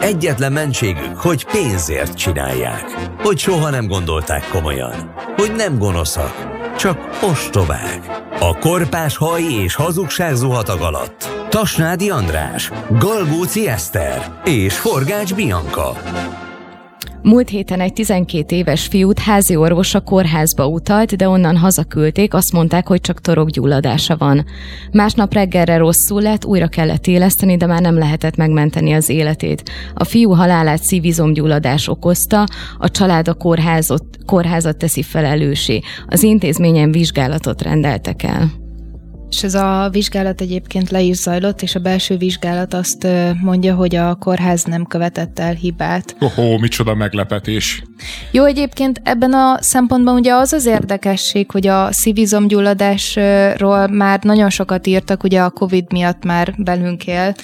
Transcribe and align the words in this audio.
Egyetlen 0.00 0.52
mentségük, 0.52 1.16
hogy 1.16 1.44
pénzért 1.44 2.16
csinálják. 2.16 2.84
Hogy 3.22 3.38
soha 3.38 3.70
nem 3.70 3.86
gondolták 3.86 4.48
komolyan. 4.48 5.12
Hogy 5.36 5.52
nem 5.56 5.78
gonoszak, 5.78 6.34
csak 6.78 6.98
ostobák. 7.22 8.24
A 8.40 8.58
korpás 8.58 9.16
haj 9.16 9.42
és 9.42 9.74
hazugság 9.74 10.34
zuhatag 10.34 10.80
alatt. 10.80 11.28
Tasnádi 11.48 12.10
András, 12.10 12.70
Galgóci 12.90 13.68
Eszter 13.68 14.40
és 14.44 14.78
Forgács 14.78 15.34
Bianca. 15.34 15.92
Múlt 17.26 17.48
héten 17.48 17.80
egy 17.80 17.92
12 17.92 18.56
éves 18.56 18.86
fiút 18.86 19.18
házi 19.18 19.56
orvos 19.56 19.94
a 19.94 20.00
kórházba 20.00 20.66
utalt, 20.66 21.16
de 21.16 21.28
onnan 21.28 21.56
hazaküldték, 21.56 22.34
azt 22.34 22.52
mondták, 22.52 22.86
hogy 22.86 23.00
csak 23.00 23.20
torokgyulladása 23.20 24.16
van. 24.16 24.44
Másnap 24.92 25.32
reggelre 25.32 25.76
rosszul 25.76 26.22
lett, 26.22 26.44
újra 26.44 26.66
kellett 26.66 27.06
éleszteni, 27.06 27.56
de 27.56 27.66
már 27.66 27.80
nem 27.80 27.98
lehetett 27.98 28.36
megmenteni 28.36 28.92
az 28.92 29.08
életét. 29.08 29.70
A 29.94 30.04
fiú 30.04 30.30
halálát 30.30 30.82
szívizomgyulladás 30.82 31.88
okozta, 31.88 32.44
a 32.78 32.90
család 32.90 33.28
a 33.28 33.34
kórházot, 33.34 34.04
kórházat 34.26 34.76
teszi 34.76 35.02
felelősé. 35.02 35.80
Az 36.06 36.22
intézményen 36.22 36.90
vizsgálatot 36.90 37.62
rendeltek 37.62 38.22
el. 38.22 38.65
És 39.30 39.42
ez 39.42 39.54
a 39.54 39.88
vizsgálat 39.92 40.40
egyébként 40.40 40.90
le 40.90 41.00
is 41.00 41.16
zajlott, 41.16 41.62
és 41.62 41.74
a 41.74 41.80
belső 41.80 42.16
vizsgálat 42.16 42.74
azt 42.74 43.06
mondja, 43.42 43.74
hogy 43.74 43.96
a 43.96 44.14
kórház 44.14 44.64
nem 44.64 44.84
követett 44.84 45.38
el 45.38 45.52
hibát. 45.54 46.16
Ohó, 46.20 46.58
micsoda 46.58 46.94
meglepetés. 46.94 47.82
Jó, 48.30 48.44
egyébként 48.44 49.00
ebben 49.04 49.32
a 49.32 49.56
szempontban 49.60 50.14
ugye 50.14 50.32
az 50.34 50.52
az 50.52 50.66
érdekesség, 50.66 51.50
hogy 51.50 51.66
a 51.66 51.92
szívizomgyulladásról 51.92 53.86
már 53.86 54.22
nagyon 54.22 54.50
sokat 54.50 54.86
írtak, 54.86 55.22
ugye 55.22 55.40
a 55.40 55.50
Covid 55.50 55.92
miatt 55.92 56.24
már 56.24 56.54
belünk 56.58 57.06
él. 57.06 57.34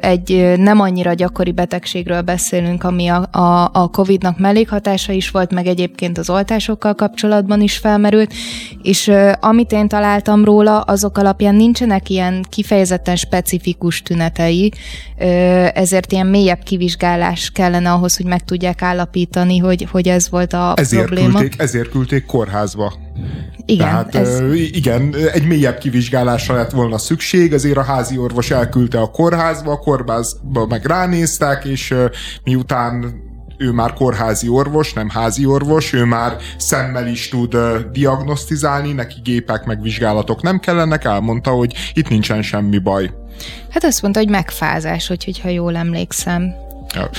Egy 0.00 0.54
nem 0.56 0.80
annyira 0.80 1.12
gyakori 1.12 1.52
betegségről 1.52 2.20
beszélünk, 2.20 2.84
ami 2.84 3.08
a, 3.08 3.28
a, 3.30 3.70
a 3.72 3.88
Covidnak 3.88 4.38
mellékhatása 4.38 5.12
is 5.12 5.30
volt, 5.30 5.52
meg 5.52 5.66
egyébként 5.66 6.18
az 6.18 6.30
oltásokkal 6.30 6.94
kapcsolatban 6.94 7.60
is 7.60 7.76
felmerült, 7.76 8.32
és 8.82 9.10
amit 9.40 9.72
én 9.72 9.88
találtam 9.88 10.44
róla, 10.44 10.80
azok 10.80 11.09
azok 11.10 11.24
alapján 11.24 11.54
nincsenek 11.54 12.08
ilyen 12.08 12.44
kifejezetten 12.48 13.16
specifikus 13.16 14.02
tünetei, 14.02 14.72
ezért 15.74 16.12
ilyen 16.12 16.26
mélyebb 16.26 16.62
kivizsgálás 16.62 17.50
kellene 17.50 17.92
ahhoz, 17.92 18.16
hogy 18.16 18.26
meg 18.26 18.44
tudják 18.44 18.82
állapítani, 18.82 19.58
hogy, 19.58 19.88
hogy 19.90 20.08
ez 20.08 20.30
volt 20.30 20.52
a 20.52 20.74
ezért 20.76 21.04
probléma. 21.04 21.38
Küldték, 21.38 21.60
ezért 21.60 21.90
küldték 21.90 22.26
kórházba. 22.26 22.92
Igen, 23.66 23.86
Tehát 23.86 24.14
ez... 24.14 24.40
igen, 24.52 25.14
egy 25.32 25.46
mélyebb 25.46 25.78
kivizsgálásra 25.78 26.54
lett 26.54 26.70
volna 26.70 26.98
szükség, 26.98 27.52
ezért 27.52 27.76
a 27.76 27.82
házi 27.82 28.18
orvos 28.18 28.50
elküldte 28.50 29.00
a 29.00 29.10
kórházba, 29.10 29.72
a 29.72 29.78
kórházba 29.78 30.66
meg 30.66 30.84
ránéztek, 30.84 31.64
és 31.64 31.94
miután 32.44 33.28
ő 33.60 33.70
már 33.70 33.92
kórházi 33.92 34.48
orvos, 34.48 34.92
nem 34.92 35.08
házi 35.08 35.44
orvos, 35.46 35.92
ő 35.92 36.04
már 36.04 36.36
szemmel 36.56 37.06
is 37.06 37.28
tud 37.28 37.56
diagnosztizálni, 37.92 38.92
neki 38.92 39.20
gépek 39.24 39.64
meg 39.64 39.82
vizsgálatok 39.82 40.42
nem 40.42 40.58
kellenek, 40.58 41.04
elmondta, 41.04 41.50
hogy 41.50 41.74
itt 41.94 42.08
nincsen 42.08 42.42
semmi 42.42 42.78
baj. 42.78 43.10
Hát 43.70 43.84
azt 43.84 44.02
mondta, 44.02 44.20
hogy 44.20 44.28
megfázás, 44.28 45.06
hogy, 45.06 45.24
hogyha 45.24 45.48
jól 45.48 45.76
emlékszem. 45.76 46.54
Ja 46.94 47.10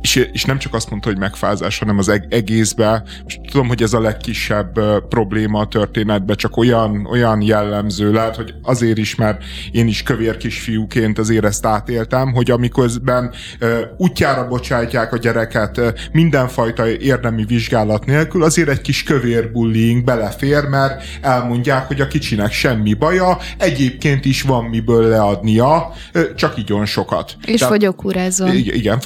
és, 0.00 0.28
és 0.32 0.44
nem 0.44 0.58
csak 0.58 0.74
azt 0.74 0.90
mondta, 0.90 1.08
hogy 1.08 1.18
megfázás, 1.18 1.78
hanem 1.78 1.98
az 1.98 2.08
egészbe. 2.28 3.02
Most 3.22 3.40
tudom, 3.50 3.68
hogy 3.68 3.82
ez 3.82 3.92
a 3.92 4.00
legkisebb 4.00 4.80
probléma 5.08 5.60
a 5.60 5.66
történetben, 5.66 6.36
csak 6.36 6.56
olyan, 6.56 7.06
olyan 7.10 7.42
jellemző 7.42 8.12
lehet, 8.12 8.36
hogy 8.36 8.54
azért 8.62 8.98
is, 8.98 9.14
mert 9.14 9.42
én 9.72 9.86
is 9.86 10.02
kövér 10.02 10.36
kisfiúként 10.36 11.18
azért 11.18 11.44
ezt 11.44 11.66
átéltem, 11.66 12.32
hogy 12.32 12.50
amiközben 12.50 13.30
uh, 13.60 13.78
útjára 13.96 14.48
bocsátják 14.48 15.12
a 15.12 15.16
gyereket 15.16 15.78
uh, 15.78 15.88
mindenfajta 16.12 16.88
érdemi 16.88 17.44
vizsgálat 17.44 18.04
nélkül, 18.04 18.42
azért 18.42 18.68
egy 18.68 18.80
kis 18.80 19.02
kövér 19.02 19.52
bullying 19.52 20.04
belefér, 20.04 20.64
mert 20.64 21.02
elmondják, 21.20 21.86
hogy 21.86 22.00
a 22.00 22.06
kicsinek 22.06 22.52
semmi 22.52 22.94
baja, 22.94 23.38
egyébként 23.58 24.24
is 24.24 24.42
van 24.42 24.64
miből 24.64 25.08
leadnia, 25.08 25.92
uh, 26.14 26.34
csak 26.34 26.58
igyon 26.58 26.86
sokat. 26.86 27.36
És 27.46 27.62
fogyókúrázzon. 27.64 28.54
Igen, 28.54 29.00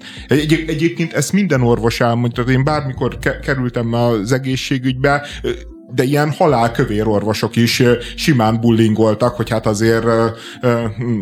fogyókúrázzon 0.00 0.58
Egy, 0.58 0.64
egyébként 0.68 1.12
ezt 1.12 1.32
minden 1.32 1.62
orvos 1.62 2.00
elmondta, 2.00 2.42
tehát 2.42 2.58
én 2.58 2.64
bármikor 2.64 3.18
ke- 3.18 3.40
kerültem 3.40 3.92
az 3.92 4.32
egészségügybe, 4.32 5.26
de 5.94 6.02
ilyen 6.02 6.30
halálkövér 6.30 7.06
orvosok 7.06 7.56
is 7.56 7.82
simán 8.16 8.60
bullingoltak, 8.60 9.36
hogy 9.36 9.50
hát 9.50 9.66
azért 9.66 10.04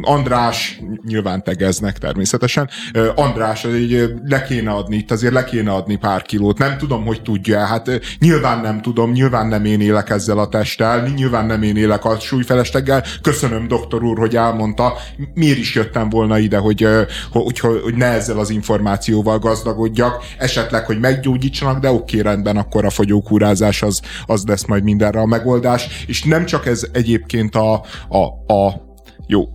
András, 0.02 0.80
nyilván 1.06 1.42
tegeznek 1.42 1.98
természetesen, 1.98 2.70
András, 3.14 3.64
így 3.64 4.12
le 4.24 4.42
kéne 4.42 4.70
adni, 4.70 4.96
itt 4.96 5.10
azért 5.10 5.32
le 5.32 5.44
kéne 5.44 5.72
adni 5.72 5.96
pár 5.96 6.22
kilót, 6.22 6.58
nem 6.58 6.78
tudom, 6.78 7.04
hogy 7.04 7.22
tudja, 7.22 7.58
hát 7.58 8.00
nyilván 8.18 8.60
nem 8.60 8.80
tudom, 8.80 9.10
nyilván 9.10 9.46
nem 9.46 9.64
én 9.64 9.80
élek 9.80 10.10
ezzel 10.10 10.38
a 10.38 10.48
testtel, 10.48 11.06
nyilván 11.06 11.46
nem 11.46 11.62
én 11.62 11.76
élek 11.76 12.04
a 12.04 12.18
súlyfelesteggel, 12.18 13.04
köszönöm 13.22 13.68
doktor 13.68 14.02
úr, 14.02 14.18
hogy 14.18 14.36
elmondta, 14.36 14.92
miért 15.34 15.58
is 15.58 15.74
jöttem 15.74 16.08
volna 16.08 16.38
ide, 16.38 16.58
hogy, 16.58 16.86
hogy, 17.30 17.58
hogy 17.58 17.94
ne 17.94 18.06
ezzel 18.06 18.38
az 18.38 18.50
információval 18.50 19.38
gazdagodjak, 19.38 20.24
esetleg, 20.38 20.86
hogy 20.86 21.00
meggyógyítsanak, 21.00 21.80
de 21.80 21.90
oké, 21.90 22.20
rendben, 22.20 22.56
akkor 22.56 22.84
a 22.84 22.90
fogyókúrázás 22.90 23.82
az, 23.82 24.00
az 24.26 24.44
lesz 24.46 24.61
majd 24.66 24.82
mindenre 24.82 25.20
a 25.20 25.26
megoldás, 25.26 26.04
és 26.06 26.22
nem 26.22 26.44
csak 26.44 26.66
ez 26.66 26.86
egyébként 26.92 27.54
a, 27.54 27.72
a, 28.08 28.52
a 28.54 28.82
jó, 29.26 29.48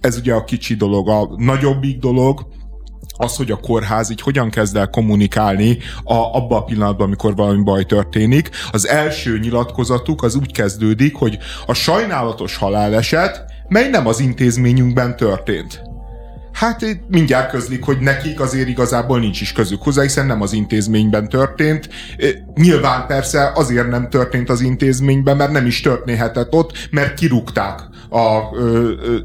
ez 0.00 0.16
ugye 0.16 0.34
a 0.34 0.44
kicsi 0.44 0.74
dolog, 0.74 1.08
a 1.08 1.30
nagyobbik 1.36 1.98
dolog, 1.98 2.46
az, 3.16 3.36
hogy 3.36 3.50
a 3.50 3.56
kórház 3.56 4.10
így 4.10 4.20
hogyan 4.20 4.50
kezd 4.50 4.76
el 4.76 4.90
kommunikálni 4.90 5.78
a, 6.04 6.14
abba 6.14 6.56
a 6.56 6.64
pillanatban, 6.64 7.06
amikor 7.06 7.36
valami 7.36 7.62
baj 7.62 7.84
történik. 7.84 8.50
Az 8.70 8.88
első 8.88 9.38
nyilatkozatuk 9.38 10.22
az 10.22 10.34
úgy 10.34 10.52
kezdődik, 10.52 11.16
hogy 11.16 11.38
a 11.66 11.74
sajnálatos 11.74 12.56
haláleset, 12.56 13.44
mely 13.68 13.88
nem 13.90 14.06
az 14.06 14.20
intézményünkben 14.20 15.16
történt 15.16 15.89
hát 16.60 17.00
mindjárt 17.08 17.50
közlik, 17.50 17.84
hogy 17.84 17.98
nekik 17.98 18.40
azért 18.40 18.68
igazából 18.68 19.18
nincs 19.18 19.40
is 19.40 19.52
közük 19.52 19.82
hozzá, 19.82 20.02
hiszen 20.02 20.26
nem 20.26 20.42
az 20.42 20.52
intézményben 20.52 21.28
történt. 21.28 21.88
Nyilván 22.54 23.06
persze 23.06 23.52
azért 23.54 23.88
nem 23.88 24.08
történt 24.08 24.50
az 24.50 24.60
intézményben, 24.60 25.36
mert 25.36 25.52
nem 25.52 25.66
is 25.66 25.80
történhetett 25.80 26.52
ott, 26.52 26.88
mert 26.90 27.14
kirúgták 27.14 27.80
a, 28.08 28.18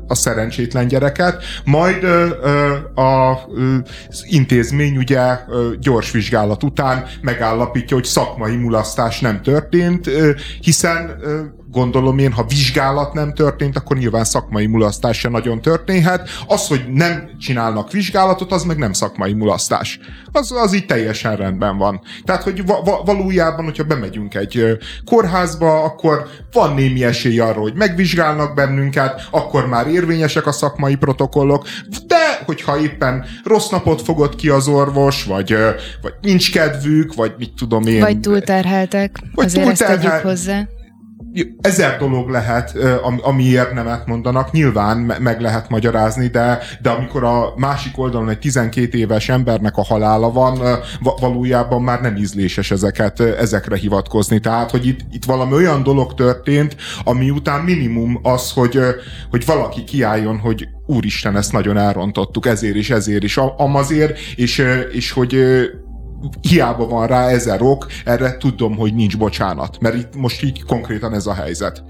a 0.07 0.15
szerencsétlen 0.15 0.87
gyereket, 0.87 1.43
majd 1.63 2.03
az 2.93 4.25
intézmény 4.27 4.97
ugye 4.97 5.39
gyors 5.79 6.11
vizsgálat 6.11 6.63
után 6.63 7.05
megállapítja, 7.21 7.95
hogy 7.95 8.05
szakmai 8.05 8.55
mulasztás 8.55 9.19
nem 9.19 9.41
történt, 9.41 10.09
hiszen 10.59 11.19
gondolom 11.75 12.17
én, 12.17 12.31
ha 12.31 12.45
vizsgálat 12.45 13.13
nem 13.13 13.33
történt, 13.33 13.77
akkor 13.77 13.97
nyilván 13.97 14.23
szakmai 14.23 14.65
mulasztás 14.65 15.19
se 15.19 15.29
nagyon 15.29 15.61
történhet. 15.61 16.29
Az, 16.47 16.67
hogy 16.67 16.85
nem 16.93 17.29
csinálnak 17.39 17.91
vizsgálatot, 17.91 18.51
az 18.51 18.63
meg 18.63 18.77
nem 18.77 18.93
szakmai 18.93 19.33
mulasztás. 19.33 19.99
Az, 20.31 20.51
az 20.51 20.73
így 20.73 20.85
teljesen 20.85 21.35
rendben 21.35 21.77
van. 21.77 22.01
Tehát, 22.23 22.43
hogy 22.43 22.65
va- 22.65 22.85
va- 22.85 23.05
valójában, 23.05 23.65
hogyha 23.65 23.83
bemegyünk 23.83 24.35
egy 24.35 24.77
kórházba, 25.05 25.83
akkor 25.83 26.27
van 26.51 26.73
némi 26.73 27.03
esély 27.03 27.39
arra, 27.39 27.59
hogy 27.59 27.73
megvizsgálnak 27.73 28.53
bennünket, 28.55 29.27
akkor 29.31 29.67
már 29.67 29.87
érvényesek 29.87 30.47
a 30.47 30.51
szakmai 30.51 30.95
protokollok, 30.95 31.67
de 32.07 32.43
hogyha 32.45 32.79
éppen 32.79 33.25
rossz 33.43 33.69
napot 33.69 34.01
fogott 34.01 34.35
ki 34.35 34.49
az 34.49 34.67
orvos, 34.67 35.23
vagy, 35.23 35.57
vagy 36.01 36.13
nincs 36.21 36.51
kedvük, 36.51 37.13
vagy 37.13 37.33
mit 37.37 37.53
tudom 37.57 37.87
én. 37.87 37.99
Vagy 37.99 38.19
túlterheltek, 38.19 39.19
vagy 39.33 39.45
azért 39.45 39.65
túlterhel... 39.65 39.95
ezt 39.95 40.03
tegyük 40.03 40.21
hozzá 40.21 40.67
ezer 41.61 41.97
dolog 41.97 42.29
lehet, 42.29 42.77
amiért 43.21 43.73
nemet 43.73 44.05
mondanak, 44.05 44.51
nyilván 44.51 44.97
meg 44.97 45.41
lehet 45.41 45.69
magyarázni, 45.69 46.27
de, 46.27 46.59
de 46.81 46.89
amikor 46.89 47.23
a 47.23 47.53
másik 47.55 47.97
oldalon 47.97 48.29
egy 48.29 48.39
12 48.39 48.97
éves 48.97 49.29
embernek 49.29 49.77
a 49.77 49.83
halála 49.83 50.31
van, 50.31 50.59
valójában 51.19 51.81
már 51.81 52.01
nem 52.01 52.15
ízléses 52.15 52.71
ezeket, 52.71 53.19
ezekre 53.19 53.75
hivatkozni. 53.75 54.39
Tehát, 54.39 54.71
hogy 54.71 54.87
itt, 54.87 54.99
itt 55.11 55.25
valami 55.25 55.53
olyan 55.53 55.83
dolog 55.83 56.13
történt, 56.13 56.75
ami 57.03 57.29
után 57.29 57.63
minimum 57.63 58.19
az, 58.23 58.51
hogy, 58.51 58.79
hogy 59.29 59.45
valaki 59.45 59.83
kiálljon, 59.83 60.37
hogy 60.37 60.67
úristen, 60.85 61.35
ezt 61.37 61.51
nagyon 61.51 61.77
elrontottuk, 61.77 62.45
ezért 62.45 62.75
is, 62.75 62.89
ezért 62.89 63.23
is, 63.23 63.37
amazért, 63.57 64.17
és, 64.35 64.63
és 64.91 65.11
hogy 65.11 65.35
hiába 66.41 66.87
van 66.87 67.07
rá 67.07 67.27
ezer 67.27 67.61
ok, 67.61 67.85
erre 68.05 68.37
tudom, 68.37 68.75
hogy 68.75 68.93
nincs 68.93 69.17
bocsánat, 69.17 69.77
mert 69.79 69.95
itt 69.95 70.15
most 70.15 70.43
így 70.43 70.63
konkrétan 70.63 71.13
ez 71.13 71.25
a 71.25 71.33
helyzet. 71.33 71.83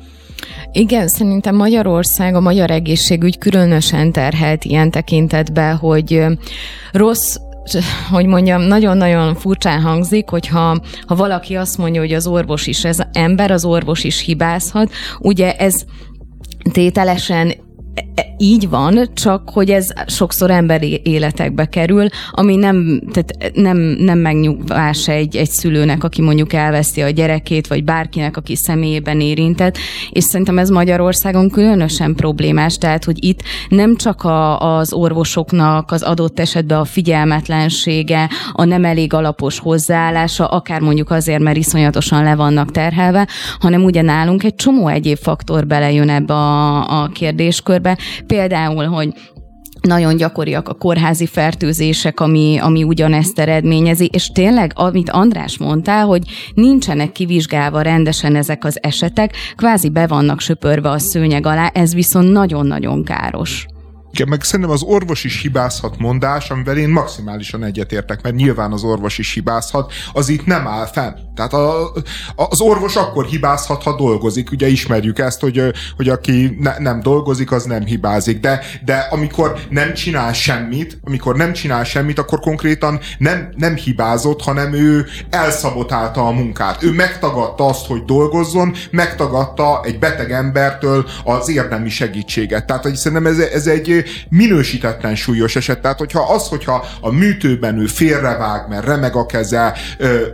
Igen, 0.72 1.08
szerintem 1.08 1.56
Magyarország, 1.56 2.36
a 2.36 2.40
magyar 2.40 2.72
egészségügy 2.72 3.38
különösen 3.38 4.12
terhelt 4.12 4.64
ilyen 4.64 4.92
tekintetben, 4.92 5.76
hogy 5.76 6.26
rossz 6.92 7.36
hogy 8.10 8.26
mondjam, 8.26 8.62
nagyon-nagyon 8.62 9.36
furcsán 9.36 9.82
hangzik, 9.82 10.30
hogyha 10.30 10.80
ha 11.08 11.16
valaki 11.16 11.56
azt 11.56 11.78
mondja, 11.78 12.02
hogy 12.02 12.14
az 12.14 12.28
orvos 12.28 12.68
is 12.68 12.86
ez 12.86 12.98
ember, 13.14 13.52
az 13.52 13.66
orvos 13.66 14.04
is 14.04 14.20
hibázhat. 14.20 14.92
Ugye 15.20 15.56
ez 15.56 15.76
tételesen 16.72 17.54
így 18.38 18.70
van, 18.70 19.10
csak 19.14 19.50
hogy 19.50 19.70
ez 19.70 19.88
sokszor 20.08 20.52
emberi 20.52 21.02
életekbe 21.04 21.66
kerül, 21.66 22.08
ami 22.32 22.56
nem, 22.56 23.02
tehát 23.12 23.56
nem, 23.56 23.78
nem 23.78 24.20
megnyugvás 24.20 25.08
egy, 25.08 25.36
egy 25.36 25.50
szülőnek, 25.50 26.04
aki 26.04 26.22
mondjuk 26.22 26.54
elveszi 26.54 27.02
a 27.02 27.10
gyerekét, 27.10 27.68
vagy 27.68 27.84
bárkinek, 27.84 28.38
aki 28.38 28.56
személyében 28.56 29.20
érintett, 29.22 29.78
és 30.10 30.24
szerintem 30.24 30.58
ez 30.58 30.70
Magyarországon 30.70 31.50
különösen 31.50 32.16
problémás, 32.16 32.78
tehát 32.78 33.04
hogy 33.04 33.24
itt 33.24 33.42
nem 33.70 33.96
csak 33.96 34.24
a, 34.24 34.78
az 34.78 34.94
orvosoknak 34.94 35.92
az 35.92 36.02
adott 36.02 36.40
esetben 36.40 36.80
a 36.80 36.86
figyelmetlensége, 36.86 38.30
a 38.54 38.64
nem 38.64 38.86
elég 38.86 39.14
alapos 39.14 39.60
hozzáállása, 39.60 40.46
akár 40.46 40.82
mondjuk 40.82 41.12
azért, 41.12 41.42
mert 41.42 41.58
iszonyatosan 41.58 42.24
le 42.24 42.36
vannak 42.36 42.72
terhelve, 42.72 43.28
hanem 43.60 43.84
ugye 43.84 44.02
nálunk 44.02 44.44
egy 44.44 44.56
csomó 44.56 44.88
egyéb 44.88 45.18
faktor 45.18 45.68
belejön 45.68 46.10
ebbe 46.10 46.34
a, 46.34 47.04
a 47.04 47.08
kérdéskörbe, 47.08 47.85
Például, 48.28 48.86
hogy 48.86 49.14
nagyon 49.82 50.18
gyakoriak 50.18 50.70
a 50.70 50.74
kórházi 50.74 51.26
fertőzések, 51.26 52.20
ami, 52.20 52.58
ami 52.62 52.84
ugyanezt 52.84 53.40
eredményezi, 53.40 54.10
és 54.14 54.28
tényleg, 54.28 54.72
amit 54.76 55.10
András 55.10 55.58
mondta, 55.58 56.04
hogy 56.04 56.22
nincsenek 56.54 57.12
kivizsgálva 57.12 57.82
rendesen 57.82 58.36
ezek 58.36 58.66
az 58.66 58.78
esetek, 58.82 59.36
kvázi 59.56 59.90
be 59.90 60.08
vannak 60.08 60.40
söpörve 60.40 60.90
a 60.90 61.00
szőnyeg 61.00 61.46
alá, 61.46 61.68
ez 61.68 61.94
viszont 61.94 62.32
nagyon-nagyon 62.32 63.04
káros 63.04 63.66
meg 64.28 64.44
szerintem 64.44 64.76
az 64.76 64.84
orvos 64.84 65.24
is 65.24 65.42
hibázhat 65.42 65.98
mondás, 65.98 66.50
amivel 66.50 66.78
én 66.78 66.90
maximálisan 66.90 67.64
egyetértek, 67.64 68.22
mert 68.22 68.36
nyilván 68.36 68.72
az 68.72 68.84
orvos 68.84 69.18
is 69.18 69.34
hibázhat, 69.34 69.94
az 70.14 70.30
itt 70.30 70.46
nem 70.46 70.68
áll 70.68 70.86
fenn. 70.86 71.14
Tehát 71.36 71.54
a, 71.54 71.92
az 72.36 72.62
orvos 72.62 72.96
akkor 72.96 73.26
hibázhat, 73.26 73.84
ha 73.84 73.96
dolgozik. 73.96 74.52
Ugye 74.52 74.68
ismerjük 74.68 75.20
ezt, 75.20 75.42
hogy, 75.42 75.62
hogy 75.96 76.10
aki 76.10 76.58
ne, 76.60 76.78
nem 76.78 77.00
dolgozik, 77.02 77.52
az 77.52 77.64
nem 77.64 77.86
hibázik. 77.86 78.40
De, 78.40 78.62
de 78.86 79.08
amikor 79.10 79.60
nem 79.70 79.94
csinál 79.94 80.34
semmit, 80.34 81.00
amikor 81.04 81.36
nem 81.36 81.54
csinál 81.54 81.84
semmit, 81.84 82.20
akkor 82.20 82.40
konkrétan 82.40 83.00
nem, 83.18 83.50
nem 83.56 83.76
hibázott, 83.76 84.42
hanem 84.42 84.74
ő 84.74 85.06
elszabotálta 85.30 86.28
a 86.28 86.32
munkát. 86.32 86.84
Ő 86.84 86.92
megtagadta 86.92 87.66
azt, 87.66 87.86
hogy 87.86 88.04
dolgozzon, 88.04 88.74
megtagadta 88.92 89.82
egy 89.84 90.00
beteg 90.00 90.32
embertől 90.32 91.06
az 91.24 91.50
érdemi 91.50 91.90
segítséget. 91.90 92.66
Tehát 92.66 92.84
hogy 92.84 92.96
szerintem 92.96 93.26
ez, 93.26 93.40
ez 93.40 93.68
egy 93.68 94.05
minősítetlen 94.30 95.16
súlyos 95.16 95.56
eset. 95.56 95.82
Tehát, 95.82 95.98
hogyha 95.98 96.34
az, 96.34 96.48
hogyha 96.48 96.86
a 97.02 97.12
műtőben 97.12 97.80
ő 97.80 97.86
félrevág, 97.86 98.68
mert 98.70 98.86
remeg 98.86 99.16
a 99.16 99.26
keze, 99.26 99.74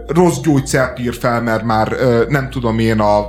rossz 0.07 0.39
gyógyszert 0.39 0.99
ír 0.99 1.15
fel, 1.19 1.41
mert 1.41 1.63
már 1.63 1.95
nem 2.29 2.49
tudom 2.49 2.79
én 2.79 2.99
a 2.99 3.27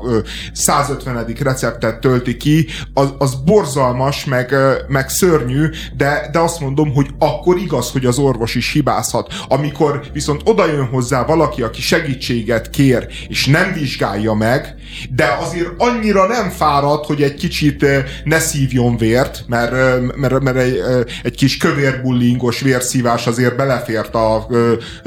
150. 0.53 1.27
receptet 1.43 2.00
tölti 2.00 2.37
ki, 2.37 2.67
az, 2.94 3.15
az 3.19 3.35
borzalmas, 3.35 4.25
meg, 4.25 4.55
meg 4.89 5.09
szörnyű, 5.09 5.69
de, 5.97 6.29
de 6.33 6.39
azt 6.39 6.61
mondom, 6.61 6.93
hogy 6.95 7.09
akkor 7.19 7.56
igaz, 7.56 7.91
hogy 7.91 8.06
az 8.06 8.19
orvos 8.19 8.55
is 8.55 8.73
hibázhat. 8.73 9.33
Amikor 9.49 10.03
viszont 10.12 10.41
oda 10.45 10.67
jön 10.67 10.87
hozzá 10.87 11.25
valaki, 11.25 11.62
aki 11.62 11.81
segítséget 11.81 12.71
kér, 12.71 13.06
és 13.29 13.47
nem 13.47 13.73
vizsgálja 13.73 14.35
meg, 14.35 14.75
de 15.11 15.37
azért 15.41 15.71
annyira 15.79 16.27
nem 16.27 16.50
fárad, 16.50 17.05
hogy 17.05 17.23
egy 17.23 17.35
kicsit 17.35 17.87
ne 18.25 18.38
szívjon 18.38 18.97
vért, 18.97 19.45
mert, 19.47 20.00
mert 20.23 20.43
mert, 20.43 20.57
egy, 20.57 20.81
egy 21.23 21.37
kis 21.37 21.57
kövérbullingos 21.57 22.61
vérszívás 22.61 23.27
azért 23.27 23.57
belefért 23.57 24.15
a 24.15 24.47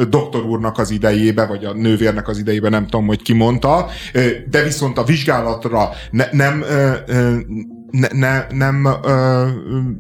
doktor 0.10 0.44
úrnak 0.46 0.78
az 0.78 0.92
idejébe, 0.92 1.46
vagy 1.46 1.66
a 1.66 1.74
nővérnek 1.74 2.28
az 2.28 2.38
idejébe, 2.38 2.70
nem 2.70 2.84
tudom, 2.84 3.08
hogy 3.08 3.22
ki 3.22 3.34
mondta, 3.34 3.90
de 4.50 4.64
viszont 4.64 4.98
a 4.98 5.04
vizsgálatra 5.04 5.90
ne, 6.12 6.26
nem 6.32 6.64
ne, 8.00 8.08
ne, 8.12 8.46
nem 8.50 8.88
ö, 9.04 9.48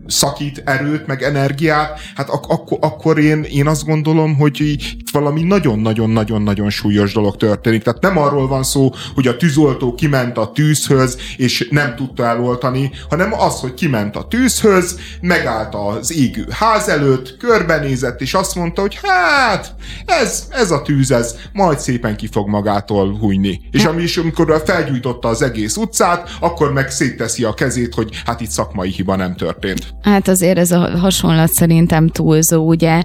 szakít 0.08 0.62
erőt, 0.66 1.08
meg 1.08 1.24
energiát, 1.24 2.00
hát 2.16 2.30
ak- 2.30 2.52
ak- 2.52 2.84
akkor 2.84 3.20
én, 3.20 3.44
én 3.44 3.68
azt 3.68 3.86
gondolom, 3.86 4.36
hogy 4.36 4.62
itt 4.62 5.10
valami 5.12 5.44
nagyon-nagyon-nagyon-nagyon 5.44 6.70
súlyos 6.70 7.14
dolog 7.14 7.38
történik. 7.38 7.84
Tehát 7.84 8.02
nem 8.02 8.18
arról 8.18 8.48
van 8.48 8.64
szó, 8.64 8.92
hogy 9.16 9.28
a 9.28 9.38
tűzoltó 9.38 9.94
kiment 9.94 10.38
a 10.38 10.52
tűzhöz, 10.52 11.18
és 11.38 11.68
nem 11.72 11.96
tudta 11.96 12.26
eloltani, 12.26 12.92
hanem 13.10 13.34
az, 13.34 13.60
hogy 13.60 13.74
kiment 13.74 14.16
a 14.16 14.28
tűzhöz, 14.28 15.00
megállt 15.22 15.76
az 15.76 16.14
égő 16.14 16.46
ház 16.50 16.88
előtt, 16.88 17.38
körbenézett, 17.38 18.22
és 18.22 18.34
azt 18.34 18.56
mondta, 18.56 18.82
hogy 18.82 19.00
hát, 19.04 19.76
ez, 20.06 20.48
ez 20.50 20.72
a 20.72 20.82
tűz, 20.82 21.12
ez 21.12 21.36
majd 21.54 21.80
szépen 21.80 22.16
ki 22.18 22.28
fog 22.32 22.48
magától 22.48 23.18
hújni. 23.18 23.62
És 23.72 23.86
ami 23.86 24.04
is, 24.04 24.18
amikor 24.18 24.64
felgyújtotta 24.66 25.28
az 25.28 25.42
egész 25.42 25.76
utcát, 25.76 26.30
akkor 26.40 26.74
meg 26.74 26.92
szétteszi 26.92 27.44
a 27.44 27.54
kezét 27.54 27.85
kezét, 27.86 27.94
hogy 27.94 28.22
hát 28.26 28.42
itt 28.42 28.50
szakmai 28.50 28.90
hiba 28.90 29.16
nem 29.16 29.36
történt. 29.36 29.96
Hát 30.02 30.28
azért 30.28 30.58
ez 30.58 30.72
a 30.72 30.98
hasonlat 30.98 31.52
szerintem 31.52 32.08
túlzó, 32.08 32.68
ugye 32.68 33.02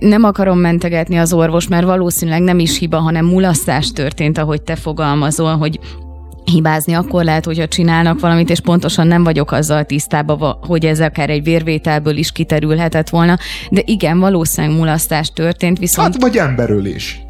nem 0.00 0.24
akarom 0.24 0.58
mentegetni 0.58 1.18
az 1.18 1.32
orvos, 1.32 1.68
mert 1.68 1.86
valószínűleg 1.86 2.42
nem 2.42 2.58
is 2.58 2.78
hiba, 2.78 2.98
hanem 2.98 3.26
mulasztás 3.26 3.90
történt, 3.90 4.38
ahogy 4.38 4.62
te 4.62 4.76
fogalmazol, 4.76 5.56
hogy 5.56 5.78
hibázni 6.48 6.92
akkor 6.94 7.24
lehet, 7.24 7.44
hogyha 7.44 7.68
csinálnak 7.68 8.20
valamit, 8.20 8.50
és 8.50 8.60
pontosan 8.60 9.06
nem 9.06 9.24
vagyok 9.24 9.52
azzal 9.52 9.84
tisztában, 9.84 10.58
hogy 10.60 10.86
ez 10.86 11.00
akár 11.00 11.30
egy 11.30 11.42
vérvételből 11.42 12.16
is 12.16 12.32
kiterülhetett 12.32 13.08
volna, 13.08 13.38
de 13.70 13.82
igen, 13.84 14.18
valószínűleg 14.18 14.76
mulasztás 14.76 15.32
történt, 15.32 15.78
viszont... 15.78 16.12
Hát 16.12 16.22
vagy 16.22 16.36
emberölés. 16.36 17.20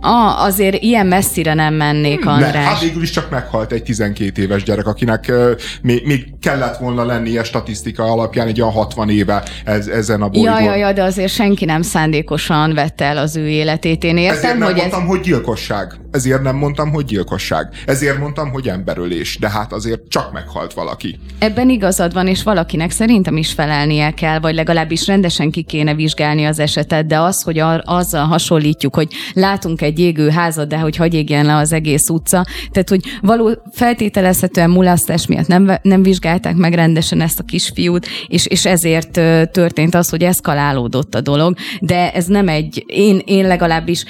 Ah, 0.00 0.44
azért 0.44 0.82
ilyen 0.82 1.06
messzire 1.06 1.54
nem 1.54 1.74
mennék, 1.74 2.26
András. 2.26 2.52
Ne, 2.52 2.58
hát 2.58 2.80
végül 2.80 3.02
is 3.02 3.10
csak 3.10 3.30
meghalt 3.30 3.72
egy 3.72 3.82
12 3.82 4.42
éves 4.42 4.62
gyerek, 4.62 4.86
akinek 4.86 5.24
uh, 5.28 5.50
még, 5.82 6.06
még 6.06 6.34
kellett 6.40 6.76
volna 6.76 7.04
lennie 7.04 7.44
statisztika 7.44 8.02
alapján 8.02 8.46
egy 8.46 8.60
olyan 8.60 8.72
60 8.72 9.10
éve 9.10 9.42
ez, 9.64 9.86
ezen 9.86 10.22
a 10.22 10.28
bolygón. 10.28 10.62
Ja, 10.62 10.70
ja, 10.70 10.76
ja, 10.76 10.92
de 10.92 11.02
azért 11.02 11.32
senki 11.32 11.64
nem 11.64 11.82
szándékosan 11.82 12.74
vette 12.74 13.04
el 13.04 13.16
az 13.16 13.36
ő 13.36 13.48
életét. 13.48 14.04
Én 14.04 14.16
értem, 14.16 14.36
Ezért 14.36 14.58
nem 14.58 14.68
hogy 14.68 14.76
mondtam, 14.76 15.02
ez... 15.02 15.08
hogy 15.08 15.20
gyilkosság. 15.20 15.92
Ezért 16.10 16.42
nem 16.42 16.56
mondtam, 16.56 16.90
hogy 16.90 17.04
gyilkosság. 17.04 17.68
Ezért 17.86 18.18
mondtam, 18.18 18.50
hogy 18.56 18.68
emberölés. 18.68 19.38
De 19.38 19.50
hát 19.50 19.72
azért 19.72 20.08
csak 20.08 20.32
meghalt 20.32 20.72
valaki. 20.72 21.18
Ebben 21.38 21.68
igazad 21.68 22.12
van, 22.12 22.26
és 22.26 22.42
valakinek 22.42 22.90
szerintem 22.90 23.36
is 23.36 23.52
felelnie 23.52 24.10
kell, 24.10 24.38
vagy 24.38 24.54
legalábbis 24.54 25.06
rendesen 25.06 25.50
ki 25.50 25.62
kéne 25.62 25.94
vizsgálni 25.94 26.44
az 26.44 26.58
esetet, 26.58 27.06
de 27.06 27.18
az, 27.20 27.42
hogy 27.42 27.58
a, 27.58 27.82
azzal 27.84 28.24
hasonlítjuk, 28.24 28.94
hogy 28.94 29.08
látunk 29.32 29.82
egy 29.82 29.98
égő 29.98 30.28
házat, 30.28 30.68
de 30.68 30.78
hogy 30.78 30.96
hagy 30.96 31.14
égjen 31.14 31.46
le 31.46 31.54
az 31.56 31.72
egész 31.72 32.08
utca. 32.08 32.46
Tehát, 32.70 32.88
hogy 32.88 33.00
való 33.20 33.62
feltételezhetően 33.72 34.70
mulasztás 34.70 35.26
miatt 35.26 35.46
nem, 35.46 35.78
nem 35.82 36.02
vizsgálták 36.02 36.54
meg 36.54 36.74
rendesen 36.74 37.20
ezt 37.20 37.38
a 37.38 37.42
kisfiút, 37.42 38.06
és, 38.26 38.46
és 38.46 38.66
ezért 38.66 39.10
történt 39.52 39.94
az, 39.94 40.08
hogy 40.08 40.22
eszkalálódott 40.22 41.14
a 41.14 41.20
dolog, 41.20 41.56
de 41.80 42.12
ez 42.12 42.26
nem 42.26 42.48
egy, 42.48 42.84
én, 42.86 43.22
én 43.24 43.46
legalábbis 43.46 44.04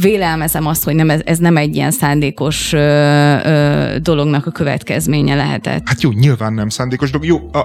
vélelmezem 0.00 0.66
azt, 0.66 0.84
hogy 0.84 0.94
nem, 0.94 1.10
ez, 1.10 1.20
ez 1.24 1.38
nem 1.38 1.56
egy 1.56 1.74
ilyen 1.74 1.90
szándékos 1.90 2.72
ö, 2.72 2.78
ö, 2.78 3.96
dolognak 3.98 4.46
a 4.46 4.50
következménye 4.50 5.34
lehetett. 5.34 5.82
Hát 5.84 6.02
jó, 6.02 6.10
nyilván 6.10 6.52
nem 6.52 6.68
szándékos 6.68 7.10
dolog. 7.10 7.26
Jó, 7.26 7.38
a, 7.52 7.58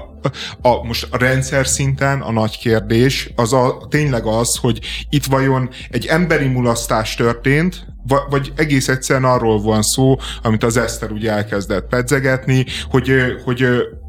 a, 0.61 0.67
a, 0.67 0.83
most 0.83 1.07
a 1.11 1.17
rendszer 1.17 1.67
szinten 1.67 2.21
a 2.21 2.31
nagy 2.31 2.57
kérdés 2.57 3.29
az 3.35 3.53
a, 3.53 3.87
tényleg 3.89 4.25
az, 4.25 4.55
hogy 4.55 4.79
itt 5.09 5.25
vajon 5.25 5.69
egy 5.89 6.05
emberi 6.05 6.47
mulasztás 6.47 7.15
történt, 7.15 7.85
vagy 8.29 8.53
egész 8.55 8.87
egyszerűen 8.87 9.25
arról 9.31 9.61
van 9.61 9.81
szó, 9.81 10.15
amit 10.41 10.63
az 10.63 10.77
Eszter 10.77 11.11
ugye 11.11 11.31
elkezdett 11.31 11.87
pedzegetni, 11.87 12.65
hogy, 12.89 13.11
hogy 13.43 13.65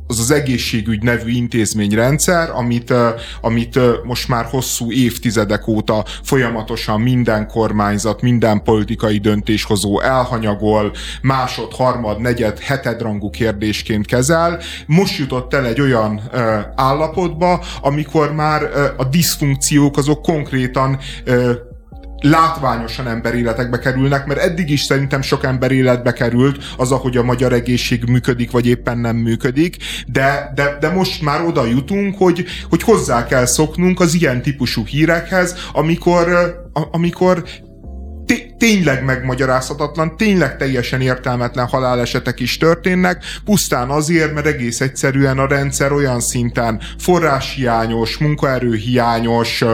az 0.07 0.19
az 0.19 0.31
egészségügy 0.31 1.03
nevű 1.03 1.31
intézményrendszer, 1.31 2.51
amit, 2.51 2.95
amit 3.41 3.79
most 4.05 4.29
már 4.29 4.45
hosszú 4.45 4.93
évtizedek 4.93 5.67
óta 5.67 6.05
folyamatosan 6.23 7.01
minden 7.01 7.47
kormányzat, 7.47 8.23
minden 8.23 8.63
politikai 8.63 9.19
döntéshozó 9.19 10.01
elhanyagol, 10.01 10.93
másod, 11.23 11.73
harmad, 11.73 12.21
negyed, 12.21 12.59
hetedrangú 12.59 13.31
kérdésként 13.31 14.07
kezel. 14.07 14.61
Most 14.87 15.19
jutott 15.19 15.55
el 15.55 15.67
egy 15.67 15.81
olyan 15.81 16.21
állapotba, 16.75 17.65
amikor 17.83 18.33
már 18.35 18.63
a 18.97 19.05
diszfunkciók 19.05 19.97
azok 19.97 20.23
konkrétan 20.23 20.99
látványosan 22.21 23.09
emberéletekbe 23.09 23.79
kerülnek, 23.79 24.27
mert 24.27 24.41
eddig 24.41 24.71
is 24.71 24.83
szerintem 24.83 25.23
sok 25.23 25.45
ember 25.45 25.71
életbe 25.71 26.13
került 26.13 26.65
az, 26.77 26.93
ahogy 26.93 27.17
a 27.17 27.23
magyar 27.23 27.53
egészség 27.53 28.05
működik, 28.05 28.51
vagy 28.51 28.67
éppen 28.67 28.99
nem 28.99 29.17
működik, 29.17 29.77
de, 30.07 30.53
de, 30.55 30.77
de 30.81 30.89
most 30.89 31.23
már 31.23 31.45
oda 31.45 31.65
jutunk, 31.67 32.19
hogy, 32.19 32.45
hogy 32.69 32.83
hozzá 32.83 33.27
kell 33.27 33.47
szoknunk 33.47 34.01
az 34.01 34.15
ilyen 34.15 34.43
típusú 34.43 34.87
hírekhez, 34.87 35.55
amikor, 35.73 36.55
amikor 36.73 37.45
tényleg 38.59 39.05
megmagyarázhatatlan, 39.05 40.17
tényleg 40.17 40.57
teljesen 40.57 41.01
értelmetlen 41.01 41.67
halálesetek 41.67 42.41
is 42.41 42.57
történnek, 42.57 43.25
pusztán 43.45 43.89
azért, 43.91 44.35
mert 44.35 44.47
egész 44.47 44.81
egyszerűen 44.81 45.39
a 45.39 45.47
rendszer 45.47 45.93
olyan 45.93 46.21
szinten 46.21 46.81
forráshiányos, 46.99 48.19
munkaerőhiányos, 48.19 49.65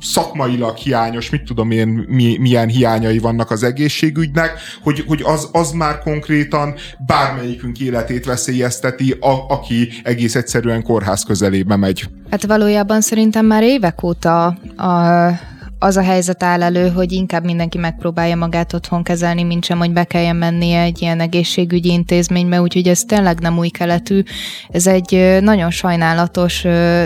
szakmailag 0.00 0.76
hiányos, 0.76 1.30
mit 1.30 1.42
tudom 1.42 1.70
én, 1.70 2.04
mi, 2.08 2.36
milyen 2.40 2.68
hiányai 2.68 3.18
vannak 3.18 3.50
az 3.50 3.62
egészségügynek, 3.62 4.52
hogy, 4.82 5.04
hogy 5.06 5.22
az, 5.24 5.48
az 5.52 5.70
már 5.70 5.98
konkrétan 5.98 6.74
bármelyikünk 7.06 7.80
életét 7.80 8.24
veszélyezteti, 8.24 9.10
a, 9.20 9.46
aki 9.48 9.88
egész 10.02 10.34
egyszerűen 10.34 10.82
kórház 10.82 11.24
közelébe 11.24 11.76
megy. 11.76 12.08
Hát 12.30 12.46
valójában 12.46 13.00
szerintem 13.00 13.46
már 13.46 13.62
évek 13.62 14.02
óta 14.02 14.46
a, 14.76 15.50
az 15.82 15.96
a 15.96 16.02
helyzet 16.02 16.42
áll 16.42 16.62
elő, 16.62 16.88
hogy 16.88 17.12
inkább 17.12 17.44
mindenki 17.44 17.78
megpróbálja 17.78 18.36
magát 18.36 18.72
otthon 18.72 19.02
kezelni, 19.02 19.42
mint 19.42 19.64
sem, 19.64 19.78
hogy 19.78 19.92
be 19.92 20.04
kelljen 20.04 20.36
mennie 20.36 20.80
egy 20.80 21.02
ilyen 21.02 21.20
egészségügyi 21.20 21.90
intézménybe, 21.90 22.60
úgyhogy 22.60 22.88
ez 22.88 23.00
tényleg 23.00 23.40
nem 23.40 23.58
új 23.58 23.68
keletű. 23.68 24.22
Ez 24.68 24.86
egy 24.86 25.38
nagyon 25.40 25.70
sajnálatos 25.70 26.60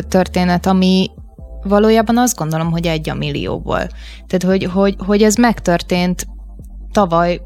történet, 0.09 0.67
ami 0.67 1.11
valójában 1.63 2.19
azt 2.19 2.37
gondolom, 2.37 2.71
hogy 2.71 2.87
egy 2.87 3.11
a 3.11 3.15
millióból. 3.15 3.87
Tehát, 4.27 4.43
hogy, 4.45 4.65
hogy, 4.65 4.97
hogy 5.07 5.23
ez 5.23 5.35
megtörtént 5.35 6.27
tavaly 6.93 7.41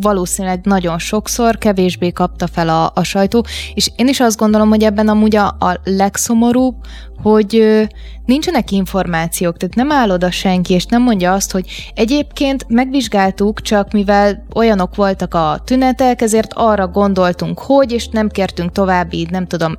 valószínűleg 0.00 0.60
nagyon 0.62 0.98
sokszor, 0.98 1.58
kevésbé 1.58 2.10
kapta 2.10 2.46
fel 2.46 2.68
a, 2.68 2.92
a 2.94 3.02
sajtó, 3.02 3.44
és 3.74 3.90
én 3.96 4.08
is 4.08 4.20
azt 4.20 4.38
gondolom, 4.38 4.68
hogy 4.68 4.82
ebben 4.82 5.08
amúgy 5.08 5.36
a, 5.36 5.46
a 5.46 5.80
legszomorúbb, 5.84 6.74
hogy 7.22 7.56
ö, 7.56 7.82
nincsenek 8.24 8.70
információk, 8.70 9.56
tehát 9.56 9.74
nem 9.74 9.92
áll 9.92 10.10
oda 10.10 10.30
senki, 10.30 10.74
és 10.74 10.84
nem 10.84 11.02
mondja 11.02 11.32
azt, 11.32 11.52
hogy 11.52 11.92
egyébként 11.94 12.64
megvizsgáltuk, 12.68 13.62
csak 13.62 13.92
mivel 13.92 14.46
olyanok 14.54 14.94
voltak 14.94 15.34
a 15.34 15.60
tünetek, 15.64 16.20
ezért 16.20 16.52
arra 16.54 16.88
gondoltunk, 16.88 17.58
hogy, 17.58 17.92
és 17.92 18.08
nem 18.08 18.28
kértünk 18.28 18.72
további, 18.72 19.26
nem 19.30 19.46
tudom, 19.46 19.78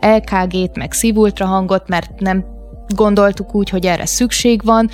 LKG-t, 0.00 0.76
meg 0.76 0.92
szívultrahangot, 0.92 1.88
mert 1.88 2.20
nem 2.20 2.44
gondoltuk 2.94 3.54
úgy, 3.54 3.68
hogy 3.68 3.86
erre 3.86 4.06
szükség 4.06 4.64
van, 4.64 4.90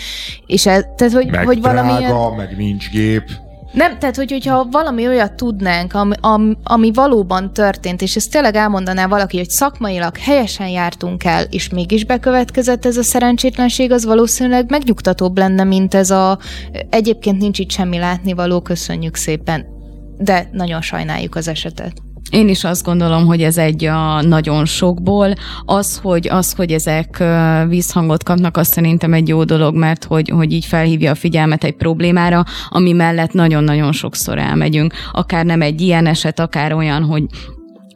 és 0.47 0.67
ez, 0.67 0.85
tehát, 0.97 1.13
hogy, 1.13 1.31
meg 1.31 1.47
hogy 1.47 1.61
drága, 1.61 1.83
valamilyen... 1.83 2.35
meg 2.37 2.57
nincs 2.57 2.91
gép. 2.91 3.43
Nem, 3.75 3.99
tehát, 3.99 4.17
hogy, 4.17 4.31
hogyha 4.31 4.67
valami 4.71 5.07
olyat 5.07 5.33
tudnánk, 5.33 5.95
ami, 5.95 6.15
ami, 6.21 6.57
ami 6.63 6.93
valóban 6.93 7.53
történt, 7.53 8.03
és 8.03 8.17
ezt 8.17 8.31
tényleg 8.31 8.55
elmondaná 8.55 9.07
valaki, 9.07 9.37
hogy 9.37 9.49
szakmailag 9.49 10.17
helyesen 10.17 10.69
jártunk 10.69 11.25
el, 11.25 11.45
és 11.51 11.69
mégis 11.69 12.05
bekövetkezett 12.05 12.85
ez 12.85 12.97
a 12.97 13.03
szerencsétlenség, 13.03 13.93
az 13.93 14.05
valószínűleg 14.05 14.71
megnyugtatóbb 14.71 15.39
lenne, 15.39 15.65
mint 15.65 15.95
ez 15.95 16.11
a 16.11 16.39
egyébként 16.91 17.39
nincs 17.39 17.59
itt 17.59 17.71
semmi 17.71 17.99
látnivaló, 17.99 18.61
köszönjük 18.61 19.17
szépen. 19.17 19.67
De 20.19 20.49
nagyon 20.53 20.81
sajnáljuk 20.81 21.35
az 21.35 21.49
esetet. 21.49 21.93
Én 22.31 22.49
is 22.49 22.65
azt 22.65 22.85
gondolom, 22.85 23.27
hogy 23.27 23.43
ez 23.43 23.59
egy 23.59 23.85
a 23.85 24.23
nagyon 24.23 24.65
sokból. 24.65 25.35
Az, 25.65 25.99
hogy, 26.03 26.29
az, 26.29 26.53
hogy 26.53 26.73
ezek 26.73 27.25
vízhangot 27.69 28.23
kapnak, 28.23 28.57
azt 28.57 28.73
szerintem 28.73 29.13
egy 29.13 29.29
jó 29.29 29.45
dolog, 29.45 29.75
mert 29.75 30.05
hogy, 30.05 30.29
hogy 30.29 30.53
így 30.53 30.65
felhívja 30.65 31.11
a 31.11 31.15
figyelmet 31.15 31.65
egy 31.65 31.77
problémára, 31.77 32.45
ami 32.69 32.93
mellett 32.93 33.33
nagyon-nagyon 33.33 33.93
sokszor 33.93 34.39
elmegyünk. 34.39 34.95
Akár 35.13 35.45
nem 35.45 35.63
egy 35.63 35.81
ilyen 35.81 36.07
eset, 36.07 36.41
akár 36.41 36.73
olyan, 36.73 37.03
hogy 37.03 37.25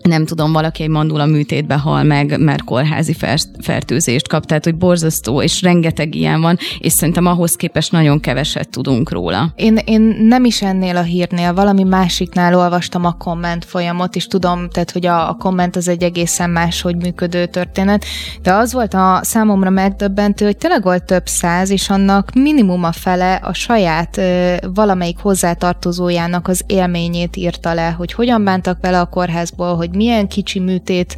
nem 0.09 0.25
tudom, 0.25 0.53
valaki 0.53 0.83
egy 0.83 0.89
mandula 0.89 1.27
műtétbe 1.27 1.75
hal 1.75 2.03
meg, 2.03 2.41
mert 2.41 2.65
kórházi 2.65 3.17
fertőzést 3.61 4.29
kap, 4.29 4.47
tehát 4.47 4.65
hogy 4.65 4.75
borzasztó, 4.75 5.43
és 5.43 5.63
rengeteg 5.63 6.15
ilyen 6.15 6.41
van, 6.41 6.59
és 6.79 6.93
szerintem 6.93 7.27
ahhoz 7.27 7.55
képest 7.55 7.93
nagyon 7.93 8.21
keveset 8.21 8.69
tudunk 8.69 9.11
róla. 9.11 9.53
Én, 9.57 9.79
én 9.85 10.01
nem 10.29 10.45
is 10.45 10.63
ennél 10.63 10.97
a 10.97 11.03
hírnél, 11.03 11.55
valami 11.55 11.83
másiknál 11.83 12.55
olvastam 12.55 13.05
a 13.05 13.13
komment 13.13 13.65
folyamot, 13.65 14.17
és 14.17 14.27
tudom, 14.27 14.69
tehát, 14.71 14.91
hogy 14.91 15.07
a, 15.07 15.29
a 15.29 15.35
komment 15.35 15.77
az 15.77 15.89
egy 15.89 16.03
egészen 16.03 16.51
máshogy 16.51 16.97
működő 16.97 17.47
történet, 17.47 18.05
de 18.43 18.53
az 18.53 18.73
volt 18.73 18.95
a 18.95 19.21
számomra 19.23 19.71
megdöbbentő, 19.71 20.45
hogy 20.45 20.57
tényleg 20.57 20.83
volt 20.83 21.05
több 21.05 21.27
száz, 21.27 21.71
és 21.71 21.91
annak 21.91 22.31
minimum 22.35 22.85
a 22.85 22.93
fele 22.93 23.35
a 23.35 23.53
saját 23.53 24.17
ö, 24.17 24.55
valamelyik 24.75 25.19
hozzátartozójának 25.19 26.49
az 26.49 26.63
élményét 26.67 27.37
írta 27.37 27.75
le, 27.75 27.91
hogy 27.91 28.13
hogyan 28.13 28.45
bántak 28.45 28.79
vele 28.81 29.01
a 29.01 29.07
kórházból, 29.07 29.77
hogy 29.77 29.91
milyen 29.99 30.29
kicsi 30.29 30.59
műtét, 30.59 31.17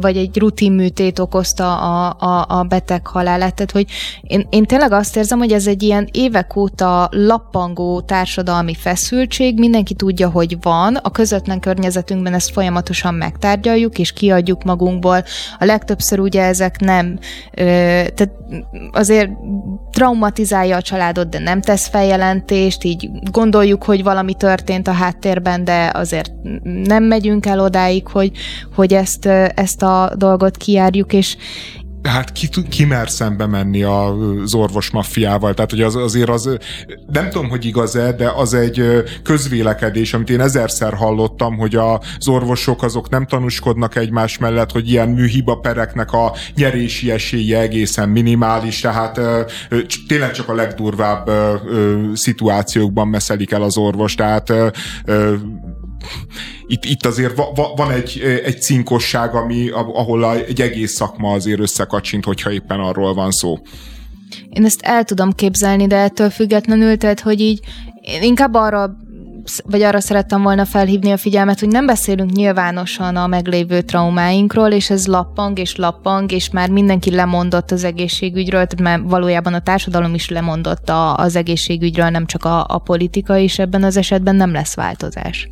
vagy 0.00 0.16
egy 0.16 0.38
rutin 0.38 0.72
műtét 0.72 1.18
okozta 1.18 1.78
a, 1.78 2.16
a, 2.18 2.58
a 2.58 2.62
beteg 2.62 3.06
halálát. 3.06 3.54
Tehát, 3.54 3.70
hogy 3.70 3.86
én, 4.22 4.46
én 4.50 4.64
tényleg 4.64 4.92
azt 4.92 5.16
érzem, 5.16 5.38
hogy 5.38 5.52
ez 5.52 5.66
egy 5.66 5.82
ilyen 5.82 6.08
évek 6.12 6.56
óta 6.56 7.08
lappangó 7.10 8.00
társadalmi 8.00 8.74
feszültség, 8.74 9.58
mindenki 9.58 9.94
tudja, 9.94 10.30
hogy 10.30 10.56
van, 10.60 10.96
a 10.96 11.10
közvetlen 11.10 11.60
környezetünkben 11.60 12.34
ezt 12.34 12.52
folyamatosan 12.52 13.14
megtárgyaljuk, 13.14 13.98
és 13.98 14.12
kiadjuk 14.12 14.64
magunkból. 14.64 15.24
A 15.58 15.64
legtöbbször 15.64 16.20
ugye 16.20 16.42
ezek 16.42 16.80
nem, 16.80 17.18
tehát 17.54 18.30
azért 18.92 19.30
traumatizálja 19.90 20.76
a 20.76 20.82
családot, 20.82 21.28
de 21.28 21.38
nem 21.38 21.60
tesz 21.60 21.86
feljelentést, 21.86 22.84
így 22.84 23.10
gondoljuk, 23.30 23.84
hogy 23.84 24.02
valami 24.02 24.34
történt 24.34 24.88
a 24.88 24.92
háttérben, 24.92 25.64
de 25.64 25.90
azért 25.94 26.32
nem 26.62 27.04
megyünk 27.04 27.46
el 27.46 27.60
odáig, 27.60 27.91
odáig, 27.92 28.06
hogy, 28.06 28.32
hogy 28.74 28.94
ezt, 28.94 29.26
ezt 29.54 29.82
a 29.82 30.12
dolgot 30.16 30.56
kijárjuk, 30.56 31.12
és, 31.12 31.36
hát 32.02 32.32
ki, 32.32 32.48
ki 32.68 32.84
mer 32.84 33.10
szembe 33.10 33.46
menni 33.46 33.82
az 33.82 34.54
orvos 34.54 34.90
maffiával, 34.90 35.54
tehát 35.54 35.70
hogy 35.70 35.82
az, 35.82 35.96
azért 35.96 36.28
az, 36.28 36.58
nem 37.12 37.30
tudom, 37.30 37.48
hogy 37.48 37.64
igaz-e, 37.64 38.12
de 38.12 38.30
az 38.36 38.54
egy 38.54 38.82
közvélekedés, 39.22 40.14
amit 40.14 40.30
én 40.30 40.40
ezerszer 40.40 40.94
hallottam, 40.94 41.56
hogy 41.56 41.74
az 41.74 42.28
orvosok 42.28 42.82
azok 42.82 43.08
nem 43.08 43.26
tanúskodnak 43.26 43.96
egymás 43.96 44.38
mellett, 44.38 44.72
hogy 44.72 44.90
ilyen 44.90 45.08
műhiba 45.08 45.54
pereknek 45.54 46.12
a 46.12 46.32
nyerési 46.56 47.10
esélye 47.10 47.60
egészen 47.60 48.08
minimális, 48.08 48.80
tehát 48.80 49.20
tényleg 50.08 50.30
csak 50.32 50.48
a 50.48 50.54
legdurvább 50.54 51.30
szituációkban 52.14 53.08
meszelik 53.08 53.50
el 53.50 53.62
az 53.62 53.76
orvos, 53.76 54.14
tehát 54.14 54.52
itt, 56.66 56.84
itt 56.84 57.06
azért 57.06 57.36
va, 57.36 57.52
va, 57.54 57.72
van 57.76 57.90
egy, 57.90 58.20
egy 58.44 58.62
cinkosság, 58.62 59.34
ami, 59.34 59.68
ahol 59.70 60.34
egy 60.34 60.60
egész 60.60 60.92
szakma 60.92 61.32
azért 61.32 61.60
összekacsint, 61.60 62.24
hogyha 62.24 62.52
éppen 62.52 62.80
arról 62.80 63.14
van 63.14 63.30
szó. 63.30 63.58
Én 64.50 64.64
ezt 64.64 64.80
el 64.82 65.04
tudom 65.04 65.32
képzelni, 65.32 65.86
de 65.86 65.96
ettől 65.96 66.30
függetlenül, 66.30 66.96
tehát 66.96 67.20
hogy 67.20 67.40
így 67.40 67.60
én 68.00 68.22
inkább 68.22 68.54
arra 68.54 68.96
vagy 69.64 69.82
arra 69.82 70.00
szerettem 70.00 70.42
volna 70.42 70.64
felhívni 70.64 71.10
a 71.10 71.16
figyelmet, 71.16 71.60
hogy 71.60 71.68
nem 71.68 71.86
beszélünk 71.86 72.30
nyilvánosan 72.30 73.16
a 73.16 73.26
meglévő 73.26 73.80
traumáinkról, 73.80 74.70
és 74.70 74.90
ez 74.90 75.06
lappang 75.06 75.58
és 75.58 75.76
lappang, 75.76 76.32
és 76.32 76.50
már 76.50 76.70
mindenki 76.70 77.10
lemondott 77.10 77.70
az 77.70 77.84
egészségügyről, 77.84 78.66
már 78.82 79.02
valójában 79.02 79.54
a 79.54 79.60
társadalom 79.60 80.14
is 80.14 80.28
lemondott 80.28 80.90
az 81.14 81.36
egészségügyről, 81.36 82.08
nem 82.08 82.26
csak 82.26 82.44
a, 82.44 82.64
a 82.68 82.78
politika, 82.78 83.38
és 83.38 83.58
ebben 83.58 83.82
az 83.82 83.96
esetben 83.96 84.36
nem 84.36 84.52
lesz 84.52 84.74
változás. 84.74 85.50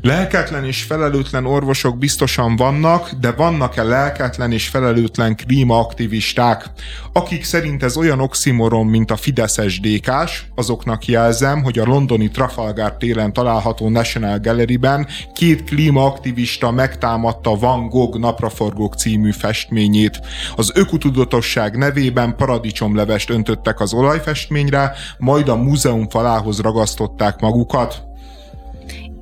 Lelketlen 0.00 0.64
és 0.64 0.82
felelőtlen 0.82 1.46
orvosok 1.46 1.98
biztosan 1.98 2.56
vannak, 2.56 3.10
de 3.20 3.32
vannak-e 3.32 3.82
lelketlen 3.82 4.52
és 4.52 4.68
felelőtlen 4.68 5.36
klímaaktivisták? 5.36 6.70
Akik 7.12 7.44
szerint 7.44 7.82
ez 7.82 7.96
olyan 7.96 8.20
oximoron, 8.20 8.86
mint 8.86 9.10
a 9.10 9.16
Fideszes 9.16 9.80
dékás, 9.80 10.46
azoknak 10.54 11.06
jelzem, 11.06 11.62
hogy 11.62 11.78
a 11.78 11.84
londoni 11.84 12.28
Trafalgar 12.28 12.96
téren 12.96 13.32
található 13.32 13.88
National 13.88 14.38
Gallery-ben 14.38 15.06
két 15.34 15.64
klímaaktivista 15.64 16.70
megtámadta 16.70 17.56
Van 17.56 17.88
Gogh 17.88 18.18
napraforgók 18.18 18.94
című 18.94 19.30
festményét. 19.30 20.20
Az 20.56 20.70
ökutudatosság 20.74 21.76
nevében 21.76 22.36
paradicsomlevest 22.36 23.30
öntöttek 23.30 23.80
az 23.80 23.92
olajfestményre, 23.92 24.92
majd 25.18 25.48
a 25.48 25.56
múzeum 25.56 26.08
falához 26.08 26.60
ragasztották 26.60 27.40
magukat. 27.40 28.05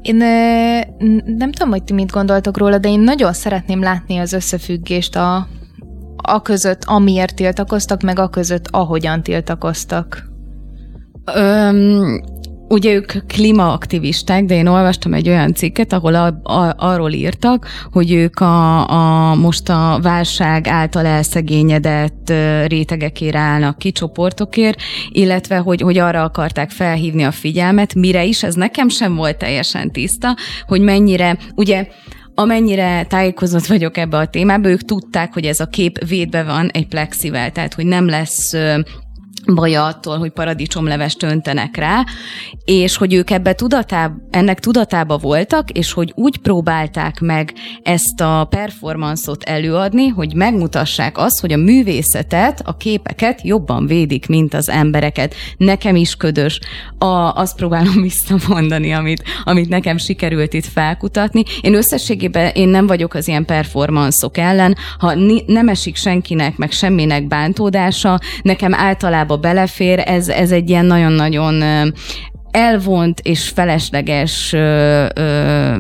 Én 0.05 0.17
nem 1.25 1.53
tudom, 1.53 1.71
hogy 1.71 1.85
ti 1.85 1.93
mit 1.93 2.11
gondoltok 2.11 2.59
róla, 2.59 2.79
de 2.79 2.89
én 2.89 3.01
nagyon 3.01 3.33
szeretném 3.33 3.83
látni 3.83 4.19
az 4.19 4.33
összefüggést 4.33 5.17
a, 5.17 5.47
a 6.17 6.43
között, 6.43 6.85
amiért 6.85 7.35
tiltakoztak, 7.35 8.03
meg 8.03 8.19
a 8.19 8.29
között, 8.29 8.69
ahogyan 8.71 9.23
tiltakoztak. 9.23 10.25
Öm, 11.35 12.21
Ugye 12.69 12.93
ők 12.93 13.27
klímaaktivisták, 13.27 14.45
de 14.45 14.55
én 14.55 14.67
olvastam 14.67 15.15
egy 15.15 15.29
olyan 15.29 15.55
cikket, 15.55 15.93
ahol 15.93 16.15
a, 16.15 16.27
a, 16.43 16.75
arról 16.77 17.13
írtak, 17.13 17.69
hogy 17.93 18.13
ők 18.13 18.41
a, 18.41 18.89
a 18.89 19.35
most 19.35 19.69
a 19.69 19.99
válság 20.03 20.67
által 20.67 21.07
elszegényedett 21.07 22.33
rétegekére 22.67 23.39
állnak 23.39 23.79
ki, 23.79 23.93
csoportokért, 23.93 24.81
illetve 25.09 25.57
hogy, 25.57 25.81
hogy 25.81 25.99
arra 25.99 26.23
akarták 26.23 26.71
felhívni 26.71 27.23
a 27.23 27.31
figyelmet, 27.31 27.95
mire 27.95 28.25
is, 28.25 28.43
ez 28.43 28.55
nekem 28.55 28.89
sem 28.89 29.15
volt 29.15 29.37
teljesen 29.37 29.91
tiszta, 29.93 30.37
hogy 30.67 30.81
mennyire, 30.81 31.39
ugye 31.55 31.87
amennyire 32.35 33.05
tájékozott 33.05 33.67
vagyok 33.67 33.97
ebbe 33.97 34.17
a 34.17 34.27
témába, 34.27 34.69
ők 34.69 34.83
tudták, 34.83 35.33
hogy 35.33 35.45
ez 35.45 35.61
a 35.61 35.67
kép 35.67 36.09
védve 36.09 36.43
van 36.43 36.69
egy 36.69 36.87
plexivel, 36.87 37.51
tehát 37.51 37.75
hogy 37.75 37.87
nem 37.87 38.09
lesz 38.09 38.55
baja 39.47 39.85
attól, 39.85 40.19
hogy 40.19 40.31
paradicsomlevest 40.31 41.23
öntenek 41.23 41.77
rá, 41.77 42.05
és 42.65 42.97
hogy 42.97 43.15
ők 43.15 43.31
ebbe 43.31 43.53
tudatáb, 43.55 44.13
ennek 44.31 44.61
tudatába 44.61 45.17
voltak, 45.17 45.71
és 45.71 45.93
hogy 45.93 46.13
úgy 46.15 46.39
próbálták 46.39 47.21
meg 47.21 47.55
ezt 47.83 48.21
a 48.21 48.47
performanszot 48.51 49.43
előadni, 49.43 50.09
hogy 50.09 50.35
megmutassák 50.35 51.19
azt, 51.19 51.41
hogy 51.41 51.53
a 51.53 51.57
művészetet, 51.57 52.63
a 52.65 52.77
képeket 52.77 53.43
jobban 53.43 53.87
védik, 53.87 54.27
mint 54.27 54.55
az 54.55 54.69
embereket. 54.69 55.35
Nekem 55.57 55.97
is 55.97 56.15
ködös. 56.15 56.61
A, 56.99 57.07
azt 57.35 57.57
próbálom 57.57 58.03
visszamondani, 58.09 58.93
amit, 58.93 59.23
amit 59.45 59.69
nekem 59.69 59.97
sikerült 59.97 60.53
itt 60.53 60.67
felkutatni. 60.67 61.43
Én 61.61 61.75
összességében 61.75 62.51
én 62.55 62.69
nem 62.69 62.87
vagyok 62.87 63.15
az 63.15 63.29
ilyen 63.29 63.45
performanszok 63.45 64.37
ellen, 64.37 64.77
ha 64.99 65.15
ni, 65.15 65.43
nem 65.47 65.69
esik 65.69 65.97
senkinek, 65.97 66.57
meg 66.57 66.71
semminek 66.71 67.27
bántódása, 67.27 68.21
nekem 68.43 68.75
általában 68.75 69.34
munkába 69.35 69.37
belefér, 69.37 70.03
ez, 70.07 70.29
ez 70.29 70.51
egy 70.51 70.71
ilyen 70.71 70.85
nagyon-nagyon 70.85 71.63
elvont 72.51 73.21
és 73.21 73.49
felesleges 73.49 74.53
ö, 74.53 75.07
ö, 75.15 75.75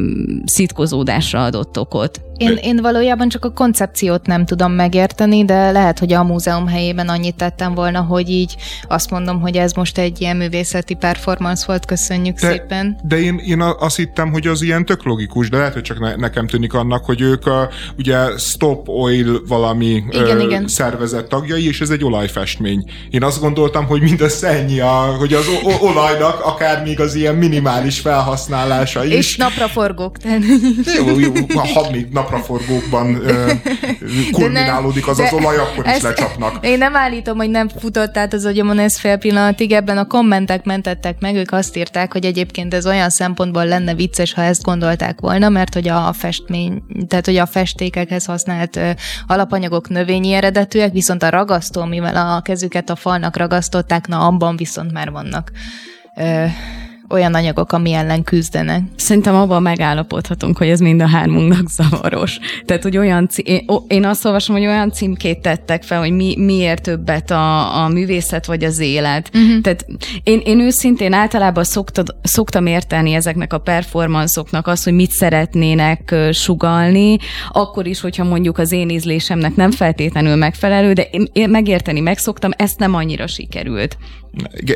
szitkozódásra 0.44 1.44
adott 1.44 1.78
okot. 1.78 2.20
Én, 2.37 2.59
én 2.62 2.76
valójában 2.83 3.29
csak 3.29 3.45
a 3.45 3.53
koncepciót 3.53 4.26
nem 4.26 4.45
tudom 4.45 4.73
megérteni, 4.73 5.45
de 5.45 5.71
lehet, 5.71 5.99
hogy 5.99 6.12
a 6.12 6.23
múzeum 6.23 6.67
helyében 6.67 7.09
annyit 7.09 7.35
tettem 7.35 7.75
volna, 7.75 8.00
hogy 8.00 8.31
így 8.31 8.57
azt 8.88 9.11
mondom, 9.11 9.41
hogy 9.41 9.57
ez 9.57 9.73
most 9.73 9.99
egy 9.99 10.21
ilyen 10.21 10.37
művészeti 10.37 10.95
performance 10.95 11.64
volt, 11.67 11.87
köszönjük 11.87 12.38
de, 12.38 12.50
szépen. 12.50 12.99
De 13.03 13.21
én, 13.21 13.41
én 13.47 13.61
azt 13.61 13.97
hittem, 13.97 14.33
hogy 14.33 14.47
az 14.47 14.62
ilyen 14.62 14.85
tök 14.85 15.05
logikus, 15.05 15.49
de 15.49 15.57
lehet, 15.57 15.73
hogy 15.73 15.83
csak 15.83 16.00
ne, 16.00 16.14
nekem 16.14 16.47
tűnik 16.47 16.75
annak, 16.75 17.05
hogy 17.05 17.21
ők 17.21 17.47
a, 17.47 17.69
ugye 17.99 18.38
Stop 18.38 18.88
Oil 18.88 19.43
valami 19.49 20.03
igen, 20.11 20.41
ö, 20.41 20.43
igen. 20.43 20.69
szervezet 20.69 21.29
tagjai, 21.29 21.67
és 21.67 21.81
ez 21.81 21.91
egy 21.91 22.05
olajfestmény. 22.05 22.91
Én 23.11 23.23
azt 23.23 23.41
gondoltam, 23.41 23.87
hogy 23.87 24.00
mindössze 24.00 24.49
ennyi, 24.49 24.81
a, 24.81 25.17
hogy 25.19 25.33
az 25.33 25.47
o- 25.62 25.83
olajnak 25.83 26.41
akár 26.41 26.83
még 26.83 27.00
az 27.00 27.14
ilyen 27.14 27.35
minimális 27.35 28.00
felhasználása 28.00 29.05
is. 29.05 29.14
És 29.14 29.37
napraforgók. 29.37 30.17
Jó, 30.97 31.19
jó, 31.19 31.33
ha 31.75 31.91
még 31.91 32.09
napraforgókban 32.25 33.23
kulminálódik 34.33 35.09
az 35.09 35.19
az 35.19 35.33
olaj, 35.33 35.57
akkor 35.57 35.87
is 35.97 36.02
lecsapnak. 36.02 36.66
Én 36.66 36.78
nem 36.78 36.97
állítom, 36.97 37.37
hogy 37.37 37.50
nem 37.50 37.69
futott 37.69 38.16
át 38.16 38.33
az 38.33 38.45
agyamon 38.45 38.78
ez 38.78 38.99
fél 38.99 39.16
pillanatig, 39.16 39.73
ebben 39.73 39.99
a 39.99 40.07
kommentek 40.07 40.64
mentettek 40.64 41.21
meg, 41.21 41.35
ők 41.35 41.52
azt 41.52 41.76
írták, 41.76 42.12
hogy 42.12 42.25
egyébként 42.25 42.75
ez 42.75 42.87
olyan 42.87 43.11
szempontból 43.11 43.66
lenne 43.66 43.95
vicces, 43.95 44.33
ha 44.33 44.43
ezt 44.43 44.62
gondolták 44.62 45.21
volna, 45.21 45.49
mert 45.49 45.75
hogy 45.75 45.88
a 45.88 46.12
festmény, 46.12 46.83
tehát 47.09 47.25
hogy 47.25 47.37
a 47.37 47.47
festékekhez 47.47 48.25
használt 48.25 48.81
alapanyagok 49.26 49.88
növényi 49.88 50.33
eredetűek, 50.33 50.93
viszont 50.93 51.23
a 51.23 51.31
ragasztó, 51.31 51.85
mivel 51.85 52.16
a 52.37 52.40
kezüket 52.40 52.90
a 52.90 52.97
falnak 52.97 53.37
ragasztották, 53.37 54.07
na 54.07 54.26
abban 54.26 54.57
viszont 54.57 54.93
már 54.93 55.11
vannak 55.11 55.50
olyan 57.14 57.35
anyagok, 57.35 57.73
ami 57.73 57.92
ellen 57.92 58.23
küzdenek. 58.23 58.83
Szerintem 58.97 59.35
abban 59.35 59.62
megállapodhatunk, 59.62 60.59
hogy 60.59 60.68
ez 60.68 60.80
mind 60.80 61.00
a 61.00 61.06
hármunknak 61.06 61.68
zavaros. 61.68 62.38
Tehát, 62.64 62.83
hogy 62.83 62.97
olyan, 62.97 63.28
cí- 63.28 63.49
én, 63.49 63.64
én 63.88 64.04
azt 64.04 64.25
olvasom, 64.25 64.56
hogy 64.56 64.66
olyan 64.66 64.92
címkét 64.92 65.38
tettek 65.38 65.83
fel, 65.83 65.99
hogy 65.99 66.11
mi, 66.11 66.35
miért 66.38 66.83
többet 66.83 67.30
a, 67.30 67.76
a 67.83 67.88
művészet 67.88 68.47
vagy 68.47 68.64
az 68.64 68.78
élet. 68.78 69.30
Uh-huh. 69.35 69.61
Tehát 69.61 69.87
én, 70.23 70.40
én 70.44 70.61
őszintén 70.61 71.12
általában 71.12 71.64
szoktad, 71.64 72.16
szoktam 72.23 72.66
érteni 72.66 73.12
ezeknek 73.12 73.52
a 73.52 73.59
performanszoknak 73.59 74.66
azt, 74.66 74.85
hogy 74.85 74.92
mit 74.92 75.11
szeretnének 75.11 76.14
sugalni, 76.33 77.16
akkor 77.50 77.87
is, 77.87 78.00
hogyha 78.00 78.25
mondjuk 78.25 78.59
az 78.59 78.73
én 78.73 78.88
ízlésemnek 78.88 79.54
nem 79.54 79.71
feltétlenül 79.71 80.37
megfelelő, 80.37 80.92
de 80.92 81.02
én, 81.02 81.28
én 81.33 81.50
megérteni 81.50 82.00
megszoktam, 82.00 82.50
ezt 82.56 82.78
nem 82.78 82.94
annyira 82.94 83.26
sikerült. 83.26 83.97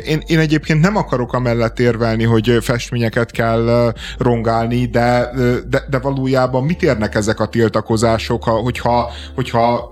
Én, 0.05 0.23
én 0.27 0.39
egyébként 0.39 0.81
nem 0.81 0.95
akarok 0.95 1.33
amellett 1.33 1.79
érvelni, 1.79 2.23
hogy 2.23 2.57
festményeket 2.61 3.31
kell 3.31 3.93
rongálni, 4.17 4.85
de, 4.85 5.29
de, 5.69 5.83
de 5.89 5.99
valójában 5.99 6.63
mit 6.63 6.83
érnek 6.83 7.15
ezek 7.15 7.39
a 7.39 7.47
tiltakozások, 7.47 8.43
hogyha, 8.43 9.11
hogyha 9.35 9.91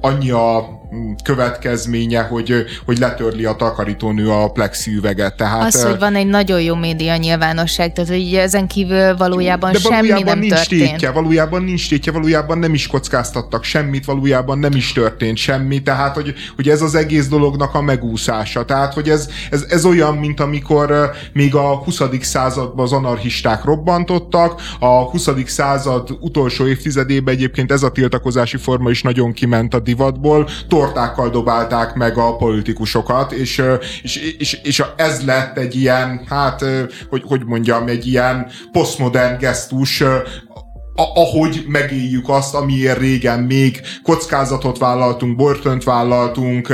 annyi 0.00 0.30
a 0.30 0.77
következménye, 1.24 2.22
hogy, 2.22 2.64
hogy 2.86 2.98
letörli 2.98 3.44
a 3.44 3.52
takarítónő 3.52 4.30
a 4.30 4.50
plexi 4.50 4.94
üveget. 4.94 5.36
Tehát, 5.36 5.74
az, 5.74 5.84
hogy 5.84 5.98
van 5.98 6.14
egy 6.14 6.26
nagyon 6.26 6.60
jó 6.60 6.74
média 6.74 7.16
nyilvánosság, 7.16 7.92
tehát 7.92 8.10
hogy 8.10 8.34
ezen 8.34 8.66
kívül 8.66 9.16
valójában, 9.16 9.72
de 9.72 9.78
valójában 9.82 10.08
semmi 10.08 10.22
nem 10.22 10.38
nincs 10.38 10.54
történt. 10.54 10.90
Tétje, 10.90 11.10
valójában 11.10 11.62
nincs 11.62 11.88
tétje, 11.88 12.12
valójában 12.12 12.58
nem 12.58 12.74
is 12.74 12.86
kockáztattak 12.86 13.64
semmit, 13.64 14.04
valójában 14.04 14.58
nem 14.58 14.72
is 14.72 14.92
történt 14.92 15.36
semmi, 15.36 15.82
tehát 15.82 16.14
hogy, 16.14 16.34
hogy 16.56 16.68
ez 16.68 16.82
az 16.82 16.94
egész 16.94 17.28
dolognak 17.28 17.74
a 17.74 17.82
megúszása. 17.82 18.64
Tehát, 18.64 18.94
hogy 18.94 19.08
ez, 19.08 19.28
ez, 19.50 19.64
ez 19.68 19.84
olyan, 19.84 20.16
mint 20.16 20.40
amikor 20.40 21.10
még 21.32 21.54
a 21.54 21.76
20. 21.76 22.00
században 22.20 22.84
az 22.84 22.92
anarchisták 22.92 23.64
robbantottak, 23.64 24.60
a 24.78 25.02
20. 25.02 25.28
század 25.46 26.16
utolsó 26.20 26.66
évtizedében 26.66 27.34
egyébként 27.34 27.72
ez 27.72 27.82
a 27.82 27.90
tiltakozási 27.90 28.56
forma 28.56 28.90
is 28.90 29.02
nagyon 29.02 29.32
kiment 29.32 29.74
a 29.74 29.78
divatból, 29.78 30.48
tortákkal 30.78 31.30
dobálták 31.30 31.94
meg 31.94 32.18
a 32.18 32.36
politikusokat, 32.36 33.32
és, 33.32 33.62
és, 34.02 34.16
és, 34.38 34.60
és 34.62 34.82
ez 34.96 35.24
lett 35.24 35.58
egy 35.58 35.74
ilyen, 35.74 36.24
hát, 36.28 36.64
hogy, 37.08 37.22
hogy 37.26 37.44
mondjam, 37.44 37.88
egy 37.88 38.06
ilyen 38.06 38.46
posztmodern 38.72 39.38
gesztus, 39.38 40.04
ahogy 41.14 41.64
megéljük 41.68 42.28
azt, 42.28 42.54
amiért 42.54 42.98
régen 42.98 43.40
még 43.40 43.80
kockázatot 44.02 44.78
vállaltunk, 44.78 45.36
börtönt 45.36 45.84
vállaltunk, 45.84 46.72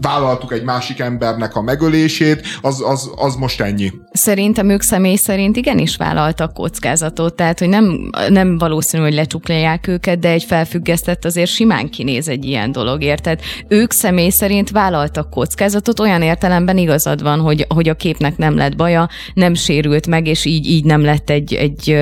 vállaltuk 0.00 0.52
egy 0.52 0.62
másik 0.62 0.98
embernek 0.98 1.56
a 1.56 1.62
megölését, 1.62 2.46
az, 2.60 2.82
az, 2.86 3.10
az 3.16 3.34
most 3.34 3.60
ennyi. 3.60 3.92
Szerintem 4.12 4.68
ők 4.68 4.82
személy 4.82 5.16
szerint 5.16 5.56
igenis 5.56 5.96
vállaltak 5.96 6.52
kockázatot, 6.52 7.34
tehát 7.34 7.58
hogy 7.58 7.68
nem, 7.68 8.10
nem 8.28 8.58
valószínű, 8.58 9.02
hogy 9.02 9.14
lecsuklalják 9.14 9.86
őket, 9.86 10.18
de 10.18 10.30
egy 10.30 10.44
felfüggesztett 10.44 11.24
azért 11.24 11.50
simán 11.50 11.90
kinéz 11.90 12.28
egy 12.28 12.44
ilyen 12.44 12.72
dologért. 12.72 13.22
Tehát 13.22 13.42
ők 13.68 13.92
személy 13.92 14.30
szerint 14.30 14.70
vállaltak 14.70 15.30
kockázatot, 15.30 16.00
olyan 16.00 16.22
értelemben 16.22 16.78
igazad 16.78 17.22
van, 17.22 17.40
hogy, 17.40 17.66
hogy 17.68 17.88
a 17.88 17.94
képnek 17.94 18.36
nem 18.36 18.56
lett 18.56 18.76
baja, 18.76 19.08
nem 19.34 19.54
sérült 19.54 20.06
meg, 20.06 20.26
és 20.26 20.44
így, 20.44 20.66
így 20.66 20.84
nem 20.84 21.04
lett 21.04 21.30
egy, 21.30 21.54
egy 21.54 21.96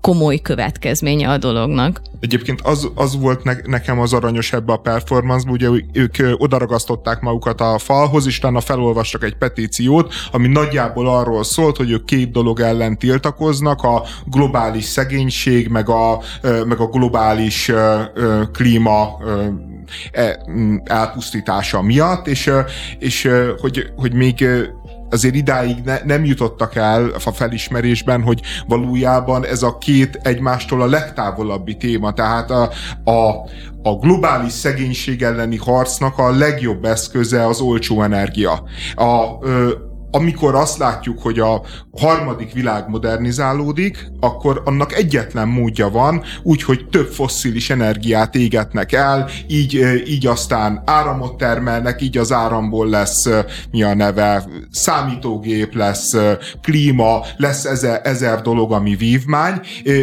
komoly 0.00 0.38
következménye 0.38 1.28
a 1.28 1.38
dolognak. 1.38 2.00
Egyébként 2.22 2.60
az, 2.60 2.90
az 2.94 3.18
volt 3.20 3.44
ne, 3.44 3.52
nekem 3.64 4.00
az 4.00 4.12
aranyos 4.12 4.52
ebbe 4.52 4.72
a 4.72 4.76
performance 4.76 5.50
ugye 5.50 5.68
ők 5.92 6.16
odaragasztották 6.36 7.20
magukat 7.20 7.60
a 7.60 7.78
falhoz, 7.78 8.26
és 8.26 8.38
utána 8.38 8.60
felolvastak 8.60 9.24
egy 9.24 9.34
petíciót, 9.34 10.14
ami 10.32 10.48
nagyjából 10.48 11.08
arról 11.08 11.44
szólt, 11.44 11.76
hogy 11.76 11.90
ők 11.90 12.04
két 12.04 12.30
dolog 12.30 12.60
ellen 12.60 12.98
tiltakoznak, 12.98 13.82
a 13.82 14.02
globális 14.24 14.84
szegénység, 14.84 15.68
meg 15.68 15.88
a, 15.88 16.22
meg 16.42 16.80
a 16.80 16.86
globális 16.86 17.72
klíma 18.52 19.18
e, 20.12 20.42
elpusztítása 20.84 21.82
miatt, 21.82 22.26
és, 22.26 22.50
és 22.98 23.30
hogy, 23.60 23.92
hogy 23.96 24.14
még 24.14 24.46
azért 25.12 25.34
idáig 25.34 25.76
ne, 25.84 25.98
nem 26.04 26.24
jutottak 26.24 26.74
el 26.74 27.10
a 27.24 27.32
felismerésben, 27.32 28.22
hogy 28.22 28.40
valójában 28.66 29.46
ez 29.46 29.62
a 29.62 29.78
két 29.78 30.18
egymástól 30.22 30.82
a 30.82 30.86
legtávolabbi 30.86 31.76
téma, 31.76 32.12
tehát 32.12 32.50
a, 32.50 32.70
a, 33.04 33.28
a 33.82 33.94
globális 34.00 34.52
szegénység 34.52 35.22
elleni 35.22 35.56
harcnak 35.56 36.18
a 36.18 36.30
legjobb 36.30 36.84
eszköze 36.84 37.46
az 37.46 37.60
olcsó 37.60 38.02
energia. 38.02 38.62
A, 38.94 39.24
ö, 39.40 39.72
amikor 40.14 40.54
azt 40.54 40.78
látjuk, 40.78 41.22
hogy 41.22 41.38
a 41.38 41.62
harmadik 41.98 42.52
világ 42.52 42.88
modernizálódik, 42.88 44.10
akkor 44.20 44.62
annak 44.64 44.92
egyetlen 44.92 45.48
módja 45.48 45.90
van, 45.90 46.22
úgyhogy 46.42 46.86
több 46.90 47.06
fosszilis 47.06 47.70
energiát 47.70 48.34
égetnek 48.34 48.92
el, 48.92 49.28
így, 49.46 50.02
így 50.06 50.26
aztán 50.26 50.82
áramot 50.86 51.36
termelnek, 51.36 52.02
így 52.02 52.18
az 52.18 52.32
áramból 52.32 52.88
lesz, 52.88 53.28
mi 53.70 53.82
a 53.82 53.94
neve, 53.94 54.44
számítógép 54.70 55.74
lesz, 55.74 56.16
klíma, 56.62 57.20
lesz 57.36 57.64
ezer, 57.64 58.00
ezer 58.04 58.42
dolog, 58.42 58.72
ami 58.72 58.96
vívmány, 58.96 59.60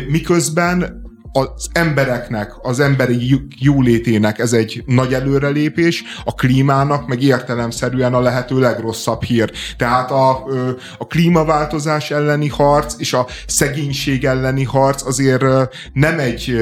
miközben 0.07 0.98
az 1.31 1.69
embereknek, 1.71 2.53
az 2.61 2.79
emberi 2.79 3.41
jólétének 3.59 4.39
ez 4.39 4.53
egy 4.53 4.83
nagy 4.85 5.13
előrelépés, 5.13 6.03
a 6.25 6.33
klímának 6.33 7.07
meg 7.07 7.21
értelemszerűen 7.21 8.13
a 8.13 8.19
lehető 8.19 8.59
legrosszabb 8.59 9.23
hír. 9.23 9.51
Tehát 9.77 10.11
a, 10.11 10.43
a 10.97 11.07
klímaváltozás 11.07 12.11
elleni 12.11 12.47
harc 12.47 12.95
és 12.97 13.13
a 13.13 13.27
szegénység 13.47 14.25
elleni 14.25 14.63
harc 14.63 15.05
azért 15.05 15.43
nem 15.93 16.19
egy 16.19 16.55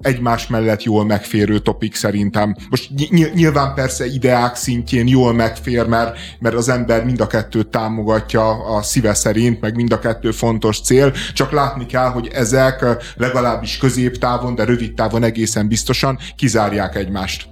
egymás 0.00 0.46
mellett 0.46 0.82
jól 0.82 1.04
megférő 1.04 1.58
topik 1.58 1.94
szerintem. 1.94 2.56
Most 2.70 2.90
nyilván 3.34 3.74
persze 3.74 4.06
ideák 4.06 4.56
szintjén 4.56 5.06
jól 5.06 5.32
megfér, 5.32 5.86
mert, 5.86 6.18
mert 6.38 6.54
az 6.54 6.68
ember 6.68 7.04
mind 7.04 7.20
a 7.20 7.26
kettőt 7.26 7.68
támogatja 7.68 8.76
a 8.76 8.82
szíve 8.82 9.14
szerint, 9.14 9.60
meg 9.60 9.74
mind 9.74 9.92
a 9.92 9.98
kettő 9.98 10.30
fontos 10.30 10.80
cél, 10.80 11.12
csak 11.34 11.52
látni 11.52 11.86
kell, 11.86 12.08
hogy 12.08 12.30
ezek 12.32 12.84
legalábbis 13.16 13.75
középtávon, 13.78 14.54
de 14.54 14.64
rövid 14.64 14.94
távon 14.94 15.22
egészen 15.22 15.68
biztosan 15.68 16.18
kizárják 16.36 16.96
egymást. 16.96 17.48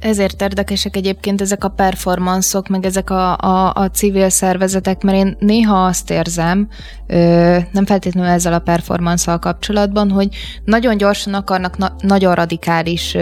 Ezért 0.00 0.42
érdekesek 0.42 0.96
egyébként 0.96 1.40
ezek 1.40 1.64
a 1.64 1.68
performanszok, 1.68 2.68
meg 2.68 2.84
ezek 2.84 3.10
a, 3.10 3.36
a, 3.36 3.72
a 3.74 3.90
civil 3.90 4.28
szervezetek, 4.28 5.02
mert 5.02 5.16
én 5.16 5.36
néha 5.38 5.84
azt 5.84 6.10
érzem, 6.10 6.68
nem 7.72 7.86
feltétlenül 7.86 8.30
ezzel 8.30 8.52
a 8.52 8.58
performanszal 8.58 9.38
kapcsolatban, 9.38 10.10
hogy 10.10 10.28
nagyon 10.64 10.96
gyorsan 10.96 11.34
akarnak 11.34 11.78
na- 11.78 11.94
nagyon 12.00 12.34
radikális 12.34 13.16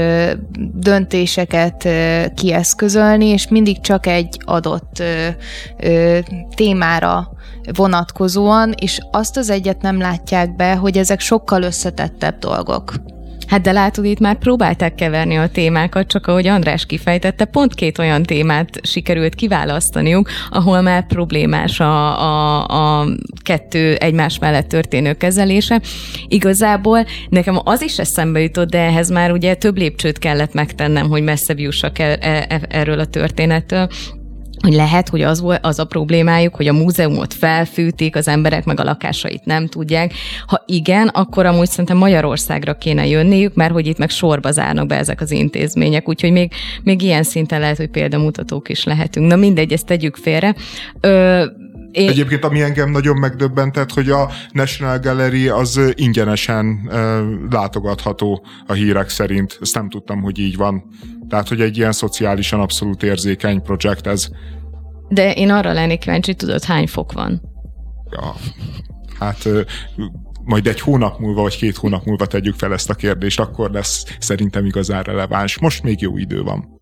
döntéseket 0.74 1.88
kieszközölni, 2.34 3.26
és 3.26 3.48
mindig 3.48 3.80
csak 3.80 4.06
egy 4.06 4.40
adott 4.44 5.02
témára 6.54 7.32
vonatkozóan, 7.74 8.74
és 8.80 8.98
azt 9.10 9.36
az 9.36 9.50
egyet 9.50 9.82
nem 9.82 9.98
látják 9.98 10.56
be, 10.56 10.74
hogy 10.74 10.98
ezek 10.98 11.20
sokkal 11.20 11.62
összetettebb 11.62 12.38
dolgok. 12.38 12.92
Hát 13.48 13.60
de 13.60 13.72
látod, 13.72 14.04
itt 14.04 14.18
már 14.18 14.38
próbálták 14.38 14.94
keverni 14.94 15.36
a 15.36 15.48
témákat, 15.48 16.06
csak 16.06 16.26
ahogy 16.26 16.46
András 16.46 16.86
kifejtette, 16.86 17.44
pont 17.44 17.74
két 17.74 17.98
olyan 17.98 18.22
témát 18.22 18.80
sikerült 18.82 19.34
kiválasztaniuk, 19.34 20.28
ahol 20.50 20.80
már 20.80 21.06
problémás 21.06 21.80
a, 21.80 22.20
a, 22.20 22.66
a 23.00 23.06
kettő 23.42 23.94
egymás 23.94 24.38
mellett 24.38 24.68
történő 24.68 25.12
kezelése. 25.12 25.80
Igazából 26.26 27.04
nekem 27.28 27.60
az 27.64 27.82
is 27.82 27.98
eszembe 27.98 28.40
jutott, 28.40 28.70
de 28.70 28.78
ehhez 28.78 29.10
már 29.10 29.32
ugye 29.32 29.54
több 29.54 29.76
lépcsőt 29.76 30.18
kellett 30.18 30.52
megtennem, 30.52 31.08
hogy 31.08 31.22
messzebb 31.22 31.58
jussak 31.58 31.98
e, 31.98 32.18
e, 32.20 32.60
erről 32.68 32.98
a 32.98 33.06
történettől 33.06 33.88
hogy 34.62 34.74
lehet, 34.74 35.08
hogy 35.08 35.22
az, 35.22 35.40
volt, 35.40 35.66
az 35.66 35.78
a 35.78 35.84
problémájuk, 35.84 36.54
hogy 36.54 36.66
a 36.66 36.72
múzeumot 36.72 37.34
felfűtik, 37.34 38.16
az 38.16 38.28
emberek 38.28 38.64
meg 38.64 38.80
a 38.80 38.84
lakásait 38.84 39.44
nem 39.44 39.66
tudják. 39.66 40.12
Ha 40.46 40.62
igen, 40.66 41.08
akkor 41.08 41.46
amúgy 41.46 41.68
szerintem 41.68 41.96
Magyarországra 41.96 42.74
kéne 42.74 43.06
jönniük, 43.06 43.54
mert 43.54 43.72
hogy 43.72 43.86
itt 43.86 43.98
meg 43.98 44.10
sorba 44.10 44.50
zárnak 44.50 44.86
be 44.86 44.96
ezek 44.96 45.20
az 45.20 45.30
intézmények, 45.30 46.08
úgyhogy 46.08 46.32
még, 46.32 46.52
még 46.82 47.02
ilyen 47.02 47.22
szinten 47.22 47.60
lehet, 47.60 47.76
hogy 47.76 47.90
példamutatók 47.90 48.68
is 48.68 48.84
lehetünk. 48.84 49.26
Na 49.26 49.36
mindegy, 49.36 49.72
ezt 49.72 49.86
tegyük 49.86 50.16
félre. 50.16 50.54
Ö, 51.00 51.44
én... 51.92 52.08
Egyébként, 52.08 52.44
ami 52.44 52.60
engem 52.60 52.90
nagyon 52.90 53.16
megdöbbentett, 53.16 53.92
hogy 53.92 54.10
a 54.10 54.30
National 54.52 54.98
Gallery 54.98 55.48
az 55.48 55.80
ingyenesen 55.94 56.80
uh, 56.86 56.92
látogatható 57.50 58.44
a 58.66 58.72
hírek 58.72 59.08
szerint. 59.08 59.58
Ezt 59.60 59.74
nem 59.74 59.88
tudtam, 59.88 60.22
hogy 60.22 60.38
így 60.38 60.56
van. 60.56 60.84
Tehát, 61.28 61.48
hogy 61.48 61.60
egy 61.60 61.76
ilyen 61.76 61.92
szociálisan 61.92 62.60
abszolút 62.60 63.02
érzékeny 63.02 63.62
projekt 63.62 64.06
ez. 64.06 64.28
De 65.08 65.34
én 65.34 65.50
arra 65.50 65.72
lennék 65.72 65.98
kíváncsi, 65.98 66.34
tudod, 66.34 66.64
hány 66.64 66.86
fok 66.86 67.12
van? 67.12 67.42
Ja, 68.10 68.34
hát 69.18 69.48
majd 70.44 70.66
egy 70.66 70.80
hónap 70.80 71.18
múlva, 71.18 71.42
vagy 71.42 71.56
két 71.56 71.76
hónap 71.76 72.04
múlva 72.04 72.26
tegyük 72.26 72.54
fel 72.54 72.72
ezt 72.72 72.90
a 72.90 72.94
kérdést, 72.94 73.40
akkor 73.40 73.70
lesz 73.70 74.16
szerintem 74.18 74.64
igazán 74.64 75.02
releváns. 75.02 75.58
Most 75.58 75.82
még 75.82 76.00
jó 76.00 76.16
idő 76.16 76.42
van. 76.42 76.80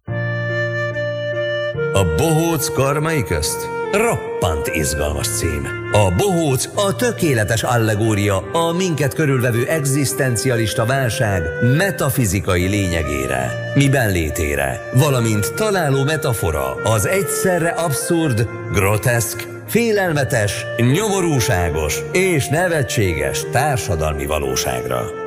A 1.92 2.14
bohóc 2.16 2.68
karmai 2.68 3.22
közt 3.22 3.75
roppant 3.96 4.66
izgalmas 4.66 5.28
cím. 5.28 5.68
A 5.92 6.10
bohóc 6.16 6.68
a 6.74 6.96
tökéletes 6.96 7.62
allegória 7.62 8.50
a 8.52 8.72
minket 8.72 9.14
körülvevő 9.14 9.66
egzisztencialista 9.66 10.84
válság 10.84 11.42
metafizikai 11.76 12.66
lényegére, 12.66 13.72
miben 13.74 14.10
létére, 14.10 14.90
valamint 14.94 15.54
találó 15.54 16.04
metafora 16.04 16.74
az 16.74 17.06
egyszerre 17.06 17.68
abszurd, 17.68 18.48
groteszk, 18.72 19.48
félelmetes, 19.68 20.64
nyomorúságos 20.76 21.98
és 22.12 22.48
nevetséges 22.48 23.44
társadalmi 23.50 24.26
valóságra. 24.26 25.25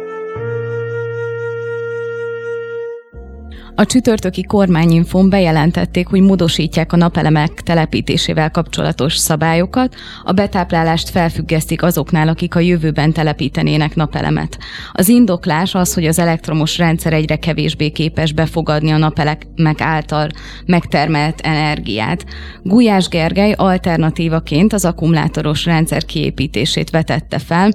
A 3.79 3.85
csütörtöki 3.85 4.43
kormányinfon 4.43 5.29
bejelentették, 5.29 6.07
hogy 6.07 6.21
módosítják 6.21 6.93
a 6.93 6.97
napelemek 6.97 7.51
telepítésével 7.51 8.51
kapcsolatos 8.51 9.15
szabályokat, 9.15 9.95
a 10.23 10.31
betáplálást 10.31 11.09
felfüggesztik 11.09 11.83
azoknál, 11.83 12.27
akik 12.27 12.55
a 12.55 12.59
jövőben 12.59 13.13
telepítenének 13.13 13.95
napelemet. 13.95 14.57
Az 14.91 15.09
indoklás 15.09 15.75
az, 15.75 15.93
hogy 15.93 16.05
az 16.05 16.19
elektromos 16.19 16.77
rendszer 16.77 17.13
egyre 17.13 17.35
kevésbé 17.35 17.89
képes 17.89 18.33
befogadni 18.33 18.91
a 18.91 18.97
napelemek 18.97 19.81
által 19.81 20.29
megtermelt 20.65 21.41
energiát. 21.41 22.25
Gulyás 22.63 23.07
Gergely 23.07 23.53
alternatívaként 23.57 24.73
az 24.73 24.85
akkumulátoros 24.85 25.65
rendszer 25.65 26.05
kiépítését 26.05 26.89
vetette 26.89 27.39
fel, 27.39 27.71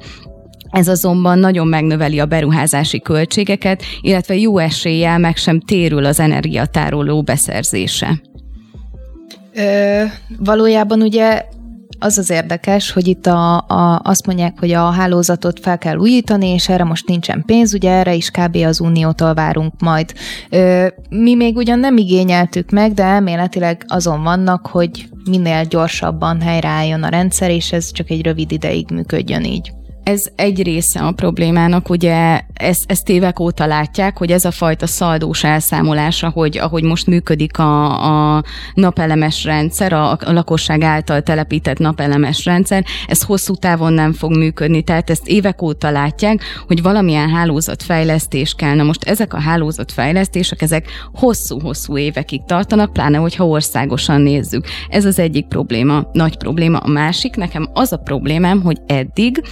ez 0.75 0.89
azonban 0.89 1.39
nagyon 1.39 1.67
megnöveli 1.67 2.19
a 2.19 2.27
beruházási 2.27 3.01
költségeket, 3.01 3.83
illetve 4.01 4.37
jó 4.37 4.59
eséllyel 4.59 5.19
meg 5.19 5.37
sem 5.37 5.61
térül 5.61 6.05
az 6.05 6.21
energiatároló 6.21 7.23
beszerzése. 7.23 8.21
Ö, 9.55 10.03
valójában 10.39 11.03
ugye 11.03 11.45
az 11.99 12.19
az 12.19 12.31
érdekes, 12.31 12.93
hogy 12.93 13.07
itt 13.07 13.27
a, 13.27 13.57
a, 13.57 14.01
azt 14.05 14.27
mondják, 14.27 14.59
hogy 14.59 14.73
a 14.73 14.91
hálózatot 14.91 15.61
fel 15.61 15.79
kell 15.79 15.97
újítani, 15.97 16.49
és 16.49 16.69
erre 16.69 16.85
most 16.85 17.07
nincsen 17.07 17.43
pénz, 17.47 17.75
ugye 17.75 17.91
erre 17.91 18.15
is 18.15 18.31
kb. 18.31 18.57
az 18.57 18.81
Uniótól 18.81 19.35
várunk 19.35 19.73
majd. 19.81 20.13
Ö, 20.51 20.87
mi 21.09 21.35
még 21.35 21.57
ugyan 21.57 21.79
nem 21.79 21.97
igényeltük 21.97 22.71
meg, 22.71 22.93
de 22.93 23.03
elméletileg 23.03 23.85
azon 23.89 24.23
vannak, 24.23 24.67
hogy 24.67 25.09
minél 25.31 25.65
gyorsabban 25.65 26.41
helyreálljon 26.41 27.03
a 27.03 27.09
rendszer, 27.09 27.51
és 27.51 27.73
ez 27.73 27.93
csak 27.93 28.11
egy 28.11 28.23
rövid 28.23 28.53
ideig 28.53 28.91
működjön 28.91 29.45
így 29.45 29.73
ez 30.05 30.21
egy 30.37 30.63
része 30.63 31.01
a 31.01 31.13
problémának, 31.13 31.89
ugye 31.89 32.41
ezt, 32.55 32.85
ezt 32.87 33.09
évek 33.09 33.41
óta 33.41 33.67
látják, 33.67 34.19
hogy 34.19 34.31
ez 34.31 34.45
a 34.45 34.51
fajta 34.51 34.87
szaldós 34.87 35.45
elszámolása, 35.45 36.29
hogy 36.29 36.59
ahogy 36.59 36.83
most 36.83 37.07
működik 37.07 37.59
a, 37.59 38.37
a 38.37 38.43
napelemes 38.75 39.45
rendszer, 39.45 39.93
a, 39.93 40.11
a 40.11 40.33
lakosság 40.33 40.83
által 40.83 41.23
telepített 41.23 41.79
napelemes 41.79 42.45
rendszer, 42.45 42.85
ez 43.07 43.23
hosszú 43.23 43.55
távon 43.55 43.93
nem 43.93 44.13
fog 44.13 44.37
működni, 44.37 44.83
tehát 44.83 45.11
ezt 45.11 45.29
évek 45.29 45.63
óta 45.63 45.91
látják, 45.91 46.43
hogy 46.67 46.83
valamilyen 46.83 47.31
hálózatfejlesztés 47.31 48.55
kell. 48.55 48.75
Na 48.75 48.83
most 48.83 49.05
ezek 49.05 49.35
a 49.35 49.41
hálózatfejlesztések, 49.41 50.63
ezek 50.63 50.87
hosszú-hosszú 51.13 51.99
évekig 51.99 52.45
tartanak, 52.47 52.93
pláne 52.93 53.19
hogyha 53.19 53.47
országosan 53.47 54.21
nézzük. 54.21 54.67
Ez 54.89 55.05
az 55.05 55.19
egyik 55.19 55.47
probléma, 55.47 56.09
nagy 56.13 56.37
probléma. 56.37 56.79
A 56.79 56.89
másik, 56.89 57.37
nekem 57.37 57.69
az 57.73 57.93
a 57.93 57.97
problémám, 57.97 58.63
hogy 58.63 58.79
eddig 58.87 59.43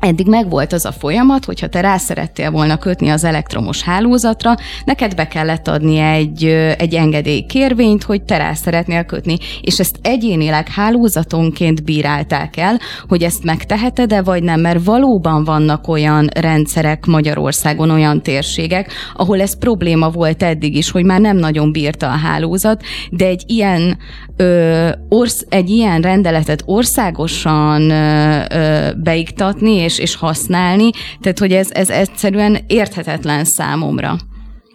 Eddig 0.00 0.26
megvolt 0.26 0.72
az 0.72 0.84
a 0.84 0.92
folyamat, 0.92 1.44
hogyha 1.44 1.68
te 1.68 1.80
rá 1.80 1.96
szerettél 1.96 2.50
volna 2.50 2.78
kötni 2.78 3.08
az 3.08 3.24
elektromos 3.24 3.82
hálózatra, 3.82 4.54
neked 4.84 5.14
be 5.14 5.28
kellett 5.28 5.68
adni 5.68 5.98
egy, 5.98 6.44
egy 6.78 6.94
engedélykérvényt, 6.94 8.02
hogy 8.02 8.22
te 8.22 8.36
rá 8.36 8.52
szeretnél 8.54 9.04
kötni, 9.04 9.36
és 9.60 9.78
ezt 9.78 9.98
egyénileg 10.02 10.68
hálózatonként 10.68 11.84
bírálták 11.84 12.56
el, 12.56 12.78
hogy 13.08 13.22
ezt 13.22 13.44
megteheted-e, 13.44 14.22
vagy 14.22 14.42
nem, 14.42 14.60
mert 14.60 14.84
valóban 14.84 15.44
vannak 15.44 15.88
olyan 15.88 16.28
rendszerek 16.40 17.06
Magyarországon, 17.06 17.90
olyan 17.90 18.22
térségek, 18.22 18.92
ahol 19.14 19.40
ez 19.40 19.58
probléma 19.58 20.10
volt 20.10 20.42
eddig 20.42 20.76
is, 20.76 20.90
hogy 20.90 21.04
már 21.04 21.20
nem 21.20 21.36
nagyon 21.36 21.72
bírta 21.72 22.06
a 22.06 22.16
hálózat, 22.16 22.82
de 23.10 23.26
egy 23.26 23.42
ilyen, 23.46 23.98
ö, 24.36 24.88
orsz, 25.08 25.46
egy 25.48 25.70
ilyen 25.70 26.00
rendeletet 26.00 26.62
országosan 26.64 27.90
ö, 27.90 28.42
ö, 28.50 28.90
beiktatni, 28.96 29.84
és, 29.86 29.98
és 29.98 30.16
használni, 30.16 30.90
tehát 31.20 31.38
hogy 31.38 31.52
ez, 31.52 31.70
ez 31.70 31.90
egyszerűen 31.90 32.58
érthetetlen 32.66 33.44
számomra. 33.44 34.16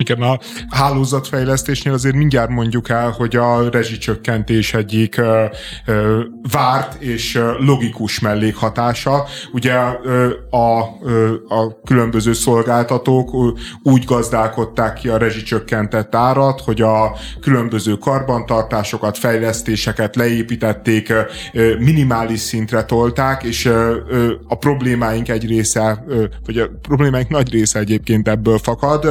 Igen, 0.02 0.22
a 0.22 0.40
hálózatfejlesztésnél 0.70 1.94
azért 1.94 2.16
mindjárt 2.16 2.50
mondjuk 2.50 2.90
el, 2.90 3.10
hogy 3.10 3.36
a 3.36 3.70
rezsicsökkentés 3.70 4.74
egyik 4.74 5.18
ö, 5.18 5.46
ö, 5.86 6.22
várt 6.52 7.02
és 7.02 7.40
logikus 7.58 8.20
mellékhatása. 8.20 9.26
Ugye 9.54 9.74
ö, 10.04 10.30
a, 10.50 10.84
ö, 11.04 11.34
a 11.48 11.82
különböző 11.86 12.34
szolgáltatók 12.34 13.56
úgy 13.84 14.06
gazdálkodták 14.06 14.94
ki 14.94 15.08
a 15.08 15.18
rezsicsökkentett 15.18 16.16
árat, 16.16 16.62
hogy 16.62 16.82
a 16.82 17.16
különböző 17.42 17.96
karbantartásokat, 17.96 19.18
fejlesztéseket 19.18 20.16
leépítették, 20.16 21.14
ö, 21.54 21.76
minimális 21.80 22.40
szintre 22.40 22.84
tolták, 22.84 23.44
és 23.44 23.66
ö, 23.66 23.96
ö, 24.08 24.34
a 24.48 24.56
problémáink 24.56 25.30
egy 25.30 25.48
része, 25.48 26.04
ö, 26.08 26.24
vagy 26.46 26.58
a 26.58 26.70
problémáink 26.82 27.30
nagy 27.30 27.52
része 27.52 27.80
egyébként 27.80 28.28
ebből 28.28 28.58
fakad. 28.58 29.06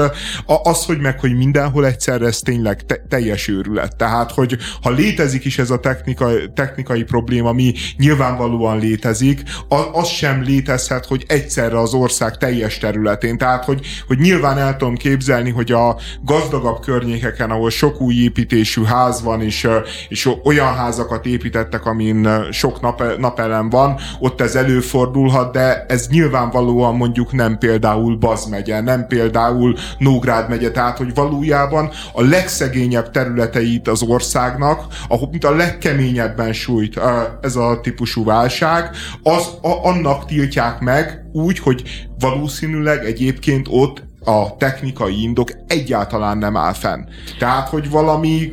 A, 0.47 0.55
az, 0.63 0.80
hogy 0.87 0.99
meg, 0.99 1.21
hogy 1.21 1.37
mindenhol 1.37 1.87
egyszerre 1.87 2.27
ez 2.27 2.39
tényleg 2.39 2.87
te- 2.87 3.03
teljes 3.09 3.49
őrület. 3.49 3.97
Tehát, 3.97 4.33
hogy 4.33 4.57
ha 4.83 4.91
létezik 4.91 5.45
is 5.45 5.59
ez 5.59 5.71
a 5.71 5.79
technikai, 5.79 6.51
technikai 6.55 7.03
probléma, 7.03 7.49
ami 7.49 7.75
nyilvánvalóan 7.97 8.79
létezik, 8.79 9.43
az, 9.69 9.85
az 9.93 10.09
sem 10.09 10.43
létezhet, 10.43 11.07
hogy 11.07 11.25
egyszerre 11.29 11.81
az 11.81 11.95
ország 11.95 12.37
teljes 12.37 12.79
területén. 12.79 13.39
Tehát, 13.39 13.65
hogy, 13.65 13.87
hogy 14.07 14.19
nyilván 14.19 14.59
el 14.59 14.77
tudom 14.77 14.97
képzelni, 14.97 15.51
hogy 15.51 15.73
a 15.73 15.97
gazdagabb 16.25 16.81
környékeken, 16.81 17.51
ahol 17.51 17.71
sok 17.71 18.01
új 18.01 18.15
építésű 18.15 18.83
ház 18.83 19.23
van, 19.23 19.43
és, 19.43 19.69
és 20.09 20.31
olyan 20.45 20.75
házakat 20.75 21.27
építettek, 21.27 21.87
amin 21.87 22.29
sok 22.51 22.81
nap, 22.81 23.19
napelem 23.19 23.69
van, 23.71 23.97
ott 24.19 24.41
ez 24.41 24.55
előfordulhat, 24.55 25.53
de 25.53 25.85
ez 25.89 26.09
nyilvánvalóan 26.09 26.97
mondjuk 26.97 27.33
nem 27.33 27.59
például 27.59 28.17
Baz 28.17 28.47
megye, 28.47 28.81
nem 28.81 29.07
például 29.07 29.75
Nógrád 29.99 30.49
megye, 30.49 30.70
ugye, 30.71 30.81
tehát, 30.81 30.99
hogy 30.99 31.15
valójában 31.15 31.91
a 32.13 32.23
legszegényebb 32.23 33.11
területeit 33.11 33.89
az 33.89 34.03
országnak, 34.03 34.87
ahol 35.09 35.29
mint 35.31 35.45
a 35.45 35.55
legkeményebben 35.55 36.53
sújt 36.53 37.01
ez 37.41 37.57
a 37.57 37.81
típusú 37.83 38.25
válság, 38.25 38.91
az 39.23 39.49
a, 39.63 39.89
annak 39.89 40.27
tiltják 40.27 40.81
meg 40.81 41.25
úgy, 41.33 41.59
hogy 41.59 42.09
valószínűleg 42.19 43.05
egyébként 43.05 43.67
ott 43.71 44.03
a 44.25 44.57
technikai 44.57 45.23
indok 45.23 45.51
egyáltalán 45.67 46.39
nem 46.39 46.57
áll 46.57 46.73
fenn. 46.73 47.05
Tehát, 47.39 47.69
hogy 47.69 47.91
valami 47.91 48.53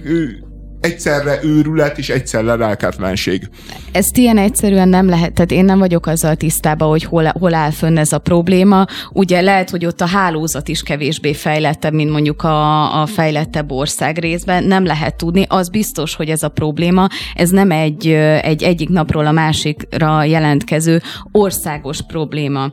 egyszerre 0.87 1.39
őrület 1.43 1.97
és 1.97 2.09
egyszerre 2.09 2.55
lelketlenség. 2.55 3.49
Ezt 3.91 4.17
ilyen 4.17 4.37
egyszerűen 4.37 4.89
nem 4.89 5.09
lehet, 5.09 5.33
tehát 5.33 5.51
én 5.51 5.65
nem 5.65 5.79
vagyok 5.79 6.05
azzal 6.05 6.35
tisztában, 6.35 6.89
hogy 6.89 7.03
hol, 7.03 7.31
hol 7.39 7.53
áll 7.53 7.71
fönn 7.71 7.97
ez 7.97 8.11
a 8.11 8.17
probléma. 8.17 8.85
Ugye 9.11 9.41
lehet, 9.41 9.69
hogy 9.69 9.85
ott 9.85 10.01
a 10.01 10.05
hálózat 10.05 10.67
is 10.67 10.83
kevésbé 10.83 11.33
fejlettebb, 11.33 11.93
mint 11.93 12.11
mondjuk 12.11 12.43
a, 12.43 13.01
a 13.01 13.05
fejlettebb 13.05 13.71
ország 13.71 14.17
részben. 14.17 14.63
Nem 14.63 14.85
lehet 14.85 15.15
tudni. 15.15 15.45
Az 15.47 15.69
biztos, 15.69 16.15
hogy 16.15 16.29
ez 16.29 16.43
a 16.43 16.49
probléma, 16.49 17.07
ez 17.35 17.49
nem 17.49 17.71
egy, 17.71 18.07
egy 18.41 18.63
egyik 18.63 18.89
napról 18.89 19.25
a 19.25 19.31
másikra 19.31 20.23
jelentkező 20.23 21.01
országos 21.31 22.01
probléma. 22.07 22.71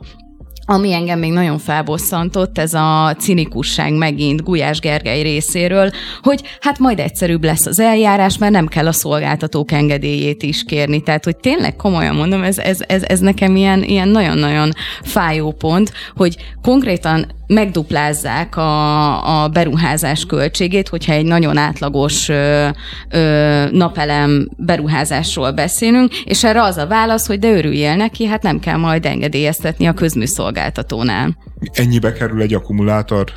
Ami 0.67 0.93
engem 0.93 1.19
még 1.19 1.31
nagyon 1.31 1.57
felbosszantott, 1.57 2.57
ez 2.57 2.73
a 2.73 3.15
cinikusság 3.19 3.93
megint 3.93 4.43
Gulyás 4.43 4.79
Gergely 4.79 5.21
részéről, 5.21 5.91
hogy 6.21 6.41
hát 6.59 6.79
majd 6.79 6.99
egyszerűbb 6.99 7.43
lesz 7.43 7.65
az 7.65 7.79
eljárás, 7.79 8.37
mert 8.37 8.51
nem 8.51 8.67
kell 8.67 8.87
a 8.87 8.91
szolgáltatók 8.91 9.71
engedélyét 9.71 10.43
is 10.43 10.63
kérni. 10.63 11.01
Tehát, 11.01 11.23
hogy 11.23 11.37
tényleg 11.37 11.75
komolyan 11.75 12.15
mondom, 12.15 12.43
ez, 12.43 12.57
ez, 12.57 12.79
ez, 12.87 13.03
ez 13.03 13.19
nekem 13.19 13.55
ilyen, 13.55 13.83
ilyen 13.83 14.07
nagyon-nagyon 14.07 14.71
fájó 15.03 15.51
pont, 15.51 15.91
hogy 16.15 16.35
konkrétan 16.61 17.27
megduplázzák 17.47 18.57
a, 18.57 19.43
a 19.43 19.47
beruházás 19.47 20.25
költségét, 20.25 20.87
hogyha 20.87 21.13
egy 21.13 21.25
nagyon 21.25 21.57
átlagos 21.57 22.29
ö, 22.29 22.67
ö, 23.09 23.65
napelem 23.71 24.49
beruházásról 24.57 25.51
beszélünk, 25.51 26.15
és 26.15 26.43
erre 26.43 26.61
az 26.61 26.77
a 26.77 26.87
válasz, 26.87 27.27
hogy 27.27 27.39
de 27.39 27.51
örüljél 27.51 27.95
neki, 27.95 28.25
hát 28.25 28.41
nem 28.41 28.59
kell 28.59 28.77
majd 28.77 29.05
engedélyeztetni 29.05 29.85
a 29.85 29.93
közműszolgáltatónál. 29.93 31.37
Ennyibe 31.73 32.13
kerül 32.13 32.41
egy 32.41 32.53
akkumulátor? 32.53 33.31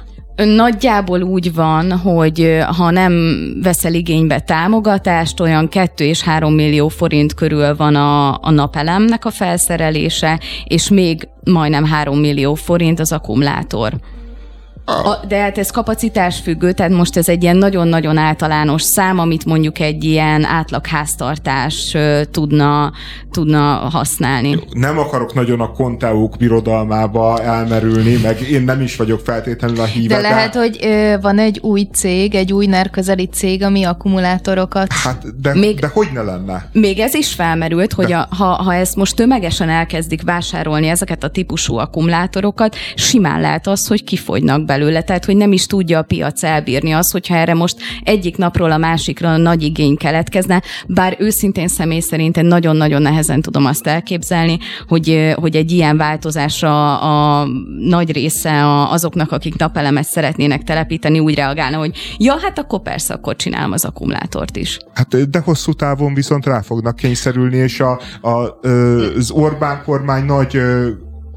Nagyjából 0.44 1.22
úgy 1.22 1.54
van, 1.54 1.92
hogy 1.92 2.58
ha 2.76 2.90
nem 2.90 3.12
veszel 3.62 3.94
igénybe 3.94 4.40
támogatást, 4.40 5.40
olyan 5.40 5.68
2 5.68 6.04
és 6.04 6.22
3 6.22 6.54
millió 6.54 6.88
forint 6.88 7.34
körül 7.34 7.76
van 7.76 7.94
a, 7.94 8.38
a 8.40 8.50
napelemnek 8.50 9.24
a 9.24 9.30
felszerelése, 9.30 10.40
és 10.64 10.88
még 10.88 11.28
majdnem 11.44 11.84
3 11.84 12.18
millió 12.18 12.54
forint 12.54 13.00
az 13.00 13.12
akkumulátor. 13.12 13.92
A, 14.88 15.26
de 15.26 15.38
hát 15.38 15.58
ez 15.58 15.70
kapacitás 15.70 16.40
függő, 16.40 16.72
tehát 16.72 16.92
most 16.92 17.16
ez 17.16 17.28
egy 17.28 17.42
ilyen 17.42 17.56
nagyon-nagyon 17.56 18.16
általános 18.16 18.82
szám, 18.82 19.18
amit 19.18 19.44
mondjuk 19.44 19.78
egy 19.78 20.04
ilyen 20.04 20.44
átlag 20.44 20.86
háztartás 20.86 21.96
tudna, 22.30 22.92
tudna 23.30 23.60
használni. 23.92 24.58
Nem 24.70 24.98
akarok 24.98 25.34
nagyon 25.34 25.60
a 25.60 25.72
konteók 25.72 26.36
birodalmába 26.38 27.42
elmerülni, 27.42 28.16
meg 28.22 28.40
én 28.40 28.62
nem 28.62 28.80
is 28.80 28.96
vagyok 28.96 29.20
feltétlenül 29.20 29.80
a 29.80 29.84
híve. 29.84 30.14
De 30.14 30.20
lehet, 30.20 30.52
de... 30.52 30.58
hogy 30.58 30.78
ö, 30.82 31.14
van 31.20 31.38
egy 31.38 31.58
új 31.62 31.88
cég, 31.92 32.34
egy 32.34 32.52
új 32.52 32.66
nerközeli 32.66 33.26
cég, 33.26 33.62
ami 33.62 33.84
akkumulátorokat... 33.84 34.92
Hát, 34.92 35.40
de, 35.40 35.54
még, 35.54 35.78
de 35.78 35.90
hogy 35.92 36.08
ne 36.12 36.22
lenne? 36.22 36.68
Még 36.72 36.98
ez 36.98 37.14
is 37.14 37.32
felmerült, 37.32 37.92
hogy 37.92 38.12
a, 38.12 38.28
ha, 38.30 38.44
ha 38.44 38.74
ezt 38.74 38.96
most 38.96 39.16
tömegesen 39.16 39.68
elkezdik 39.68 40.22
vásárolni 40.22 40.88
ezeket 40.88 41.24
a 41.24 41.28
típusú 41.28 41.76
akkumulátorokat, 41.76 42.76
simán 42.94 43.40
lehet 43.40 43.66
az, 43.66 43.86
hogy 43.86 44.04
kifogynak 44.04 44.64
belőle 44.64 44.76
belőle, 44.78 45.02
tehát 45.02 45.24
hogy 45.24 45.36
nem 45.36 45.52
is 45.52 45.66
tudja 45.66 45.98
a 45.98 46.02
piac 46.02 46.42
elbírni 46.42 46.92
az, 46.92 47.10
hogyha 47.10 47.34
erre 47.34 47.54
most 47.54 47.76
egyik 48.02 48.36
napról 48.36 48.70
a 48.70 48.76
másikra 48.76 49.36
nagy 49.36 49.62
igény 49.62 49.96
keletkezne, 49.96 50.62
bár 50.86 51.16
őszintén 51.18 51.68
személy 51.68 52.00
szerint 52.00 52.36
én 52.36 52.44
nagyon-nagyon 52.44 53.02
nehezen 53.02 53.42
tudom 53.42 53.64
azt 53.64 53.86
elképzelni, 53.86 54.58
hogy, 54.88 55.34
hogy 55.36 55.56
egy 55.56 55.70
ilyen 55.70 55.96
változásra 55.96 56.98
a 56.98 57.46
nagy 57.78 58.12
része 58.12 58.82
azoknak, 58.90 59.32
akik 59.32 59.56
napelemet 59.56 60.04
szeretnének 60.04 60.62
telepíteni, 60.62 61.18
úgy 61.18 61.34
reagálna, 61.34 61.76
hogy 61.76 62.16
ja, 62.18 62.38
hát 62.42 62.58
akkor 62.58 62.82
persze, 62.82 63.14
akkor 63.14 63.36
csinálom 63.36 63.72
az 63.72 63.84
akkumulátort 63.84 64.56
is. 64.56 64.78
Hát 64.94 65.30
de 65.30 65.38
hosszú 65.38 65.72
távon 65.72 66.14
viszont 66.14 66.46
rá 66.46 66.60
fognak 66.60 66.96
kényszerülni, 66.96 67.56
és 67.56 67.80
a, 67.80 68.00
a, 68.20 68.68
az 69.16 69.30
Orbán 69.30 69.82
kormány 69.84 70.24
nagy 70.24 70.60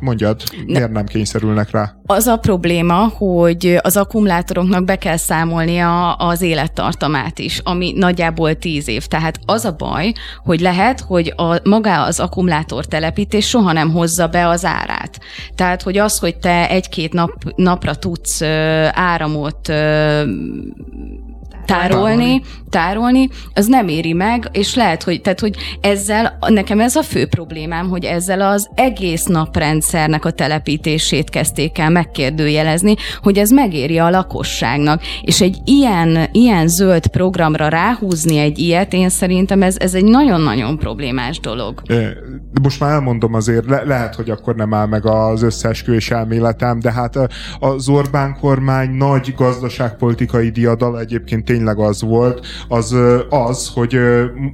Mondjad, 0.01 0.41
miért 0.65 0.91
nem 0.91 1.05
kényszerülnek 1.05 1.71
rá? 1.71 1.95
Az 2.05 2.27
a 2.27 2.37
probléma, 2.37 3.07
hogy 3.17 3.77
az 3.81 3.97
akkumulátoroknak 3.97 4.85
be 4.85 4.95
kell 4.95 5.17
számolnia 5.17 6.13
az 6.13 6.41
élettartamát 6.41 7.39
is, 7.39 7.59
ami 7.63 7.93
nagyjából 7.95 8.55
10 8.55 8.87
év. 8.87 9.05
Tehát 9.05 9.39
az 9.45 9.65
a 9.65 9.75
baj, 9.75 10.11
hogy 10.43 10.59
lehet, 10.59 10.99
hogy 10.99 11.33
a, 11.35 11.69
maga 11.69 12.03
az 12.03 12.19
akkumulátor 12.19 12.85
telepítés 12.85 13.47
soha 13.47 13.71
nem 13.71 13.91
hozza 13.91 14.27
be 14.27 14.47
az 14.47 14.65
árát. 14.65 15.19
Tehát, 15.55 15.81
hogy 15.81 15.97
az, 15.97 16.19
hogy 16.19 16.37
te 16.37 16.69
egy-két 16.69 17.13
nap, 17.13 17.31
napra 17.55 17.95
tudsz 17.95 18.41
áramot 18.91 19.73
tárolni, 21.65 22.41
tárolni, 22.69 23.29
az 23.53 23.67
nem 23.67 23.87
éri 23.87 24.13
meg, 24.13 24.49
és 24.51 24.75
lehet, 24.75 25.03
hogy, 25.03 25.21
tehát, 25.21 25.39
hogy 25.39 25.55
ezzel, 25.81 26.37
nekem 26.47 26.79
ez 26.79 26.95
a 26.95 27.03
fő 27.03 27.27
problémám, 27.27 27.89
hogy 27.89 28.03
ezzel 28.03 28.41
az 28.41 28.69
egész 28.75 29.23
naprendszernek 29.23 30.25
a 30.25 30.31
telepítését 30.31 31.29
kezdték 31.29 31.77
el 31.77 31.89
megkérdőjelezni, 31.89 32.95
hogy 33.21 33.37
ez 33.37 33.49
megéri 33.49 33.97
a 33.97 34.09
lakosságnak. 34.09 35.01
És 35.21 35.41
egy 35.41 35.57
ilyen, 35.65 36.29
ilyen 36.31 36.67
zöld 36.67 37.07
programra 37.07 37.67
ráhúzni 37.67 38.37
egy 38.37 38.59
ilyet, 38.59 38.93
én 38.93 39.09
szerintem 39.09 39.61
ez, 39.61 39.75
ez 39.79 39.93
egy 39.93 40.05
nagyon-nagyon 40.05 40.77
problémás 40.77 41.39
dolog. 41.39 41.81
Most 42.61 42.79
már 42.79 42.91
elmondom 42.91 43.33
azért, 43.33 43.65
le, 43.65 43.83
lehet, 43.83 44.15
hogy 44.15 44.29
akkor 44.29 44.55
nem 44.55 44.73
áll 44.73 44.87
meg 44.87 45.05
az 45.05 45.41
összeesküvés 45.41 46.11
elméletem, 46.11 46.79
de 46.79 46.91
hát 46.91 47.19
az 47.59 47.89
Orbán 47.89 48.37
kormány 48.39 48.89
nagy 48.89 49.33
gazdaságpolitikai 49.37 50.49
diadal 50.49 50.99
egyébként 50.99 51.49
tényleg 51.51 51.79
az 51.79 52.01
volt, 52.01 52.45
az 52.67 52.95
az, 53.29 53.71
hogy 53.73 53.99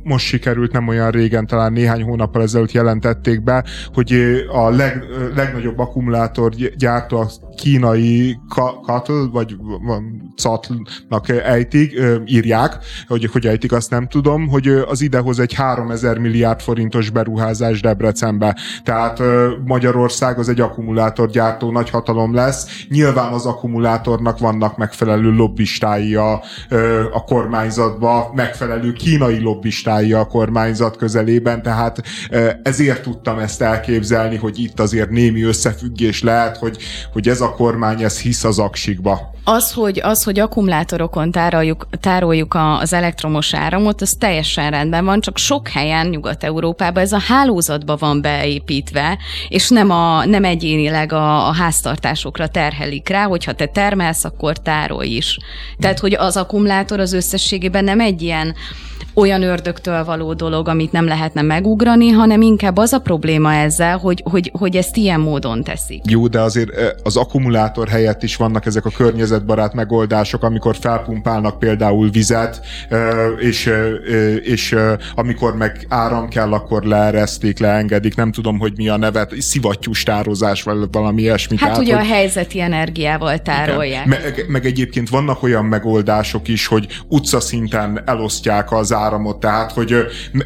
most 0.03 0.25
sikerült 0.25 0.71
nem 0.71 0.87
olyan 0.87 1.11
régen, 1.11 1.47
talán 1.47 1.73
néhány 1.73 2.03
hónappal 2.03 2.41
ezelőtt 2.41 2.71
jelentették 2.71 3.43
be, 3.43 3.63
hogy 3.93 4.13
a 4.51 4.69
leg, 4.69 5.03
legnagyobb 5.35 5.79
akkumulátorgyártó 5.79 7.17
a 7.17 7.27
kínai 7.57 8.39
Katl, 8.81 9.23
vagy 9.31 9.55
Catl-nak 10.35 11.29
ejtik, 11.29 12.01
írják, 12.25 12.77
hogy 13.07 13.29
hogy 13.31 13.45
ejtik, 13.45 13.71
azt 13.71 13.89
nem 13.89 14.07
tudom, 14.07 14.47
hogy 14.47 14.67
az 14.67 15.01
idehoz 15.01 15.39
egy 15.39 15.53
3000 15.53 16.17
milliárd 16.17 16.59
forintos 16.59 17.09
beruházás 17.09 17.81
Debrecenbe. 17.81 18.57
Tehát 18.83 19.21
Magyarország 19.65 20.39
az 20.39 20.49
egy 20.49 20.61
akkumulátorgyártó 20.61 21.71
nagy 21.71 21.89
hatalom 21.89 22.33
lesz. 22.33 22.85
Nyilván 22.89 23.33
az 23.33 23.45
akkumulátornak 23.45 24.39
vannak 24.39 24.77
megfelelő 24.77 25.31
lobbistái 25.31 26.15
a, 26.15 26.41
a 27.13 27.23
kormányzatba, 27.23 28.31
megfelelő 28.35 28.93
kínai 28.93 29.39
lobbistái 29.39 30.13
a 30.13 30.25
kormányzat 30.25 30.97
közelében, 30.97 31.61
tehát 31.61 32.01
ezért 32.63 33.01
tudtam 33.01 33.39
ezt 33.39 33.61
elképzelni, 33.61 34.35
hogy 34.35 34.59
itt 34.59 34.79
azért 34.79 35.09
némi 35.09 35.43
összefüggés 35.43 36.23
lehet, 36.23 36.57
hogy, 36.57 36.77
hogy 37.13 37.27
ez 37.27 37.41
a 37.41 37.51
kormány 37.51 38.03
ez 38.03 38.19
hisz 38.19 38.43
az 38.43 38.59
aksikba. 38.59 39.35
Az, 39.49 39.73
hogy, 39.73 39.99
az, 40.03 40.23
hogy 40.23 40.39
akkumulátorokon 40.39 41.31
tároljuk, 41.31 41.87
tároljuk 41.99 42.57
az 42.79 42.93
elektromos 42.93 43.53
áramot, 43.53 44.01
az 44.01 44.15
teljesen 44.19 44.71
rendben 44.71 45.05
van, 45.05 45.19
csak 45.19 45.37
sok 45.37 45.67
helyen 45.67 46.07
Nyugat-Európában 46.07 47.03
ez 47.03 47.11
a 47.11 47.19
hálózatba 47.27 47.95
van 47.95 48.21
beépítve, 48.21 49.17
és 49.49 49.69
nem, 49.69 49.91
a, 49.91 50.25
nem 50.25 50.43
egyénileg 50.43 51.13
a, 51.13 51.47
a 51.47 51.53
háztartásokra 51.53 52.47
terhelik 52.47 53.09
rá, 53.09 53.23
hogyha 53.23 53.53
te 53.53 53.65
termelsz, 53.65 54.23
akkor 54.23 54.57
tárolj 54.57 55.09
is. 55.09 55.37
Tehát, 55.79 55.99
hogy 55.99 56.13
az 56.13 56.37
akkumulátor 56.37 56.76
az 56.99 57.13
összességében 57.13 57.83
nem 57.83 57.99
egy 57.99 58.21
ilyen 58.21 58.55
olyan 59.17 59.41
ördögtől 59.41 60.03
való 60.03 60.33
dolog, 60.33 60.67
amit 60.67 60.91
nem 60.91 61.05
lehetne 61.05 61.41
megugrani, 61.41 62.09
hanem 62.09 62.41
inkább 62.41 62.77
az 62.77 62.93
a 62.93 62.99
probléma 62.99 63.53
ezzel, 63.53 63.97
hogy, 63.97 64.23
hogy, 64.25 64.51
hogy 64.53 64.75
ezt 64.75 64.97
ilyen 64.97 65.19
módon 65.19 65.63
teszik. 65.63 66.01
Jó, 66.09 66.27
de 66.27 66.39
azért 66.39 66.71
az 67.03 67.17
akkumulátor 67.17 67.87
helyett 67.87 68.23
is 68.23 68.35
vannak 68.35 68.65
ezek 68.65 68.85
a 68.85 68.89
környezetbarát 68.89 69.73
megoldások, 69.73 70.43
amikor 70.43 70.75
felpumpálnak 70.75 71.59
például 71.59 72.09
vizet, 72.09 72.61
és, 73.39 73.71
és 74.43 74.75
amikor 75.15 75.55
meg 75.55 75.85
áram 75.89 76.27
kell, 76.27 76.53
akkor 76.53 76.83
leereszték, 76.83 77.59
leengedik, 77.59 78.15
nem 78.15 78.31
tudom, 78.31 78.59
hogy 78.59 78.73
mi 78.75 78.87
a 78.89 78.97
nevet, 78.97 79.33
szivattyús 79.39 80.03
tározás, 80.03 80.63
vagy 80.63 80.77
valami 80.91 81.21
ilyesmi. 81.21 81.57
Hát 81.57 81.69
tehát, 81.69 81.83
ugye 81.83 81.95
hogy... 81.95 82.05
a 82.05 82.13
helyzeti 82.13 82.61
energiával 82.61 83.37
tárolják. 83.37 84.05
Meg, 84.05 84.45
meg 84.47 84.65
egyébként 84.65 85.09
vannak 85.09 85.43
olyan 85.43 85.65
megoldások 85.65 86.47
is, 86.47 86.67
hogy 86.67 86.87
utcaszinten 87.07 88.01
elosztják 88.05 88.71
az 88.71 88.93
áramot, 89.07 89.39
tehát 89.39 89.71
hogy 89.71 89.95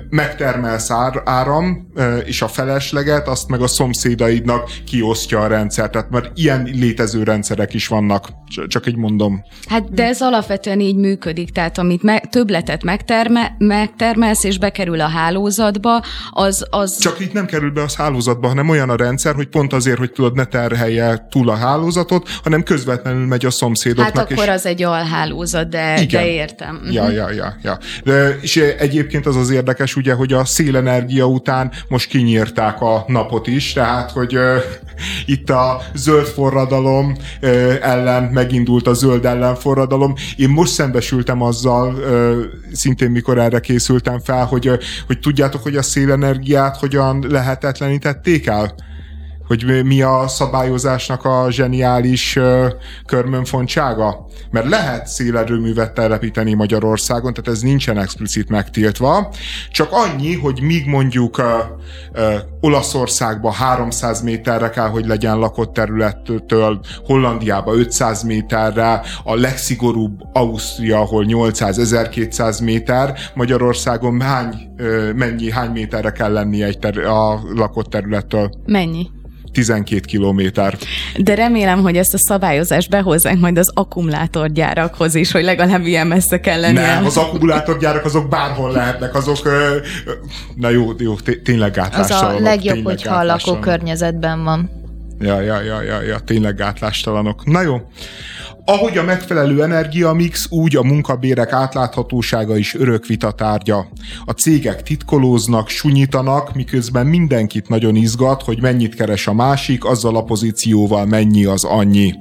megtermelsz 0.10 0.91
ár, 0.91 1.21
áram, 1.26 1.88
és 2.26 2.41
a 2.41 2.47
felesleget, 2.47 3.28
azt 3.28 3.47
meg 3.47 3.62
a 3.62 3.67
szomszédaidnak 3.67 4.69
kiosztja 4.86 5.39
a 5.39 5.47
rendszer. 5.47 5.89
Tehát 5.89 6.10
már 6.10 6.32
ilyen 6.36 6.69
létező 6.74 7.24
rendszerek 7.24 7.74
is 7.74 7.88
vannak, 7.88 8.30
csak 8.67 8.86
egy 8.86 8.95
mondom. 8.95 9.43
Hát 9.67 9.93
de 9.93 10.06
ez 10.06 10.21
alapvetően 10.21 10.80
így 10.80 10.95
működik, 10.95 11.52
tehát 11.52 11.78
amit 11.78 12.04
me- 12.04 12.30
többletet 12.30 12.84
megterme- 12.84 13.56
megtermelsz, 13.58 14.43
és 14.43 14.58
bekerül 14.58 15.02
a 15.02 15.08
hálózatba, 15.08 16.04
az, 16.32 16.65
az... 16.69 16.97
Csak 17.00 17.19
itt 17.19 17.34
nem 17.34 17.45
kerül 17.45 17.71
be 17.71 17.82
a 17.82 17.88
hálózatba, 17.97 18.47
hanem 18.47 18.69
olyan 18.69 18.89
a 18.89 18.95
rendszer, 18.95 19.36
hogy 19.36 19.47
pont 19.47 19.74
azért, 19.74 19.97
hogy 19.97 20.12
tudod, 20.12 20.36
ne 20.36 20.45
terhelje 20.45 21.28
túl 21.30 21.50
a 21.50 21.56
hálózatot, 21.56 22.30
hanem 22.43 22.63
közvetlenül 22.63 23.26
megy 23.26 23.45
a 23.45 23.52
szomszédoknak. 23.52 24.15
Hát 24.15 24.32
akkor 24.32 24.43
és... 24.43 24.50
az 24.50 24.65
egy 24.65 24.84
alhálózat, 24.84 25.69
de, 25.69 26.02
Igen. 26.02 26.21
de 26.21 26.28
értem. 26.28 26.82
Ja, 26.91 27.10
ja, 27.10 27.32
ja, 27.32 27.56
ja. 27.63 27.78
De, 28.04 28.38
és 28.41 28.50
egyébként 28.55 29.25
az 29.25 29.35
az 29.35 29.49
érdekes, 29.49 29.95
ugye, 29.95 30.13
hogy 30.13 30.33
a 30.33 30.45
szélenergia 30.45 31.25
után 31.25 31.71
most 31.87 32.09
kinyírták 32.09 32.81
a 32.81 33.03
napot 33.07 33.47
is, 33.47 33.73
tehát, 33.73 34.11
hogy 34.11 34.35
uh, 34.35 34.55
itt 35.25 35.49
a 35.49 35.81
zöld 35.93 36.25
forradalom 36.25 37.15
uh, 37.41 37.75
ellen 37.81 38.23
megindult 38.23 38.87
a 38.87 38.93
zöld 38.93 39.25
ellen 39.25 39.55
forradalom. 39.55 40.13
Én 40.35 40.49
most 40.49 40.71
szembesültem 40.71 41.41
azzal, 41.41 41.93
uh, 41.93 42.37
szintén 42.71 43.11
mikor 43.11 43.37
erre 43.37 43.59
készültem 43.59 44.19
fel, 44.19 44.45
hogy, 44.45 44.69
uh, 44.69 44.79
hogy 45.07 45.19
tudjátok, 45.19 45.63
hogy 45.63 45.75
a 45.75 45.81
szélenergiát 45.81 46.77
hogyan 46.77 47.25
lehetetlenítették 47.29 48.47
el? 48.47 48.75
Hogy 49.51 49.85
mi 49.85 50.01
a 50.01 50.27
szabályozásnak 50.27 51.25
a 51.25 51.47
zseniális 51.49 52.39
körmönfontsága? 53.05 54.25
Mert 54.51 54.69
lehet 54.69 55.07
szélerőművet 55.07 55.93
telepíteni 55.93 56.53
Magyarországon, 56.53 57.33
tehát 57.33 57.49
ez 57.49 57.61
nincsen 57.61 57.97
explicit 57.97 58.49
megtiltva, 58.49 59.33
csak 59.71 59.89
annyi, 59.91 60.35
hogy 60.35 60.61
míg 60.61 60.85
mondjuk 60.87 61.37
uh, 61.37 61.45
Olaszországba 62.61 63.51
300 63.51 64.21
méterre 64.21 64.69
kell, 64.69 64.87
hogy 64.87 65.05
legyen 65.05 65.39
lakott 65.39 65.73
területtől, 65.73 66.79
Hollandiába 67.05 67.73
500 67.75 68.23
méterre, 68.23 69.01
a 69.23 69.35
legszigorúbb 69.35 70.19
Ausztria, 70.33 70.99
ahol 70.99 71.25
800-1200 71.27 72.63
méter, 72.63 73.17
Magyarországon 73.33 74.21
hány, 74.21 74.69
mennyi, 75.15 75.51
hány 75.51 75.71
méterre 75.71 76.11
kell 76.11 76.31
lenni 76.31 76.63
egy 76.63 76.79
ter- 76.79 77.05
a 77.05 77.41
lakott 77.55 77.89
területtől? 77.89 78.49
Mennyi? 78.65 79.09
12 79.51 79.99
kilométer. 79.99 80.77
De 81.17 81.35
remélem, 81.35 81.81
hogy 81.81 81.97
ezt 81.97 82.13
a 82.13 82.17
szabályozást 82.17 82.89
behozzánk 82.89 83.39
majd 83.39 83.57
az 83.57 83.71
akkumulátorgyárakhoz 83.73 85.15
is, 85.15 85.31
hogy 85.31 85.43
legalább 85.43 85.85
ilyen 85.85 86.07
messze 86.07 86.39
kell 86.39 86.59
lenni. 86.59 86.73
Nem, 86.73 87.05
az 87.05 87.17
akkumulátorgyárak 87.17 88.05
azok 88.05 88.29
bárhol 88.29 88.71
lehetnek, 88.71 89.15
azok, 89.15 89.37
na 90.55 90.69
jó, 90.69 90.91
jó 90.97 91.15
tényleg 91.43 91.71
gátlástalanok. 91.71 92.33
Az 92.33 92.41
a 92.41 92.43
legjobb, 92.43 92.83
hogyha 92.83 93.15
a 93.15 93.23
lakókörnyezetben 93.23 94.43
van. 94.43 94.80
Ja, 95.21 95.39
ja, 95.41 95.62
ja, 95.62 95.81
ja, 95.81 96.01
ja, 96.01 96.19
tényleg 96.19 96.55
gátlástalanok. 96.55 97.45
Na 97.45 97.62
jó. 97.62 97.81
Ahogy 98.65 98.97
a 98.97 99.03
megfelelő 99.03 99.63
energiamix, 99.63 100.47
úgy 100.49 100.75
a 100.75 100.84
munkabérek 100.84 101.51
átláthatósága 101.51 102.57
is 102.57 102.75
örök 102.75 103.05
vitatárgya. 103.05 103.88
A 104.25 104.31
cégek 104.31 104.84
titkolóznak, 104.84 105.69
sunyítanak, 105.69 106.53
miközben 106.53 107.07
mindenkit 107.07 107.69
nagyon 107.69 107.95
izgat, 107.95 108.43
hogy 108.43 108.62
mennyit 108.62 108.95
keres 108.95 109.27
a 109.27 109.34
másik, 109.34 109.86
azzal 109.86 110.15
a 110.15 110.23
pozícióval 110.23 111.05
mennyi 111.05 111.45
az 111.45 111.63
annyi. 111.63 112.13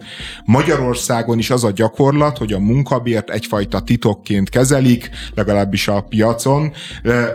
Magyarországon 0.45 1.39
is 1.39 1.51
az 1.51 1.65
a 1.65 1.71
gyakorlat, 1.71 2.39
hogy 2.39 2.53
a 2.53 2.59
munkabért 2.59 3.31
egyfajta 3.31 3.81
titokként 3.81 4.49
kezelik, 4.49 5.11
legalábbis 5.35 5.89
a 5.89 6.01
piacon, 6.09 6.73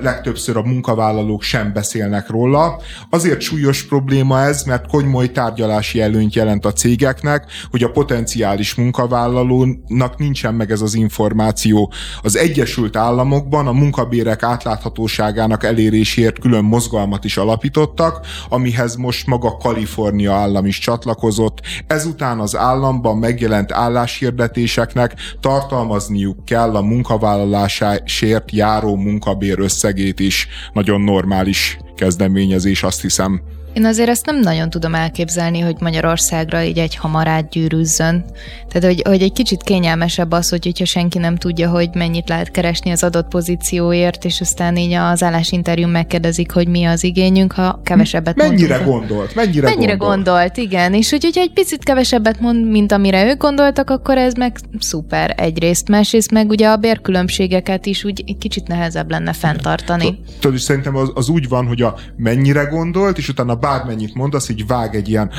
legtöbbször 0.02 0.58
a 0.58 0.64
munkavállalók 0.64 1.42
sem 1.42 1.74
beszélnek 1.74 2.30
róla. 2.30 2.80
Azért 3.10 3.42
súlyos 3.42 3.84
probléma 3.84 4.42
ez, 4.42 4.64
mert 4.64 4.88
komoly 4.88 5.32
tárgyalási 5.56 6.02
előnyt 6.02 6.36
jelent 6.36 6.66
a 6.66 6.74
cégeknek, 6.74 7.46
hogy 7.72 7.84
a 7.84 7.92
potenciális 7.92 8.76
munka 8.76 9.06
munkavállalónak 9.06 10.18
nincsen 10.18 10.54
meg 10.54 10.72
ez 10.72 10.82
az 10.82 10.94
információ. 10.94 11.92
Az 12.22 12.38
Egyesült 12.38 12.96
Államokban 12.96 13.68
a 13.68 13.72
munkabérek 13.72 14.44
átláthatóságának 14.44 15.64
eléréséért 15.64 16.40
külön 16.40 16.64
mozgalmat 16.64 17.24
is 17.24 17.38
alapítottak, 17.38 18.26
amihez 18.50 18.96
most 18.96 19.28
maga 19.28 19.58
Kalifornia 19.58 20.34
állam 20.34 20.66
is 20.66 20.80
csatlakozott. 20.80 21.62
Ezután 21.88 22.40
az 22.40 22.56
államban 22.56 23.18
megjelent 23.18 23.72
álláshirdetéseknek 23.72 25.14
tartalmazniuk 25.40 26.46
kell 26.46 26.76
a 26.76 26.82
munkavállalásért 26.82 28.52
járó 28.52 28.96
munkabér 28.96 29.60
összegét 29.60 30.20
is. 30.20 30.48
Nagyon 30.74 31.02
normális 31.02 31.78
kezdeményezés, 31.96 32.84
azt 32.84 33.02
hiszem. 33.02 33.55
Én 33.76 33.86
azért 33.86 34.10
ezt 34.10 34.26
nem 34.26 34.40
nagyon 34.40 34.70
tudom 34.70 34.96
elképzelni, 34.96 35.60
hogy 35.60 35.76
Magyarországra 35.80 36.64
így 36.64 36.78
egy 36.78 36.96
hamarát 36.96 37.50
gyűrűzzön. 37.50 38.26
Tehát, 38.70 38.88
hogy, 38.96 39.02
hogy 39.08 39.22
egy 39.22 39.32
kicsit 39.32 39.64
kényelmesebb 39.64 40.32
az, 40.32 40.50
hogy, 40.50 40.66
hogyha 40.66 40.86
senki 40.86 41.18
nem 41.18 41.36
tudja, 41.36 41.70
hogy 41.70 41.90
mennyit 41.94 42.30
lehet 42.30 42.52
keresni 42.52 42.92
az 42.92 43.04
adott 43.04 43.28
pozícióért, 43.28 44.26
és 44.26 44.42
aztán 44.42 44.78
így 44.78 44.94
az 44.94 45.24
állásinterjú 45.24 45.88
megkérdezik, 45.88 46.52
hogy 46.52 46.68
mi 46.68 46.84
az 46.84 47.04
igényünk, 47.04 47.52
ha 47.52 47.82
kevesebbet 47.84 48.36
Mennyire 48.36 48.78
mondunk. 48.78 49.08
gondolt? 49.08 49.36
Mennyire, 49.36 49.68
mennyire 49.70 49.94
gondolt? 49.94 50.26
gondolt? 50.26 50.58
igen. 50.58 50.94
És 50.94 51.10
hogy, 51.10 51.24
hogyha 51.24 51.42
egy 51.42 51.54
picit 51.54 51.84
kevesebbet 51.84 52.40
mond, 52.40 52.70
mint 52.70 52.92
amire 52.92 53.26
ők 53.26 53.38
gondoltak, 53.38 53.90
akkor 53.90 54.18
ez 54.18 54.34
meg 54.34 54.58
szuper 54.80 55.34
egyrészt. 55.38 55.88
Másrészt 55.88 56.32
meg 56.32 56.50
ugye 56.50 56.68
a 56.68 56.78
bérkülönbségeket 56.78 57.86
is 57.86 58.04
úgy 58.04 58.38
kicsit 58.38 58.68
nehezebb 58.68 59.10
lenne 59.10 59.34
fenntartani. 59.34 60.20
Tudod, 60.40 60.58
szerintem 60.58 60.96
az, 60.96 61.12
az 61.14 61.30
úgy 61.30 61.48
van, 61.48 61.68
hogy 61.68 61.82
a 61.82 61.96
mennyire 62.18 62.64
gondolt, 62.64 63.18
és 63.18 63.30
utána 63.30 63.56
bármennyit 63.66 64.14
mondasz, 64.14 64.50
így 64.50 64.68
vág 64.68 64.96
egy 64.96 65.10
ilyen, 65.10 65.32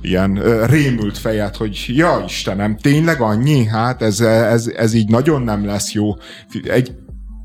ilyen 0.00 0.34
rémült 0.66 1.18
fejet, 1.18 1.56
hogy 1.56 1.84
ja 1.86 2.22
Istenem, 2.26 2.76
tényleg 2.76 3.20
annyi? 3.20 3.64
Hát 3.64 4.02
ez, 4.02 4.20
ez, 4.20 4.66
ez 4.66 4.94
így 4.94 5.08
nagyon 5.08 5.42
nem 5.42 5.66
lesz 5.66 5.92
jó. 5.92 6.14
Egy, 6.64 6.94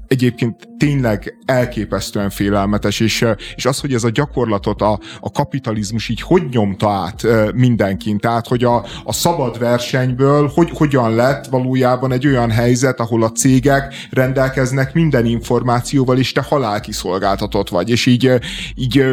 egyébként 0.07 0.67
tényleg 0.77 1.37
elképesztően 1.45 2.29
félelmetes, 2.29 2.99
és, 2.99 3.25
és 3.55 3.65
az, 3.65 3.79
hogy 3.79 3.93
ez 3.93 4.03
a 4.03 4.09
gyakorlatot 4.09 4.81
a, 4.81 4.99
a 5.19 5.31
kapitalizmus 5.31 6.09
így 6.09 6.21
hogy 6.21 6.43
nyomta 6.51 6.89
át 6.89 7.25
mindenkin, 7.53 8.17
tehát 8.17 8.47
hogy 8.47 8.63
a, 8.63 8.85
a 9.03 9.13
szabad 9.13 9.59
versenyből 9.59 10.51
hogy, 10.53 10.69
hogyan 10.73 11.15
lett 11.15 11.45
valójában 11.45 12.11
egy 12.11 12.27
olyan 12.27 12.51
helyzet, 12.51 12.99
ahol 12.99 13.23
a 13.23 13.31
cégek 13.31 13.93
rendelkeznek 14.09 14.93
minden 14.93 15.25
információval, 15.25 16.17
és 16.17 16.31
te 16.31 16.41
halálkiszolgáltatott 16.41 17.69
vagy, 17.69 17.89
és 17.89 18.05
így, 18.05 18.31
így 18.75 19.03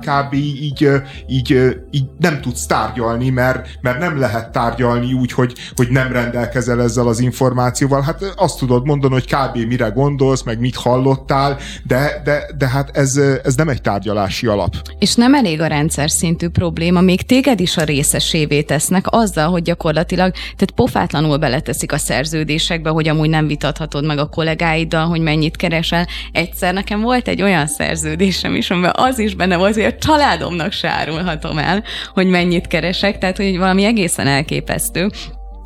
kb. 0.00 0.34
így, 0.34 0.88
így, 1.26 1.76
így 1.90 2.04
nem 2.18 2.40
tudsz 2.40 2.66
tárgyalni, 2.66 3.30
mert, 3.30 3.68
mert 3.80 3.98
nem 3.98 4.18
lehet 4.18 4.52
tárgyalni 4.52 5.12
úgy, 5.12 5.32
hogy, 5.32 5.54
hogy 5.74 5.88
nem 5.90 6.12
rendelkezel 6.12 6.82
ezzel 6.82 7.06
az 7.06 7.20
információval. 7.20 8.02
Hát 8.02 8.34
azt 8.36 8.58
tudod 8.58 8.84
mondani, 8.84 9.12
hogy 9.12 9.26
kb. 9.26 9.56
mire 9.56 9.88
gondolsz, 9.88 10.42
meg 10.42 10.60
mit 10.60 10.76
hallottál, 10.76 11.58
de, 11.86 12.20
de, 12.24 12.44
de 12.58 12.68
hát 12.68 12.96
ez, 12.96 13.16
ez 13.44 13.54
nem 13.54 13.68
egy 13.68 13.80
tárgyalási 13.80 14.46
alap. 14.46 14.74
És 14.98 15.14
nem 15.14 15.34
elég 15.34 15.60
a 15.60 15.66
rendszer 15.66 16.10
szintű 16.10 16.48
probléma, 16.48 17.00
még 17.00 17.22
téged 17.22 17.60
is 17.60 17.76
a 17.76 17.84
részesévé 17.84 18.62
tesznek 18.62 19.04
azzal, 19.08 19.50
hogy 19.50 19.62
gyakorlatilag, 19.62 20.32
tehát 20.32 20.70
pofátlanul 20.74 21.36
beleteszik 21.36 21.92
a 21.92 21.98
szerződésekbe, 21.98 22.90
hogy 22.90 23.08
amúgy 23.08 23.28
nem 23.28 23.46
vitathatod 23.46 24.04
meg 24.04 24.18
a 24.18 24.28
kollégáiddal, 24.28 25.06
hogy 25.06 25.20
mennyit 25.20 25.56
keresel. 25.56 26.06
Egyszer 26.32 26.74
nekem 26.74 27.00
volt 27.00 27.28
egy 27.28 27.42
olyan 27.42 27.66
szerződésem 27.66 28.54
is, 28.54 28.70
amiben 28.70 28.93
az 28.96 29.18
is 29.18 29.34
benne 29.34 29.56
volt, 29.56 29.74
hogy 29.74 29.84
a 29.84 29.96
családomnak 29.96 30.72
se 30.72 30.88
árulhatom 30.88 31.58
el, 31.58 31.82
hogy 32.12 32.26
mennyit 32.26 32.66
keresek, 32.66 33.18
tehát 33.18 33.36
hogy 33.36 33.58
valami 33.58 33.84
egészen 33.84 34.26
elképesztő. 34.26 35.10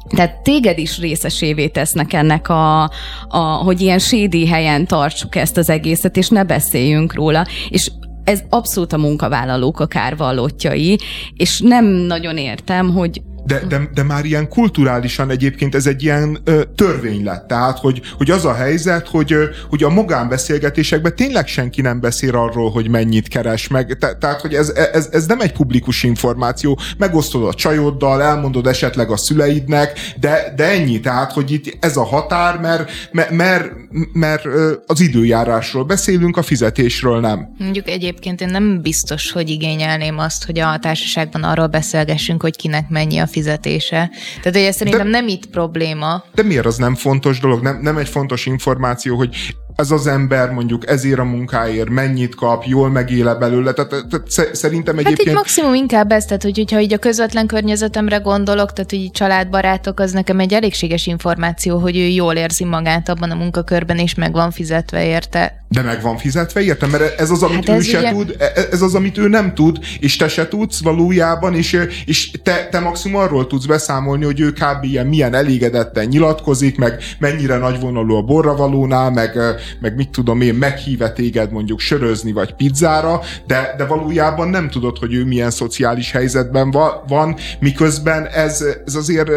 Tehát 0.09 0.43
téged 0.43 0.79
is 0.79 0.99
részesévé 0.99 1.67
tesznek 1.67 2.13
ennek 2.13 2.49
a, 2.49 2.83
a, 3.29 3.39
hogy 3.39 3.81
ilyen 3.81 3.99
sédi 3.99 4.47
helyen 4.47 4.87
tartsuk 4.87 5.37
ezt 5.37 5.57
az 5.57 5.71
egészet, 5.71 6.17
és 6.17 6.29
ne 6.29 6.45
beszéljünk 6.45 7.15
róla. 7.15 7.47
És 7.69 7.91
ez 8.25 8.41
abszolút 8.49 8.93
a 8.93 8.99
munkavállalók 8.99 9.81
a 9.81 9.87
kárvallottjai, 9.87 10.99
és 11.37 11.61
nem 11.61 11.85
nagyon 11.87 12.37
értem, 12.37 12.91
hogy 12.91 13.23
de, 13.49 13.63
de, 13.69 13.89
de 13.95 14.03
már 14.03 14.25
ilyen 14.25 14.49
kulturálisan 14.49 15.31
egyébként 15.31 15.75
ez 15.75 15.87
egy 15.87 16.03
ilyen 16.03 16.39
ö, 16.45 16.63
törvény 16.75 17.25
lett. 17.25 17.47
Tehát, 17.47 17.79
hogy, 17.79 18.01
hogy 18.17 18.31
az 18.31 18.45
a 18.45 18.55
helyzet, 18.55 19.09
hogy, 19.09 19.33
ö, 19.33 19.45
hogy 19.69 19.83
a 19.83 19.89
magánbeszélgetésekben 19.89 21.17
tényleg 21.17 21.47
senki 21.47 21.81
nem 21.81 22.01
beszél 22.01 22.37
arról, 22.37 22.71
hogy 22.71 22.89
mennyit 22.89 23.29
keres 23.29 23.69
meg. 23.69 23.97
Te, 24.01 24.15
tehát, 24.15 24.41
hogy 24.41 24.55
ez, 24.55 24.69
ez, 24.69 25.09
ez 25.13 25.27
nem 25.27 25.41
egy 25.41 25.53
publikus 25.53 26.03
információ. 26.03 26.79
Megosztod 26.99 27.45
a 27.45 27.55
csajoddal, 27.55 28.23
elmondod 28.23 28.67
esetleg 28.67 29.11
a 29.11 29.17
szüleidnek, 29.17 29.99
de, 30.21 30.53
de 30.57 30.65
ennyi. 30.65 31.01
Tehát, 31.01 31.33
hogy 31.33 31.51
itt 31.51 31.77
ez 31.81 31.97
a 31.97 32.05
határ, 32.05 32.59
mert, 32.59 32.91
mert, 33.13 33.31
mert, 33.31 33.73
mert 34.13 34.45
az 34.87 35.01
időjárásról 35.01 35.85
beszélünk, 35.85 36.37
a 36.37 36.43
fizetésről 36.43 37.21
nem. 37.21 37.55
Mondjuk 37.59 37.89
egyébként 37.89 38.41
én 38.41 38.49
nem 38.49 38.81
biztos, 38.83 39.33
hogy 39.33 39.49
igényelném 39.49 40.19
azt, 40.19 40.45
hogy 40.45 40.59
a 40.59 40.79
társaságban 40.79 41.43
arról 41.43 41.67
beszélgessünk, 41.67 42.43
hogy 42.43 42.57
kinek 42.57 42.89
mennyi 42.89 43.19
a 43.19 43.27
fizetés 43.27 43.37
fizetése. 43.39 44.11
Tehát 44.43 44.59
ugye 44.59 44.73
szerintem 44.73 45.05
de, 45.05 45.11
nem 45.11 45.29
itt 45.29 45.47
probléma. 45.47 46.25
De 46.35 46.43
miért 46.43 46.67
az 46.67 46.77
nem 46.77 46.95
fontos 46.95 47.41
dolog? 47.41 47.63
Nem, 47.63 47.79
nem 47.83 47.97
egy 47.97 48.09
fontos 48.09 48.47
információ, 48.47 49.17
hogy 49.17 49.57
ez 49.79 49.91
az 49.91 50.07
ember 50.07 50.51
mondjuk 50.51 50.89
ezért 50.89 51.19
a 51.19 51.25
munkáért 51.25 51.89
mennyit 51.89 52.35
kap, 52.35 52.65
jól 52.65 52.91
megéle 52.91 53.35
belőle, 53.35 53.73
tehát, 53.73 53.91
tehát 53.91 54.55
szerintem 54.55 54.99
egyébként... 54.99 55.19
Hát 55.19 55.29
így 55.29 55.35
maximum 55.35 55.75
inkább 55.75 56.13
ez, 56.13 56.25
tehát 56.25 56.43
hogy, 56.43 56.57
hogyha 56.57 56.81
így 56.81 56.93
a 56.93 56.99
közvetlen 56.99 57.47
környezetemre 57.47 58.17
gondolok, 58.17 58.73
tehát 58.73 58.91
hogy 58.91 59.11
családbarátok, 59.13 60.01
az 60.01 60.13
nekem 60.13 60.41
egy 60.41 60.53
elégséges 60.53 61.07
információ, 61.07 61.79
hogy 61.79 61.97
ő 61.97 62.05
jól 62.05 62.35
érzi 62.35 62.65
magát 62.65 63.09
abban 63.09 63.31
a 63.31 63.35
munkakörben, 63.35 63.99
és 63.99 64.15
meg 64.15 64.33
van 64.33 64.51
fizetve 64.51 65.07
érte. 65.07 65.63
De 65.69 65.83
meg 65.83 66.03
van 66.03 66.17
fizetve 66.17 66.61
érte, 66.61 66.87
mert 66.87 67.21
ez 67.21 67.31
az, 67.31 67.43
amit 67.43 67.69
hát 67.69 67.77
ez 67.77 67.87
ő 67.87 67.91
se 67.91 67.99
ugye... 67.99 68.11
tud, 68.11 68.35
e- 68.39 68.53
e- 68.55 68.69
ez 68.71 68.83
az, 68.83 68.95
amit 68.95 69.19
ő 69.19 69.29
nem 69.29 69.55
tud, 69.55 69.79
és 70.01 70.17
te 70.17 70.29
se 70.29 70.49
tudsz 70.49 70.83
valójában, 70.83 71.55
és, 71.55 71.79
és 72.05 72.31
te, 72.43 72.69
te 72.71 72.81
maximum 72.81 73.21
arról 73.21 73.47
tudsz 73.47 73.65
beszámolni, 73.65 74.25
hogy 74.25 74.41
ő 74.41 74.53
kb. 74.53 74.85
ilyen 74.85 75.07
milyen 75.07 75.35
elégedetten 75.35 76.07
nyilatkozik, 76.07 76.79
meg 76.79 77.03
mennyire 77.19 77.57
nagyvonalú 77.57 78.15
a 78.15 78.23
borravalónál, 78.23 79.11
meg, 79.11 79.39
meg 79.81 79.95
mit 79.95 80.11
tudom 80.11 80.41
én, 80.41 80.55
meghíve 80.55 81.13
téged 81.13 81.53
mondjuk 81.53 81.81
sörözni 81.81 82.33
vagy 82.33 82.55
pizzára, 82.55 83.21
de, 83.47 83.75
de 83.77 83.87
valójában 83.87 84.49
nem 84.49 84.71
tudod, 84.71 84.99
hogy 84.99 85.15
ő 85.15 85.25
milyen 85.25 85.51
szociális 85.51 86.11
helyzetben 86.11 86.71
va, 86.71 87.05
van, 87.09 87.37
miközben 87.61 88.27
ez, 88.27 88.65
ez 88.87 88.95
azért 88.95 89.31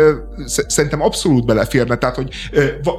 szerintem 0.45 1.01
abszolút 1.01 1.45
beleférne, 1.45 1.95
tehát 1.95 2.15
hogy 2.15 2.29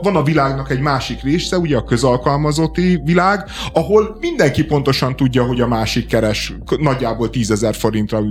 van 0.03 0.17
a 0.17 0.23
világnak 0.23 0.71
egy 0.71 0.81
másik 0.81 1.23
része, 1.23 1.59
ugye 1.59 1.77
a 1.77 1.85
közalkalmazotti 1.85 3.01
világ, 3.05 3.45
ahol 3.73 4.17
mindenki 4.21 4.65
pontosan 4.65 5.17
tudja, 5.17 5.45
hogy 5.45 5.61
a 5.61 5.67
másik 5.67 6.07
keres 6.07 6.55
nagyjából 6.79 7.31
tízezer 7.31 7.75
forintra 7.75 8.23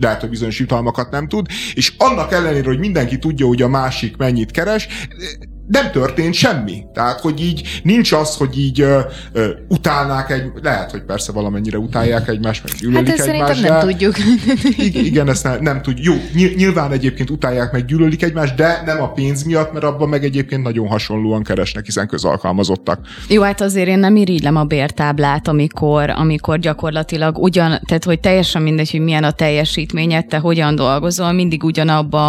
lehet, 0.00 0.20
hogy 0.20 0.28
bizonyos 0.28 0.58
jutalmakat 0.58 1.10
nem 1.10 1.28
tud, 1.28 1.46
és 1.74 1.94
annak 1.98 2.32
ellenére, 2.32 2.66
hogy 2.66 2.78
mindenki 2.78 3.18
tudja, 3.18 3.46
hogy 3.46 3.62
a 3.62 3.68
másik 3.68 4.16
mennyit 4.16 4.50
keres, 4.50 4.88
nem 5.72 5.90
történt 5.90 6.34
semmi. 6.34 6.84
Tehát, 6.94 7.20
hogy 7.20 7.40
így 7.40 7.80
nincs 7.82 8.12
az, 8.12 8.36
hogy 8.36 8.58
így 8.58 8.80
ö, 8.80 9.00
ö, 9.32 9.50
utálnák 9.68 10.30
egy, 10.30 10.50
lehet, 10.62 10.90
hogy 10.90 11.02
persze 11.02 11.32
valamennyire 11.32 11.78
utálják 11.78 12.28
egymást, 12.28 12.64
meg 12.64 12.72
gyűlölik 12.78 13.08
hát 13.08 13.18
ezt 13.18 13.28
egymást. 13.28 13.62
nem 13.62 13.80
tudjuk. 13.80 14.14
Igen, 15.08 15.28
ezt 15.28 15.44
nem, 15.44 15.62
nem 15.62 15.82
tudjuk. 15.82 16.06
Jó, 16.32 16.48
nyilván 16.56 16.92
egyébként 16.92 17.30
utálják 17.30 17.72
meg, 17.72 17.84
gyűlölik 17.84 18.22
egymást, 18.22 18.54
de 18.54 18.82
nem 18.84 19.02
a 19.02 19.12
pénz 19.12 19.42
miatt, 19.42 19.72
mert 19.72 19.84
abban 19.84 20.08
meg 20.08 20.24
egyébként 20.24 20.62
nagyon 20.62 20.88
hasonlóan 20.88 21.42
keresnek, 21.42 21.84
hiszen 21.84 22.08
közalkalmazottak. 22.08 23.00
Jó, 23.28 23.42
hát 23.42 23.60
azért 23.60 23.88
én 23.88 23.98
nem 23.98 24.16
irigylem 24.16 24.56
a 24.56 24.64
bértáblát, 24.64 25.48
amikor, 25.48 26.10
amikor 26.10 26.58
gyakorlatilag 26.58 27.38
ugyan, 27.38 27.80
tehát 27.86 28.04
hogy 28.04 28.20
teljesen 28.20 28.62
mindegy, 28.62 28.90
hogy 28.90 29.00
milyen 29.00 29.24
a 29.24 29.30
teljesítményed, 29.30 30.26
te 30.26 30.38
hogyan 30.38 30.74
dolgozol, 30.74 31.32
mindig 31.32 31.64
ugyanabba 31.64 32.20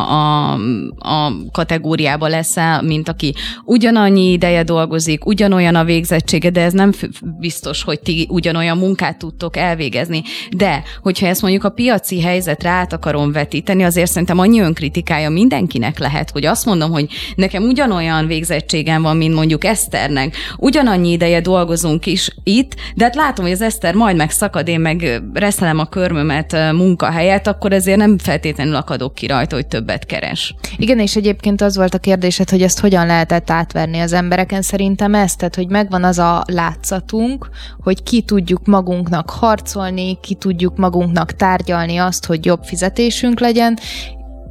a, 0.00 0.52
a, 0.52 0.54
a 0.98 1.32
kategóriába 1.52 2.28
leszel, 2.28 2.82
mint 2.90 3.08
aki 3.08 3.34
ugyanannyi 3.64 4.32
ideje 4.32 4.62
dolgozik, 4.62 5.26
ugyanolyan 5.26 5.74
a 5.74 5.84
végzettsége, 5.84 6.50
de 6.50 6.62
ez 6.62 6.72
nem 6.72 6.92
biztos, 7.38 7.82
hogy 7.82 8.00
ti 8.00 8.26
ugyanolyan 8.30 8.78
munkát 8.78 9.18
tudtok 9.18 9.56
elvégezni. 9.56 10.22
De, 10.56 10.82
hogyha 11.02 11.26
ezt 11.26 11.42
mondjuk 11.42 11.64
a 11.64 11.68
piaci 11.68 12.20
helyzetre 12.20 12.68
át 12.68 12.92
akarom 12.92 13.32
vetíteni, 13.32 13.82
azért 13.82 14.10
szerintem 14.10 14.38
annyi 14.38 14.60
önkritikája 14.60 15.30
mindenkinek 15.30 15.98
lehet, 15.98 16.30
hogy 16.30 16.44
azt 16.44 16.64
mondom, 16.64 16.90
hogy 16.90 17.06
nekem 17.36 17.62
ugyanolyan 17.62 18.26
végzettségem 18.26 19.02
van, 19.02 19.16
mint 19.16 19.34
mondjuk 19.34 19.64
Eszternek, 19.64 20.36
ugyanannyi 20.56 21.10
ideje 21.10 21.40
dolgozunk 21.40 22.06
is 22.06 22.30
itt, 22.44 22.74
de 22.94 23.04
hát 23.04 23.14
látom, 23.14 23.44
hogy 23.44 23.54
az 23.54 23.62
Eszter 23.62 23.94
majd 23.94 24.16
megszakad, 24.16 24.68
én 24.68 24.80
meg 24.80 25.22
reszelem 25.32 25.78
a 25.78 25.88
körmömet 25.88 26.72
munkahelyet, 26.72 27.46
akkor 27.46 27.72
ezért 27.72 27.98
nem 27.98 28.18
feltétlenül 28.18 28.74
akadok 28.74 29.14
ki 29.14 29.26
rajta, 29.26 29.54
hogy 29.54 29.66
többet 29.66 30.06
keres. 30.06 30.54
Igen, 30.76 30.98
és 30.98 31.16
egyébként 31.16 31.60
az 31.60 31.76
volt 31.76 31.94
a 31.94 31.98
kérdésed, 31.98 32.50
hogy 32.50 32.62
ezt 32.62 32.79
hogyan 32.80 33.06
lehetett 33.06 33.50
átverni 33.50 33.98
az 33.98 34.12
embereken. 34.12 34.62
Szerintem 34.62 35.14
ez, 35.14 35.36
tehát 35.36 35.54
hogy 35.54 35.68
megvan 35.68 36.04
az 36.04 36.18
a 36.18 36.42
látszatunk, 36.46 37.48
hogy 37.80 38.02
ki 38.02 38.22
tudjuk 38.22 38.66
magunknak 38.66 39.30
harcolni, 39.30 40.18
ki 40.20 40.34
tudjuk 40.34 40.76
magunknak 40.76 41.32
tárgyalni 41.32 41.96
azt, 41.96 42.26
hogy 42.26 42.44
jobb 42.44 42.64
fizetésünk 42.64 43.40
legyen, 43.40 43.78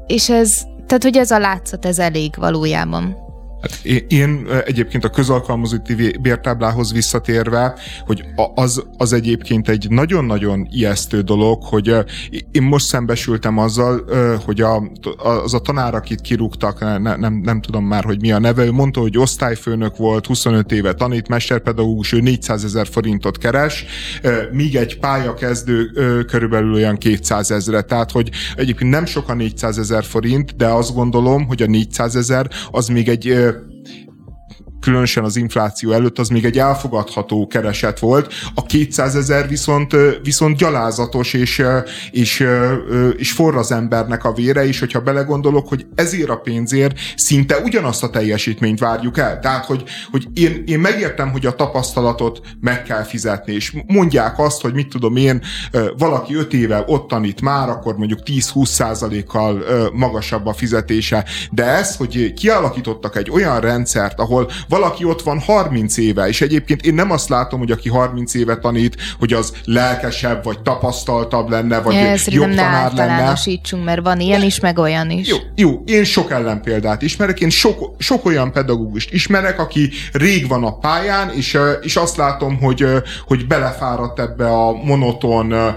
és 0.08 0.30
ez, 0.30 0.62
tehát 0.88 1.04
hogy 1.04 1.18
ez 1.18 1.32
a 1.32 1.40
látszat, 1.40 1.86
ez 1.86 2.00
elég 2.00 2.36
valójában. 2.38 3.29
Hát 3.62 3.86
én 4.08 4.48
egyébként 4.66 5.04
a 5.04 5.10
közalkalmazotti 5.10 6.18
bértáblához 6.22 6.94
visszatérve, 6.94 7.74
hogy 8.06 8.24
az, 8.56 8.84
az 8.98 9.14
egyébként 9.14 9.70
egy 9.70 9.90
nagyon-nagyon 9.90 10.68
ijesztő 10.72 11.22
dolog, 11.22 11.64
hogy 11.64 11.96
én 12.52 12.62
most 12.62 12.86
szembesültem 12.86 13.58
azzal, 13.58 14.06
hogy 14.46 14.62
a, 14.62 14.92
az 15.44 15.54
a 15.54 15.60
tanár, 15.60 15.96
akit 15.96 16.22
kirúgtak, 16.22 16.80
ne, 16.80 17.16
nem, 17.16 17.34
nem 17.34 17.62
tudom 17.62 17.86
már, 17.86 18.04
hogy 18.04 18.22
mi 18.22 18.32
a 18.32 18.40
neve, 18.40 18.66
ő 18.66 18.72
mondta, 18.72 19.00
hogy 19.00 19.18
osztályfőnök 19.18 19.98
volt, 19.98 20.26
25 20.26 20.72
éve 20.72 20.94
tanít, 20.94 21.28
mesterpedagógus, 21.28 22.12
ő 22.12 22.20
400 22.20 22.64
ezer 22.64 22.88
forintot 22.88 23.38
keres, 23.38 23.86
míg 24.52 24.76
egy 24.76 25.00
pályakezdő 25.00 25.92
körülbelül 26.28 26.74
olyan 26.74 26.98
200 26.98 27.52
ezre. 27.52 27.82
Tehát, 27.82 28.12
hogy 28.12 28.30
egyébként 28.56 28.92
nem 28.92 29.06
sok 29.06 29.30
a 29.30 29.34
400 29.34 29.78
ezer 29.78 30.04
forint, 30.04 30.56
de 30.56 30.68
azt 30.68 30.94
gondolom, 30.94 31.48
hogy 31.48 31.62
a 31.62 31.68
400 31.68 32.16
ezer 32.16 32.50
az 32.72 32.88
még 32.88 33.10
egy 33.10 33.49
különösen 34.80 35.24
az 35.24 35.36
infláció 35.36 35.92
előtt, 35.92 36.20
az 36.20 36.28
még 36.28 36.46
egy 36.46 36.58
elfogadható 36.58 37.48
kereset 37.48 38.00
volt. 38.00 38.34
A 38.56 38.64
200 38.64 39.16
ezer 39.16 39.48
viszont, 39.48 39.96
viszont 40.24 40.58
gyalázatos, 40.58 41.34
és, 41.34 41.64
és, 42.12 42.48
és 43.18 43.32
forr 43.32 43.56
az 43.56 43.72
embernek 43.72 44.24
a 44.24 44.34
vére 44.34 44.66
is, 44.66 44.80
hogyha 44.80 45.02
belegondolok, 45.02 45.68
hogy 45.68 45.86
ezért 45.96 46.30
a 46.30 46.36
pénzért 46.36 47.00
szinte 47.16 47.58
ugyanazt 47.58 48.04
a 48.04 48.10
teljesítményt 48.10 48.80
várjuk 48.80 49.18
el. 49.18 49.40
Tehát, 49.40 49.66
hogy, 49.66 49.84
hogy 50.12 50.28
én, 50.34 50.64
én 50.66 50.80
megértem, 50.80 51.32
hogy 51.32 51.46
a 51.46 51.56
tapasztalatot 51.56 52.42
meg 52.60 52.84
kell 52.84 53.04
fizetni, 53.04 53.54
és 53.54 53.74
mondják 53.88 54.40
azt, 54.40 54.62
hogy 54.62 54.74
mit 54.74 54.90
tudom 54.90 55.16
én, 55.16 55.42
valaki 55.98 56.36
5 56.36 56.54
éve 56.54 56.84
ott 56.88 57.08
tanít 57.08 57.42
már, 57.42 57.70
akkor 57.70 57.98
mondjuk 57.98 58.20
10-20 58.26 58.66
százalékkal 58.66 59.64
magasabb 59.94 60.46
a 60.46 60.54
fizetése, 60.54 61.26
de 61.52 61.64
ez, 61.64 61.96
hogy 61.96 62.34
kialakítottak 62.34 63.16
egy 63.16 63.30
olyan 63.30 63.60
rendszert, 63.60 64.20
ahol 64.20 64.50
valaki 64.70 65.04
ott 65.04 65.22
van 65.22 65.40
30 65.40 65.98
éve, 65.98 66.28
és 66.28 66.42
egyébként 66.42 66.82
én 66.82 66.94
nem 66.94 67.12
azt 67.12 67.30
látom, 67.30 67.60
hogy 67.60 67.72
aki 67.72 67.90
30 67.90 68.34
éve 68.34 68.58
tanít, 68.58 68.98
hogy 69.20 69.34
az 69.34 69.54
lelkesebb, 69.66 70.44
vagy 70.44 70.62
tapasztaltabb 70.62 71.50
lenne, 71.50 71.80
vagy 71.80 71.96
Ez 71.96 72.28
jobb 72.28 72.56
tanár 72.56 72.94
lenne. 72.94 73.34
mert 73.84 74.02
van 74.02 74.20
ilyen 74.20 74.44
is, 74.44 74.60
meg 74.60 74.78
olyan 74.78 75.10
is. 75.10 75.28
Jó, 75.28 75.38
jó, 75.56 75.84
én 75.86 76.04
sok 76.04 76.32
ellenpéldát 76.32 77.02
ismerek, 77.02 77.40
én 77.40 77.50
sok, 77.50 77.96
sok 77.98 78.26
olyan 78.26 78.52
pedagógust 78.52 79.14
ismerek, 79.14 79.60
aki 79.60 79.90
rég 80.12 80.48
van 80.48 80.64
a 80.64 80.78
pályán, 80.78 81.30
és, 81.30 81.58
és 81.82 81.96
azt 81.96 82.18
látom, 82.18 82.60
hogy, 82.60 82.86
hogy 83.28 83.48
belefáradt 83.48 84.20
ebbe 84.20 84.48
a 84.48 84.72
monoton 84.72 85.76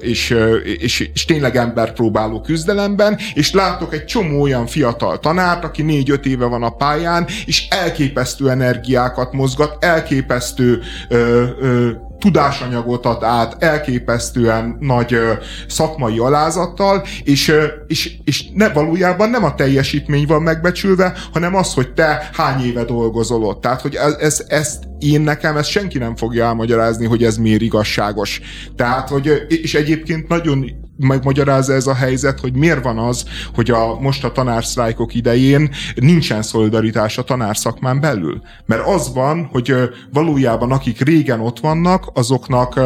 és, 0.00 0.36
és, 0.78 1.10
és 1.14 1.24
tényleg 1.24 1.56
emberpróbáló 1.56 2.40
küzdelemben, 2.40 3.18
és 3.34 3.52
látok 3.52 3.94
egy 3.94 4.04
csomó 4.04 4.40
olyan 4.40 4.66
fiatal 4.66 5.18
tanárt, 5.18 5.64
aki 5.64 5.82
négy-öt 5.82 6.26
éve 6.26 6.46
van 6.46 6.62
a 6.62 6.70
pályán, 6.70 7.26
és 7.46 7.68
elképesztő 7.68 8.11
elképesztő 8.12 8.50
energiákat 8.50 9.32
mozgat, 9.32 9.84
elképesztő 9.84 10.80
ö, 11.08 11.44
ö, 11.60 11.90
tudásanyagot 12.18 13.06
ad 13.06 13.22
át 13.22 13.62
elképesztően 13.62 14.76
nagy 14.80 15.12
ö, 15.12 15.32
szakmai 15.68 16.18
alázattal, 16.18 17.04
és, 17.24 17.48
ö, 17.48 17.64
és, 17.86 18.16
és 18.24 18.44
ne, 18.54 18.68
valójában 18.68 19.30
nem 19.30 19.44
a 19.44 19.54
teljesítmény 19.54 20.26
van 20.26 20.42
megbecsülve, 20.42 21.14
hanem 21.32 21.54
az, 21.54 21.74
hogy 21.74 21.92
te 21.92 22.30
hány 22.32 22.64
éve 22.64 22.84
dolgozol 22.84 23.44
ott. 23.44 23.60
Tehát, 23.60 23.80
hogy 23.80 23.94
ez, 23.94 24.16
ez, 24.20 24.44
ezt 24.48 24.84
én 24.98 25.20
nekem 25.20 25.56
ezt 25.56 25.70
senki 25.70 25.98
nem 25.98 26.16
fogja 26.16 26.44
elmagyarázni, 26.44 27.06
hogy 27.06 27.24
ez 27.24 27.36
miért 27.36 27.60
igazságos. 27.60 28.40
Tehát, 28.76 29.08
hogy, 29.08 29.46
és 29.48 29.74
egyébként 29.74 30.28
nagyon 30.28 30.81
megmagyarázza 31.02 31.72
ez 31.72 31.86
a 31.86 31.94
helyzet, 31.94 32.40
hogy 32.40 32.52
miért 32.54 32.84
van 32.84 32.98
az, 32.98 33.24
hogy 33.54 33.70
a, 33.70 34.00
most 34.00 34.24
a 34.24 34.32
tanársztrájkok 34.32 35.14
idején 35.14 35.70
nincsen 35.94 36.42
szolidaritás 36.42 37.18
a 37.18 37.22
tanárszakmán 37.22 38.00
belül. 38.00 38.42
Mert 38.66 38.86
az 38.86 39.12
van, 39.14 39.48
hogy 39.52 39.74
valójában 40.12 40.72
akik 40.72 41.00
régen 41.00 41.40
ott 41.40 41.60
vannak, 41.60 42.10
azoknak 42.14 42.80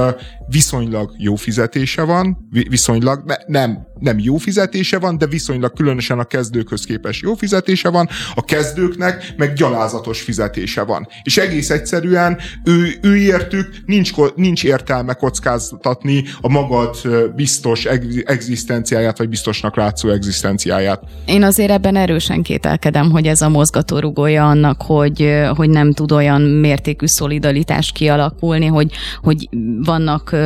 viszonylag 0.46 1.10
jó 1.16 1.34
fizetése 1.34 2.02
van, 2.02 2.48
viszonylag, 2.68 3.22
ne, 3.24 3.34
nem, 3.46 3.86
nem 3.98 4.18
jó 4.18 4.36
fizetése 4.36 4.98
van, 4.98 5.18
de 5.18 5.26
viszonylag 5.26 5.72
különösen 5.72 6.18
a 6.18 6.24
kezdőkhöz 6.24 6.84
képest 6.84 7.22
jó 7.22 7.34
fizetése 7.34 7.88
van, 7.88 8.08
a 8.34 8.44
kezdőknek 8.44 9.34
meg 9.36 9.52
gyalázatos 9.52 10.20
fizetése 10.20 10.82
van. 10.82 11.08
És 11.22 11.36
egész 11.36 11.70
egyszerűen 11.70 12.38
ő, 12.64 12.94
ő 13.02 13.16
értük 13.16 13.68
nincs, 13.86 14.10
nincs 14.34 14.64
értelme 14.64 15.14
kockáztatni 15.14 16.24
a 16.40 16.48
magad 16.48 16.96
biztos 17.36 17.84
egzisztenciáját, 18.24 19.18
vagy 19.18 19.28
biztosnak 19.28 19.76
látszó 19.76 20.08
egzisztenciáját. 20.08 21.02
Én 21.26 21.42
azért 21.42 21.70
ebben 21.70 21.96
erősen 21.96 22.42
kételkedem, 22.42 23.10
hogy 23.10 23.26
ez 23.26 23.42
a 23.42 23.48
mozgatórugója 23.48 24.48
annak, 24.48 24.82
hogy, 24.82 25.32
hogy 25.54 25.70
nem 25.70 25.92
tud 25.92 26.12
olyan 26.12 26.40
mértékű 26.42 27.06
szolidaritás 27.06 27.92
kialakulni, 27.92 28.66
hogy, 28.66 28.92
hogy 29.22 29.48
vannak 29.84 30.36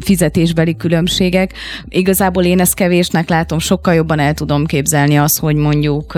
fizetésbeli 0.00 0.76
különbségek. 0.76 1.52
Igazából 1.88 2.44
én 2.44 2.60
ezt 2.60 2.74
kevésnek 2.80 3.28
látom, 3.28 3.58
sokkal 3.58 3.94
jobban 3.94 4.18
el 4.18 4.34
tudom 4.34 4.66
képzelni 4.66 5.18
azt, 5.18 5.38
hogy 5.38 5.56
mondjuk 5.56 6.14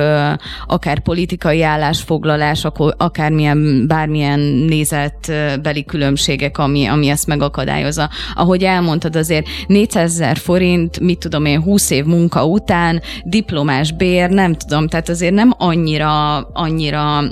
akár 0.67 0.99
politikai 0.99 1.63
állásfoglalás, 1.63 2.67
akármilyen, 2.97 3.85
bármilyen 3.87 4.41
nézetbeli 4.41 5.85
különbségek, 5.85 6.59
ami, 6.59 6.87
ami 6.87 7.09
ezt 7.09 7.27
megakadályozza. 7.27 8.11
Ahogy 8.35 8.63
elmondtad, 8.63 9.17
azért 9.17 9.47
400 9.67 10.13
ezer 10.13 10.37
forint, 10.37 11.01
mit 11.01 11.19
tudom 11.19 11.45
én, 11.45 11.63
20 11.63 11.91
év 11.91 12.05
munka 12.05 12.47
után, 12.47 13.03
diplomás 13.25 13.93
bér, 13.93 14.31
nem 14.31 14.55
tudom, 14.55 14.89
tehát 14.89 15.09
azért 15.09 15.35
nem 15.35 15.51
annyira, 15.59 16.41
annyira 16.41 17.23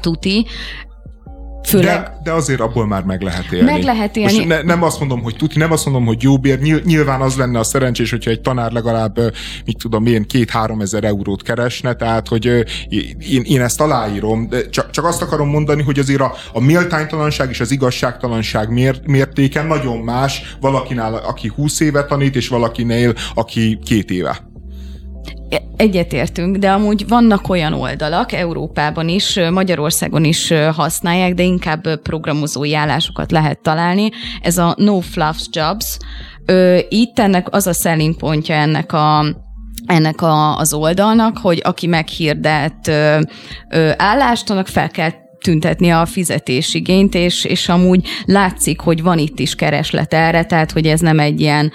tuti, 0.00 0.46
Főleg... 1.68 2.02
De, 2.02 2.18
de 2.22 2.32
azért 2.32 2.60
abból 2.60 2.86
már 2.86 3.02
meg 3.02 3.22
lehet 3.22 3.52
élni. 3.52 3.70
Meg 3.70 3.82
lehet 3.82 4.16
élni. 4.16 4.32
Most 4.32 4.48
ne, 4.48 4.62
nem 4.62 4.82
azt 4.82 4.98
mondom, 4.98 5.22
hogy 5.22 5.36
tuti, 5.36 5.58
nem 5.58 5.72
azt 5.72 5.84
mondom, 5.84 6.06
hogy 6.06 6.22
jó 6.22 6.38
bér. 6.38 6.82
Nyilván 6.84 7.20
az 7.20 7.36
lenne 7.36 7.58
a 7.58 7.64
szerencsés, 7.64 8.10
hogyha 8.10 8.30
egy 8.30 8.40
tanár 8.40 8.72
legalább, 8.72 9.18
mit 9.64 9.78
tudom 9.78 10.06
én, 10.06 10.26
két-három 10.26 10.80
ezer 10.80 11.04
eurót 11.04 11.42
keresne, 11.42 11.94
tehát, 11.94 12.28
hogy 12.28 12.44
én, 13.18 13.42
én 13.44 13.60
ezt 13.60 13.80
aláírom. 13.80 14.48
De 14.48 14.68
csak, 14.68 14.90
csak 14.90 15.04
azt 15.04 15.22
akarom 15.22 15.48
mondani, 15.48 15.82
hogy 15.82 15.98
azért 15.98 16.20
a, 16.20 16.34
a 16.52 16.60
méltánytalanság 16.60 17.50
és 17.50 17.60
az 17.60 17.70
igazságtalanság 17.70 18.72
mér, 18.72 19.00
mértéke 19.06 19.62
nagyon 19.62 19.98
más 19.98 20.56
valakinál, 20.60 21.14
aki 21.14 21.52
20 21.54 21.80
éve 21.80 22.04
tanít, 22.04 22.36
és 22.36 22.48
valakinél, 22.48 23.14
aki 23.34 23.78
két 23.84 24.10
éve. 24.10 24.47
Egyetértünk, 25.76 26.56
de 26.56 26.70
amúgy 26.70 27.08
vannak 27.08 27.48
olyan 27.48 27.72
oldalak 27.72 28.32
Európában 28.32 29.08
is, 29.08 29.38
Magyarországon 29.50 30.24
is 30.24 30.52
használják, 30.74 31.34
de 31.34 31.42
inkább 31.42 32.00
programozói 32.02 32.74
állásokat 32.74 33.30
lehet 33.30 33.62
találni. 33.62 34.10
Ez 34.42 34.58
a 34.58 34.74
No 34.76 35.00
Fluffs 35.00 35.48
Jobs. 35.50 35.98
Itt 36.88 37.18
ennek 37.18 37.46
az 37.50 37.66
a 37.66 37.72
selling 37.72 38.16
pontja 38.16 38.54
ennek 38.54 38.92
a 38.92 39.24
ennek 39.86 40.22
a, 40.22 40.56
az 40.56 40.72
oldalnak, 40.72 41.38
hogy 41.38 41.60
aki 41.64 41.86
meghirdet 41.86 42.88
ö, 42.88 43.20
ö, 43.70 43.90
állást, 43.96 44.50
annak 44.50 44.66
fel 44.66 44.88
kell 44.90 45.10
tüntetni 45.48 45.90
a 45.90 46.06
fizetésigényt, 46.06 47.14
és, 47.14 47.44
és 47.44 47.68
amúgy 47.68 48.06
látszik, 48.24 48.80
hogy 48.80 49.02
van 49.02 49.18
itt 49.18 49.38
is 49.38 49.54
kereslet 49.54 50.14
erre, 50.14 50.44
tehát 50.44 50.72
hogy 50.72 50.86
ez 50.86 51.00
nem 51.00 51.18
egy 51.18 51.40
ilyen 51.40 51.72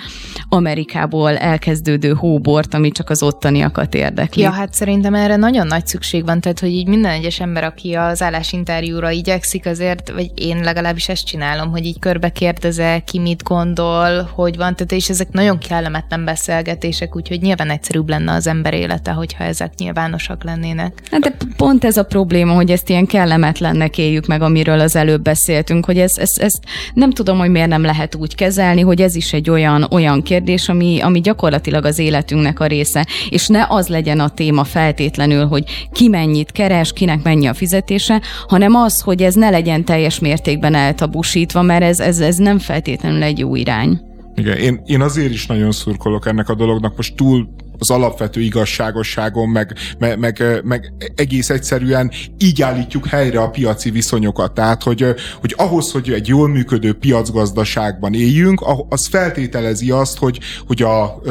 Amerikából 0.50 1.38
elkezdődő 1.38 2.14
hóbort, 2.14 2.74
ami 2.74 2.92
csak 2.92 3.10
az 3.10 3.24
ottaniakat 3.24 3.96
érdekli. 3.96 4.42
Ja, 4.42 4.52
hát 4.52 4.74
szerintem 4.74 5.14
erre 5.14 5.36
nagyon 5.36 5.68
nagy 5.68 5.88
szükség 5.88 6.26
van, 6.26 6.42
tehát 6.42 6.60
hogy 6.60 6.70
így 6.70 6.88
minden 6.88 7.12
egyes 7.12 7.40
ember, 7.40 7.64
aki 7.64 7.94
az 7.94 8.22
állásinterjúra 8.22 9.12
igyekszik, 9.12 9.66
azért, 9.66 10.12
vagy 10.12 10.32
én 10.36 10.60
legalábbis 10.64 11.10
ezt 11.10 11.26
csinálom, 11.26 11.72
hogy 11.72 11.86
így 11.86 12.00
körbe 12.00 12.30
kérdeze, 12.30 13.00
ki 13.06 13.20
mit 13.20 13.44
gondol, 13.44 14.30
hogy 14.34 14.56
van, 14.56 14.76
tehát 14.76 14.92
és 14.92 15.10
ezek 15.10 15.32
nagyon 15.32 15.58
kellemetlen 15.58 16.26
beszélgetések, 16.26 17.16
úgyhogy 17.16 17.42
nyilván 17.42 17.70
egyszerűbb 17.70 18.10
lenne 18.10 18.32
az 18.34 18.48
ember 18.48 18.74
élete, 18.74 19.12
hogyha 19.12 19.44
ezek 19.44 19.74
nyilvánosak 19.78 20.44
lennének. 20.44 21.02
Hát 21.12 21.22
de 21.22 21.36
pont 21.58 21.84
ez 21.84 21.98
a 21.98 22.04
probléma, 22.04 22.54
hogy 22.54 22.72
ezt 22.72 22.90
ilyen 22.90 23.06
kellemetlen 23.06 23.63
kellemetlennek 23.64 23.98
éljük 23.98 24.26
meg, 24.26 24.42
amiről 24.42 24.80
az 24.80 24.96
előbb 24.96 25.22
beszéltünk, 25.22 25.86
hogy 25.86 25.98
ez, 25.98 26.18
ez, 26.18 26.30
ez 26.36 26.54
nem 26.94 27.12
tudom, 27.12 27.38
hogy 27.38 27.50
miért 27.50 27.68
nem 27.68 27.82
lehet 27.82 28.16
úgy 28.16 28.36
kezelni, 28.36 28.82
hogy 28.82 29.02
ez 29.02 29.16
is 29.16 29.34
egy 29.34 29.50
olyan, 29.50 29.88
olyan 29.92 30.22
kérdés, 30.22 30.70
ami, 30.70 31.00
ami 31.02 31.20
gyakorlatilag 31.20 31.86
az 31.86 32.00
életünknek 32.00 32.60
a 32.60 32.66
része, 32.66 33.08
és 33.30 33.48
ne 33.48 33.66
az 33.68 33.88
legyen 33.88 34.20
a 34.20 34.30
téma 34.30 34.64
feltétlenül, 34.64 35.46
hogy 35.46 35.64
ki 35.92 36.08
mennyit 36.08 36.52
keres, 36.52 36.94
kinek 36.94 37.24
mennyi 37.24 37.48
a 37.48 37.54
fizetése, 37.54 38.22
hanem 38.48 38.76
az, 38.76 39.02
hogy 39.02 39.22
ez 39.22 39.34
ne 39.34 39.50
legyen 39.50 39.86
teljes 39.86 40.20
mértékben 40.20 40.76
eltabusítva, 40.76 41.62
mert 41.62 41.84
ez, 41.84 42.00
ez, 42.00 42.20
ez 42.20 42.36
nem 42.36 42.60
feltétlenül 42.60 43.24
egy 43.24 43.40
jó 43.40 43.56
irány. 43.56 44.00
Igen, 44.36 44.58
én, 44.58 44.82
én 44.86 45.02
azért 45.02 45.34
is 45.34 45.46
nagyon 45.46 45.72
szurkolok 45.72 46.28
ennek 46.28 46.50
a 46.50 46.56
dolognak, 46.56 46.96
most 46.96 47.16
túl 47.16 47.48
az 47.78 47.90
alapvető 47.90 48.42
igazságosságon, 48.42 49.50
meg, 49.50 49.74
meg, 50.00 50.20
meg, 50.20 50.62
meg 50.64 50.94
egész 51.16 51.50
egyszerűen 51.50 52.12
így 52.38 52.62
állítjuk 52.62 53.08
helyre 53.08 53.40
a 53.40 53.50
piaci 53.50 53.90
viszonyokat. 53.90 54.54
Tehát, 54.54 54.84
hogy, 54.84 55.06
hogy 55.42 55.54
ahhoz, 55.58 55.92
hogy 55.92 56.12
egy 56.12 56.28
jól 56.28 56.50
működő 56.50 56.94
piacgazdaságban 56.94 58.14
éljünk, 58.14 58.64
az 58.90 59.08
feltételezi 59.08 59.92
azt, 59.92 60.18
hogy, 60.18 60.40
hogy 60.68 60.82
a, 60.82 61.22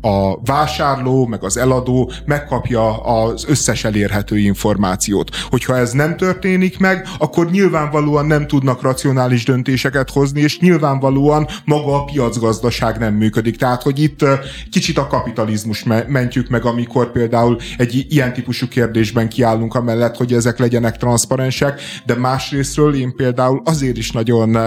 a 0.00 0.40
vásárló, 0.44 1.26
meg 1.26 1.44
az 1.44 1.56
eladó 1.56 2.12
megkapja 2.24 3.02
az 3.02 3.44
összes 3.48 3.84
elérhető 3.84 4.38
információt. 4.38 5.36
Hogyha 5.50 5.76
ez 5.76 5.92
nem 5.92 6.16
történik 6.16 6.78
meg, 6.78 7.08
akkor 7.18 7.50
nyilvánvalóan 7.50 8.26
nem 8.26 8.46
tudnak 8.46 8.82
racionális 8.82 9.44
döntéseket 9.44 10.10
hozni, 10.10 10.40
és 10.40 10.58
nyilvánvalóan 10.58 11.46
maga 11.64 11.94
a 11.94 12.04
piacgazdaság 12.04 12.98
nem 12.98 13.14
működik. 13.14 13.56
Tehát, 13.56 13.82
hogy 13.82 14.02
itt 14.02 14.24
kicsit 14.70 14.98
a 14.98 15.06
kapitalizmus 15.06 15.71
me- 15.82 16.08
mentjük 16.08 16.48
meg, 16.48 16.64
amikor 16.64 17.12
például 17.12 17.58
egy 17.78 18.06
ilyen 18.08 18.32
típusú 18.32 18.68
kérdésben 18.68 19.28
kiállunk 19.28 19.74
amellett, 19.74 20.16
hogy 20.16 20.32
ezek 20.32 20.58
legyenek 20.58 20.96
transzparensek, 20.96 21.80
de 22.06 22.14
másrésztről 22.14 22.94
én 22.94 23.14
például 23.16 23.62
azért 23.64 23.96
is 23.96 24.10
nagyon 24.10 24.58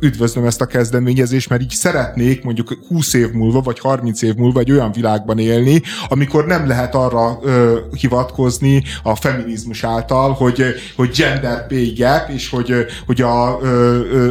üdvözlöm 0.00 0.44
ezt 0.44 0.60
a 0.60 0.66
kezdeményezést, 0.66 1.48
mert 1.48 1.62
így 1.62 1.70
szeretnék 1.70 2.44
mondjuk 2.44 2.78
20 2.88 3.14
év 3.14 3.30
múlva, 3.30 3.60
vagy 3.60 3.78
30 3.78 4.22
év 4.22 4.34
múlva 4.34 4.60
egy 4.60 4.70
olyan 4.70 4.92
világban 4.92 5.38
élni, 5.38 5.82
amikor 6.08 6.46
nem 6.46 6.66
lehet 6.66 6.94
arra 6.94 7.38
hivatkozni 8.00 8.82
a 9.02 9.16
feminizmus 9.16 9.84
által, 9.84 10.32
hogy, 10.32 10.64
hogy 10.96 11.10
gender 11.16 11.66
pay 11.66 11.92
gap, 11.98 12.28
és 12.28 12.50
hogy, 12.50 12.74
hogy 13.06 13.20
a, 13.20 13.58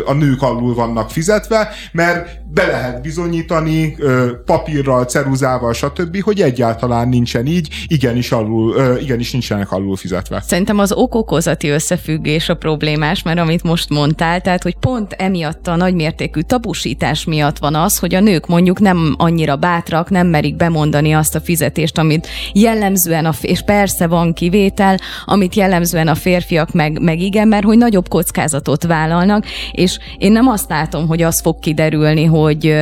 a 0.05 0.13
nők 0.13 0.41
alul 0.41 0.73
vannak 0.73 1.09
fizetve, 1.09 1.69
mert 1.91 2.41
be 2.53 2.65
lehet 2.65 3.01
bizonyítani 3.01 3.97
papírral, 4.45 5.05
ceruzával, 5.05 5.72
stb., 5.73 6.21
hogy 6.21 6.41
egyáltalán 6.41 7.09
nincsen 7.09 7.45
így, 7.45 7.67
igenis, 7.87 8.31
alul, 8.31 8.97
igenis 9.01 9.31
nincsenek 9.31 9.71
alul 9.71 9.95
fizetve. 9.95 10.41
Szerintem 10.41 10.79
az 10.79 10.91
okokozati 10.91 11.67
összefüggés 11.67 12.49
a 12.49 12.55
problémás, 12.55 13.23
mert 13.23 13.39
amit 13.39 13.63
most 13.63 13.89
mondtál, 13.89 14.41
tehát 14.41 14.63
hogy 14.63 14.75
pont 14.75 15.13
emiatt 15.13 15.67
a 15.67 15.75
nagymértékű 15.75 16.41
tabusítás 16.41 17.25
miatt 17.25 17.57
van 17.57 17.75
az, 17.75 17.97
hogy 17.97 18.15
a 18.15 18.19
nők 18.19 18.47
mondjuk 18.47 18.79
nem 18.79 19.15
annyira 19.17 19.55
bátrak, 19.55 20.09
nem 20.09 20.27
merik 20.27 20.55
bemondani 20.55 21.13
azt 21.13 21.35
a 21.35 21.41
fizetést, 21.41 21.97
amit 21.97 22.27
jellemzően, 22.53 23.25
a, 23.25 23.33
és 23.41 23.61
persze 23.61 24.07
van 24.07 24.33
kivétel, 24.33 24.97
amit 25.25 25.55
jellemzően 25.55 26.07
a 26.07 26.15
férfiak 26.15 26.73
meg, 26.73 27.01
meg 27.01 27.19
igen, 27.19 27.47
mert 27.47 27.63
hogy 27.63 27.77
nagyobb 27.77 28.07
kockázatot 28.07 28.83
vállalnak, 28.83 29.45
és 29.71 29.97
én 30.17 30.31
nem 30.31 30.47
azt 30.47 30.69
látom, 30.69 31.07
hogy 31.07 31.21
az 31.21 31.41
fog 31.41 31.59
kiderülni, 31.59 32.23
hogy 32.23 32.81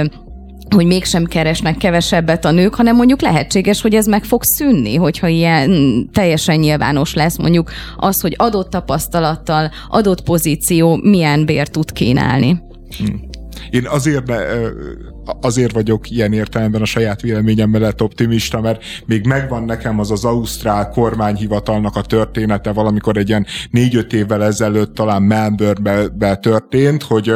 hogy 0.75 0.85
mégsem 0.85 1.25
keresnek 1.25 1.77
kevesebbet 1.77 2.45
a 2.45 2.51
nők, 2.51 2.75
hanem 2.75 2.95
mondjuk 2.95 3.21
lehetséges, 3.21 3.81
hogy 3.81 3.95
ez 3.95 4.05
meg 4.05 4.23
fog 4.23 4.43
szűnni, 4.43 4.95
hogyha 4.95 5.27
ilyen 5.27 6.09
teljesen 6.13 6.59
nyilvános 6.59 7.13
lesz 7.13 7.37
mondjuk 7.37 7.71
az, 7.97 8.21
hogy 8.21 8.33
adott 8.37 8.69
tapasztalattal, 8.69 9.71
adott 9.89 10.21
pozíció 10.21 10.95
milyen 10.95 11.45
bér 11.45 11.67
tud 11.67 11.91
kínálni. 11.91 12.61
Hmm. 12.97 13.29
Én 13.69 13.87
azért 13.87 14.27
ne, 14.27 14.37
azért 15.41 15.71
vagyok 15.71 16.09
ilyen 16.09 16.33
értelemben 16.33 16.81
a 16.81 16.85
saját 16.85 17.21
véleményem 17.21 17.69
mellett 17.69 18.01
optimista, 18.01 18.61
mert 18.61 18.83
még 19.05 19.25
megvan 19.25 19.63
nekem 19.63 19.99
az 19.99 20.11
az 20.11 20.25
Ausztrál 20.25 20.89
kormányhivatalnak 20.89 21.95
a 21.95 22.01
története, 22.01 22.71
valamikor 22.71 23.17
egy 23.17 23.29
ilyen 23.29 23.45
négy-öt 23.71 24.13
évvel 24.13 24.43
ezelőtt 24.43 24.95
talán 24.95 25.21
Melbourne-be 25.21 26.35
történt, 26.35 27.03
hogy 27.03 27.29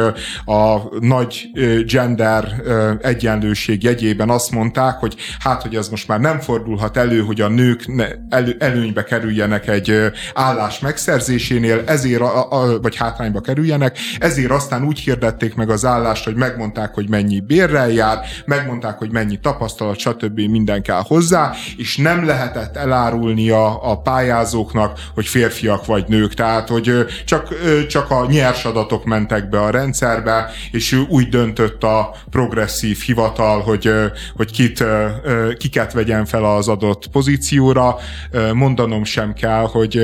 a 0.44 0.98
nagy 1.00 1.50
gender 1.86 2.62
egyenlőség 3.02 3.82
jegyében 3.82 4.30
azt 4.30 4.50
mondták, 4.50 4.98
hogy 4.98 5.16
hát, 5.38 5.62
hogy 5.62 5.74
ez 5.74 5.88
most 5.88 6.08
már 6.08 6.20
nem 6.20 6.40
fordulhat 6.40 6.96
elő, 6.96 7.20
hogy 7.20 7.40
a 7.40 7.48
nők 7.48 7.86
elő, 8.28 8.56
előnybe 8.58 9.04
kerüljenek 9.04 9.68
egy 9.68 10.12
állás 10.34 10.78
megszerzésénél, 10.78 11.82
ezért, 11.86 12.20
a, 12.20 12.50
a, 12.50 12.80
vagy 12.80 12.96
hátrányba 12.96 13.40
kerüljenek, 13.40 13.98
ezért 14.18 14.50
aztán 14.50 14.84
úgy 14.84 14.98
hirdették 14.98 15.54
meg 15.54 15.70
az 15.70 15.84
állást, 15.84 16.24
hogy 16.24 16.34
megmondták, 16.34 16.94
hogy 16.94 17.08
mennyi 17.08 17.40
bérre 17.40 17.85
jár, 17.88 18.20
megmondták, 18.44 18.98
hogy 18.98 19.10
mennyi 19.10 19.40
tapasztalat, 19.40 19.98
stb. 19.98 20.40
minden 20.40 20.82
kell 20.82 21.02
hozzá, 21.06 21.52
és 21.76 21.96
nem 21.96 22.26
lehetett 22.26 22.76
elárulni 22.76 23.50
a, 23.50 24.00
pályázóknak, 24.04 24.98
hogy 25.14 25.26
férfiak 25.26 25.86
vagy 25.86 26.04
nők, 26.08 26.34
tehát 26.34 26.68
hogy 26.68 27.06
csak, 27.24 27.54
csak 27.88 28.10
a 28.10 28.26
nyers 28.26 28.64
adatok 28.64 29.04
mentek 29.04 29.48
be 29.48 29.60
a 29.60 29.70
rendszerbe, 29.70 30.50
és 30.70 30.92
úgy 31.08 31.28
döntött 31.28 31.82
a 31.82 32.14
progresszív 32.30 32.98
hivatal, 32.98 33.60
hogy, 33.60 33.90
hogy 34.36 34.50
kit, 34.50 34.84
kiket 35.56 35.92
vegyen 35.92 36.24
fel 36.24 36.44
az 36.44 36.68
adott 36.68 37.06
pozícióra. 37.06 37.96
Mondanom 38.52 39.04
sem 39.04 39.32
kell, 39.32 39.62
hogy 39.62 40.00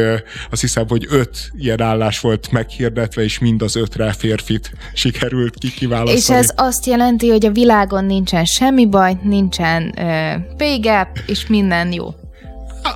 azt 0.50 0.60
hiszem, 0.60 0.84
hogy 0.88 1.06
öt 1.10 1.50
ilyen 1.58 1.80
állás 1.80 2.20
volt 2.20 2.50
meghirdetve, 2.50 3.22
és 3.22 3.38
mind 3.38 3.62
az 3.62 3.76
ötre 3.76 4.12
férfit 4.12 4.72
sikerült 4.94 5.58
kikiválasztani. 5.58 6.18
És 6.18 6.30
ez 6.30 6.52
azt 6.56 6.86
jelenti, 6.86 7.28
hogy 7.28 7.46
a 7.46 7.50
világon 7.62 8.04
nincsen 8.04 8.44
semmi 8.44 8.86
baj, 8.86 9.16
nincsen 9.22 9.94
uh, 9.96 10.56
pay 10.56 10.78
gap, 10.78 11.08
és 11.26 11.46
minden 11.46 11.92
jó. 11.92 12.14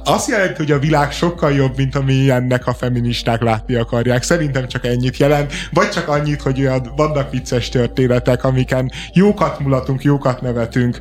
Azt 0.05 0.29
jelenti, 0.29 0.55
hogy 0.57 0.71
a 0.71 0.79
világ 0.79 1.13
sokkal 1.13 1.53
jobb, 1.53 1.77
mint 1.77 1.95
ami 1.95 2.31
ennek 2.31 2.67
a 2.67 2.75
feministák 2.75 3.43
látni 3.43 3.75
akarják. 3.75 4.23
Szerintem 4.23 4.69
csak 4.69 4.87
ennyit 4.87 5.17
jelent, 5.17 5.53
vagy 5.73 5.89
csak 5.89 6.09
annyit, 6.09 6.43
hogy 6.43 6.61
olyan 6.61 6.93
vannak 6.97 7.31
vicces 7.31 7.69
történetek, 7.69 8.45
amiken 8.45 8.91
jókat 9.13 9.59
mulatunk, 9.59 10.03
jókat 10.03 10.41
nevetünk, 10.41 11.01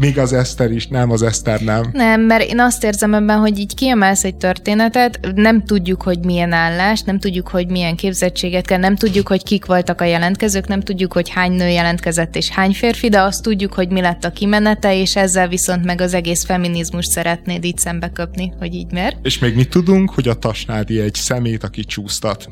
még 0.00 0.18
az 0.18 0.32
Eszter 0.32 0.70
is, 0.70 0.86
nem, 0.86 1.10
az 1.10 1.22
Eszter 1.22 1.60
nem. 1.60 1.90
Nem, 1.92 2.20
mert 2.20 2.50
én 2.50 2.60
azt 2.60 2.84
érzem 2.84 3.14
ebben, 3.14 3.38
hogy 3.38 3.58
így 3.58 3.74
kiemelsz 3.74 4.24
egy 4.24 4.36
történetet, 4.36 5.18
nem 5.34 5.64
tudjuk, 5.64 6.02
hogy 6.02 6.18
milyen 6.24 6.52
állás, 6.52 7.02
nem 7.02 7.18
tudjuk, 7.18 7.48
hogy 7.48 7.66
milyen 7.66 7.96
képzettséget 7.96 8.66
kell, 8.66 8.78
nem 8.78 8.96
tudjuk, 8.96 9.28
hogy 9.28 9.42
kik 9.42 9.64
voltak 9.64 10.00
a 10.00 10.04
jelentkezők, 10.04 10.66
nem 10.66 10.80
tudjuk, 10.80 11.12
hogy 11.12 11.28
hány 11.28 11.52
nő 11.52 11.68
jelentkezett 11.68 12.36
és 12.36 12.48
hány 12.48 12.72
férfi, 12.72 13.08
de 13.08 13.20
azt 13.20 13.42
tudjuk, 13.42 13.72
hogy 13.72 13.88
mi 13.88 14.00
lett 14.00 14.24
a 14.24 14.30
kimenete, 14.30 14.96
és 14.96 15.16
ezzel 15.16 15.48
viszont 15.48 15.84
meg 15.84 16.00
az 16.00 16.14
egész 16.14 16.44
feminizmus 16.44 17.06
szeretnéd 17.06 17.64
így 17.64 17.78
szembeköpni, 17.78 18.52
hogy 18.58 18.74
így 18.74 18.92
mer. 18.92 19.16
És 19.22 19.38
még 19.38 19.54
mit 19.54 19.68
tudunk, 19.68 20.10
hogy 20.10 20.28
a 20.28 20.34
Tasnádi 20.34 21.00
egy 21.00 21.14
szemét, 21.14 21.64
aki 21.64 21.84
csúsztat. 21.84 22.48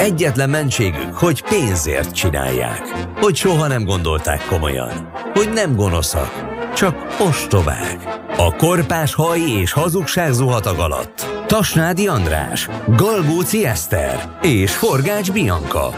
Egyetlen 0.00 0.50
mentségük, 0.50 1.14
hogy 1.14 1.42
pénzért 1.42 2.14
csinálják. 2.14 2.80
Hogy 3.20 3.36
soha 3.36 3.66
nem 3.66 3.84
gondolták 3.84 4.46
komolyan. 4.48 5.10
Hogy 5.32 5.50
nem 5.52 5.76
gonoszak, 5.76 6.30
csak 6.74 7.16
ostobák. 7.18 8.20
A 8.36 8.56
korpás 8.56 9.14
haj 9.14 9.40
és 9.40 9.72
hazugság 9.72 10.32
zuhatag 10.32 10.78
alatt. 10.78 11.26
Tasnádi 11.46 12.06
András, 12.06 12.68
Galgóci 12.86 13.64
Eszter 13.64 14.38
és 14.42 14.76
Forgács 14.76 15.32
Bianca. 15.32 15.94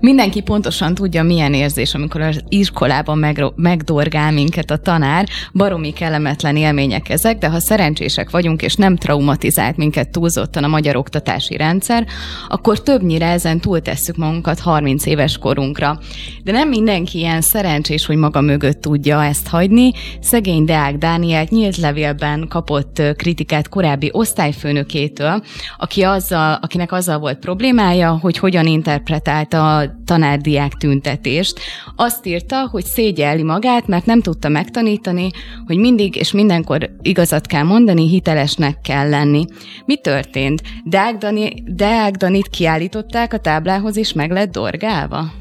Mindenki 0.00 0.40
pontosan 0.40 0.94
tudja, 0.94 1.22
milyen 1.22 1.54
érzés, 1.54 1.94
amikor 1.94 2.20
az 2.20 2.40
iskolában 2.48 3.18
meg, 3.18 3.44
megdorgál 3.54 4.32
minket 4.32 4.70
a 4.70 4.76
tanár. 4.76 5.28
Baromi 5.52 5.92
kellemetlen 5.92 6.56
élmények 6.56 7.08
ezek, 7.08 7.38
de 7.38 7.48
ha 7.48 7.60
szerencsések 7.60 8.30
vagyunk, 8.30 8.62
és 8.62 8.74
nem 8.74 8.96
traumatizált 8.96 9.76
minket 9.76 10.10
túlzottan 10.10 10.64
a 10.64 10.68
magyar 10.68 10.96
oktatási 10.96 11.56
rendszer, 11.56 12.06
akkor 12.48 12.82
többnyire 12.82 13.26
ezen 13.26 13.60
túltesszük 13.60 14.16
magunkat 14.16 14.60
30 14.60 15.06
éves 15.06 15.38
korunkra. 15.38 15.98
De 16.44 16.52
nem 16.52 16.68
mindenki 16.68 17.18
ilyen 17.18 17.40
szerencsés, 17.40 18.06
hogy 18.06 18.16
maga 18.16 18.40
mögött 18.40 18.80
tudja 18.80 19.24
ezt 19.24 19.48
hagyni. 19.48 19.92
Szegény 20.20 20.64
Deák 20.64 20.96
Dániel 20.96 21.46
nyílt 21.48 21.76
levélben 21.76 22.46
kapott 22.48 23.02
kritikát 23.16 23.68
korábbi 23.68 24.10
osztályfőnökétől, 24.12 25.42
aki 25.78 26.02
azzal, 26.02 26.58
akinek 26.62 26.92
azzal 26.92 27.18
volt 27.18 27.38
problémája, 27.38 28.18
hogy 28.20 28.38
hogyan 28.38 28.66
interpretálta 28.66 29.89
tanárdiák 30.04 30.72
tüntetést. 30.72 31.60
Azt 31.96 32.26
írta, 32.26 32.68
hogy 32.70 32.84
szégyelli 32.84 33.42
magát, 33.42 33.86
mert 33.86 34.06
nem 34.06 34.20
tudta 34.20 34.48
megtanítani, 34.48 35.30
hogy 35.66 35.76
mindig 35.76 36.16
és 36.16 36.32
mindenkor 36.32 36.90
igazat 37.02 37.46
kell 37.46 37.62
mondani, 37.62 38.08
hitelesnek 38.08 38.80
kell 38.80 39.08
lenni. 39.08 39.44
Mi 39.84 39.96
történt? 39.96 40.62
Deák, 40.84 41.16
Dani, 41.16 41.62
Deák 41.66 42.14
Danit 42.14 42.48
kiállították 42.48 43.32
a 43.32 43.38
táblához, 43.38 43.96
és 43.96 44.12
meg 44.12 44.30
lett 44.30 44.50
dorgálva? 44.50 45.32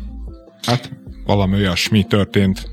Hát 0.66 0.92
valami 1.26 1.56
olyasmi 1.56 2.04
történt. 2.04 2.70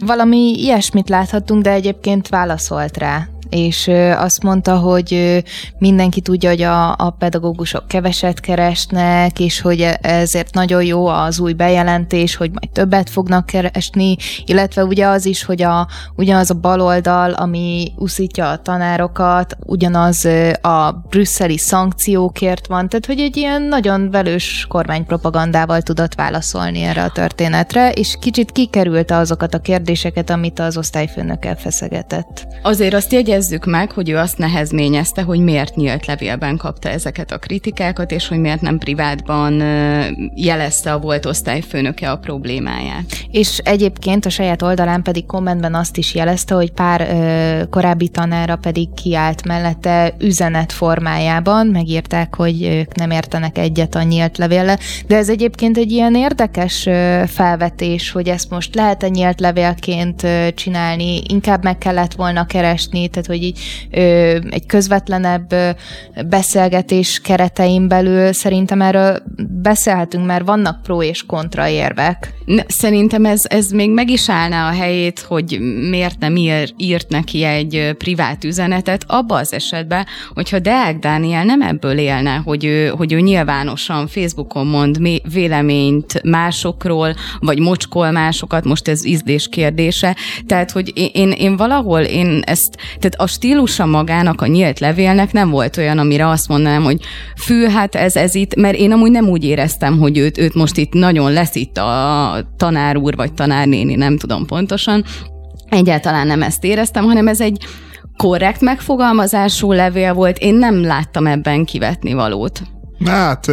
Valami 0.00 0.54
ilyesmit 0.58 1.08
láthattunk, 1.08 1.62
de 1.62 1.70
egyébként 1.70 2.28
válaszolt 2.28 2.96
rá 2.96 3.28
és 3.50 3.90
azt 4.16 4.42
mondta, 4.42 4.76
hogy 4.76 5.42
mindenki 5.78 6.20
tudja, 6.20 6.48
hogy 6.48 6.62
a, 6.62 6.90
a 6.90 7.14
pedagógusok 7.18 7.88
keveset 7.88 8.40
keresnek, 8.40 9.38
és 9.38 9.60
hogy 9.60 9.80
e, 9.80 9.98
ezért 10.02 10.54
nagyon 10.54 10.84
jó 10.84 11.06
az 11.06 11.40
új 11.40 11.52
bejelentés, 11.52 12.36
hogy 12.36 12.50
majd 12.50 12.70
többet 12.72 13.10
fognak 13.10 13.46
keresni, 13.46 14.16
illetve 14.44 14.84
ugye 14.84 15.06
az 15.06 15.26
is, 15.26 15.44
hogy 15.44 15.62
a, 15.62 15.88
ugyanaz 16.16 16.50
a 16.50 16.54
baloldal, 16.54 17.32
ami 17.32 17.92
uszítja 17.96 18.50
a 18.50 18.62
tanárokat, 18.62 19.56
ugyanaz 19.66 20.24
a 20.60 20.92
brüsszeli 21.08 21.58
szankciókért 21.58 22.66
van, 22.66 22.88
tehát 22.88 23.06
hogy 23.06 23.18
egy 23.18 23.36
ilyen 23.36 23.62
nagyon 23.62 24.10
velős 24.10 24.66
kormánypropagandával 24.68 25.82
tudott 25.82 26.14
válaszolni 26.14 26.82
erre 26.82 27.02
a 27.02 27.10
történetre, 27.10 27.92
és 27.92 28.16
kicsit 28.20 28.52
kikerülte 28.52 29.16
azokat 29.16 29.54
a 29.54 29.60
kérdéseket, 29.60 30.30
amit 30.30 30.58
az 30.58 30.76
osztályfőnök 30.76 31.44
elfeszegetett. 31.44 32.46
Azért 32.62 32.94
azt 32.94 33.12
jegyezni, 33.12 33.39
jegyezzük 33.40 33.66
meg, 33.66 33.92
hogy 33.92 34.08
ő 34.08 34.16
azt 34.16 34.38
nehezményezte, 34.38 35.22
hogy 35.22 35.40
miért 35.40 35.76
nyílt 35.76 36.06
levélben 36.06 36.56
kapta 36.56 36.88
ezeket 36.88 37.32
a 37.32 37.38
kritikákat, 37.38 38.10
és 38.10 38.28
hogy 38.28 38.38
miért 38.38 38.60
nem 38.60 38.78
privátban 38.78 39.52
jelezte 40.34 40.92
a 40.92 40.98
volt 40.98 41.26
osztályfőnöke 41.26 42.10
a 42.10 42.16
problémáját. 42.16 43.04
És 43.30 43.58
egyébként 43.58 44.26
a 44.26 44.30
saját 44.30 44.62
oldalán 44.62 45.02
pedig 45.02 45.26
kommentben 45.26 45.74
azt 45.74 45.96
is 45.96 46.14
jelezte, 46.14 46.54
hogy 46.54 46.72
pár 46.72 47.00
ö, 47.00 47.68
korábbi 47.68 48.08
tanára 48.08 48.56
pedig 48.56 48.94
kiállt 48.94 49.44
mellette 49.44 50.14
üzenet 50.18 50.72
formájában, 50.72 51.66
megírták, 51.66 52.34
hogy 52.34 52.62
ők 52.62 52.94
nem 52.94 53.10
értenek 53.10 53.58
egyet 53.58 53.94
a 53.94 54.02
nyílt 54.02 54.38
levélle, 54.38 54.78
de 55.06 55.16
ez 55.16 55.28
egyébként 55.28 55.76
egy 55.76 55.90
ilyen 55.90 56.14
érdekes 56.14 56.86
ö, 56.86 57.22
felvetés, 57.26 58.10
hogy 58.10 58.28
ezt 58.28 58.50
most 58.50 58.74
lehet-e 58.74 59.08
nyílt 59.08 59.40
levélként 59.40 60.22
ö, 60.22 60.46
csinálni, 60.54 61.22
inkább 61.28 61.62
meg 61.62 61.78
kellett 61.78 62.14
volna 62.14 62.46
keresni, 62.46 63.08
tehát 63.08 63.26
hogy 63.30 63.42
így 63.42 63.58
ö, 63.90 64.00
egy 64.50 64.66
közvetlenebb 64.66 65.54
beszélgetés 66.28 67.20
keretein 67.20 67.88
belül 67.88 68.32
szerintem 68.32 68.80
erről 68.82 69.22
beszélhetünk, 69.62 70.26
mert 70.26 70.46
vannak 70.46 70.82
pro 70.82 71.02
és 71.02 71.26
kontra 71.26 71.68
érvek. 71.68 72.34
Szerintem 72.66 73.24
ez, 73.24 73.40
ez 73.48 73.70
még 73.70 73.90
meg 73.90 74.10
is 74.10 74.30
állná 74.30 74.68
a 74.68 74.72
helyét, 74.72 75.20
hogy 75.20 75.58
miért 75.90 76.18
nem 76.18 76.36
ír, 76.36 76.72
írt 76.76 77.08
neki 77.08 77.42
egy 77.42 77.94
privát 77.98 78.44
üzenetet, 78.44 79.04
abba 79.06 79.34
az 79.36 79.52
esetben, 79.52 80.06
hogyha 80.34 80.58
Deák 80.58 80.98
Dániel 80.98 81.44
nem 81.44 81.62
ebből 81.62 81.98
élne, 81.98 82.34
hogy 82.44 82.64
ő, 82.64 82.88
hogy 82.88 83.12
ő 83.12 83.20
nyilvánosan 83.20 84.06
Facebookon 84.06 84.66
mond 84.66 84.98
véleményt 85.32 86.22
másokról, 86.22 87.14
vagy 87.40 87.58
mocskol 87.58 88.10
másokat, 88.10 88.64
most 88.64 88.88
ez 88.88 89.06
ízlés 89.06 89.48
kérdése. 89.48 90.16
Tehát, 90.46 90.70
hogy 90.70 90.92
én, 91.12 91.30
én 91.30 91.56
valahol, 91.56 92.00
én 92.00 92.42
ezt, 92.46 92.76
tehát 92.98 93.19
a 93.20 93.26
stílusa 93.26 93.86
magának, 93.86 94.40
a 94.40 94.46
nyílt 94.46 94.78
levélnek 94.78 95.32
nem 95.32 95.50
volt 95.50 95.76
olyan, 95.76 95.98
amire 95.98 96.28
azt 96.28 96.48
mondanám, 96.48 96.82
hogy 96.82 97.00
fű, 97.36 97.66
hát 97.68 97.94
ez, 97.94 98.16
ez 98.16 98.34
itt, 98.34 98.54
mert 98.54 98.76
én 98.76 98.92
amúgy 98.92 99.10
nem 99.10 99.28
úgy 99.28 99.44
éreztem, 99.44 99.98
hogy 99.98 100.18
őt, 100.18 100.38
őt 100.38 100.54
most 100.54 100.76
itt 100.76 100.92
nagyon 100.92 101.32
lesz 101.32 101.54
itt 101.54 101.76
a 101.76 102.52
tanár 102.56 102.96
úr, 102.96 103.16
vagy 103.16 103.32
tanárnéni, 103.32 103.94
nem 103.94 104.18
tudom 104.18 104.46
pontosan. 104.46 105.04
Egyáltalán 105.68 106.26
nem 106.26 106.42
ezt 106.42 106.64
éreztem, 106.64 107.04
hanem 107.04 107.28
ez 107.28 107.40
egy 107.40 107.64
korrekt 108.16 108.60
megfogalmazású 108.60 109.72
levél 109.72 110.14
volt, 110.14 110.38
én 110.38 110.54
nem 110.54 110.82
láttam 110.82 111.26
ebben 111.26 111.64
kivetni 111.64 112.12
valót. 112.12 112.62
Hát 113.04 113.46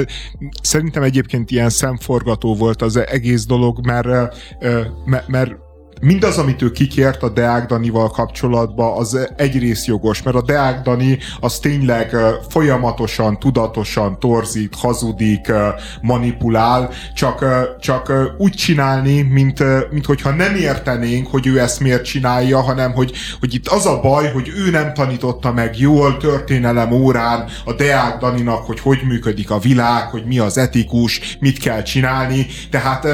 szerintem 0.61 1.03
egyébként 1.03 1.51
ilyen 1.51 1.69
szemforgató 1.69 2.55
volt 2.55 2.81
az 2.81 2.97
egész 2.97 3.45
dolog, 3.45 3.85
mert, 3.85 4.07
mert 5.27 5.51
mindaz, 6.01 6.37
amit 6.37 6.61
ő 6.61 6.71
kikért 6.71 7.23
a 7.23 7.29
Deák 7.29 7.65
Danival 7.65 8.09
kapcsolatban, 8.09 8.97
az 8.97 9.29
egyrészt 9.35 9.85
jogos, 9.85 10.23
mert 10.23 10.35
a 10.35 10.41
Deák 10.41 10.81
Dani 10.81 11.17
az 11.39 11.59
tényleg 11.59 12.15
folyamatosan, 12.49 13.39
tudatosan 13.39 14.19
torzít, 14.19 14.75
hazudik, 14.75 15.51
manipulál, 16.01 16.89
csak, 17.13 17.45
csak 17.79 18.13
úgy 18.37 18.51
csinálni, 18.51 19.21
mint, 19.21 19.63
mint 19.91 20.05
hogyha 20.05 20.31
nem 20.31 20.55
értenénk, 20.55 21.27
hogy 21.27 21.47
ő 21.47 21.59
ezt 21.59 21.79
miért 21.79 22.05
csinálja, 22.05 22.61
hanem 22.61 22.91
hogy, 22.91 23.11
hogy 23.39 23.53
itt 23.53 23.67
az 23.67 23.85
a 23.85 23.99
baj, 24.01 24.31
hogy 24.31 24.51
ő 24.55 24.69
nem 24.69 24.93
tanította 24.93 25.53
meg 25.53 25.79
jól 25.79 26.17
történelem 26.17 26.91
órán 26.91 27.45
a 27.65 27.73
Deák 27.73 28.17
Daninak, 28.17 28.65
hogy 28.65 28.79
hogy 28.79 28.99
működik 29.07 29.51
a 29.51 29.59
világ, 29.59 30.09
hogy 30.09 30.25
mi 30.25 30.39
az 30.39 30.57
etikus, 30.57 31.37
mit 31.39 31.59
kell 31.59 31.81
csinálni. 31.81 32.45
Tehát 32.71 33.05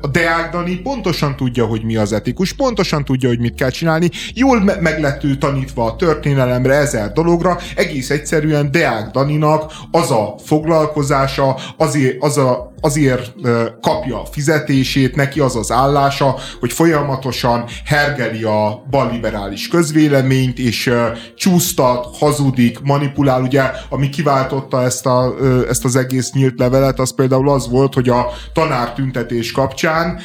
a 0.00 0.06
Deák 0.06 0.50
Dani 0.52 0.76
pontosan 0.76 1.36
tudja, 1.36 1.66
hogy 1.66 1.84
mi 1.84 1.96
az 1.96 2.12
etikus, 2.12 2.21
etikus, 2.22 2.52
pontosan 2.52 3.04
tudja, 3.04 3.28
hogy 3.28 3.40
mit 3.40 3.54
kell 3.54 3.70
csinálni, 3.70 4.10
jól 4.34 4.60
me- 4.60 4.80
meg 4.80 5.00
lett 5.00 5.24
ő 5.24 5.36
tanítva 5.36 5.84
a 5.84 5.96
történelemre, 5.96 6.74
ezer 6.74 7.12
dologra, 7.12 7.58
egész 7.76 8.10
egyszerűen 8.10 8.70
Deák 8.70 9.10
Daninak 9.10 9.72
az 9.90 10.10
a 10.10 10.34
foglalkozása, 10.44 11.56
azért, 11.76 12.22
az 12.22 12.38
a 12.38 12.71
azért 12.82 13.32
kapja 13.80 14.20
a 14.20 14.26
fizetését, 14.32 15.16
neki 15.16 15.40
az 15.40 15.56
az 15.56 15.70
állása, 15.70 16.36
hogy 16.60 16.72
folyamatosan 16.72 17.64
hergeli 17.84 18.42
a 18.42 18.84
balliberális 18.90 19.68
közvéleményt, 19.68 20.58
és 20.58 20.92
csúsztat, 21.36 22.16
hazudik, 22.18 22.80
manipulál. 22.80 23.42
Ugye, 23.42 23.62
ami 23.88 24.08
kiváltotta 24.08 24.82
ezt, 24.82 25.06
a, 25.06 25.34
ezt 25.68 25.84
az 25.84 25.96
egész 25.96 26.32
nyílt 26.32 26.58
levelet, 26.58 26.98
az 26.98 27.14
például 27.14 27.48
az 27.48 27.68
volt, 27.68 27.94
hogy 27.94 28.08
a 28.08 28.26
tanártüntetés 28.52 29.52
kapcsán 29.52 30.20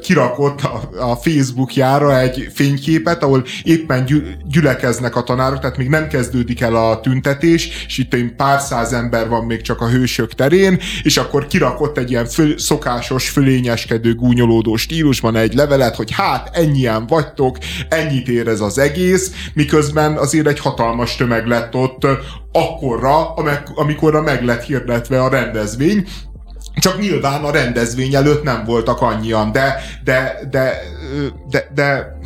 kirakott 0.00 0.60
a, 1.00 1.16
Facebookjára 1.22 2.18
egy 2.20 2.48
fényképet, 2.54 3.22
ahol 3.22 3.44
éppen 3.62 4.06
gyülekeznek 4.44 5.16
a 5.16 5.22
tanárok, 5.22 5.60
tehát 5.60 5.76
még 5.76 5.88
nem 5.88 6.08
kezdődik 6.08 6.60
el 6.60 6.74
a 6.76 7.00
tüntetés, 7.00 7.84
és 7.86 7.98
itt 7.98 8.16
pár 8.36 8.60
száz 8.60 8.92
ember 8.92 9.28
van 9.28 9.44
még 9.44 9.60
csak 9.60 9.80
a 9.80 9.88
hősök 9.88 10.34
terén, 10.34 10.78
és 11.02 11.16
akkor 11.16 11.46
kirakott 11.46 11.87
ott 11.88 11.98
egy 11.98 12.10
ilyen 12.10 12.26
föl, 12.26 12.58
szokásos, 12.58 13.28
fölényeskedő, 13.28 14.14
gúnyolódó 14.14 14.76
stílusban 14.76 15.36
egy 15.36 15.54
levelet, 15.54 15.96
hogy 15.96 16.10
hát 16.12 16.50
ennyien 16.52 17.06
vagytok, 17.06 17.58
ennyit 17.88 18.28
ér 18.28 18.48
ez 18.48 18.60
az 18.60 18.78
egész, 18.78 19.32
miközben 19.54 20.16
azért 20.16 20.46
egy 20.46 20.58
hatalmas 20.58 21.16
tömeg 21.16 21.46
lett 21.46 21.74
ott 21.74 22.06
akkorra, 22.52 23.34
amikorra 23.74 24.22
meg 24.22 24.44
lett 24.44 24.62
hirdetve 24.62 25.22
a 25.22 25.28
rendezvény, 25.28 26.06
csak 26.74 27.00
nyilván 27.00 27.44
a 27.44 27.50
rendezvény 27.50 28.14
előtt 28.14 28.42
nem 28.42 28.64
voltak 28.64 29.00
annyian, 29.00 29.52
de, 29.52 29.80
de, 30.04 30.38
de, 30.50 30.74
de, 31.50 31.68
de 31.74 32.18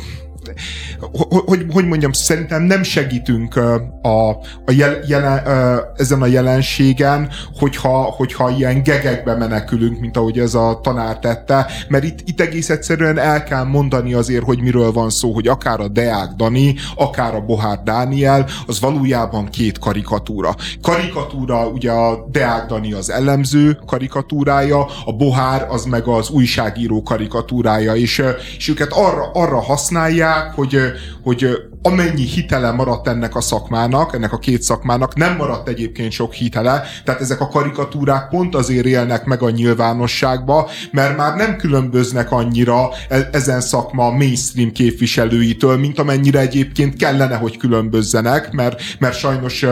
hogy, 1.45 1.65
hogy 1.71 1.87
mondjam, 1.87 2.11
szerintem 2.11 2.63
nem 2.63 2.83
segítünk 2.83 3.55
a, 4.01 4.29
a 4.65 4.71
jel, 4.71 4.97
jelen, 5.07 5.47
ezen 5.95 6.21
a 6.21 6.25
jelenségen, 6.25 7.29
hogyha, 7.59 8.01
hogyha 8.01 8.49
ilyen 8.49 8.83
gegekbe 8.83 9.35
menekülünk, 9.35 9.99
mint 9.99 10.17
ahogy 10.17 10.39
ez 10.39 10.53
a 10.53 10.79
tanár 10.83 11.19
tette, 11.19 11.67
mert 11.87 12.03
itt, 12.03 12.19
itt 12.25 12.41
egész 12.41 12.69
egyszerűen 12.69 13.17
el 13.17 13.43
kell 13.43 13.63
mondani 13.63 14.13
azért, 14.13 14.43
hogy 14.43 14.61
miről 14.61 14.91
van 14.91 15.09
szó, 15.09 15.33
hogy 15.33 15.47
akár 15.47 15.79
a 15.79 15.87
Deák 15.87 16.29
Dani, 16.29 16.75
akár 16.95 17.35
a 17.35 17.41
Bohár 17.41 17.79
Dániel, 17.83 18.45
az 18.67 18.79
valójában 18.79 19.49
két 19.49 19.79
karikatúra. 19.79 20.55
Karikatúra, 20.81 21.67
ugye 21.67 21.91
a 21.91 22.27
Deák 22.31 22.65
Dani 22.65 22.93
az 22.93 23.09
elemző 23.09 23.79
karikatúrája, 23.85 24.85
a 25.05 25.13
Bohár 25.13 25.67
az 25.69 25.85
meg 25.85 26.07
az 26.07 26.29
újságíró 26.29 27.03
karikatúrája, 27.03 27.95
és, 27.95 28.23
és 28.57 28.69
őket 28.69 28.91
arra, 28.91 29.31
arra 29.33 29.61
használják, 29.61 30.32
hogy, 30.55 30.77
hogy 31.23 31.47
amennyi 31.81 32.23
hitele 32.23 32.71
maradt 32.71 33.07
ennek 33.07 33.35
a 33.35 33.41
szakmának, 33.41 34.15
ennek 34.15 34.33
a 34.33 34.37
két 34.37 34.61
szakmának, 34.61 35.15
nem 35.15 35.35
maradt 35.35 35.67
egyébként 35.67 36.11
sok 36.11 36.33
hitele, 36.33 36.83
tehát 37.03 37.21
ezek 37.21 37.41
a 37.41 37.47
karikatúrák 37.47 38.29
pont 38.29 38.55
azért 38.55 38.85
élnek 38.85 39.25
meg 39.25 39.41
a 39.41 39.49
nyilvánosságba, 39.49 40.69
mert 40.91 41.17
már 41.17 41.35
nem 41.35 41.55
különböznek 41.55 42.31
annyira 42.31 42.89
e- 43.09 43.29
ezen 43.31 43.61
szakma 43.61 44.11
mainstream 44.11 44.71
képviselőitől, 44.71 45.77
mint 45.77 45.99
amennyire 45.99 46.39
egyébként 46.39 46.95
kellene, 46.95 47.35
hogy 47.35 47.57
különbözzenek, 47.57 48.51
mert, 48.51 48.81
mert 48.99 49.17
sajnos 49.17 49.65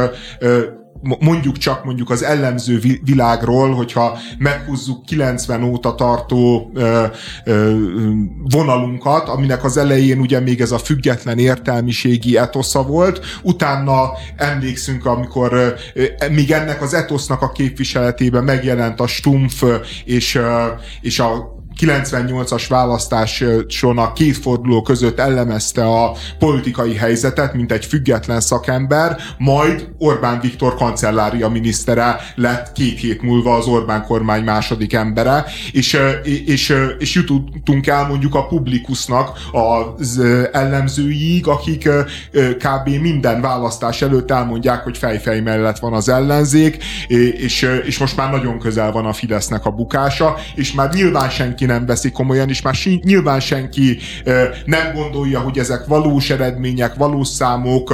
mondjuk 1.01 1.57
csak 1.57 1.85
mondjuk 1.85 2.09
az 2.09 2.23
ellenző 2.23 2.79
világról, 3.03 3.73
hogyha 3.73 4.17
meghúzzuk 4.37 5.05
90 5.05 5.63
óta 5.63 5.95
tartó 5.95 6.71
ö, 6.73 7.05
ö, 7.45 7.75
vonalunkat, 8.49 9.29
aminek 9.29 9.63
az 9.63 9.77
elején 9.77 10.19
ugye 10.19 10.39
még 10.39 10.61
ez 10.61 10.71
a 10.71 10.77
független 10.77 11.39
értelmiségi 11.39 12.37
etosza 12.37 12.83
volt, 12.83 13.25
utána 13.43 14.11
emlékszünk, 14.35 15.05
amikor 15.05 15.53
ö, 15.93 16.03
még 16.31 16.51
ennek 16.51 16.81
az 16.81 16.93
etosznak 16.93 17.41
a 17.41 17.51
képviseletében 17.51 18.43
megjelent 18.43 18.99
a 18.99 19.07
Stumpf 19.07 19.63
és, 20.05 20.35
ö, 20.35 20.65
és 21.01 21.19
a 21.19 21.59
98-as 21.81 22.65
választáson 22.69 23.97
a 23.97 24.13
két 24.13 24.37
forduló 24.37 24.81
között 24.81 25.19
elemezte 25.19 25.85
a 25.85 26.15
politikai 26.39 26.95
helyzetet, 26.95 27.53
mint 27.53 27.71
egy 27.71 27.85
független 27.85 28.39
szakember, 28.39 29.17
majd 29.37 29.89
Orbán 29.97 30.39
Viktor 30.39 30.75
kancellária 30.75 31.49
minisztere 31.49 32.19
lett 32.35 32.71
két 32.71 32.99
hét 32.99 33.21
múlva 33.21 33.55
az 33.55 33.65
Orbán 33.65 34.05
kormány 34.05 34.43
második 34.43 34.93
embere, 34.93 35.45
és, 35.71 35.97
és, 36.45 36.75
és 36.99 37.13
jutottunk 37.15 37.87
el 37.87 38.07
mondjuk 38.07 38.35
a 38.35 38.45
publikusnak 38.45 39.39
az 39.51 40.21
ellenzőig, 40.51 41.47
akik 41.47 41.89
kb. 42.57 42.89
minden 43.01 43.41
választás 43.41 44.01
előtt 44.01 44.31
elmondják, 44.31 44.83
hogy 44.83 44.97
fejfej 44.97 45.39
mellett 45.39 45.79
van 45.79 45.93
az 45.93 46.09
ellenzék, 46.09 46.83
és, 47.07 47.81
és 47.85 47.97
most 47.97 48.17
már 48.17 48.31
nagyon 48.31 48.59
közel 48.59 48.91
van 48.91 49.05
a 49.05 49.13
Fidesznek 49.13 49.65
a 49.65 49.71
bukása, 49.71 50.35
és 50.55 50.73
már 50.73 50.93
nyilván 50.93 51.29
senki 51.29 51.65
nem 51.71 51.85
veszi 51.85 52.11
komolyan, 52.11 52.49
és 52.49 52.61
már 52.61 52.75
nyilván 53.03 53.39
senki 53.39 53.97
nem 54.65 54.93
gondolja, 54.93 55.39
hogy 55.39 55.57
ezek 55.57 55.85
valós 55.85 56.29
eredmények, 56.29 56.95
valós 56.95 57.27
számok, 57.27 57.93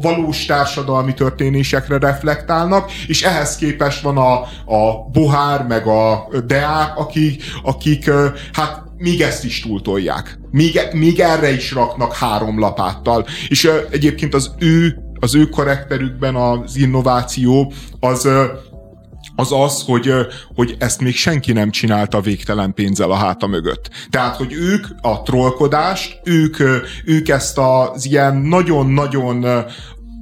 valós 0.00 0.44
társadalmi 0.44 1.14
történésekre 1.14 1.98
reflektálnak, 1.98 2.92
és 3.06 3.22
ehhez 3.22 3.56
képest 3.56 4.02
van 4.02 4.16
a, 4.16 4.32
a 4.74 5.08
Bohár, 5.12 5.66
meg 5.66 5.86
a 5.86 6.28
Deák, 6.46 6.96
akik, 6.96 7.42
akik 7.62 8.10
hát 8.52 8.82
még 8.96 9.20
ezt 9.20 9.44
is 9.44 9.60
túltolják. 9.60 10.38
Még, 10.50 10.80
még 10.92 11.20
erre 11.20 11.52
is 11.52 11.72
raknak 11.72 12.14
három 12.14 12.58
lapáttal. 12.58 13.26
És 13.48 13.70
egyébként 13.90 14.34
az 14.34 14.54
ő 14.58 14.96
az 15.20 15.34
ő 15.34 15.44
karakterükben 15.48 16.34
az 16.34 16.76
innováció 16.76 17.72
az 18.00 18.28
az 19.36 19.52
az, 19.52 19.82
hogy, 19.82 20.12
hogy 20.54 20.76
ezt 20.78 21.00
még 21.00 21.14
senki 21.14 21.52
nem 21.52 21.70
csinálta 21.70 22.20
végtelen 22.20 22.74
pénzzel 22.74 23.10
a 23.10 23.14
háta 23.14 23.46
mögött. 23.46 23.90
Tehát, 24.10 24.36
hogy 24.36 24.52
ők 24.52 24.86
a 25.00 25.22
trollkodást, 25.22 26.20
ők, 26.24 26.56
ők 27.04 27.28
ezt 27.28 27.58
az 27.58 28.06
ilyen 28.06 28.36
nagyon-nagyon 28.36 29.64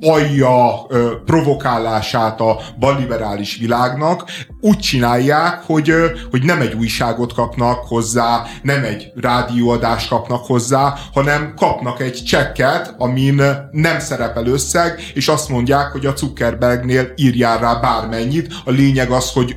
alja 0.00 0.86
provokálását 1.24 2.40
a 2.40 2.60
balliberális 2.78 3.56
világnak 3.56 4.24
úgy 4.60 4.78
csinálják, 4.78 5.62
hogy, 5.66 5.92
hogy 6.30 6.42
nem 6.42 6.60
egy 6.60 6.74
újságot 6.74 7.34
kapnak 7.34 7.84
hozzá, 7.86 8.42
nem 8.62 8.84
egy 8.84 9.12
rádióadást 9.14 10.08
kapnak 10.08 10.46
hozzá, 10.46 10.94
hanem 11.12 11.54
kapnak 11.56 12.00
egy 12.00 12.22
csekket, 12.24 12.94
amin 12.98 13.42
nem 13.70 13.98
szerepel 13.98 14.46
összeg, 14.46 15.00
és 15.14 15.28
azt 15.28 15.48
mondják, 15.48 15.92
hogy 15.92 16.06
a 16.06 16.16
Zuckerbergnél 16.16 17.12
írjál 17.16 17.58
rá 17.58 17.74
bármennyit. 17.74 18.52
A 18.64 18.70
lényeg 18.70 19.10
az, 19.10 19.32
hogy 19.32 19.56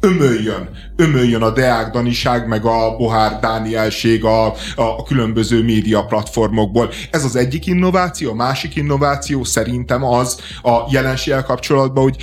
ömöljön, 0.00 0.68
ömöljön 0.96 1.42
a 1.42 1.50
Deák 1.50 1.90
Daniság, 1.90 2.48
meg 2.48 2.64
a 2.64 2.96
Bohár 2.96 3.38
Dánielség 3.40 4.24
a, 4.24 4.46
a, 4.76 5.02
különböző 5.06 5.62
média 5.62 6.04
platformokból. 6.04 6.90
Ez 7.10 7.24
az 7.24 7.36
egyik 7.36 7.66
innováció, 7.66 8.30
a 8.30 8.34
másik 8.34 8.76
innováció 8.76 9.44
szerintem 9.44 10.04
az 10.04 10.40
a 10.62 10.78
jelenséggel 10.90 11.44
kapcsolatban, 11.44 12.02
hogy 12.02 12.16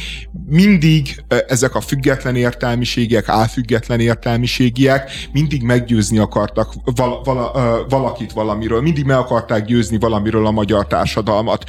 mindig 0.46 1.24
ezek 1.48 1.76
a 1.76 1.82
független 1.82 2.36
értelmiségek, 2.36 3.30
álfüggetlen 3.30 4.00
értelmiségiek 4.00 5.12
mindig 5.32 5.64
meggyőzni 5.64 6.18
akartak 6.18 6.74
val, 6.96 7.22
val, 7.24 7.86
valakit 7.90 8.32
valamiről, 8.32 8.82
mindig 8.82 9.06
meg 9.06 9.18
akarták 9.18 9.66
győzni 9.66 9.98
valamiről 10.00 10.46
a 10.46 10.52
magyar 10.52 10.88
társadalmat. 10.88 11.64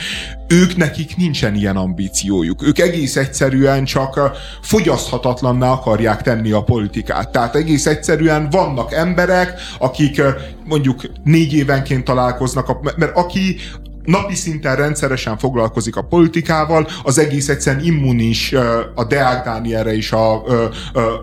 Ők 0.49 0.77
nekik 0.77 1.17
nincsen 1.17 1.55
ilyen 1.55 1.77
ambíciójuk. 1.77 2.67
Ők 2.67 2.79
egész 2.79 3.17
egyszerűen 3.17 3.85
csak 3.85 4.37
fogyaszthatatlanná 4.61 5.69
akarják 5.95 6.23
tenni 6.23 6.51
a 6.51 6.63
politikát. 6.63 7.33
Tehát 7.33 7.55
egész 7.55 7.87
egyszerűen 7.87 8.49
vannak 8.51 8.93
emberek, 8.93 9.61
akik 9.79 10.23
mondjuk 10.65 11.01
négy 11.25 11.53
évenként 11.53 12.05
találkoznak, 12.05 12.97
mert 12.97 13.17
aki 13.17 13.57
napi 14.05 14.35
szinten 14.35 14.77
rendszeresen 14.77 15.39
foglalkozik 15.39 15.97
a 15.97 16.03
politikával, 16.03 16.89
az 17.03 17.19
egész 17.19 17.49
egyszerűen 17.49 17.85
immunis 17.85 18.53
a 18.95 19.05
Deák 19.05 19.45
Dánielre 19.45 19.95
és 19.95 20.13
a 20.13 20.43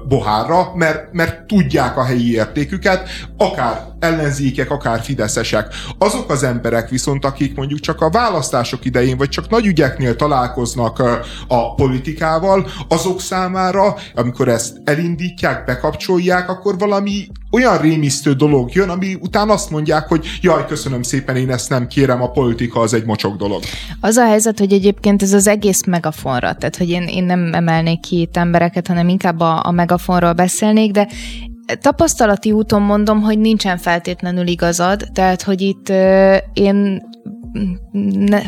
Bohárra, 0.07 0.71
mert, 0.75 1.13
mert 1.13 1.47
tudják 1.47 1.97
a 1.97 2.03
helyi 2.03 2.33
értéküket, 2.33 3.09
akár 3.37 3.90
ellenzékek, 4.01 4.71
akár 4.71 5.01
fideszesek. 5.01 5.73
Azok 5.97 6.31
az 6.31 6.43
emberek 6.43 6.89
viszont, 6.89 7.25
akik 7.25 7.55
mondjuk 7.55 7.79
csak 7.79 8.01
a 8.01 8.09
választások 8.09 8.85
idején, 8.85 9.17
vagy 9.17 9.29
csak 9.29 9.49
nagy 9.49 9.65
ügyeknél 9.65 10.15
találkoznak 10.15 10.99
a 11.47 11.75
politikával, 11.75 12.67
azok 12.87 13.21
számára, 13.21 13.95
amikor 14.15 14.47
ezt 14.47 14.81
elindítják, 14.83 15.65
bekapcsolják, 15.65 16.49
akkor 16.49 16.77
valami 16.77 17.27
olyan 17.51 17.77
rémisztő 17.77 18.33
dolog 18.33 18.73
jön, 18.73 18.89
ami 18.89 19.17
után 19.21 19.49
azt 19.49 19.69
mondják, 19.69 20.07
hogy 20.07 20.25
jaj, 20.41 20.65
köszönöm 20.65 21.01
szépen, 21.01 21.35
én 21.35 21.51
ezt 21.51 21.69
nem 21.69 21.87
kérem, 21.87 22.21
a 22.21 22.31
politika 22.31 22.79
az 22.79 22.93
egy 22.93 23.05
mocsok 23.05 23.35
dolog. 23.35 23.61
Az 23.99 24.17
a 24.17 24.25
helyzet, 24.25 24.59
hogy 24.59 24.73
egyébként 24.73 25.21
ez 25.21 25.33
az 25.33 25.47
egész 25.47 25.85
megafonra, 25.85 26.53
tehát 26.53 26.77
hogy 26.77 26.89
én, 26.89 27.03
én 27.03 27.23
nem 27.23 27.53
emelnék 27.53 27.99
ki 27.99 28.19
itt 28.19 28.37
embereket, 28.37 28.87
hanem 28.87 29.09
inkább 29.09 29.39
a, 29.39 29.65
a 29.65 29.71
megafonról 29.71 30.33
beszélnék, 30.33 30.91
de 30.91 31.07
tapasztalati 31.81 32.51
úton 32.51 32.81
mondom, 32.81 33.21
hogy 33.21 33.39
nincsen 33.39 33.77
feltétlenül 33.77 34.47
igazad, 34.47 35.03
tehát 35.13 35.41
hogy 35.41 35.61
itt 35.61 35.89
euh, 35.89 36.37
én 36.53 37.09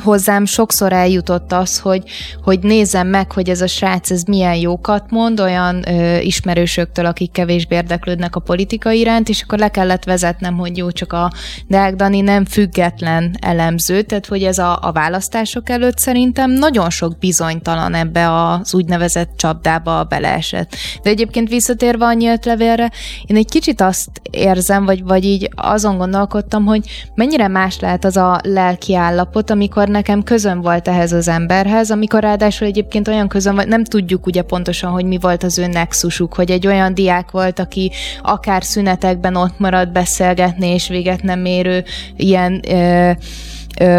hozzám 0.03 0.45
sokszor 0.45 0.93
eljutott 0.93 1.51
az, 1.51 1.79
hogy, 1.79 2.03
hogy 2.43 2.59
nézem 2.59 3.07
meg, 3.07 3.31
hogy 3.31 3.49
ez 3.49 3.61
a 3.61 3.67
srác 3.67 4.11
ez 4.11 4.23
milyen 4.23 4.55
jókat 4.55 5.11
mond, 5.11 5.39
olyan 5.39 5.89
ö, 5.89 6.17
ismerősöktől, 6.17 7.05
akik 7.05 7.31
kevésbé 7.31 7.75
érdeklődnek 7.75 8.35
a 8.35 8.39
politika 8.39 8.91
iránt, 8.91 9.29
és 9.29 9.41
akkor 9.41 9.59
le 9.59 9.69
kellett 9.69 10.03
vezetnem, 10.03 10.57
hogy 10.57 10.77
jó, 10.77 10.91
csak 10.91 11.13
a 11.13 11.31
Deák 11.67 11.95
Dani 11.95 12.21
nem 12.21 12.45
független 12.45 13.35
elemző, 13.41 14.01
tehát 14.01 14.25
hogy 14.25 14.43
ez 14.43 14.57
a, 14.57 14.79
a 14.81 14.91
választások 14.91 15.69
előtt 15.69 15.97
szerintem 15.97 16.51
nagyon 16.51 16.89
sok 16.89 17.17
bizonytalan 17.17 17.93
ebbe 17.93 18.31
az 18.31 18.73
úgynevezett 18.73 19.29
csapdába 19.37 20.03
beleesett. 20.03 20.75
De 21.03 21.09
egyébként 21.09 21.49
visszatérve 21.49 22.05
a 22.05 22.13
nyílt 22.13 22.45
én 23.25 23.35
egy 23.35 23.49
kicsit 23.49 23.81
azt 23.81 24.09
érzem, 24.31 24.85
vagy, 24.85 25.03
vagy 25.03 25.23
így 25.23 25.49
azon 25.55 25.97
gondolkodtam, 25.97 26.65
hogy 26.65 27.09
mennyire 27.15 27.47
más 27.47 27.79
lehet 27.79 28.05
az 28.05 28.17
a 28.17 28.39
lelki 28.43 28.92
állapot, 28.95 29.49
amikor 29.49 29.87
nekem 29.87 30.23
közön 30.23 30.61
volt 30.61 30.87
ehhez 30.87 31.11
az 31.11 31.27
emberhez, 31.27 31.91
amikor 31.91 32.21
ráadásul 32.21 32.67
egyébként 32.67 33.07
olyan 33.07 33.27
közön 33.27 33.55
volt, 33.55 33.67
nem 33.67 33.83
tudjuk 33.83 34.25
ugye 34.25 34.41
pontosan, 34.41 34.91
hogy 34.91 35.05
mi 35.05 35.17
volt 35.17 35.43
az 35.43 35.57
ő 35.57 35.67
nexusuk, 35.67 36.33
hogy 36.33 36.51
egy 36.51 36.67
olyan 36.67 36.93
diák 36.93 37.31
volt, 37.31 37.59
aki 37.59 37.91
akár 38.21 38.63
szünetekben 38.63 39.35
ott 39.35 39.59
maradt 39.59 39.91
beszélgetni, 39.91 40.67
és 40.67 40.87
véget 40.87 41.21
nem 41.21 41.45
érő 41.45 41.83
ilyen 42.15 42.61
ö, 42.69 43.11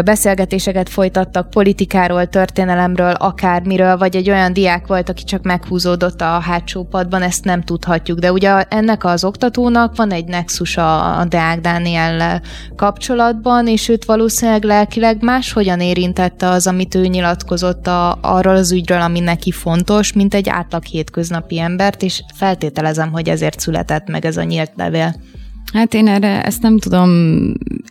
beszélgetéseket 0.05 0.89
folytattak 0.89 1.49
politikáról, 1.49 2.25
történelemről, 2.25 3.11
akármiről, 3.11 3.97
vagy 3.97 4.15
egy 4.15 4.29
olyan 4.29 4.53
diák 4.53 4.87
volt, 4.87 5.09
aki 5.09 5.23
csak 5.23 5.43
meghúzódott 5.43 6.21
a 6.21 6.39
hátsó 6.39 6.83
padban, 6.83 7.21
ezt 7.21 7.43
nem 7.43 7.61
tudhatjuk. 7.61 8.19
De 8.19 8.31
ugye 8.31 8.61
ennek 8.61 9.03
az 9.03 9.23
oktatónak 9.23 9.95
van 9.95 10.11
egy 10.11 10.25
nexus 10.25 10.77
a, 10.77 11.19
a 11.19 11.25
Deák 11.25 11.59
Dániellel 11.59 12.41
kapcsolatban, 12.75 13.67
és 13.67 13.89
őt 13.89 14.05
valószínűleg 14.05 14.63
lelkileg 14.63 15.23
máshogyan 15.23 15.79
érintette 15.79 16.49
az, 16.49 16.67
amit 16.67 16.95
ő 16.95 17.05
nyilatkozott 17.05 17.87
a, 17.87 18.17
arról 18.21 18.55
az 18.55 18.71
ügyről, 18.71 19.01
ami 19.01 19.19
neki 19.19 19.51
fontos, 19.51 20.13
mint 20.13 20.33
egy 20.33 20.49
átlag 20.49 20.83
hétköznapi 20.83 21.59
embert, 21.59 22.01
és 22.01 22.23
feltételezem, 22.35 23.11
hogy 23.11 23.29
ezért 23.29 23.59
született 23.59 24.07
meg 24.07 24.25
ez 24.25 24.37
a 24.37 24.43
nyílt 24.43 24.71
levél. 24.75 25.15
Hát 25.73 25.93
én 25.93 26.07
erre 26.07 26.43
ezt 26.43 26.61
nem 26.61 26.79
tudom, 26.79 27.09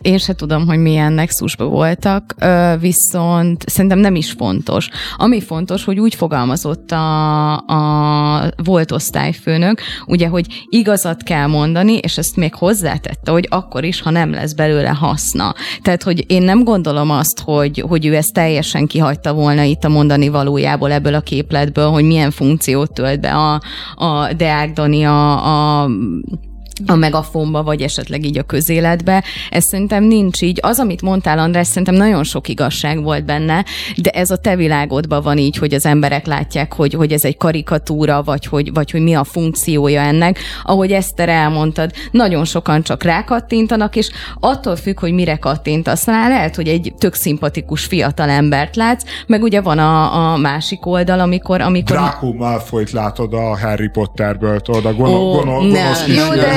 én 0.01 0.17
se 0.17 0.35
tudom, 0.35 0.65
hogy 0.65 0.77
milyen 0.77 1.13
nexusban 1.13 1.69
voltak, 1.69 2.35
viszont 2.79 3.63
szerintem 3.69 3.99
nem 3.99 4.15
is 4.15 4.31
fontos. 4.31 4.89
Ami 5.17 5.41
fontos, 5.41 5.83
hogy 5.83 5.99
úgy 5.99 6.15
fogalmazott 6.15 6.91
a, 6.91 7.53
a 7.57 8.49
volt 8.63 8.91
osztályfőnök, 8.91 9.81
ugye, 10.05 10.27
hogy 10.27 10.65
igazat 10.69 11.23
kell 11.23 11.47
mondani, 11.47 11.97
és 11.97 12.17
ezt 12.17 12.35
még 12.35 12.55
hozzátette, 12.55 13.31
hogy 13.31 13.47
akkor 13.49 13.83
is, 13.83 14.01
ha 14.01 14.09
nem 14.09 14.31
lesz 14.31 14.53
belőle 14.53 14.89
haszna. 14.89 15.53
Tehát, 15.81 16.03
hogy 16.03 16.23
én 16.27 16.41
nem 16.41 16.63
gondolom 16.63 17.09
azt, 17.09 17.39
hogy, 17.39 17.83
hogy 17.87 18.05
ő 18.05 18.15
ezt 18.15 18.33
teljesen 18.33 18.87
kihagyta 18.87 19.33
volna 19.33 19.63
itt 19.63 19.83
a 19.83 19.89
mondani 19.89 20.27
valójából 20.27 20.91
ebből 20.91 21.13
a 21.13 21.21
képletből, 21.21 21.89
hogy 21.89 22.03
milyen 22.03 22.31
funkciót 22.31 22.93
tölt 22.93 23.21
be 23.21 23.33
a, 23.33 23.61
a 23.95 24.33
Deák 24.33 24.73
Dani 24.73 25.03
a, 25.03 25.81
a 25.81 25.89
a 26.85 26.95
megafonba, 26.95 27.63
vagy 27.63 27.81
esetleg 27.81 28.25
így 28.25 28.37
a 28.37 28.43
közéletbe. 28.43 29.23
Ez 29.49 29.63
szerintem 29.63 30.03
nincs 30.03 30.41
így. 30.41 30.59
Az, 30.61 30.79
amit 30.79 31.01
mondtál, 31.01 31.39
András, 31.39 31.67
szerintem 31.67 31.95
nagyon 31.95 32.23
sok 32.23 32.47
igazság 32.47 33.03
volt 33.03 33.25
benne, 33.25 33.65
de 33.95 34.09
ez 34.09 34.31
a 34.31 34.37
te 34.37 34.55
világodban 34.55 35.21
van 35.21 35.37
így, 35.37 35.57
hogy 35.57 35.73
az 35.73 35.85
emberek 35.85 36.25
látják, 36.25 36.73
hogy, 36.73 36.93
hogy 36.93 37.11
ez 37.11 37.23
egy 37.23 37.37
karikatúra, 37.37 38.23
vagy 38.23 38.45
hogy, 38.45 38.73
vagy 38.73 38.91
hogy 38.91 39.01
mi 39.01 39.13
a 39.13 39.23
funkciója 39.23 40.01
ennek. 40.01 40.39
Ahogy 40.63 40.91
Eszter 40.91 41.29
elmondtad, 41.29 41.91
nagyon 42.11 42.45
sokan 42.45 42.83
csak 42.83 43.03
rákattintanak, 43.03 43.95
és 43.95 44.09
attól 44.39 44.75
függ, 44.75 44.99
hogy 44.99 45.11
mire 45.11 45.35
kattintasz 45.35 46.05
rá, 46.05 46.27
lehet, 46.27 46.55
hogy 46.55 46.67
egy 46.67 46.93
tök 46.97 47.13
szimpatikus 47.13 47.85
fiatal 47.85 48.29
embert 48.29 48.75
látsz, 48.75 49.03
meg 49.27 49.43
ugye 49.43 49.61
van 49.61 49.77
a, 49.77 50.33
a 50.33 50.37
másik 50.37 50.85
oldal, 50.85 51.19
amikor... 51.19 51.61
amikor... 51.61 51.97
Draco 51.97 52.33
Malfoyt 52.33 52.91
látod 52.91 53.33
a 53.33 53.57
Harry 53.57 53.87
Potterből, 53.87 54.59
tudod, 54.59 54.85
a 54.85 54.93
gonosz, 54.93 55.13
oh, 55.13 55.35
gonosz, 55.35 55.63
gonosz 55.63 56.03
kis 56.03 56.15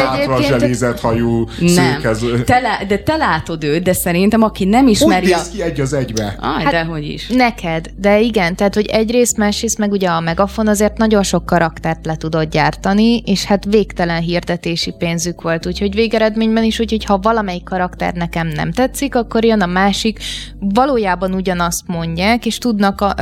hátra 0.08 0.42
zselízett 0.42 1.00
hajú 1.00 1.48
szőkező. 1.66 2.44
Te 2.44 2.60
lá, 2.60 2.84
de 2.88 2.98
te 2.98 3.16
látod 3.16 3.64
őt, 3.64 3.82
de 3.82 3.92
szerintem 3.92 4.42
aki 4.42 4.64
nem 4.64 4.88
ismeri... 4.88 5.26
Úgy 5.26 5.32
néz 5.32 5.50
ki 5.50 5.62
egy 5.62 5.80
az 5.80 5.92
egybe. 5.92 6.36
Aj, 6.40 6.64
hát, 6.64 6.86
hogy 6.86 7.04
is. 7.04 7.26
Neked, 7.26 7.90
de 7.96 8.20
igen, 8.20 8.56
tehát 8.56 8.74
hogy 8.74 8.86
egyrészt, 8.86 9.36
másrészt 9.36 9.78
meg 9.78 9.92
ugye 9.92 10.08
a 10.08 10.20
Megafon 10.20 10.68
azért 10.68 10.98
nagyon 10.98 11.22
sok 11.22 11.46
karaktert 11.46 12.06
le 12.06 12.16
tudod 12.16 12.48
gyártani, 12.48 13.18
és 13.18 13.44
hát 13.44 13.64
végtelen 13.64 14.20
hirdetési 14.20 14.94
pénzük 14.98 15.42
volt, 15.42 15.66
úgyhogy 15.66 15.94
végeredményben 15.94 16.64
is, 16.64 16.78
úgyhogy 16.80 17.04
ha 17.04 17.18
valamelyik 17.18 17.64
karakter 17.64 18.14
nekem 18.14 18.46
nem 18.46 18.72
tetszik, 18.72 19.14
akkor 19.14 19.44
jön 19.44 19.60
a 19.60 19.66
másik, 19.66 20.18
valójában 20.58 21.34
ugyanazt 21.34 21.86
mondják, 21.86 22.46
és 22.46 22.58
tudnak 22.58 23.00
a, 23.00 23.14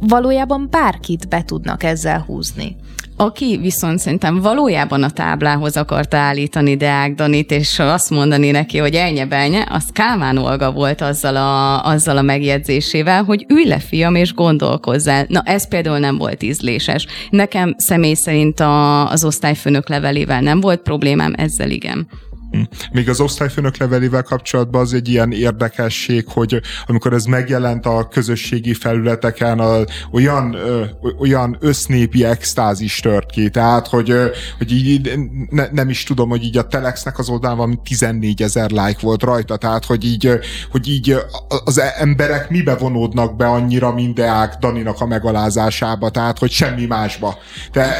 valójában 0.00 0.68
bárkit 0.70 1.28
be 1.28 1.42
tudnak 1.42 1.82
ezzel 1.82 2.24
húzni. 2.26 2.76
Aki 3.20 3.58
viszont 3.62 3.98
szerintem 3.98 4.40
valójában 4.40 5.02
a 5.02 5.10
táblához 5.10 5.76
akarta 5.76 6.16
állítani 6.16 6.76
Deák 6.76 7.14
Danit, 7.14 7.50
és 7.50 7.78
azt 7.78 8.10
mondani 8.10 8.50
neki, 8.50 8.78
hogy 8.78 8.94
elnyebelnye, 8.94 9.66
az 9.70 9.84
Kálmán 9.92 10.36
Olga 10.36 10.72
volt 10.72 11.00
azzal 11.00 11.36
a, 11.36 11.84
azzal 11.84 12.16
a 12.16 12.22
megjegyzésével, 12.22 13.22
hogy 13.22 13.46
ülj 13.48 13.66
le, 13.66 13.78
fiam, 13.78 14.14
és 14.14 14.34
gondolkozzál. 14.34 15.24
Na, 15.28 15.42
ez 15.44 15.68
például 15.68 15.98
nem 15.98 16.16
volt 16.16 16.42
ízléses. 16.42 17.06
Nekem 17.30 17.74
személy 17.78 18.14
szerint 18.14 18.60
a, 18.60 19.08
az 19.10 19.24
osztályfőnök 19.24 19.88
levelével 19.88 20.40
nem 20.40 20.60
volt 20.60 20.80
problémám, 20.80 21.32
ezzel 21.36 21.70
igen. 21.70 22.08
Hm. 22.50 22.60
Még 22.92 23.08
az 23.08 23.20
osztályfőnök 23.20 23.76
levelével 23.76 24.22
kapcsolatban 24.22 24.80
az 24.80 24.94
egy 24.94 25.08
ilyen 25.08 25.32
érdekesség, 25.32 26.24
hogy 26.28 26.60
amikor 26.86 27.12
ez 27.12 27.24
megjelent 27.24 27.86
a 27.86 28.08
közösségi 28.08 28.74
felületeken, 28.74 29.58
a, 29.58 29.78
olyan, 30.12 30.54
ö, 30.54 30.84
olyan 31.18 31.56
össznépi 31.60 32.24
extázis 32.24 33.00
tört 33.00 33.30
ki, 33.30 33.50
tehát, 33.50 33.86
hogy, 33.86 34.10
ö, 34.10 34.26
hogy 34.58 34.72
így 34.72 35.12
ne, 35.50 35.66
nem 35.72 35.88
is 35.88 36.02
tudom, 36.02 36.28
hogy 36.28 36.44
így 36.44 36.56
a 36.56 36.66
Telexnek 36.66 37.18
az 37.18 37.28
oldalán 37.28 37.56
valami 37.56 37.78
14 37.84 38.42
ezer 38.42 38.70
like 38.70 38.98
volt 39.00 39.22
rajta, 39.22 39.56
tehát, 39.56 39.84
hogy 39.84 40.04
így, 40.04 40.38
hogy 40.70 40.88
így 40.88 41.16
az 41.64 41.80
emberek 41.98 42.50
mibe 42.50 42.74
vonódnak 42.74 43.36
be 43.36 43.46
annyira, 43.46 43.92
mint 43.92 44.14
Deák 44.14 44.54
Daninak 44.54 45.00
a 45.00 45.06
megalázásába, 45.06 46.10
tehát, 46.10 46.38
hogy 46.38 46.50
semmi 46.50 46.86
másba. 46.86 47.38
De, 47.72 47.96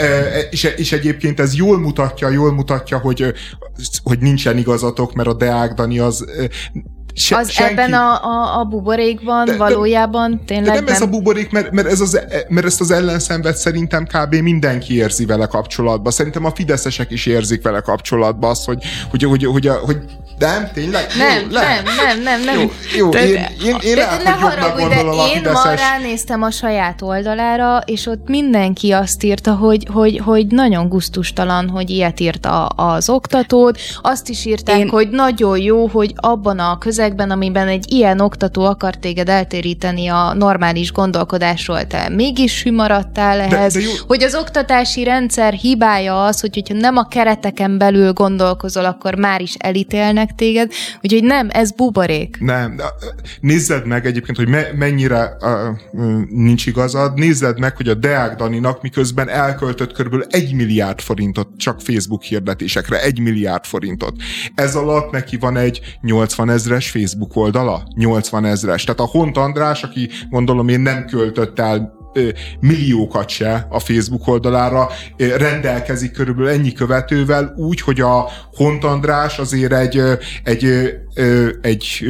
és, 0.51 0.65
és 0.65 0.93
egyébként 0.93 1.41
ez 1.41 1.55
jól 1.55 1.79
mutatja, 1.79 2.29
jól 2.29 2.53
mutatja, 2.53 2.99
hogy, 2.99 3.35
hogy 4.03 4.19
nincs 4.19 4.41
nincsen 4.41 4.59
igazatok, 4.59 5.15
mert 5.15 5.29
a 5.29 5.35
Deák 5.35 5.75
Dani 5.75 5.99
az 5.99 6.25
Se, 7.15 7.37
az 7.37 7.51
senki... 7.51 7.73
ebben 7.73 7.93
a, 7.93 8.25
a, 8.25 8.59
a 8.59 8.65
buborékban 8.65 9.45
de, 9.45 9.57
valójában 9.57 10.31
de, 10.31 10.43
tényleg 10.47 10.67
de 10.67 10.75
nem, 10.75 10.85
nem 10.85 10.95
ez 10.95 11.01
a 11.01 11.07
buborék, 11.07 11.51
mert, 11.51 11.71
mert, 11.71 11.87
ez 11.87 12.01
az, 12.01 12.21
mert 12.49 12.67
ezt 12.67 12.81
az 12.81 12.91
ellenszenvet 12.91 13.57
szerintem 13.57 14.05
kb. 14.05 14.35
mindenki 14.35 14.95
érzi 14.95 15.27
vele 15.27 15.47
kapcsolatban. 15.47 16.13
Szerintem 16.13 16.45
a 16.45 16.51
fideszesek 16.55 17.11
is 17.11 17.27
érzik 17.27 17.63
vele 17.63 17.81
kapcsolatban 17.81 18.51
azt, 18.51 18.65
hogy, 18.65 18.83
hogy, 19.11 19.23
hogy, 19.23 19.45
hogy, 19.45 19.67
hogy, 19.67 19.77
hogy 19.85 19.97
nem, 20.41 20.71
tényleg? 20.75 21.07
Nem, 21.19 21.41
jó, 21.41 21.47
nem, 21.51 21.83
nem, 21.97 22.23
nem, 22.23 22.43
nem. 22.43 22.61
Jó, 22.61 22.71
jó 22.97 23.09
de, 23.09 23.29
én, 23.29 23.47
én, 23.65 23.77
én 23.83 23.95
de, 23.95 24.01
lehet, 24.01 24.23
ne 24.23 24.31
hogy 24.31 24.55
haragudj, 24.55 24.95
de 24.95 25.01
én 25.35 25.43
ma 25.53 25.75
ránéztem 25.75 26.43
a 26.43 26.51
saját 26.51 27.03
oldalára, 27.03 27.83
és 27.85 28.07
ott 28.07 28.29
mindenki 28.29 28.93
azt 28.93 29.23
írta, 29.23 29.55
hogy, 29.55 29.87
hogy, 29.93 30.21
hogy 30.25 30.47
nagyon 30.47 30.89
guztustalan, 30.89 31.69
hogy 31.69 31.91
ilyet 31.91 32.21
írt 32.21 32.47
a, 32.47 32.69
az 32.77 33.09
oktatód. 33.09 33.77
Azt 34.03 34.29
is 34.29 34.45
írták, 34.45 34.79
én... 34.79 34.89
hogy 34.89 35.11
nagyon 35.11 35.59
jó, 35.59 35.87
hogy 35.87 36.13
abban 36.17 36.59
a 36.59 36.79
közegben, 36.79 37.31
amiben 37.31 37.69
egy 37.69 37.93
ilyen 37.93 38.21
oktató 38.21 38.65
akar 38.65 38.95
téged 38.95 39.29
eltéríteni 39.29 40.09
a 40.09 40.35
normális 40.35 40.93
gondolkodásról, 40.93 41.87
te 41.87 42.09
mégis 42.09 42.63
hű 42.63 42.73
maradtál 42.73 43.41
ehhez, 43.41 43.73
de, 43.73 43.81
de 43.81 43.85
jó. 43.85 43.93
hogy 44.07 44.23
az 44.23 44.35
oktatási 44.35 45.05
rendszer 45.05 45.53
hibája 45.53 46.25
az, 46.25 46.41
hogy 46.41 46.55
hogyha 46.55 46.75
nem 46.75 46.97
a 46.97 47.09
kereteken 47.09 47.79
belül 47.79 48.13
gondolkozol, 48.13 48.85
akkor 48.85 49.15
már 49.15 49.41
is 49.41 49.55
elítélnek 49.55 50.30
meg 50.31 50.39
téged, 50.39 50.73
úgyhogy 51.03 51.25
nem, 51.25 51.49
ez 51.53 51.73
buborék. 51.73 52.37
Nem, 52.41 52.81
nézzed 53.41 53.87
meg 53.87 54.07
egyébként, 54.07 54.37
hogy 54.37 54.49
me- 54.49 54.73
mennyire 54.77 55.37
uh, 55.41 56.01
nincs 56.29 56.67
igazad, 56.67 57.15
nézzed 57.15 57.59
meg, 57.59 57.77
hogy 57.77 57.89
a 57.89 57.95
Deák 57.95 58.37
Daninak 58.37 58.83
miközben 58.83 59.29
elköltött 59.29 59.93
kb. 59.93 60.25
egy 60.29 60.55
milliárd 60.55 61.01
forintot 61.01 61.49
csak 61.57 61.81
Facebook 61.81 62.23
hirdetésekre, 62.23 63.03
egy 63.03 63.19
milliárd 63.19 63.65
forintot. 63.65 64.15
Ez 64.55 64.75
alatt 64.75 65.11
neki 65.11 65.37
van 65.37 65.57
egy 65.57 65.81
80 66.01 66.51
ezres 66.51 66.91
Facebook 66.91 67.37
oldala, 67.37 67.83
80 67.95 68.45
ezres. 68.45 68.85
Tehát 68.85 69.01
a 69.01 69.07
Hont 69.07 69.37
András, 69.37 69.83
aki 69.83 70.09
gondolom 70.31 70.69
én 70.69 70.81
nem 70.81 71.05
költött 71.05 71.59
el 71.59 72.00
milliókat 72.61 73.29
se 73.29 73.67
a 73.71 73.79
Facebook 73.79 74.27
oldalára, 74.27 74.89
rendelkezik 75.17 76.13
körülbelül 76.13 76.51
ennyi 76.51 76.73
követővel, 76.73 77.55
úgy, 77.57 77.81
hogy 77.81 78.01
a 78.01 78.29
Hont 78.53 78.85
András 78.85 79.39
azért 79.39 79.73
egy, 79.73 80.03
egy, 80.45 80.65
egy, 81.63 81.63
egy 81.63 82.05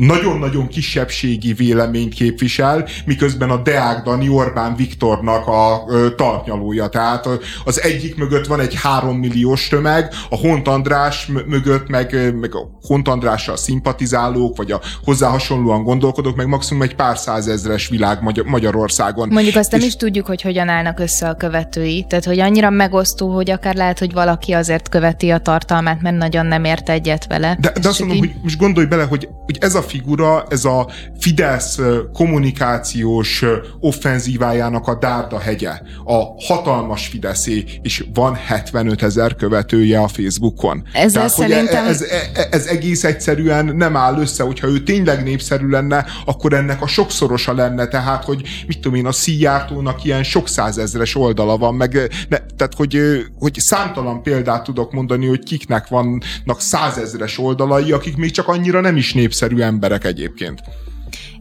nagyon-nagyon 0.00 0.68
kisebbségi 0.68 1.52
véleményt 1.52 2.14
képvisel, 2.14 2.88
miközben 3.04 3.50
a 3.50 3.56
Deák 3.56 4.02
Dani 4.02 4.28
Orbán 4.28 4.76
Viktornak 4.76 5.46
a 5.46 5.84
talpnyalója. 6.16 6.88
Tehát 6.88 7.28
az 7.64 7.82
egyik 7.82 8.16
mögött 8.16 8.46
van 8.46 8.60
egy 8.60 8.74
három 8.74 9.16
milliós 9.16 9.68
tömeg, 9.68 10.12
a 10.30 10.36
Hont 10.36 10.68
András 10.68 11.26
mögött 11.46 11.88
meg, 11.88 12.34
meg 12.40 12.54
a 12.54 12.78
Hont 12.86 13.08
Andrással 13.08 13.56
szimpatizálók, 13.56 14.56
vagy 14.56 14.72
a 14.72 14.80
hozzá 15.04 15.28
hasonlóan 15.28 15.82
gondolkodók, 15.82 16.36
meg 16.36 16.46
maximum 16.46 16.82
egy 16.82 16.94
pár 16.94 17.18
százezres 17.18 17.88
világ 17.88 18.22
Magyar- 18.22 18.46
Magyarországon. 18.46 19.28
Mondjuk 19.28 19.56
azt 19.56 19.70
nem 19.70 19.80
és... 19.80 19.86
is 19.86 19.96
tudjuk, 19.96 20.26
hogy 20.26 20.42
hogyan 20.42 20.68
állnak 20.68 20.98
össze 20.98 21.28
a 21.28 21.34
követői. 21.34 22.04
Tehát, 22.08 22.24
hogy 22.24 22.38
annyira 22.38 22.70
megosztó, 22.70 23.34
hogy 23.34 23.50
akár 23.50 23.74
lehet, 23.74 23.98
hogy 23.98 24.12
valaki 24.12 24.52
azért 24.52 24.88
követi 24.88 25.30
a 25.30 25.38
tartalmát, 25.38 26.02
mert 26.02 26.16
nagyon 26.16 26.46
nem 26.46 26.64
ért 26.64 26.88
egyet 26.88 27.26
vele. 27.26 27.56
De, 27.60 27.72
de 27.80 27.88
azt 27.88 27.98
mondom, 27.98 28.16
így... 28.16 28.22
hogy 28.22 28.34
most 28.42 28.58
gondolj 28.58 28.86
bele, 28.86 29.04
hogy, 29.04 29.28
hogy 29.44 29.56
ez 29.60 29.74
a 29.74 29.82
figura, 29.90 30.44
ez 30.48 30.64
a 30.64 30.88
Fidesz 31.18 31.78
kommunikációs 32.12 33.44
offenzívájának 33.80 34.86
a 34.86 34.94
Dárda 34.94 35.38
hegye, 35.38 35.80
a 36.04 36.44
hatalmas 36.46 37.06
Fideszé, 37.06 37.64
és 37.82 38.04
van 38.14 38.34
75 38.34 39.02
ezer 39.02 39.34
követője 39.34 40.00
a 40.00 40.08
Facebookon. 40.08 40.82
Ezzel 40.92 41.10
Tehát, 41.12 41.30
szerintem... 41.30 41.86
ez, 41.86 42.02
ez, 42.02 42.46
ez 42.50 42.66
egész 42.66 43.04
egyszerűen 43.04 43.64
nem 43.76 43.96
áll 43.96 44.18
össze, 44.18 44.42
hogyha 44.42 44.66
ő 44.66 44.82
tényleg 44.82 45.22
népszerű 45.22 45.68
lenne, 45.68 46.06
akkor 46.24 46.52
ennek 46.52 46.82
a 46.82 46.86
sokszorosa 46.86 47.54
lenne, 47.54 47.86
tehát, 47.86 48.24
hogy 48.24 48.42
mit 48.66 48.80
tudom 48.80 48.98
én, 48.98 49.06
a 49.06 49.12
Szijjártónak 49.12 50.04
ilyen 50.04 50.22
sok 50.22 50.48
százezres 50.48 51.16
oldala 51.16 51.56
van, 51.56 51.74
meg 51.74 51.92
ne, 52.28 52.38
tehát, 52.56 52.74
hogy, 52.76 53.00
hogy 53.38 53.54
számtalan 53.58 54.22
példát 54.22 54.64
tudok 54.64 54.92
mondani, 54.92 55.26
hogy 55.26 55.42
kiknek 55.42 55.88
vannak 55.88 56.60
százezres 56.60 57.38
oldalai, 57.38 57.92
akik 57.92 58.16
még 58.16 58.30
csak 58.30 58.48
annyira 58.48 58.80
nem 58.80 58.96
is 58.96 59.14
népszerű 59.14 59.60
emberek 59.60 59.79
emberek 59.80 60.04
egyébként. 60.04 60.62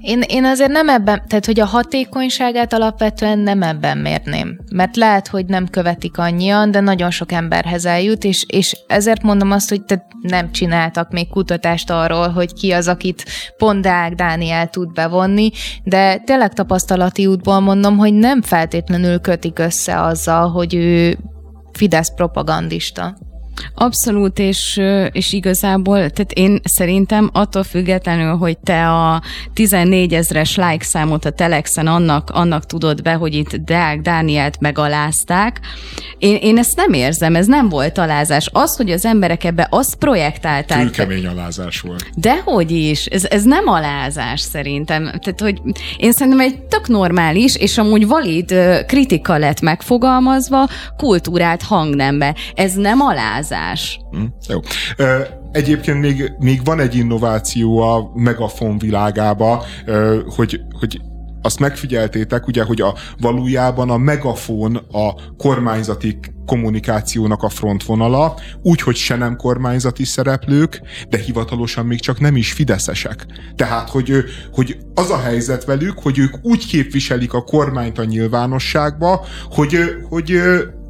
Én, 0.02 0.22
én 0.28 0.46
azért 0.46 0.72
nem 0.72 0.90
ebben, 0.90 1.22
tehát 1.28 1.46
hogy 1.46 1.60
a 1.60 1.66
hatékonyságát 1.66 2.74
alapvetően 2.74 3.40
nem 3.40 3.62
ebben 3.62 3.98
mérném. 3.98 4.60
Mert 4.72 4.96
lehet, 4.96 5.28
hogy 5.28 5.46
nem 5.46 5.68
követik 5.68 6.18
annyian, 6.18 6.72
de 6.72 6.80
nagyon 6.80 7.12
sok 7.12 7.32
emberhez 7.32 7.86
eljut, 7.86 8.24
és, 8.24 8.46
és 8.48 8.78
ezért 8.88 9.22
mondom 9.22 9.52
azt, 9.52 9.70
hogy 9.70 9.82
te 9.82 10.08
nem 10.22 10.52
csináltak 10.52 11.12
még 11.12 11.30
kutatást 11.30 11.90
arról, 11.90 12.28
hogy 12.28 12.54
ki 12.54 12.72
az, 12.72 12.88
akit 12.88 13.24
pont 13.58 13.82
Deák 13.82 14.14
Dániel 14.14 14.70
tud 14.70 14.94
bevonni, 14.94 15.52
de 15.84 16.18
tényleg 16.18 16.54
tapasztalati 16.54 17.26
útból 17.26 17.60
mondom, 17.60 17.98
hogy 17.98 18.14
nem 18.14 18.42
feltétlenül 18.42 19.20
kötik 19.20 19.60
össze 19.60 20.02
azzal, 20.02 20.50
hogy 20.50 20.76
ő 20.76 21.18
Fidesz 21.72 22.14
propagandista. 22.16 23.18
Abszolút, 23.76 24.40
és, 24.40 24.82
és 25.12 25.34
igazából, 25.34 25.96
tehát 25.96 26.32
én 26.34 26.60
szerintem 26.64 27.30
attól 27.34 27.64
függetlenül, 27.64 28.36
hogy 28.36 28.58
te 28.58 28.90
a 28.90 29.22
14 29.54 30.14
ezres 30.14 30.56
like 30.56 30.84
számot 30.84 31.26
a 31.26 31.30
Telexen 31.30 31.88
annak, 31.88 32.30
annak 32.30 32.66
tudod 32.66 33.02
be, 33.02 33.14
hogy 33.14 33.34
itt 33.34 33.56
Deák 33.56 34.02
Dánielt 34.02 34.60
megalázták, 34.60 35.60
én, 36.20 36.36
én 36.36 36.58
ezt 36.58 36.76
nem 36.76 36.94
érzem, 36.94 37.36
ez 37.36 37.46
nem 37.46 37.70
volt 37.70 37.98
alázás. 37.98 38.50
Az, 38.54 38.76
hogy 38.76 38.92
az 38.92 39.06
emberek 39.06 39.44
ebbe 39.44 39.68
azt 39.70 39.96
projektálták. 39.96 40.86
Kőkemény 40.86 41.26
alázás 41.26 41.80
volt. 41.80 42.10
Dehogy 42.16 42.72
is, 42.72 43.06
ez, 43.06 43.26
ez 43.26 43.44
nem 43.44 43.68
alázás 43.68 44.42
szerintem. 44.42 45.04
Tehát, 45.04 45.40
hogy 45.40 45.62
én 45.98 46.12
szerintem 46.12 46.40
egy 46.40 46.60
tök 46.60 46.88
normális, 46.88 47.56
és 47.56 47.78
amúgy 47.78 48.08
valid 48.08 48.54
kritika 48.88 49.38
lett 49.38 49.62
megfogalmazva 49.62 50.68
kultúrát 50.98 51.62
hangnembe. 51.62 52.36
Ez 52.56 52.74
nem 52.74 53.02
alázás. 53.50 54.00
Hm, 54.12 54.26
jó. 54.48 54.60
Egyébként 55.52 56.00
még, 56.00 56.34
még 56.40 56.64
van 56.64 56.80
egy 56.80 56.96
innováció 56.96 57.80
a 57.80 58.12
megafon 58.14 58.78
világába, 58.78 59.66
hogy, 60.36 60.62
hogy 60.80 61.02
azt 61.42 61.60
megfigyeltétek, 61.60 62.48
ugye, 62.48 62.64
hogy 62.64 62.82
a 62.82 62.96
valójában 63.20 63.90
a 63.90 63.98
megafon 63.98 64.76
a 64.76 65.14
kormányzati 65.38 66.20
kommunikációnak 66.46 67.44
a 67.44 67.50
frontvonala, 67.50 68.40
úgy, 68.62 68.82
hogy 68.82 68.96
se 68.96 69.16
nem 69.16 69.36
kormányzati 69.36 70.04
szereplők, 70.04 70.82
de 71.10 71.18
hivatalosan 71.18 71.86
még 71.86 72.00
csak 72.00 72.20
nem 72.20 72.36
is 72.36 72.52
fideszesek. 72.52 73.26
Tehát, 73.56 73.90
hogy, 73.90 74.24
hogy 74.52 74.78
az 74.94 75.10
a 75.10 75.20
helyzet 75.20 75.66
velük, 75.66 76.00
hogy 76.00 76.20
ők 76.20 76.34
úgy 76.42 76.68
képviselik 76.68 77.34
a 77.34 77.44
kormányt 77.44 78.00
a 78.00 78.04
nyilvánosságba, 78.04 79.26
hogy, 79.50 79.78
hogy, 80.10 80.42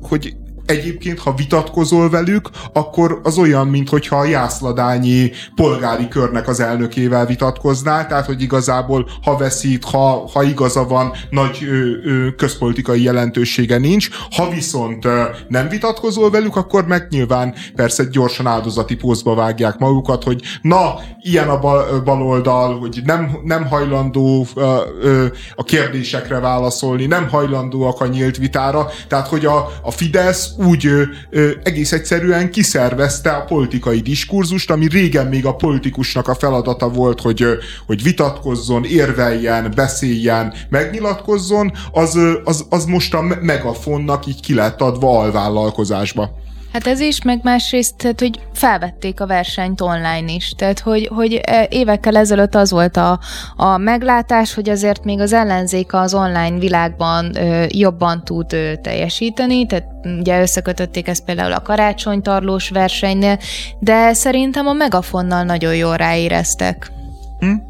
hogy 0.01 0.35
egyébként, 0.69 1.19
ha 1.19 1.33
vitatkozol 1.33 2.09
velük, 2.09 2.49
akkor 2.73 3.19
az 3.23 3.37
olyan, 3.37 3.67
mintha 3.67 4.17
a 4.17 4.25
jászladányi 4.25 5.31
polgári 5.55 6.07
körnek 6.07 6.47
az 6.47 6.59
elnökével 6.59 7.25
vitatkoznál, 7.25 8.07
tehát, 8.07 8.25
hogy 8.25 8.41
igazából, 8.41 9.09
ha 9.23 9.37
veszít, 9.37 9.83
ha, 9.83 10.29
ha 10.33 10.43
igaza 10.43 10.83
van, 10.87 11.11
nagy 11.29 11.57
ö, 11.61 12.09
ö, 12.09 12.35
közpolitikai 12.35 13.03
jelentősége 13.03 13.77
nincs, 13.77 14.09
ha 14.35 14.49
viszont 14.49 15.05
ö, 15.05 15.23
nem 15.47 15.69
vitatkozol 15.69 16.29
velük, 16.29 16.55
akkor 16.55 16.87
meg 16.87 17.07
nyilván 17.09 17.53
persze 17.75 18.03
gyorsan 18.11 18.47
áldozati 18.47 18.95
pózba 18.95 19.35
vágják 19.35 19.77
magukat, 19.77 20.23
hogy 20.23 20.41
na, 20.61 20.99
ilyen 21.21 21.49
a 21.49 21.59
bal, 21.59 22.01
baloldal, 22.01 22.79
hogy 22.79 23.01
nem, 23.05 23.37
nem 23.43 23.67
hajlandó 23.67 24.47
ö, 24.55 24.75
ö, 25.01 25.25
a 25.55 25.63
kérdésekre 25.63 26.39
válaszolni, 26.39 27.05
nem 27.05 27.29
hajlandóak 27.29 28.01
a 28.01 28.07
nyílt 28.07 28.37
vitára, 28.37 28.87
tehát, 29.07 29.27
hogy 29.27 29.45
a, 29.45 29.71
a 29.81 29.91
Fidesz 29.91 30.57
úgy 30.65 30.85
ö, 30.85 31.03
ö, 31.29 31.51
egész 31.63 31.91
egyszerűen 31.91 32.51
kiszervezte 32.51 33.29
a 33.29 33.43
politikai 33.43 33.99
diskurzust, 33.99 34.71
ami 34.71 34.87
régen 34.87 35.27
még 35.27 35.45
a 35.45 35.55
politikusnak 35.55 36.27
a 36.27 36.35
feladata 36.35 36.89
volt, 36.89 37.21
hogy, 37.21 37.41
ö, 37.41 37.53
hogy 37.85 38.03
vitatkozzon, 38.03 38.85
érveljen, 38.85 39.71
beszéljen, 39.75 40.53
megnyilatkozzon, 40.69 41.71
az, 41.91 42.19
az, 42.43 42.65
az 42.69 42.85
most 42.85 43.13
a 43.13 43.21
megafonnak 43.41 44.25
így 44.25 44.41
ki 44.41 44.53
lett 44.53 44.81
adva 44.81 45.19
alvállalkozásba. 45.19 46.47
Hát 46.73 46.87
ez 46.87 46.99
is, 46.99 47.21
meg 47.21 47.39
másrészt, 47.43 47.95
tehát, 47.97 48.19
hogy 48.19 48.39
felvették 48.53 49.19
a 49.19 49.27
versenyt 49.27 49.81
online 49.81 50.31
is. 50.31 50.49
Tehát, 50.57 50.79
hogy, 50.79 51.09
hogy 51.13 51.41
e, 51.43 51.67
évekkel 51.69 52.17
ezelőtt 52.17 52.55
az 52.55 52.71
volt 52.71 52.97
a, 52.97 53.19
a 53.55 53.77
meglátás, 53.77 54.53
hogy 54.53 54.69
azért 54.69 55.03
még 55.03 55.19
az 55.19 55.33
ellenzék 55.33 55.93
az 55.93 56.13
online 56.13 56.59
világban 56.59 57.35
ö, 57.35 57.65
jobban 57.67 58.23
tud 58.23 58.53
ö, 58.53 58.75
teljesíteni, 58.81 59.65
tehát 59.65 59.87
ugye 60.19 60.41
összekötötték 60.41 61.07
ezt 61.07 61.25
például 61.25 61.53
a 61.53 61.61
karácsonytarlós 61.61 62.69
versenynél, 62.69 63.37
de 63.79 64.13
szerintem 64.13 64.67
a 64.67 64.73
megafonnal 64.73 65.43
nagyon 65.43 65.75
jól 65.75 65.95
ráéreztek. 65.95 66.91
Hm? 67.39 67.68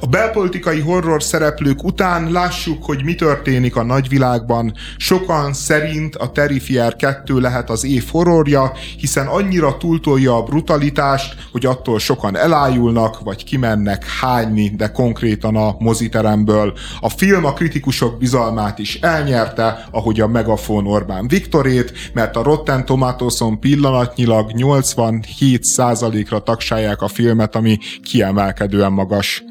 A 0.00 0.06
belpolitikai 0.06 0.80
horror 0.80 1.22
szereplők 1.22 1.84
után 1.84 2.32
lássuk, 2.32 2.84
hogy 2.84 3.04
mi 3.04 3.14
történik 3.14 3.76
a 3.76 3.82
nagyvilágban. 3.82 4.74
Sokan 4.96 5.52
szerint 5.52 6.16
a 6.16 6.32
Terrifier 6.32 6.96
2 6.96 7.40
lehet 7.40 7.70
az 7.70 7.84
év 7.84 8.04
horrorja, 8.10 8.72
hiszen 8.98 9.26
annyira 9.26 9.76
túltolja 9.76 10.36
a 10.36 10.42
brutalitást, 10.42 11.36
hogy 11.52 11.66
attól 11.66 11.98
sokan 11.98 12.36
elájulnak, 12.36 13.20
vagy 13.20 13.44
kimennek 13.44 14.06
hányni, 14.20 14.68
de 14.76 14.90
konkrétan 14.90 15.56
a 15.56 15.76
moziteremből. 15.78 16.72
A 17.00 17.08
film 17.08 17.44
a 17.44 17.52
kritikusok 17.52 18.18
bizalmát 18.18 18.78
is 18.78 18.94
elnyerte, 18.94 19.88
ahogy 19.90 20.20
a 20.20 20.26
Megafon 20.26 20.86
Orbán 20.86 21.28
Viktorét, 21.28 21.92
mert 22.12 22.36
a 22.36 22.42
Rotten 22.42 22.84
Tomatoes-on 22.84 23.60
pillanatnyilag 23.60 24.50
87%-ra 24.56 26.40
tagsálják 26.40 27.02
a 27.02 27.08
filmet, 27.08 27.56
ami 27.56 27.78
kiemelkedően 28.02 28.92
magas. 28.92 29.42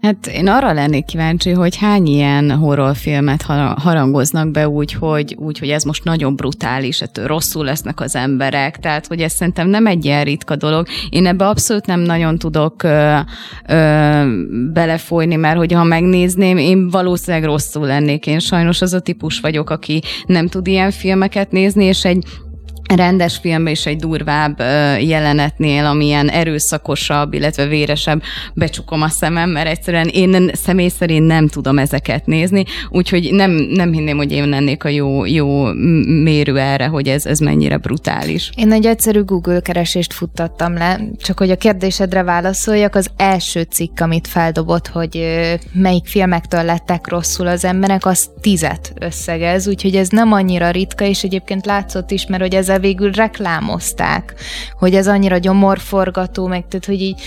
Hát 0.00 0.26
én 0.26 0.48
arra 0.48 0.72
lennék 0.72 1.04
kíváncsi, 1.04 1.50
hogy 1.50 1.76
hány 1.76 2.06
ilyen 2.06 2.50
horrorfilmet 2.50 3.42
harangoznak 3.76 4.50
be 4.50 4.68
úgy, 4.68 4.92
hogy, 4.92 5.34
úgy, 5.38 5.58
hogy 5.58 5.68
ez 5.68 5.82
most 5.82 6.04
nagyon 6.04 6.36
brutális, 6.36 7.00
ettől 7.00 7.26
rosszul 7.26 7.64
lesznek 7.64 8.00
az 8.00 8.16
emberek, 8.16 8.76
tehát 8.76 9.06
hogy 9.06 9.20
ez 9.20 9.32
szerintem 9.32 9.68
nem 9.68 9.86
egy 9.86 10.04
ilyen 10.04 10.24
ritka 10.24 10.56
dolog. 10.56 10.86
Én 11.10 11.26
ebbe 11.26 11.46
abszolút 11.48 11.86
nem 11.86 12.00
nagyon 12.00 12.38
tudok 12.38 12.82
ö, 12.82 13.18
ö, 13.68 14.22
belefolyni, 14.72 15.36
mert 15.36 15.56
hogyha 15.56 15.84
megnézném, 15.84 16.56
én 16.56 16.88
valószínűleg 16.88 17.44
rosszul 17.44 17.86
lennék. 17.86 18.26
Én 18.26 18.38
sajnos 18.38 18.80
az 18.80 18.92
a 18.92 19.00
típus 19.00 19.40
vagyok, 19.40 19.70
aki 19.70 20.02
nem 20.26 20.48
tud 20.48 20.66
ilyen 20.66 20.90
filmeket 20.90 21.50
nézni, 21.50 21.84
és 21.84 22.04
egy 22.04 22.24
rendes 22.96 23.36
filmben 23.36 23.72
is 23.72 23.86
egy 23.86 23.96
durvább 23.96 24.58
jelenetnél, 25.00 25.84
amilyen 25.84 26.28
erőszakosabb, 26.28 27.34
illetve 27.34 27.66
véresebb, 27.66 28.22
becsukom 28.54 29.02
a 29.02 29.08
szemem, 29.08 29.50
mert 29.50 29.68
egyszerűen 29.68 30.08
én 30.08 30.50
személy 30.52 30.88
szerint 30.88 31.26
nem 31.26 31.48
tudom 31.48 31.78
ezeket 31.78 32.26
nézni, 32.26 32.64
úgyhogy 32.90 33.28
nem, 33.32 33.50
nem 33.50 33.92
hinném, 33.92 34.16
hogy 34.16 34.32
én 34.32 34.48
lennék 34.48 34.84
a 34.84 34.88
jó, 34.88 35.24
jó 35.24 35.64
mérő 36.22 36.58
erre, 36.58 36.86
hogy 36.86 37.08
ez, 37.08 37.26
ez 37.26 37.38
mennyire 37.38 37.76
brutális. 37.76 38.50
Én 38.56 38.72
egy 38.72 38.86
egyszerű 38.86 39.22
Google 39.22 39.60
keresést 39.60 40.12
futtattam 40.12 40.72
le, 40.74 41.00
csak 41.16 41.38
hogy 41.38 41.50
a 41.50 41.56
kérdésedre 41.56 42.22
válaszoljak, 42.22 42.94
az 42.94 43.10
első 43.16 43.62
cikk, 43.62 44.00
amit 44.00 44.26
feldobott, 44.26 44.86
hogy 44.86 45.26
melyik 45.72 46.06
filmektől 46.06 46.62
lettek 46.62 47.08
rosszul 47.08 47.46
az 47.46 47.64
emberek, 47.64 48.06
az 48.06 48.30
tizet 48.40 48.92
összegez, 49.00 49.68
úgyhogy 49.68 49.96
ez 49.96 50.08
nem 50.08 50.32
annyira 50.32 50.70
ritka, 50.70 51.04
és 51.04 51.22
egyébként 51.22 51.66
látszott 51.66 52.10
is, 52.10 52.26
mert 52.26 52.42
hogy 52.42 52.54
végül 52.78 53.10
reklámozták, 53.10 54.34
hogy 54.78 54.94
ez 54.94 55.08
annyira 55.08 55.38
gyomorforgató, 55.38 56.46
meg 56.46 56.64
tehát, 56.68 56.86
hogy 56.86 57.00
így 57.00 57.22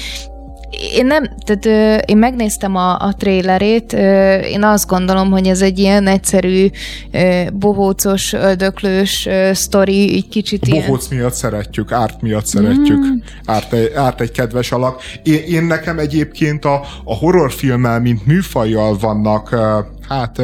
én 0.93 1.05
nem, 1.05 1.29
tehát 1.45 1.65
ö, 1.65 2.11
én 2.11 2.17
megnéztem 2.17 2.75
a, 2.75 2.99
a 2.99 3.13
trélerét, 3.17 3.93
ö, 3.93 4.35
én 4.35 4.63
azt 4.63 4.87
gondolom, 4.87 5.31
hogy 5.31 5.47
ez 5.47 5.61
egy 5.61 5.79
ilyen 5.79 6.07
egyszerű 6.07 6.69
ö, 7.11 7.43
bohócos, 7.53 8.33
öldöklős 8.33 9.25
ö, 9.25 9.49
sztori, 9.53 10.15
így 10.15 10.27
kicsit 10.27 10.63
a 10.63 10.69
bohóc 10.69 11.11
ilyen... 11.11 11.21
miatt 11.21 11.35
szeretjük, 11.35 11.91
árt 11.91 12.21
miatt 12.21 12.45
szeretjük, 12.45 12.97
mm. 12.97 13.17
árt, 13.45 13.73
egy, 13.73 13.93
árt 13.93 14.21
egy 14.21 14.31
kedves 14.31 14.71
alak. 14.71 15.01
Én, 15.23 15.43
én 15.47 15.63
nekem 15.63 15.99
egyébként 15.99 16.65
a, 16.65 16.81
a 17.03 17.15
horrorfilmmel, 17.15 17.99
mint 17.99 18.25
műfajjal 18.25 18.97
vannak 18.97 19.55
hát 20.11 20.41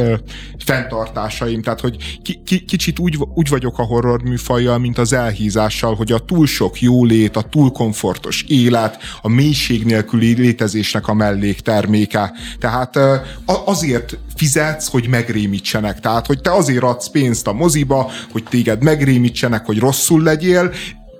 fenntartásaim, 0.68 1.62
tehát 1.62 1.80
hogy 1.80 1.96
ki, 2.22 2.40
ki, 2.44 2.64
kicsit 2.64 2.98
úgy, 2.98 3.18
úgy 3.34 3.48
vagyok 3.48 3.78
a 3.78 3.82
horror 3.82 4.22
műfajjal, 4.22 4.78
mint 4.78 4.98
az 4.98 5.12
elhízással, 5.12 5.94
hogy 5.94 6.12
a 6.12 6.18
túl 6.18 6.46
sok 6.46 6.80
jólét, 6.80 7.36
a 7.36 7.42
túl 7.42 7.70
komfortos 7.70 8.44
élet, 8.48 8.98
a 9.22 9.28
mélység 9.28 9.84
nélküli 9.84 10.34
létezésnek 10.34 11.08
a 11.08 11.14
mellékterméke. 11.14 12.32
Tehát 12.58 12.98
azért 13.44 14.18
fizetsz, 14.36 14.88
hogy 14.88 15.08
megrémítsenek. 15.08 16.00
Tehát, 16.00 16.26
hogy 16.26 16.40
te 16.40 16.52
azért 16.52 16.82
adsz 16.82 17.08
pénzt 17.08 17.46
a 17.46 17.52
moziba, 17.52 18.10
hogy 18.32 18.42
téged 18.42 18.82
megrémítsenek, 18.82 19.66
hogy 19.66 19.78
rosszul 19.78 20.22
legyél, 20.22 20.72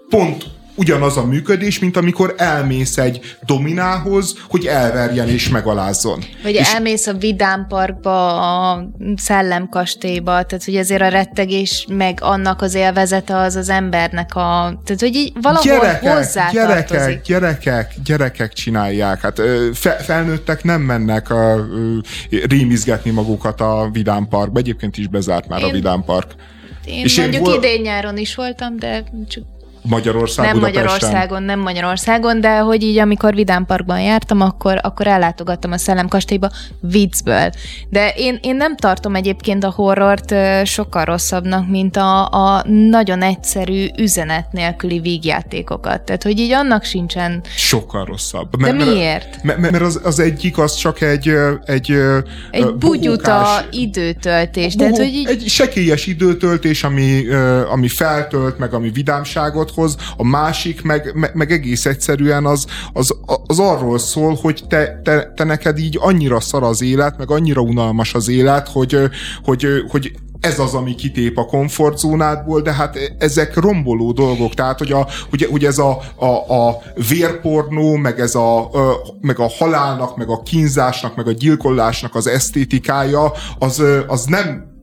pont 0.09 0.58
ugyanaz 0.79 1.17
a 1.17 1.25
működés, 1.25 1.79
mint 1.79 1.97
amikor 1.97 2.35
elmész 2.37 2.99
egy 2.99 3.37
dominához, 3.47 4.35
hogy 4.49 4.67
elverjen 4.67 5.29
és 5.29 5.49
megalázzon. 5.49 6.25
Vagy 6.43 6.55
és 6.55 6.73
elmész 6.75 7.07
a 7.07 7.13
Vidám 7.13 7.67
Parkba, 7.69 8.41
a 8.73 8.89
Szellemkastélyba, 9.17 10.43
tehát 10.43 10.65
hogy 10.65 10.77
azért 10.77 11.03
a 11.03 11.09
rettegés 11.09 11.87
meg 11.89 12.19
annak 12.23 12.63
az 12.63 12.75
élvezete 12.75 13.37
az 13.37 13.57
az 13.57 13.69
embernek 13.69 14.35
a... 14.35 14.81
Tehát, 14.85 15.01
hogy 15.01 15.15
így 15.15 15.33
valahol 15.43 15.63
gyerekek, 15.65 16.13
hozzá 16.13 16.51
gyerekek, 16.51 16.87
tartozik. 16.87 17.21
gyerekek, 17.23 17.95
gyerekek 18.05 18.53
csinálják. 18.53 19.21
Hát 19.21 19.41
fe, 19.73 19.91
felnőttek 19.91 20.65
nem 20.65 20.81
mennek 20.81 21.31
a, 21.31 21.57
ö, 21.57 21.97
rímizgetni 22.49 23.11
magukat 23.11 23.61
a 23.61 23.89
Vidám 23.93 24.29
Parkba. 24.29 24.59
Egyébként 24.59 24.97
is 24.97 25.09
bezárt 25.09 25.49
már 25.49 25.61
Én- 25.61 25.69
a 25.69 25.73
Vidám 25.73 26.05
Park. 26.05 26.35
Én 26.85 27.05
És 27.05 27.17
én 27.17 27.23
mondjuk 27.23 27.45
vol- 27.47 27.57
idén-nyáron 27.65 28.17
is 28.17 28.35
voltam, 28.35 28.77
de 28.77 29.05
csak 29.29 29.45
Magyarország, 29.83 30.45
nem 30.45 30.55
Budapesten. 30.55 30.83
Magyarországon, 30.83 31.43
nem 31.43 31.61
Magyarországon, 31.61 32.41
de 32.41 32.59
hogy 32.59 32.83
így 32.83 32.99
amikor 32.99 33.35
Vidám 33.35 33.67
Parkban 33.67 34.01
jártam, 34.01 34.41
akkor, 34.41 34.81
akkor 34.83 35.07
ellátogattam 35.07 35.73
a 35.73 35.79
Szellemkastélyba 35.79 36.51
viccből. 36.81 37.51
De 37.89 38.13
én, 38.17 38.39
én 38.43 38.57
nem 38.57 38.77
tartom 38.77 39.15
egyébként 39.15 39.65
a 39.65 39.71
horrort 39.71 40.35
sokkal 40.65 41.05
rosszabbnak, 41.05 41.69
mint 41.69 41.97
a, 41.97 42.27
a 42.29 42.65
nagyon 42.69 43.23
egyszerű 43.23 43.87
üzenet 43.99 44.53
nélküli 44.53 45.01
vígjátékokat. 45.01 46.01
Tehát, 46.01 46.23
hogy 46.23 46.39
így 46.39 46.53
annak 46.53 46.85
sincsen... 46.85 47.43
Sokkal 47.57 48.05
rosszabb. 48.05 48.57
De 48.57 48.73
miért? 48.73 49.43
Mert, 49.43 49.59
mert 49.59 49.81
az, 49.81 50.01
az 50.05 50.19
egyik 50.19 50.59
az 50.59 50.75
csak 50.75 51.01
egy 51.01 51.37
egy, 51.65 51.91
Egy 52.51 52.63
ö, 52.63 52.73
bugyuta 52.79 53.67
időtöltés. 53.71 54.75
Tehát, 54.75 54.93
Bohó- 54.93 55.05
hogy 55.05 55.15
így... 55.15 55.29
Egy 55.29 55.49
sekélyes 55.49 56.07
időtöltés, 56.07 56.85
ami, 56.85 57.27
ami 57.71 57.89
feltölt, 57.89 58.59
meg 58.59 58.75
ami 58.75 58.91
vidámságot 58.91 59.68
hoz, 59.71 59.97
a 60.17 60.25
másik 60.25 60.83
meg, 60.83 61.11
meg, 61.15 61.35
meg 61.35 61.53
egész 61.53 61.87
egyszerűen 61.87 62.47
az, 62.47 62.67
az, 62.93 63.17
az 63.47 63.59
arról 63.59 63.99
szól, 63.99 64.39
hogy 64.41 64.65
te, 64.69 65.01
te, 65.05 65.33
te 65.37 65.45
neked 65.45 65.79
így 65.79 65.99
annyira 66.01 66.41
szar 66.41 66.63
az 66.63 66.83
élet, 66.83 67.19
meg 67.19 67.31
annyira 67.31 67.61
unalmas 67.61 68.15
az 68.15 68.29
élet, 68.29 68.69
hogy, 68.69 68.99
hogy, 69.43 69.67
hogy 69.89 70.13
ez 70.41 70.59
az, 70.59 70.75
ami 70.75 70.95
kitép 70.95 71.39
a 71.39 71.45
komfortzónádból, 71.45 72.61
de 72.61 72.73
hát 72.73 73.15
ezek 73.19 73.57
romboló 73.57 74.13
dolgok, 74.13 74.55
tehát 74.55 74.79
hogy, 74.79 74.93
a, 74.93 75.07
hogy, 75.31 75.49
hogy 75.51 75.65
ez 75.65 75.79
a, 75.79 76.01
a, 76.17 76.67
a 76.67 76.83
vérpornó, 77.09 77.97
meg 77.97 78.21
ez 78.21 78.35
a, 78.35 78.71
ö, 78.73 78.93
meg 79.21 79.39
a 79.39 79.49
halálnak, 79.59 80.17
meg 80.17 80.29
a 80.29 80.43
kínzásnak, 80.43 81.17
meg 81.17 81.27
a 81.27 81.33
gyilkolásnak 81.33 82.15
az 82.15 82.27
esztétikája, 82.27 83.33
az, 83.59 83.83
az 84.07 84.25
nem 84.25 84.77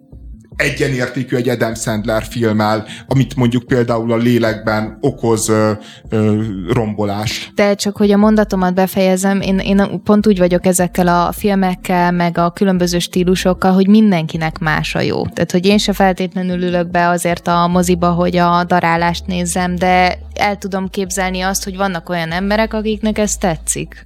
egyenértékű 0.56 1.36
egy 1.36 1.50
Adam 1.50 1.76
Sandler 1.76 2.24
filmmel, 2.24 2.86
amit 3.08 3.36
mondjuk 3.36 3.64
például 3.64 4.12
a 4.12 4.18
lélekben 4.18 4.98
okoz 5.02 5.50
ö, 5.50 5.72
ö, 6.10 6.42
rombolást. 6.70 7.52
De 7.54 7.76
csak, 7.76 7.98
hogy 7.98 8.12
a 8.12 8.18
mondatomat 8.18 8.74
befejezem, 8.74 9.42
én, 9.42 9.60
én 9.60 10.02
pont 10.04 10.28
úgy 10.28 10.38
vagyok 10.38 10.66
ezekkel 10.66 11.08
a 11.08 11.32
filmekkel, 11.32 12.12
meg 12.12 12.38
a 12.38 12.52
különböző 12.52 13.00
stílusokkal, 13.00 13.74
hogy 13.74 13.88
mindenkinek 13.88 14.60
más 14.60 14.96
a 14.96 15.02
jó. 15.02 15.28
Tehát, 15.28 15.52
hogy 15.52 15.66
én 15.66 15.78
se 15.78 15.94
feltétlenül 15.94 16.64
ülök 16.64 16.92
be 16.92 17.08
azért 17.08 17.48
a 17.48 17.68
moziba, 17.68 18.12
hogy 18.12 18.38
a 18.38 18.64
darálást 18.64 19.26
nézzem, 19.26 19.76
de 19.76 20.20
el 20.34 20.58
tudom 20.58 20.90
képzelni 20.90 21.42
azt, 21.42 21.64
hogy 21.64 21.76
vannak 21.76 22.10
olyan 22.10 22.32
emberek, 22.32 22.74
akiknek 22.74 23.18
ez 23.18 23.38
tetszik. 23.38 24.04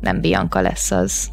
Nem 0.00 0.20
Bianca 0.20 0.60
lesz 0.60 0.90
az. 0.90 1.28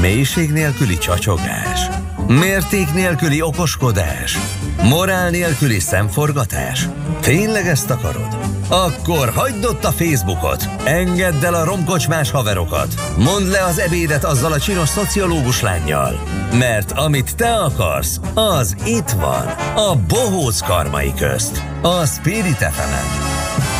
Mélység 0.00 0.50
nélküli 0.50 0.98
csacsogás. 0.98 1.88
Mérték 2.26 2.92
nélküli 2.94 3.42
okoskodás. 3.42 4.38
Morál 4.82 5.30
nélküli 5.30 5.78
szemforgatás. 5.78 6.88
Tényleg 7.20 7.66
ezt 7.66 7.90
akarod? 7.90 8.38
Akkor 8.68 9.28
hagyd 9.28 9.64
ott 9.64 9.84
a 9.84 9.90
Facebookot, 9.90 10.68
engedd 10.84 11.44
el 11.44 11.54
a 11.54 11.64
romkocsmás 11.64 12.30
haverokat, 12.30 12.94
mondd 13.16 13.50
le 13.50 13.64
az 13.64 13.78
ebédet 13.78 14.24
azzal 14.24 14.52
a 14.52 14.60
csinos 14.60 14.88
szociológus 14.88 15.60
lányjal, 15.60 16.22
mert 16.52 16.92
amit 16.92 17.36
te 17.36 17.54
akarsz, 17.54 18.20
az 18.34 18.76
itt 18.84 19.10
van, 19.10 19.46
a 19.74 19.96
bohóc 20.08 20.60
karmai 20.60 21.12
közt, 21.14 21.62
a 21.82 22.06
Spirit 22.06 22.56
fm 22.56 23.77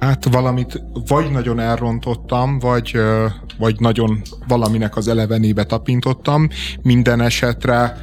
Hát 0.00 0.24
valamit 0.24 0.82
vagy 1.06 1.30
nagyon 1.30 1.60
elrontottam, 1.60 2.58
vagy, 2.58 2.96
vagy 3.58 3.80
nagyon 3.80 4.22
valaminek 4.48 4.96
az 4.96 5.08
elevenébe 5.08 5.64
tapintottam. 5.64 6.48
Minden 6.82 7.20
esetre 7.20 7.96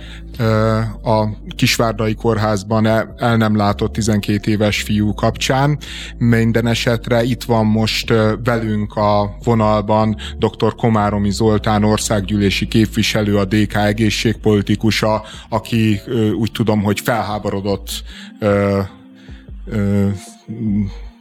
a 1.03 1.27
Kisvárdai 1.55 2.13
Kórházban 2.13 2.85
el, 2.85 3.13
el 3.17 3.37
nem 3.37 3.55
látott 3.55 3.93
12 3.93 4.51
éves 4.51 4.81
fiú 4.81 5.13
kapcsán. 5.13 5.77
Minden 6.17 6.67
esetre 6.67 7.23
itt 7.23 7.43
van 7.43 7.65
most 7.65 8.13
velünk 8.43 8.95
a 8.95 9.37
vonalban 9.43 10.15
dr. 10.39 10.75
Komáromi 10.75 11.31
Zoltán 11.31 11.83
országgyűlési 11.83 12.67
képviselő, 12.67 13.37
a 13.37 13.45
DK 13.45 13.75
egészségpolitikusa, 13.75 15.23
aki 15.49 16.01
úgy 16.39 16.51
tudom, 16.51 16.83
hogy 16.83 16.99
felháborodott 16.99 18.03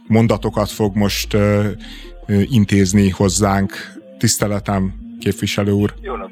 mondatokat 0.07 0.71
fog 0.71 0.95
most 0.95 1.33
ö, 1.33 1.69
ö, 2.27 2.41
intézni 2.49 3.09
hozzánk. 3.09 3.71
Tiszteletem, 4.17 4.93
képviselő 5.19 5.71
úr. 5.71 5.93
Jó, 6.01 6.15
nap, 6.15 6.31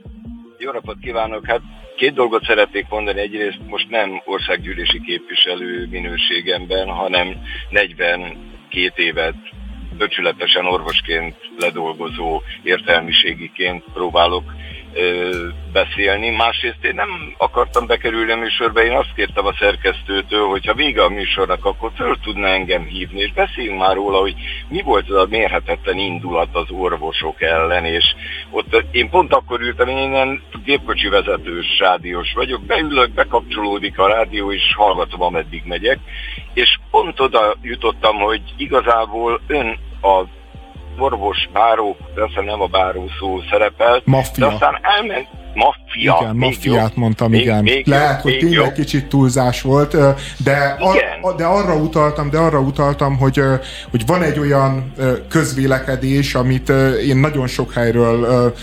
jó 0.57 0.71
napot 0.71 0.97
kívánok! 1.01 1.45
Hát 1.45 1.61
két 1.97 2.13
dolgot 2.13 2.43
szeretnék 2.43 2.85
mondani. 2.89 3.19
Egyrészt 3.19 3.59
most 3.67 3.89
nem 3.89 4.21
országgyűlési 4.25 5.01
képviselő 5.01 5.87
minőségemben, 5.91 6.87
hanem 6.87 7.35
42 7.69 8.37
évet 8.95 9.35
becsületesen 9.97 10.65
orvosként 10.65 11.35
ledolgozó 11.57 12.41
értelmiségiként 12.63 13.83
próbálok 13.93 14.43
beszélni. 15.71 16.29
Másrészt 16.29 16.83
én 16.83 16.95
nem 16.95 17.33
akartam 17.37 17.87
bekerülni 17.87 18.31
a 18.31 18.35
műsorba, 18.35 18.83
én 18.83 18.91
azt 18.91 19.13
kértem 19.15 19.45
a 19.45 19.55
szerkesztőtől, 19.59 20.47
hogy 20.47 20.65
ha 20.65 20.73
vége 20.73 21.03
a 21.03 21.09
műsornak, 21.09 21.65
akkor 21.65 21.91
föl 21.95 22.17
tudna 22.23 22.47
engem 22.47 22.83
hívni, 22.83 23.19
és 23.19 23.33
beszéljünk 23.33 23.79
már 23.79 23.95
róla, 23.95 24.19
hogy 24.19 24.35
mi 24.69 24.81
volt 24.81 25.09
az 25.09 25.15
a 25.15 25.27
mérhetetlen 25.29 25.97
indulat 25.97 26.55
az 26.55 26.69
orvosok 26.69 27.41
ellen, 27.41 27.85
és 27.85 28.03
ott 28.49 28.85
én 28.91 29.09
pont 29.09 29.33
akkor 29.33 29.61
ültem, 29.61 29.87
én 29.87 29.97
innen 29.97 30.41
gépkocsi 30.63 31.07
vezetős 31.07 31.79
rádiós 31.79 32.33
vagyok, 32.33 32.65
beülök, 32.65 33.13
bekapcsolódik 33.13 33.99
a 33.99 34.07
rádió, 34.07 34.51
és 34.51 34.73
hallgatom, 34.75 35.21
ameddig 35.21 35.63
megyek, 35.65 35.99
és 36.53 36.79
pont 36.91 37.19
oda 37.19 37.55
jutottam, 37.61 38.17
hogy 38.17 38.41
igazából 38.57 39.41
ön 39.47 39.77
a 40.01 40.23
orvos, 40.99 41.49
báró, 41.53 41.97
de 42.15 42.21
azt 42.21 42.29
hiszem 42.29 42.45
nem 42.45 42.61
a 42.61 42.67
báró 42.67 43.05
szó 43.19 43.41
szerepel, 43.49 44.01
Maffia. 44.05 44.47
de 44.47 44.53
aztán 44.53 44.79
elment, 44.81 45.27
maffia. 45.55 46.17
igen, 46.21 46.35
még 46.35 46.49
maffiát 46.49 46.89
jobb. 46.89 46.97
mondtam, 46.97 47.29
még, 47.29 47.41
igen. 47.41 47.63
Még 47.63 47.87
Lehet, 47.87 48.11
jobb, 48.13 48.21
hogy 48.21 48.37
tényleg 48.37 48.65
jobb. 48.65 48.73
kicsit 48.73 49.07
túlzás 49.07 49.61
volt, 49.61 49.91
de, 50.43 50.77
Igen. 50.79 51.19
ar, 51.21 51.35
de 51.35 51.45
arra 51.45 51.75
utaltam, 51.75 52.29
de 52.29 52.37
arra 52.37 52.59
utaltam, 52.59 53.17
hogy, 53.17 53.41
hogy 53.91 54.03
van 54.05 54.21
egy 54.21 54.39
olyan 54.39 54.93
közvélekedés, 55.29 56.35
amit 56.35 56.69
én 57.07 57.17
nagyon 57.17 57.47
sok 57.47 57.73
helyről 57.73 58.53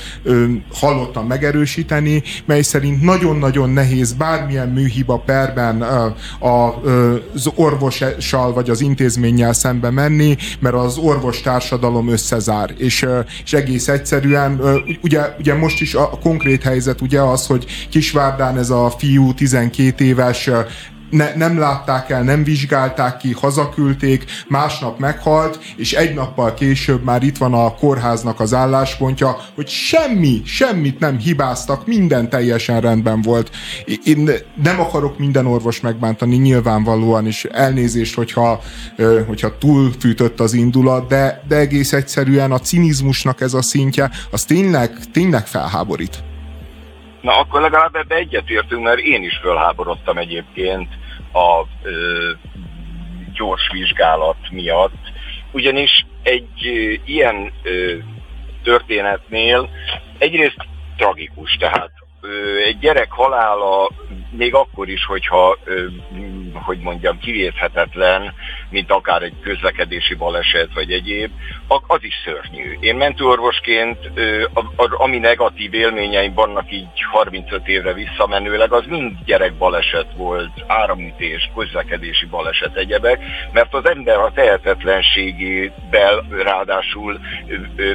hallottam 0.75 1.27
megerősíteni, 1.27 2.23
mely 2.45 2.63
szerint 2.63 3.03
nagyon-nagyon 3.03 3.71
nehéz 3.71 4.13
bármilyen 4.13 4.69
műhiba 4.69 5.19
perben 5.19 5.83
az 6.39 7.47
orvossal 7.55 8.53
vagy 8.53 8.71
az 8.71 8.81
intézménnyel 8.81 9.53
szembe 9.53 9.91
menni, 9.91 10.37
mert 10.61 10.75
az 10.75 10.97
orvostársadalom 10.99 12.09
összezár, 12.09 12.71
és, 12.79 13.07
és 13.45 13.53
egész 13.53 13.89
egyszerűen, 13.89 14.61
ugye, 15.03 15.21
ugye 15.39 15.55
most 15.55 15.81
is 15.81 15.95
a 15.95 16.09
konkrét 16.09 16.63
helyzet 16.63 16.82
ugye 17.01 17.21
az, 17.21 17.47
hogy 17.47 17.67
Kisvárdán 17.91 18.59
ez 18.59 18.71
a 18.71 18.91
fiú 18.99 19.35
12 19.35 20.05
éves 20.05 20.51
ne, 21.13 21.35
nem 21.35 21.59
látták 21.59 22.11
el, 22.11 22.23
nem 22.23 22.45
vizsgálták 22.45 23.17
ki, 23.17 23.33
hazaküldték, 23.33 24.25
másnap 24.49 24.99
meghalt, 24.99 25.59
és 25.77 25.93
egy 25.93 26.15
nappal 26.15 26.55
később 26.55 27.05
már 27.05 27.23
itt 27.23 27.37
van 27.37 27.55
a 27.55 27.75
kórháznak 27.75 28.41
az 28.41 28.55
álláspontja, 28.55 29.37
hogy 29.55 29.69
semmi, 29.69 30.43
semmit 30.45 30.99
nem 30.99 31.19
hibáztak, 31.19 31.87
minden 31.87 32.29
teljesen 32.31 32.81
rendben 32.81 33.23
volt. 33.23 33.51
Én 34.05 34.31
nem 34.63 34.81
akarok 34.81 35.19
minden 35.19 35.47
orvos 35.47 35.81
megbántani, 35.81 36.37
nyilvánvalóan 36.37 37.27
is 37.27 37.45
elnézést, 37.45 38.15
hogyha, 38.15 38.61
hogyha 39.27 39.59
túlfűtött 39.59 40.41
az 40.41 40.53
indulat, 40.53 41.09
de, 41.09 41.43
de 41.49 41.57
egész 41.57 41.93
egyszerűen 41.93 42.53
a 42.53 42.59
cinizmusnak 42.59 43.41
ez 43.41 43.55
a 43.55 43.63
szintje, 43.63 44.11
az 44.31 44.45
tényleg, 44.45 44.99
tényleg 45.13 45.47
felháborít. 45.47 46.32
Na 47.23 47.39
akkor 47.39 47.61
legalább 47.61 47.95
ebbe 47.95 48.15
egyetértünk, 48.15 48.83
mert 48.83 48.99
én 48.99 49.23
is 49.23 49.39
fölháborodtam 49.43 50.19
egyébként 50.19 50.89
a 51.33 51.65
ö, 51.83 52.31
gyors 53.33 53.71
vizsgálat 53.73 54.51
miatt, 54.51 55.13
ugyanis 55.53 56.07
egy 56.23 56.67
ö, 56.67 56.93
ilyen 57.05 57.53
ö, 57.63 57.97
történetnél 58.63 59.69
egyrészt 60.19 60.67
tragikus, 60.97 61.57
tehát 61.57 61.91
egy 62.65 62.79
gyerek 62.79 63.13
halála 63.13 63.91
még 64.31 64.55
akkor 64.55 64.89
is, 64.89 65.05
hogyha, 65.05 65.59
hogy 66.53 66.79
mondjam, 66.79 67.19
kivéthetetlen, 67.19 68.35
mint 68.73 68.91
akár 68.91 69.23
egy 69.23 69.35
közlekedési 69.43 70.15
baleset 70.15 70.69
vagy 70.75 70.93
egyéb, 70.93 71.31
az 71.87 71.99
is 72.01 72.15
szörnyű. 72.25 72.77
Én 72.81 72.97
mentőorvosként, 72.97 73.99
ami 74.91 75.19
negatív 75.19 75.75
élményeim 75.75 76.35
vannak 76.35 76.73
így 76.73 77.03
35 77.11 77.69
évre 77.69 77.93
visszamenőleg, 77.93 78.73
az 78.73 78.85
mind 78.87 79.13
gyerekbaleset 79.25 80.07
volt, 80.17 80.65
áramütés, 80.67 81.51
közlekedési 81.57 82.27
baleset, 82.27 82.77
egyebek, 82.77 83.21
mert 83.53 83.75
az 83.75 83.89
ember 83.89 84.19
a 84.19 84.33
tehetetlenségéből 84.35 86.25
ráadásul 86.43 87.21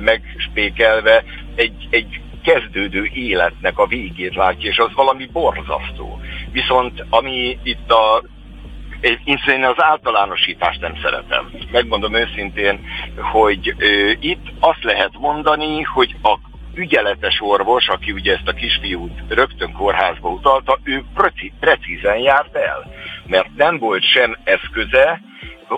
megspékelve 0.01 1.23
egy, 1.55 1.87
egy 1.89 2.21
kezdődő 2.43 3.09
életnek 3.13 3.77
a 3.77 3.87
végét 3.87 4.35
látja, 4.35 4.69
és 4.69 4.77
az 4.77 4.93
valami 4.93 5.25
borzasztó. 5.25 6.21
Viszont 6.51 7.05
ami 7.09 7.59
itt 7.63 7.91
a 7.91 8.23
én 9.02 9.64
az 9.64 9.84
általánosítást 9.84 10.82
nem 10.82 10.95
szeretem. 11.02 11.52
Megmondom 11.72 12.15
őszintén, 12.15 12.80
hogy 13.32 13.76
ö, 13.78 14.11
itt 14.19 14.45
azt 14.60 14.84
lehet 14.84 15.11
mondani, 15.19 15.82
hogy 15.82 16.15
a 16.24 16.38
ügyeletes 16.74 17.41
orvos, 17.41 17.88
aki 17.88 18.11
ugye 18.11 18.34
ezt 18.34 18.48
a 18.48 18.53
kisfiút 18.53 19.22
rögtön 19.28 19.72
kórházba 19.72 20.30
utalta, 20.30 20.80
ő 20.84 21.03
precízen 21.60 22.18
járt 22.18 22.56
el, 22.56 22.91
mert 23.26 23.56
nem 23.56 23.78
volt 23.78 24.03
sem 24.03 24.38
eszköze, 24.44 25.22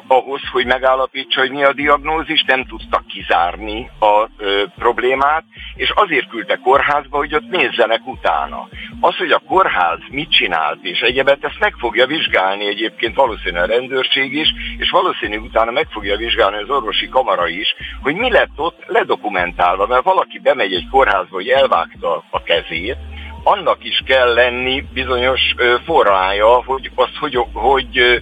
ahhoz, 0.08 0.42
hogy 0.52 0.66
megállapítsa, 0.66 1.40
hogy 1.40 1.52
mi 1.52 1.64
a 1.64 1.74
diagnózis, 1.74 2.44
nem 2.48 2.66
tudtak 2.66 3.08
kizárni 3.08 3.90
a 4.00 4.28
ö, 4.38 4.64
problémát, 4.76 5.44
és 5.76 5.92
azért 5.96 6.30
küldte 6.30 6.56
kórházba, 6.56 7.18
hogy 7.18 7.36
ott 7.36 7.50
nézzenek 7.50 8.02
utána. 8.06 8.68
Az, 9.00 9.16
hogy 9.16 9.32
a 9.32 9.42
kórház 9.48 10.00
mit 10.12 10.32
csinált, 10.32 10.80
és 10.82 11.00
egyebet, 11.00 11.44
ezt 11.44 11.60
meg 11.60 11.74
fogja 11.78 12.06
vizsgálni 12.06 12.68
egyébként 12.68 13.16
valószínűleg 13.16 13.70
a 13.70 13.74
rendőrség 13.74 14.34
is, 14.34 14.54
és 14.78 14.90
valószínűleg 14.90 15.44
utána 15.44 15.72
meg 15.72 15.88
fogja 15.92 16.18
vizsgálni 16.18 16.58
az 16.58 16.70
orvosi 16.70 17.10
kamara 17.10 17.48
is, 17.48 17.76
hogy 18.02 18.16
mi 18.16 18.32
lett 18.32 18.54
ott 18.56 18.84
ledokumentálva, 18.88 19.88
mert 19.88 20.04
valaki 20.04 20.40
bemegy 20.40 20.74
egy 20.74 20.88
kórházba, 20.90 21.36
hogy 21.36 21.48
elvágta 21.48 22.24
a 22.30 22.44
kezét, 22.44 22.98
annak 23.44 23.84
is 23.84 24.02
kell 24.06 24.34
lenni 24.34 24.86
bizonyos 24.94 25.42
forrája, 25.86 26.48
hogy 26.48 26.92
azt 26.96 27.18
hogy, 27.20 27.36
hogy 27.54 28.22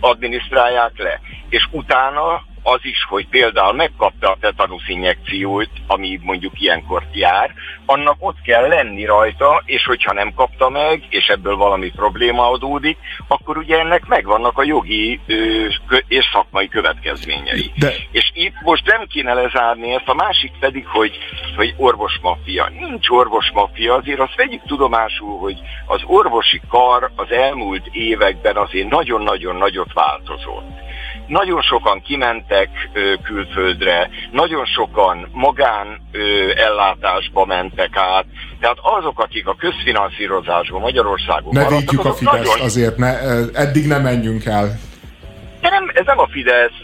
adminisztrálják 0.00 0.92
le. 0.96 1.20
És 1.48 1.68
utána 1.70 2.42
az 2.66 2.80
is, 2.82 3.04
hogy 3.08 3.28
például 3.28 3.72
megkapta 3.72 4.30
a 4.30 4.36
tetanusz 4.40 4.88
injekciót, 4.88 5.68
ami 5.86 6.20
mondjuk 6.22 6.60
ilyenkor 6.60 7.02
jár, 7.12 7.54
annak 7.86 8.16
ott 8.18 8.40
kell 8.44 8.68
lenni 8.68 9.04
rajta, 9.04 9.62
és 9.64 9.84
hogyha 9.84 10.12
nem 10.12 10.34
kapta 10.34 10.68
meg, 10.68 11.02
és 11.08 11.26
ebből 11.26 11.56
valami 11.56 11.90
probléma 11.90 12.50
adódik, 12.50 12.98
akkor 13.28 13.56
ugye 13.56 13.78
ennek 13.78 14.06
megvannak 14.06 14.58
a 14.58 14.64
jogi 14.64 15.20
ö, 15.26 15.66
és 16.08 16.24
szakmai 16.32 16.68
következményei. 16.68 17.72
De... 17.76 17.92
És 18.10 18.30
itt 18.34 18.60
most 18.60 18.86
nem 18.86 19.06
kéne 19.06 19.32
lezárni 19.32 19.94
ezt, 19.94 20.08
a 20.08 20.14
másik 20.14 20.52
pedig, 20.60 20.86
hogy, 20.86 21.18
hogy 21.56 21.74
orvosmafia. 21.76 22.68
Nincs 22.78 23.08
orvosmafia, 23.08 23.94
azért 23.94 24.20
azt 24.20 24.36
vegyük 24.36 24.62
tudomásul, 24.66 25.38
hogy 25.38 25.58
az 25.86 26.02
orvosi 26.06 26.60
kar 26.68 27.10
az 27.16 27.30
elmúlt 27.30 27.86
években 27.92 28.56
azért 28.56 28.88
nagyon-nagyon 28.88 29.56
nagyot 29.56 29.92
változott 29.92 30.82
nagyon 31.26 31.62
sokan 31.62 32.02
kimentek 32.02 32.68
külföldre, 33.22 34.10
nagyon 34.30 34.64
sokan 34.64 35.28
magán 35.32 36.00
ellátásba 36.56 37.44
mentek 37.44 37.96
át, 37.96 38.24
tehát 38.60 38.78
azok, 38.82 39.20
akik 39.20 39.46
a 39.46 39.54
közfinanszírozásban 39.54 40.80
Magyarországon 40.80 41.52
Ne 41.52 41.68
védjük 41.68 42.04
a 42.04 42.12
Fidesz 42.12 42.34
nagyon... 42.34 42.60
azért, 42.60 42.96
ne, 42.96 43.18
eddig 43.52 43.86
nem 43.86 44.02
menjünk 44.02 44.44
el. 44.44 44.78
De 45.60 45.70
nem, 45.70 45.90
ez 45.94 46.06
nem 46.06 46.18
a 46.18 46.28
Fidesz. 46.30 46.78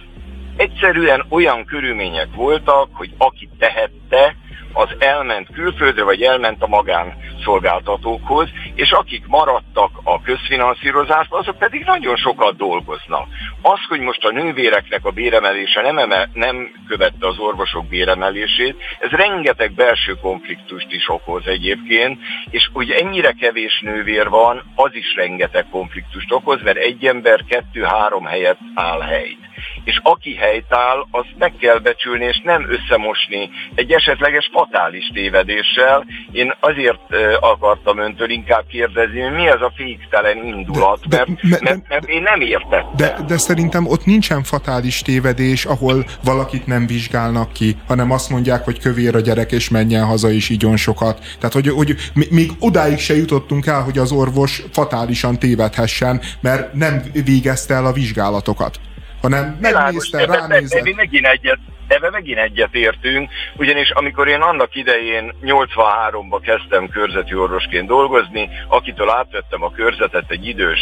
Egyszerűen 0.57 1.25
olyan 1.29 1.65
körülmények 1.65 2.29
voltak, 2.35 2.89
hogy 2.93 3.11
aki 3.19 3.49
tehette, 3.59 4.37
az 4.73 4.89
elment 4.99 5.49
külföldre, 5.53 6.03
vagy 6.03 6.23
elment 6.23 6.63
a 6.63 6.67
magánszolgáltatókhoz, 6.67 8.49
és 8.75 8.91
akik 8.91 9.27
maradtak 9.27 9.91
a 10.03 10.23
közfinanszírozásban, 10.23 11.41
azok 11.41 11.59
pedig 11.59 11.85
nagyon 11.85 12.17
sokat 12.17 12.57
dolgoznak. 12.57 13.27
Az, 13.63 13.79
hogy 13.89 14.01
most 14.01 14.25
a 14.25 14.31
nővéreknek 14.31 15.05
a 15.05 15.11
béremelése 15.11 15.81
nem, 15.81 15.99
emel, 15.99 16.31
nem 16.33 16.71
követte 16.89 17.27
az 17.27 17.39
orvosok 17.39 17.87
béremelését, 17.87 18.77
ez 18.99 19.11
rengeteg 19.11 19.73
belső 19.73 20.15
konfliktust 20.15 20.93
is 20.93 21.09
okoz 21.09 21.47
egyébként, 21.47 22.19
és 22.51 22.71
ugye 22.73 22.97
ennyire 22.97 23.33
kevés 23.33 23.81
nővér 23.81 24.29
van, 24.29 24.63
az 24.75 24.95
is 24.95 25.15
rengeteg 25.17 25.67
konfliktust 25.71 26.33
okoz, 26.33 26.63
mert 26.63 26.77
egy 26.77 27.05
ember 27.05 27.45
kettő-három 27.49 28.25
helyet 28.25 28.59
áll 28.75 29.01
helyt 29.01 29.50
és 29.85 30.01
aki 30.03 30.35
helytáll, 30.35 31.07
azt 31.11 31.35
meg 31.39 31.53
kell 31.61 31.79
becsülni, 31.79 32.25
és 32.25 32.41
nem 32.45 32.67
összemosni 32.71 33.51
egy 33.75 33.93
esetleges 33.93 34.51
fatális 34.53 35.11
tévedéssel. 35.15 36.07
Én 36.33 36.55
azért 36.61 37.15
akartam 37.41 37.99
öntől 37.99 38.31
inkább 38.31 38.65
kérdezni, 38.69 39.21
hogy 39.21 39.33
mi 39.33 39.49
az 39.49 39.61
a 39.61 39.73
féktelen 39.77 40.45
indulat, 40.45 41.09
de, 41.09 41.17
de, 41.17 41.33
mert, 41.43 41.63
mert, 41.63 41.89
mert 41.89 42.09
én 42.09 42.23
nem 42.23 42.41
értettem. 42.41 42.97
De, 42.97 43.17
de 43.27 43.39
szerintem 43.39 43.87
ott 43.87 44.05
nincsen 44.05 44.43
fatális 44.43 45.03
tévedés, 45.03 45.65
ahol 45.65 46.05
valakit 46.25 46.67
nem 46.67 46.87
vizsgálnak 46.87 47.53
ki, 47.53 47.77
hanem 47.87 48.11
azt 48.11 48.31
mondják, 48.31 48.65
hogy 48.65 48.79
kövér 48.79 49.15
a 49.15 49.21
gyerek, 49.21 49.53
és 49.53 49.69
menjen 49.69 50.05
haza, 50.05 50.31
és 50.31 50.49
igyon 50.49 50.77
sokat. 50.77 51.19
Tehát, 51.39 51.53
hogy, 51.53 51.69
hogy 51.69 51.97
még 52.31 52.51
odáig 52.59 52.99
se 52.99 53.17
jutottunk 53.17 53.67
el, 53.67 53.83
hogy 53.83 53.99
az 53.99 54.13
orvos 54.13 54.63
fatálisan 54.73 55.39
tévedhessen, 55.39 56.21
mert 56.41 56.73
nem 56.73 57.03
végezte 57.25 57.75
el 57.75 57.87
a 57.87 57.93
vizsgálatokat 57.93 58.81
hanem 59.21 59.59
megnézte, 59.61 60.25
ránézett. 60.25 60.81
Ebben 60.81 60.95
megint 60.97 61.27
egyet, 61.27 61.59
ebbe 61.87 62.11
megint 62.11 62.39
egyet 62.39 62.75
értünk, 62.75 63.31
ugyanis 63.57 63.91
amikor 63.91 64.29
én 64.29 64.41
annak 64.41 64.75
idején 64.75 65.35
83-ba 65.43 66.41
kezdtem 66.43 66.89
körzeti 66.89 67.35
orvosként 67.35 67.87
dolgozni, 67.87 68.51
akitől 68.69 69.11
átvettem 69.11 69.63
a 69.63 69.71
körzetet, 69.71 70.31
egy 70.31 70.47
idős 70.47 70.81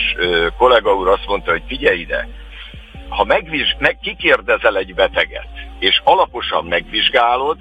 kollega 0.57 0.95
úr 0.95 1.09
azt 1.09 1.27
mondta, 1.27 1.51
hogy 1.51 1.63
figyelj 1.67 1.99
ide, 1.99 2.29
ha 3.09 3.25
megviz, 3.25 3.67
meg 3.79 3.99
kikérdezel 4.03 4.77
egy 4.77 4.95
beteget, 4.95 5.49
és 5.79 6.01
alaposan 6.05 6.65
megvizsgálod, 6.65 7.59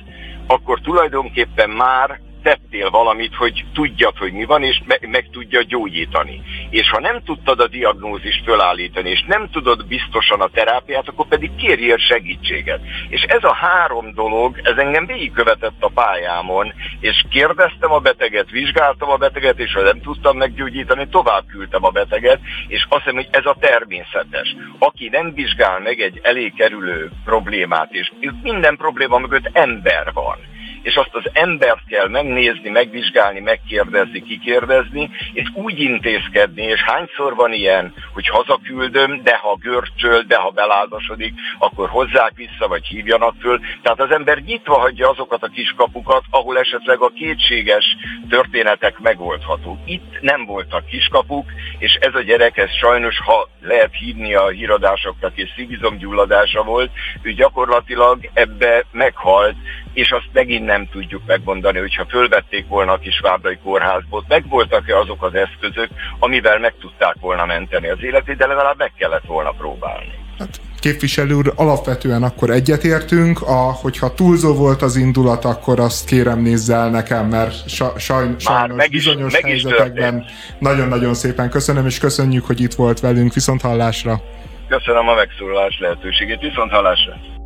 akkor 0.47 0.79
tulajdonképpen 0.79 1.69
már 1.69 2.19
tettél 2.47 2.89
valamit, 2.89 3.35
hogy 3.35 3.65
tudjad, 3.73 4.17
hogy 4.17 4.33
mi 4.33 4.45
van, 4.45 4.63
és 4.63 4.81
meg, 4.85 5.07
meg 5.09 5.29
tudja 5.31 5.61
gyógyítani. 5.61 6.41
És 6.69 6.89
ha 6.89 6.99
nem 6.99 7.23
tudtad 7.23 7.59
a 7.59 7.67
diagnózist 7.67 8.43
fölállítani, 8.43 9.09
és 9.09 9.23
nem 9.27 9.49
tudod 9.49 9.87
biztosan 9.87 10.41
a 10.41 10.47
terápiát, 10.47 11.07
akkor 11.07 11.27
pedig 11.27 11.55
kérjél 11.55 11.97
segítséget. 11.97 12.81
És 13.09 13.21
ez 13.21 13.43
a 13.43 13.53
három 13.53 14.13
dolog, 14.13 14.59
ez 14.63 14.77
engem 14.77 15.05
végigkövetett 15.05 15.79
a 15.79 15.91
pályámon, 15.93 16.73
és 16.99 17.25
kérdeztem 17.29 17.91
a 17.91 17.99
beteget, 17.99 18.49
vizsgáltam 18.49 19.09
a 19.09 19.17
beteget, 19.17 19.59
és 19.59 19.73
ha 19.73 19.81
nem 19.81 20.01
tudtam 20.01 20.37
meggyógyítani, 20.37 21.07
tovább 21.07 21.45
küldtem 21.47 21.83
a 21.83 21.89
beteget, 21.89 22.39
és 22.67 22.85
azt 22.89 23.03
hiszem, 23.03 23.15
hogy 23.15 23.27
ez 23.31 23.45
a 23.45 23.57
természetes. 23.59 24.55
Aki 24.79 25.09
nem 25.09 25.33
vizsgál 25.33 25.79
meg 25.79 25.99
egy 25.99 26.19
elég 26.23 26.53
kerülő 26.55 27.11
problémát, 27.25 27.91
és 27.91 28.11
minden 28.41 28.75
probléma 28.75 29.17
mögött 29.17 29.49
ember 29.53 30.13
van 30.13 30.55
és 30.87 30.95
azt 30.95 31.15
az 31.15 31.29
embert 31.33 31.87
kell 31.87 32.07
megnézni, 32.07 32.69
megvizsgálni, 32.69 33.39
megkérdezni, 33.39 34.21
kikérdezni, 34.21 35.09
és 35.33 35.47
úgy 35.53 35.79
intézkedni, 35.79 36.61
és 36.61 36.81
hányszor 36.81 37.35
van 37.35 37.53
ilyen, 37.53 37.93
hogy 38.13 38.27
hazaküldöm, 38.27 39.23
de 39.23 39.37
ha 39.37 39.57
görcsöl, 39.61 40.21
de 40.21 40.35
ha 40.35 40.49
beláldosodik, 40.49 41.33
akkor 41.59 41.89
hozzák 41.89 42.31
vissza, 42.35 42.67
vagy 42.67 42.85
hívjanak 42.85 43.35
föl. 43.39 43.59
Tehát 43.81 43.99
az 43.99 44.11
ember 44.11 44.37
nyitva 44.37 44.79
hagyja 44.79 45.09
azokat 45.09 45.43
a 45.43 45.47
kiskapukat, 45.47 46.23
ahol 46.29 46.57
esetleg 46.59 47.01
a 47.01 47.11
kétséges 47.15 47.85
történetek 48.29 48.99
megoldható. 48.99 49.79
Itt 49.85 50.21
nem 50.21 50.45
voltak 50.45 50.85
kiskapuk, 50.85 51.45
és 51.77 51.97
ez 51.99 52.15
a 52.15 52.21
gyerek, 52.21 52.57
ez 52.57 52.71
sajnos, 52.71 53.19
ha 53.19 53.49
lehet 53.61 53.93
hívni 53.93 54.33
a 54.35 54.47
híradásoknak, 54.47 55.31
és 55.35 55.49
szívizomgyulladása 55.55 56.63
volt, 56.63 56.91
ő 57.21 57.31
gyakorlatilag 57.33 58.29
ebbe 58.33 58.83
meghalt, 58.91 59.55
és 59.97 60.11
azt 60.11 60.29
megint 60.33 60.65
nem 60.65 60.87
tudjuk 60.91 61.21
megmondani, 61.25 61.79
hogyha 61.79 62.05
fölvették 62.05 62.67
volna 62.67 62.91
a 62.91 62.97
Kisvábrai 62.97 63.57
kórházból, 63.63 64.25
megvoltak-e 64.27 64.97
azok 64.97 65.23
az 65.23 65.33
eszközök, 65.33 65.89
amivel 66.19 66.59
meg 66.59 66.73
tudták 66.79 67.15
volna 67.19 67.45
menteni 67.45 67.87
az 67.87 67.97
életét, 68.03 68.37
de 68.37 68.47
legalább 68.47 68.77
meg 68.77 68.91
kellett 68.97 69.25
volna 69.25 69.49
próbálni. 69.49 70.11
Hát, 70.39 70.59
képviselő 70.79 71.33
úr, 71.33 71.53
alapvetően 71.55 72.23
akkor 72.23 72.49
egyetértünk, 72.49 73.41
a, 73.41 73.71
hogyha 73.81 74.13
túlzó 74.13 74.53
volt 74.53 74.81
az 74.81 74.95
indulat, 74.95 75.45
akkor 75.45 75.79
azt 75.79 76.05
kérem 76.05 76.41
nézze 76.41 76.75
el 76.75 76.89
nekem, 76.89 77.27
mert 77.27 77.69
sa, 77.69 77.99
saj, 77.99 78.27
sajnos 78.39 78.77
meg 78.77 78.93
is, 78.93 79.05
bizonyos 79.05 79.33
meg 79.33 79.41
helyzetekben 79.41 80.25
nagyon-nagyon 80.59 81.13
szépen 81.13 81.49
köszönöm, 81.49 81.85
és 81.85 81.99
köszönjük, 81.99 82.45
hogy 82.45 82.61
itt 82.61 82.73
volt 82.73 82.99
velünk, 82.99 83.33
viszont 83.33 83.61
hallásra. 83.61 84.21
Köszönöm 84.67 85.07
a 85.07 85.13
megszólalás 85.13 85.77
lehetőségét, 85.79 86.39
viszont 86.39 86.71
hallásra 86.71 87.36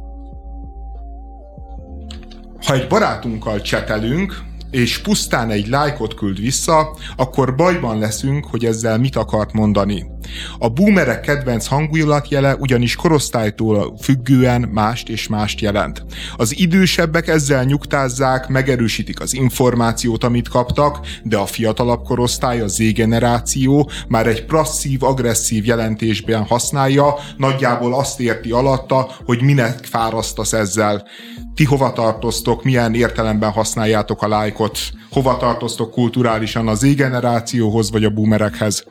ha 2.72 2.78
egy 2.78 2.88
barátunkkal 2.88 3.62
csetelünk, 3.62 4.42
és 4.70 4.98
pusztán 4.98 5.50
egy 5.50 5.68
lájkot 5.68 6.14
küld 6.14 6.40
vissza, 6.40 6.98
akkor 7.16 7.56
bajban 7.56 8.00
leszünk, 8.00 8.46
hogy 8.46 8.66
ezzel 8.66 8.98
mit 8.98 9.16
akart 9.16 9.54
mondani. 9.54 10.11
A 10.60 10.70
boomerek 10.70 11.22
kedvenc 11.22 11.68
hangulatjele 11.68 12.56
ugyanis 12.56 12.96
korosztálytól 12.96 13.98
függően 14.02 14.62
mást 14.62 15.10
és 15.10 15.28
mást 15.28 15.62
jelent. 15.62 16.06
Az 16.36 16.60
idősebbek 16.60 17.28
ezzel 17.28 17.64
nyugtázzák, 17.64 18.48
megerősítik 18.48 19.20
az 19.22 19.34
információt, 19.34 20.24
amit 20.24 20.50
kaptak, 20.50 21.00
de 21.24 21.38
a 21.38 21.46
fiatalabb 21.46 22.04
korosztály, 22.04 22.62
a 22.62 22.68
Z-generáció 22.68 23.90
már 24.08 24.28
egy 24.28 24.46
passzív, 24.46 25.04
agresszív 25.04 25.66
jelentésben 25.66 26.44
használja, 26.44 27.16
nagyjából 27.38 27.94
azt 27.94 28.20
érti 28.20 28.52
alatta, 28.52 29.12
hogy 29.26 29.42
minek 29.42 29.84
fárasztasz 29.84 30.54
ezzel. 30.54 31.08
Ti 31.56 31.64
hova 31.64 31.94
tartoztok, 31.94 32.64
milyen 32.64 32.94
értelemben 32.94 33.52
használjátok 33.52 34.22
a 34.22 34.28
lájkot, 34.28 34.80
hova 35.12 35.38
tartoztok 35.38 35.92
kulturálisan 35.92 36.68
az 36.68 36.80
Z-generációhoz 36.80 37.92
vagy 37.92 38.04
a 38.04 38.10
boomerekhez? 38.10 38.86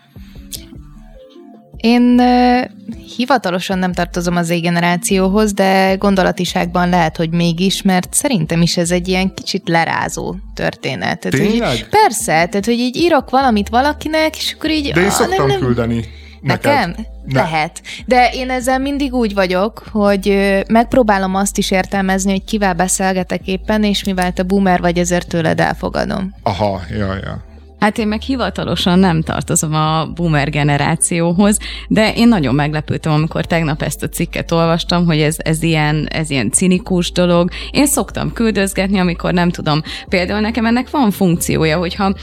Én 1.80 2.22
hivatalosan 3.16 3.78
nem 3.78 3.92
tartozom 3.92 4.36
az 4.36 4.60
generációhoz, 4.60 5.52
de 5.52 5.94
gondolatiságban 5.94 6.88
lehet, 6.88 7.16
hogy 7.16 7.30
mégis, 7.30 7.82
mert 7.82 8.14
szerintem 8.14 8.62
is 8.62 8.76
ez 8.76 8.90
egy 8.90 9.08
ilyen 9.08 9.34
kicsit 9.34 9.68
lerázó 9.68 10.34
történet. 10.54 11.20
Tehát, 11.20 11.48
Tényleg? 11.48 11.68
Hogy, 11.68 11.88
persze, 11.88 12.32
tehát 12.32 12.64
hogy 12.64 12.78
így 12.78 12.96
írok 12.96 13.30
valamit 13.30 13.68
valakinek, 13.68 14.36
és 14.36 14.54
akkor 14.56 14.70
így... 14.70 14.92
De 14.92 15.00
én 15.00 15.10
szoktam 15.10 15.46
nem, 15.46 15.46
nem, 15.46 15.66
küldeni. 15.66 16.04
Nekem? 16.40 16.94
Ne. 17.24 17.40
Lehet. 17.40 17.82
De 18.06 18.30
én 18.32 18.50
ezzel 18.50 18.78
mindig 18.78 19.14
úgy 19.14 19.34
vagyok, 19.34 19.82
hogy 19.92 20.54
megpróbálom 20.68 21.34
azt 21.34 21.58
is 21.58 21.70
értelmezni, 21.70 22.30
hogy 22.30 22.44
kivel 22.44 22.74
beszélgetek 22.74 23.46
éppen, 23.46 23.84
és 23.84 24.04
mivel 24.04 24.32
te 24.32 24.42
boomer 24.42 24.80
vagy, 24.80 24.98
ezért 24.98 25.28
tőled 25.28 25.60
elfogadom. 25.60 26.34
Aha, 26.42 26.80
ja, 26.90 27.14
ja. 27.14 27.48
Hát 27.80 27.98
én 27.98 28.08
meg 28.08 28.20
hivatalosan 28.20 28.98
nem 28.98 29.22
tartozom 29.22 29.74
a 29.74 30.06
boomer 30.06 30.50
generációhoz, 30.50 31.58
de 31.88 32.12
én 32.14 32.28
nagyon 32.28 32.54
meglepődtem, 32.54 33.12
amikor 33.12 33.44
tegnap 33.46 33.82
ezt 33.82 34.02
a 34.02 34.08
cikket 34.08 34.50
olvastam, 34.50 35.06
hogy 35.06 35.20
ez, 35.20 35.36
ez, 35.38 35.62
ilyen, 35.62 36.06
ez 36.10 36.30
ilyen 36.30 36.50
cinikus 36.50 37.12
dolog. 37.12 37.50
Én 37.70 37.86
szoktam 37.86 38.32
küldözgetni, 38.32 38.98
amikor 38.98 39.32
nem 39.32 39.50
tudom. 39.50 39.82
Például 40.08 40.40
nekem 40.40 40.66
ennek 40.66 40.90
van 40.90 41.10
funkciója, 41.10 41.78
hogyha 41.78 42.14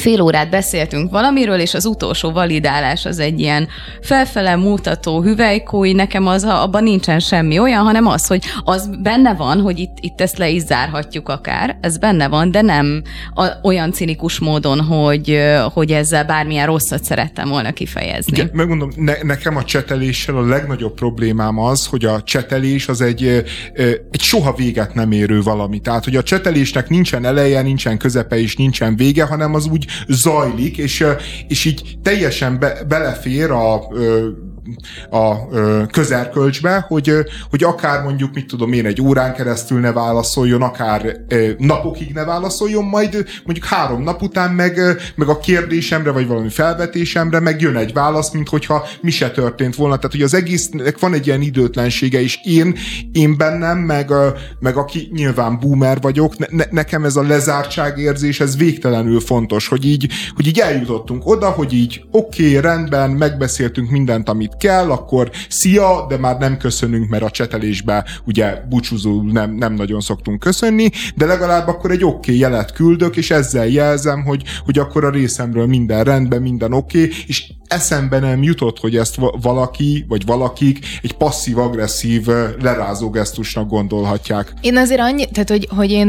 fél 0.00 0.20
órát 0.20 0.50
beszéltünk 0.50 1.10
valamiről, 1.10 1.58
és 1.58 1.74
az 1.74 1.84
utolsó 1.84 2.30
validálás 2.30 3.04
az 3.04 3.18
egy 3.18 3.40
ilyen 3.40 3.68
felfele 4.00 4.56
mutató 4.56 5.22
hüvelykúj, 5.22 5.92
nekem 5.92 6.26
az, 6.26 6.44
abban 6.44 6.82
nincsen 6.82 7.18
semmi 7.18 7.58
olyan, 7.58 7.84
hanem 7.84 8.06
az, 8.06 8.26
hogy 8.26 8.44
az 8.64 8.90
benne 9.02 9.34
van, 9.34 9.60
hogy 9.60 9.78
itt, 9.78 9.96
itt 10.00 10.20
ezt 10.20 10.38
le 10.38 10.48
is 10.48 10.62
zárhatjuk 10.62 11.28
akár, 11.28 11.78
ez 11.80 11.98
benne 11.98 12.28
van, 12.28 12.50
de 12.50 12.62
nem 12.62 13.02
a, 13.34 13.46
olyan 13.62 13.92
cinikus 13.92 14.38
módon, 14.38 14.80
hogy, 14.80 15.40
hogy 15.72 15.90
ezzel 15.90 16.24
bármilyen 16.24 16.66
rosszat 16.66 17.04
szerettem 17.04 17.48
volna 17.48 17.72
kifejezni. 17.72 18.32
Igen, 18.36 18.50
megmondom, 18.52 18.90
ne, 18.96 19.12
nekem 19.22 19.56
a 19.56 19.64
cseteléssel 19.64 20.36
a 20.36 20.46
legnagyobb 20.46 20.94
problémám 20.94 21.58
az, 21.58 21.86
hogy 21.86 22.04
a 22.04 22.22
csetelés 22.22 22.88
az 22.88 23.00
egy, 23.00 23.44
egy 24.10 24.20
soha 24.20 24.54
véget 24.54 24.94
nem 24.94 25.12
érő 25.12 25.42
valami. 25.42 25.78
Tehát, 25.78 26.04
hogy 26.04 26.16
a 26.16 26.22
csetelésnek 26.22 26.88
nincsen 26.88 27.24
eleje, 27.24 27.62
nincsen 27.62 27.98
közepe 27.98 28.38
és 28.38 28.56
nincsen 28.56 28.96
vége, 28.96 29.24
hanem 29.24 29.54
az 29.54 29.66
úgy 29.66 29.83
úgy 30.06 30.14
zajlik, 30.14 30.78
és, 30.78 31.04
és 31.48 31.64
így 31.64 31.98
teljesen 32.02 32.58
be, 32.58 32.84
belefér 32.88 33.50
a 33.50 33.86
a 35.10 35.48
közerkölcsbe, 35.86 36.84
hogy, 36.88 37.12
hogy 37.50 37.64
akár 37.64 38.02
mondjuk, 38.02 38.34
mit 38.34 38.46
tudom 38.46 38.72
én, 38.72 38.86
egy 38.86 39.00
órán 39.00 39.34
keresztül 39.34 39.80
ne 39.80 39.92
válaszoljon, 39.92 40.62
akár 40.62 41.16
napokig 41.58 42.12
ne 42.12 42.24
válaszoljon, 42.24 42.84
majd 42.84 43.24
mondjuk 43.44 43.66
három 43.66 44.02
nap 44.02 44.22
után 44.22 44.50
meg, 44.50 44.80
meg 45.14 45.28
a 45.28 45.38
kérdésemre, 45.38 46.10
vagy 46.10 46.26
valami 46.26 46.48
felvetésemre 46.48 47.40
meg 47.40 47.60
jön 47.60 47.76
egy 47.76 47.92
válasz, 47.92 48.32
mint 48.32 48.48
hogyha 48.48 48.86
mi 49.00 49.10
se 49.10 49.30
történt 49.30 49.74
volna. 49.74 49.96
Tehát, 49.96 50.12
hogy 50.12 50.22
az 50.22 50.34
egésznek 50.34 50.98
van 50.98 51.14
egy 51.14 51.26
ilyen 51.26 51.40
időtlensége, 51.40 52.20
és 52.20 52.38
én, 52.44 52.76
én 53.12 53.36
bennem, 53.36 53.78
meg, 53.78 54.10
meg 54.60 54.76
aki 54.76 55.08
nyilván 55.12 55.58
boomer 55.58 56.00
vagyok, 56.00 56.50
ne, 56.50 56.64
nekem 56.70 57.04
ez 57.04 57.16
a 57.16 57.22
lezártság 57.22 57.98
érzés, 57.98 58.40
ez 58.40 58.56
végtelenül 58.56 59.20
fontos, 59.20 59.68
hogy 59.68 59.84
így, 59.84 60.08
hogy 60.34 60.46
így 60.46 60.58
eljutottunk 60.58 61.26
oda, 61.26 61.50
hogy 61.50 61.72
így 61.72 62.04
oké, 62.10 62.48
okay, 62.48 62.60
rendben, 62.60 63.10
megbeszéltünk 63.10 63.90
mindent, 63.90 64.28
amit 64.28 64.53
kell, 64.58 64.90
akkor 64.90 65.30
szia, 65.48 66.06
de 66.08 66.18
már 66.18 66.38
nem 66.38 66.56
köszönünk, 66.56 67.08
mert 67.08 67.22
a 67.22 67.30
csetelésbe 67.30 68.04
ugye 68.26 68.62
búcsúzó 68.68 69.22
nem, 69.22 69.54
nem 69.54 69.74
nagyon 69.74 70.00
szoktunk 70.00 70.40
köszönni, 70.40 70.90
de 71.14 71.26
legalább 71.26 71.68
akkor 71.68 71.90
egy 71.90 72.04
oké 72.04 72.16
okay 72.16 72.38
jelet 72.38 72.72
küldök, 72.72 73.16
és 73.16 73.30
ezzel 73.30 73.66
jelzem, 73.66 74.24
hogy, 74.24 74.42
hogy 74.64 74.78
akkor 74.78 75.04
a 75.04 75.10
részemről 75.10 75.66
minden 75.66 76.04
rendben, 76.04 76.42
minden 76.42 76.72
oké, 76.72 77.02
okay, 77.02 77.14
és 77.26 77.52
eszembe 77.68 78.18
nem 78.18 78.42
jutott, 78.42 78.78
hogy 78.78 78.96
ezt 78.96 79.16
valaki, 79.42 80.04
vagy 80.08 80.26
valakik 80.26 80.78
egy 81.02 81.12
passzív-agresszív 81.12 82.26
lerázó 82.60 83.10
gesztusnak 83.10 83.68
gondolhatják. 83.68 84.52
Én 84.60 84.76
azért 84.76 85.00
annyi, 85.00 85.30
tehát 85.30 85.48
hogy, 85.48 85.68
hogy 85.76 85.90
én 85.90 86.08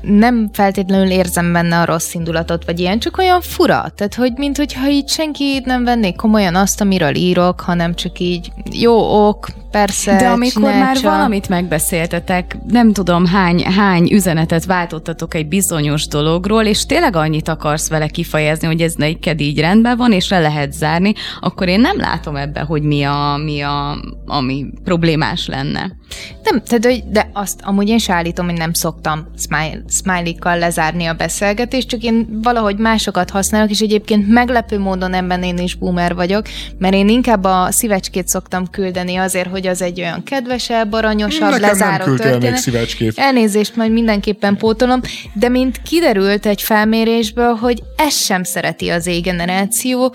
nem 0.00 0.48
feltétlenül 0.52 1.10
érzem 1.10 1.52
benne 1.52 1.80
a 1.80 1.84
rossz 1.84 2.14
indulatot, 2.14 2.64
vagy 2.64 2.80
ilyen, 2.80 2.98
csak 2.98 3.18
olyan 3.18 3.40
fura. 3.40 3.92
Tehát, 3.96 4.14
hogy 4.14 4.32
mint 4.36 4.56
hogyha 4.56 4.88
így 4.88 5.08
senki 5.08 5.62
nem 5.64 5.84
vennék 5.84 6.16
komolyan 6.16 6.54
azt, 6.54 6.80
amiről 6.80 7.14
írok, 7.14 7.60
hanem 7.68 7.94
csak 7.94 8.18
így 8.18 8.52
jó 8.72 9.26
ok, 9.28 9.48
persze. 9.70 10.16
De 10.16 10.28
amikor 10.28 10.62
már 10.62 10.96
csak... 10.96 11.10
valamit 11.10 11.48
megbeszéltetek, 11.48 12.56
nem 12.66 12.92
tudom 12.92 13.26
hány, 13.26 13.62
hány 13.62 14.12
üzenetet 14.12 14.64
váltottatok 14.64 15.34
egy 15.34 15.48
bizonyos 15.48 16.06
dologról, 16.06 16.64
és 16.64 16.86
tényleg 16.86 17.16
annyit 17.16 17.48
akarsz 17.48 17.88
vele 17.88 18.06
kifejezni, 18.06 18.66
hogy 18.66 18.80
ez 18.80 18.94
neked 18.94 19.40
így 19.40 19.60
rendben 19.60 19.96
van, 19.96 20.12
és 20.12 20.28
le 20.28 20.40
lehet 20.40 20.72
zárni, 20.72 21.12
akkor 21.40 21.68
én 21.68 21.80
nem 21.80 21.98
látom 21.98 22.36
ebbe, 22.36 22.60
hogy 22.60 22.82
mi 22.82 23.02
a, 23.02 23.40
mi 23.44 23.60
a 23.60 23.98
ami 24.26 24.66
problémás 24.84 25.46
lenne. 25.46 25.96
Nem, 26.42 26.62
tehát, 26.62 27.10
de 27.10 27.30
azt 27.32 27.60
amúgy 27.62 27.88
én 27.88 27.98
se 27.98 28.12
állítom, 28.12 28.46
hogy 28.46 28.56
nem 28.56 28.72
szoktam 28.72 29.26
smile, 29.38 29.82
smiley-kal 29.88 30.58
lezárni 30.58 31.04
a 31.04 31.14
beszélgetést, 31.14 31.88
csak 31.88 32.02
én 32.02 32.40
valahogy 32.42 32.76
másokat 32.76 33.30
használok, 33.30 33.70
és 33.70 33.80
egyébként 33.80 34.28
meglepő 34.28 34.78
módon 34.78 35.14
ebben 35.14 35.42
én 35.42 35.58
is 35.58 35.74
boomer 35.74 36.14
vagyok, 36.14 36.46
mert 36.78 36.94
én 36.94 37.08
inkább 37.08 37.44
a 37.44 37.68
szívecskét 37.70 38.28
szoktam 38.28 38.70
küldeni 38.70 39.16
azért, 39.16 39.50
hogy 39.50 39.66
az 39.66 39.82
egy 39.82 40.00
olyan 40.00 40.22
kedvesebb, 40.22 40.92
aranyosabb, 40.92 41.50
Nekem 41.50 41.60
lezáró 41.60 42.04
nem 42.04 42.16
történet. 42.16 42.50
még 42.50 42.54
szívecskét. 42.54 43.18
Elnézést, 43.18 43.76
majd 43.76 43.92
mindenképpen 43.92 44.56
pótolom, 44.56 45.00
de 45.32 45.48
mint 45.48 45.82
kiderült 45.82 46.46
egy 46.46 46.62
felmérésből, 46.62 47.54
hogy 47.54 47.82
ez 47.96 48.14
sem 48.14 48.42
szereti 48.42 48.88
az 48.88 49.06
égeneráció. 49.06 50.14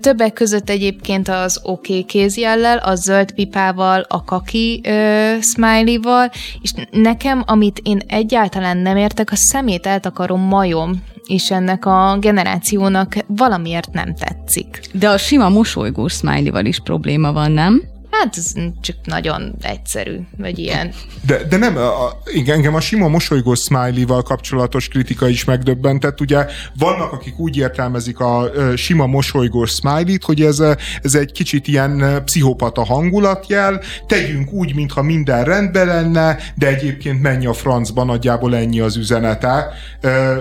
Többek 0.00 0.32
között 0.32 0.70
egyébként 0.70 1.28
az 1.28 1.60
oké 1.62 1.92
okay 1.92 2.04
kézjellel, 2.04 2.78
a 2.78 2.94
zöld 2.94 3.32
pipával, 3.32 4.04
a 4.08 4.24
kaki 4.24 4.80
ö, 4.84 5.03
smiley-val, 5.40 6.30
és 6.62 6.72
nekem, 6.90 7.42
amit 7.46 7.80
én 7.82 8.00
egyáltalán 8.06 8.76
nem 8.76 8.96
értek, 8.96 9.30
a 9.32 9.36
szemét 9.36 9.86
eltakarom 9.86 10.40
majom, 10.40 11.02
és 11.26 11.50
ennek 11.50 11.86
a 11.86 12.16
generációnak 12.20 13.16
valamiért 13.26 13.92
nem 13.92 14.14
tetszik. 14.14 14.80
De 14.92 15.08
a 15.08 15.18
sima 15.18 15.48
mosolygós 15.48 16.12
smiley-val 16.12 16.64
is 16.64 16.80
probléma 16.80 17.32
van, 17.32 17.52
nem? 17.52 17.82
Hát 18.18 18.36
ez 18.36 18.52
csak 18.80 18.96
nagyon 19.04 19.54
egyszerű, 19.62 20.18
vagy 20.38 20.58
ilyen. 20.58 20.92
De, 21.26 21.44
de 21.44 21.56
nem, 21.56 21.76
a, 21.76 22.10
igen, 22.32 22.56
engem 22.56 22.74
a 22.74 22.80
sima 22.80 23.08
mosolygó 23.08 23.54
smiley-val 23.54 24.22
kapcsolatos 24.22 24.88
kritika 24.88 25.28
is 25.28 25.44
megdöbbentett. 25.44 26.20
Ugye 26.20 26.46
vannak, 26.78 27.12
akik 27.12 27.38
úgy 27.38 27.56
értelmezik 27.56 28.18
a, 28.18 28.38
a 28.40 28.76
sima 28.76 29.06
mosolygós 29.06 29.70
smiley-t, 29.70 30.24
hogy 30.24 30.42
ez, 30.42 30.62
ez 31.02 31.14
egy 31.14 31.32
kicsit 31.32 31.68
ilyen 31.68 32.22
pszichopata 32.24 32.84
hangulatjel, 32.84 33.80
tegyünk 34.06 34.52
úgy, 34.52 34.74
mintha 34.74 35.02
minden 35.02 35.44
rendben 35.44 35.86
lenne, 35.86 36.38
de 36.54 36.66
egyébként 36.66 37.22
menj 37.22 37.46
a 37.46 37.52
francba, 37.52 38.04
nagyjából 38.04 38.56
ennyi 38.56 38.80
az 38.80 38.96
üzenete. 38.96 39.72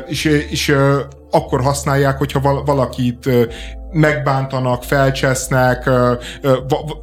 És, 0.07 0.25
és 0.49 0.75
akkor 1.33 1.61
használják, 1.61 2.17
hogyha 2.17 2.63
valakit 2.65 3.29
megbántanak, 3.91 4.83
felcsesznek, 4.83 5.89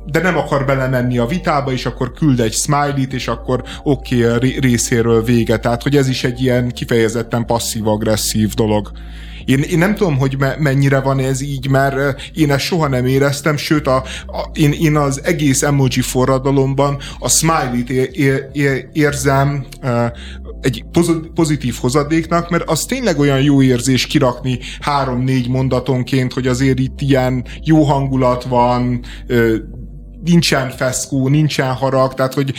de 0.06 0.20
nem 0.22 0.36
akar 0.36 0.64
belemenni 0.64 1.18
a 1.18 1.26
vitába, 1.26 1.72
és 1.72 1.86
akkor 1.86 2.12
küld 2.12 2.40
egy 2.40 2.52
smiley-t, 2.52 3.12
és 3.12 3.28
akkor 3.28 3.62
oké, 3.82 4.34
okay, 4.34 4.58
részéről 4.60 5.22
vége. 5.22 5.58
Tehát, 5.58 5.82
hogy 5.82 5.96
ez 5.96 6.08
is 6.08 6.24
egy 6.24 6.42
ilyen 6.42 6.68
kifejezetten 6.68 7.46
passzív-agresszív 7.46 8.54
dolog. 8.54 8.90
Én, 9.50 9.62
én 9.62 9.78
nem 9.78 9.94
tudom, 9.94 10.18
hogy 10.18 10.36
me, 10.38 10.56
mennyire 10.58 11.00
van 11.00 11.18
ez 11.18 11.40
így, 11.40 11.68
mert 11.68 12.20
én 12.34 12.50
ezt 12.50 12.64
soha 12.64 12.88
nem 12.88 13.06
éreztem, 13.06 13.56
sőt, 13.56 13.86
a, 13.86 13.96
a, 14.26 14.50
én, 14.52 14.72
én 14.72 14.96
az 14.96 15.20
egész 15.24 15.62
emoji 15.62 16.00
forradalomban 16.00 16.98
a 17.18 17.28
smiley-t 17.28 17.90
ér, 17.90 18.08
ér, 18.12 18.48
ér, 18.52 18.88
érzem 18.92 19.66
egy 20.60 20.84
pozitív 21.34 21.74
hozadéknak, 21.80 22.50
mert 22.50 22.70
az 22.70 22.84
tényleg 22.84 23.18
olyan 23.18 23.42
jó 23.42 23.62
érzés 23.62 24.06
kirakni 24.06 24.58
három-négy 24.80 25.48
mondatonként, 25.48 26.32
hogy 26.32 26.46
azért 26.46 26.78
itt 26.78 27.00
ilyen 27.00 27.44
jó 27.64 27.82
hangulat 27.82 28.44
van, 28.44 29.00
nincsen 30.24 30.70
feszkó, 30.70 31.28
nincsen 31.28 31.72
harag, 31.72 32.14
tehát 32.14 32.34
hogy 32.34 32.52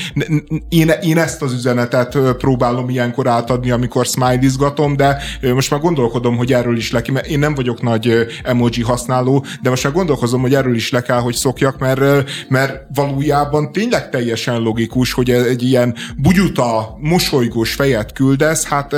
én, 0.70 0.90
én 1.02 1.18
ezt 1.18 1.42
az 1.42 1.54
üzenetet 1.54 2.18
próbálom 2.38 2.90
ilyenkor 2.90 3.28
átadni, 3.28 3.72
amikor 3.72 4.06
smileyzgatom, 4.06 4.96
de 4.96 5.18
most 5.54 5.72
már 5.72 5.80
gondolkodom, 5.80 6.38
hogy 6.38 6.54
erről 6.54 6.78
is 6.78 6.92
le, 6.92 7.02
mert 7.12 7.28
én 7.28 7.40
nem 7.40 7.56
vagyok 7.56 7.82
nagy 7.82 8.28
emoji 8.44 8.82
használó, 8.82 9.46
de 9.62 9.70
most 9.70 9.84
már 9.84 9.94
gondolkozom, 9.94 10.42
hogy 10.42 10.54
erről 10.54 10.76
is 10.76 10.92
le 10.92 11.02
kell, 11.02 11.20
hogy 11.20 11.36
szokjak, 11.36 11.80
mert, 11.80 12.30
mert 12.50 12.86
valójában 12.94 13.72
tényleg 13.72 14.10
teljesen 14.10 14.60
logikus, 14.60 15.14
hogy 15.14 15.30
egy 15.30 15.64
ilyen 15.64 15.96
bugyuta, 16.18 16.98
mosolygós 17.00 17.74
fejet 17.74 18.14
küldesz, 18.14 18.66
hát 18.66 18.96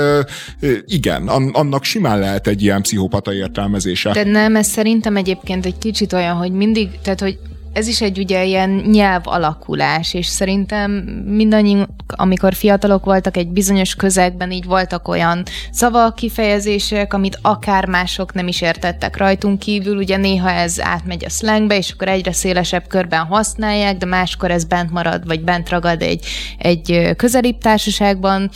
igen, 0.84 1.28
annak 1.52 1.84
simán 1.84 2.18
lehet 2.18 2.46
egy 2.46 2.62
ilyen 2.62 2.82
pszichopata 2.82 3.32
értelmezése. 3.32 4.12
De 4.12 4.24
nem, 4.24 4.56
ez 4.56 4.66
szerintem 4.66 5.16
egyébként 5.16 5.66
egy 5.66 5.78
kicsit 5.78 6.12
olyan, 6.12 6.36
hogy 6.36 6.52
mindig, 6.52 6.88
tehát 7.02 7.20
hogy 7.20 7.38
ez 7.74 7.88
is 7.88 8.00
egy 8.00 8.18
ugye 8.18 8.44
ilyen 8.44 8.70
nyelv 8.70 9.22
alakulás, 9.24 10.14
és 10.14 10.26
szerintem 10.26 10.90
mindannyi, 11.26 11.82
amikor 12.06 12.54
fiatalok 12.54 13.04
voltak 13.04 13.36
egy 13.36 13.48
bizonyos 13.48 13.94
közegben, 13.94 14.50
így 14.50 14.64
voltak 14.64 15.08
olyan 15.08 15.42
szavak, 15.70 16.14
kifejezések, 16.14 17.14
amit 17.14 17.38
akár 17.42 17.86
mások 17.86 18.34
nem 18.34 18.48
is 18.48 18.60
értettek 18.60 19.16
rajtunk 19.16 19.58
kívül, 19.58 19.96
ugye 19.96 20.16
néha 20.16 20.50
ez 20.50 20.80
átmegy 20.80 21.24
a 21.24 21.28
slangbe, 21.28 21.76
és 21.76 21.90
akkor 21.90 22.08
egyre 22.08 22.32
szélesebb 22.32 22.86
körben 22.86 23.24
használják, 23.24 23.96
de 23.96 24.06
máskor 24.06 24.50
ez 24.50 24.64
bent 24.64 24.90
marad, 24.90 25.26
vagy 25.26 25.40
bent 25.40 25.68
ragad 25.68 26.02
egy, 26.02 26.26
egy 26.58 27.14
közelibb 27.16 27.58
társaságban, 27.58 28.50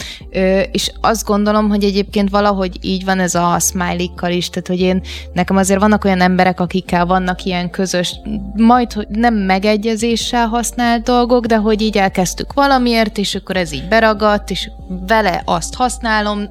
és 0.72 0.92
azt 1.00 1.24
gondolom, 1.24 1.68
hogy 1.68 1.84
egyébként 1.84 2.30
valahogy 2.30 2.78
így 2.80 3.04
van 3.04 3.18
ez 3.18 3.34
a 3.34 3.58
smiley 3.58 4.10
is, 4.26 4.50
tehát 4.50 4.68
hogy 4.68 4.80
én, 4.80 5.02
nekem 5.32 5.56
azért 5.56 5.80
vannak 5.80 6.04
olyan 6.04 6.20
emberek, 6.20 6.60
akikkel 6.60 7.06
vannak 7.06 7.44
ilyen 7.44 7.70
közös, 7.70 8.14
majd, 8.56 9.06
nem 9.08 9.34
megegyezéssel 9.34 10.46
használt 10.46 11.02
dolgok, 11.02 11.46
de 11.46 11.56
hogy 11.56 11.80
így 11.82 11.96
elkezdtük 11.96 12.52
valamiért, 12.52 13.18
és 13.18 13.34
akkor 13.34 13.56
ez 13.56 13.72
így 13.72 13.88
beragadt, 13.88 14.50
és 14.50 14.70
vele 15.06 15.42
azt 15.44 15.74
használom, 15.74 16.42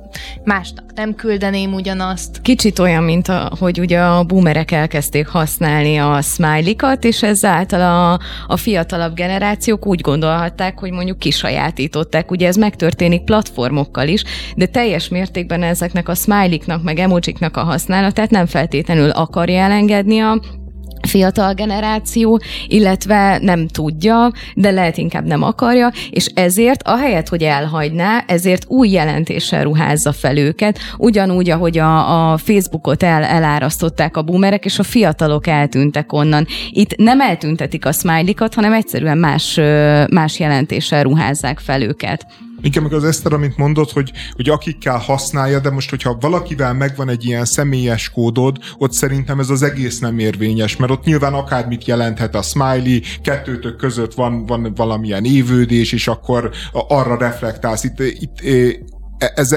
másnak 0.43 0.93
nem 0.95 1.15
küldeném 1.15 1.73
ugyanazt. 1.73 2.41
Kicsit 2.41 2.79
olyan, 2.79 3.03
mint 3.03 3.27
a, 3.27 3.51
hogy 3.59 3.79
ugye 3.79 3.99
a 3.99 4.23
boomerek 4.23 4.71
elkezdték 4.71 5.27
használni 5.27 5.97
a 5.97 6.21
smiley-kat, 6.21 7.03
és 7.03 7.23
ezáltal 7.23 7.81
a, 7.81 8.19
a 8.47 8.57
fiatalabb 8.57 9.13
generációk 9.13 9.85
úgy 9.85 10.01
gondolhatták, 10.01 10.79
hogy 10.79 10.91
mondjuk 10.91 11.19
kisajátították. 11.19 12.31
Ugye 12.31 12.47
ez 12.47 12.55
megtörténik 12.55 13.23
platformokkal 13.23 14.07
is, 14.07 14.23
de 14.55 14.65
teljes 14.65 15.07
mértékben 15.07 15.63
ezeknek 15.63 16.09
a 16.09 16.15
smiley-knak, 16.15 16.83
meg 16.83 16.99
emojiknak 16.99 17.57
a 17.57 17.63
használatát 17.63 18.29
nem 18.29 18.45
feltétlenül 18.45 19.09
akarja 19.09 19.59
elengedni 19.59 20.19
a 20.19 20.41
fiatal 21.07 21.53
generáció, 21.53 22.41
illetve 22.67 23.37
nem 23.41 23.67
tudja, 23.67 24.31
de 24.55 24.71
lehet 24.71 24.97
inkább 24.97 25.25
nem 25.25 25.43
akarja, 25.43 25.91
és 26.09 26.25
ezért 26.25 26.87
ahelyett, 26.87 27.27
hogy 27.27 27.43
elhagyná, 27.43 28.23
ezért 28.27 28.65
új 28.67 28.89
jelentéssel 28.89 29.63
ruházza 29.63 30.11
fel 30.11 30.37
őket, 30.37 30.79
ugyanúgy, 30.97 31.49
ahogy 31.49 31.77
a, 31.77 32.31
a 32.31 32.37
Facebookot 32.37 33.03
el, 33.03 33.23
elárasztották 33.23 34.17
a 34.17 34.21
boomerek, 34.21 34.65
és 34.65 34.79
a 34.79 34.83
fiatalok 34.83 35.47
eltűntek 35.47 36.13
onnan. 36.13 36.47
Itt 36.69 36.95
nem 36.95 37.21
eltüntetik 37.21 37.85
a 37.85 37.91
smiley 37.91 38.33
hanem 38.55 38.73
egyszerűen 38.73 39.17
más, 39.17 39.59
más 40.09 40.39
jelentéssel 40.39 41.03
ruházzák 41.03 41.59
fel 41.59 41.81
őket. 41.81 42.25
Igen, 42.61 42.83
meg 42.83 42.93
az 42.93 43.03
Eszter, 43.03 43.33
amit 43.33 43.57
mondott, 43.57 43.91
hogy, 43.91 44.11
hogy 44.35 44.49
akikkel 44.49 44.97
használja, 44.97 45.59
de 45.59 45.69
most, 45.69 45.89
hogyha 45.89 46.17
valakivel 46.19 46.73
megvan 46.73 47.09
egy 47.09 47.25
ilyen 47.25 47.45
személyes 47.45 48.09
kódod, 48.09 48.57
ott 48.77 48.91
szerintem 48.91 49.39
ez 49.39 49.49
az 49.49 49.63
egész 49.63 49.99
nem 49.99 50.19
érvényes, 50.19 50.75
mert 50.75 50.91
ott 50.91 51.03
nyilván 51.03 51.33
akármit 51.33 51.85
jelenthet 51.85 52.35
a 52.35 52.41
smiley, 52.41 52.99
kettőtök 53.21 53.75
között 53.75 54.13
van, 54.13 54.45
van 54.45 54.73
valamilyen 54.75 55.25
évődés, 55.25 55.91
és 55.91 56.07
akkor 56.07 56.51
arra 56.71 57.17
reflektálsz. 57.17 57.83
Itt, 57.83 57.99
itt 57.99 58.39
E, 58.41 58.79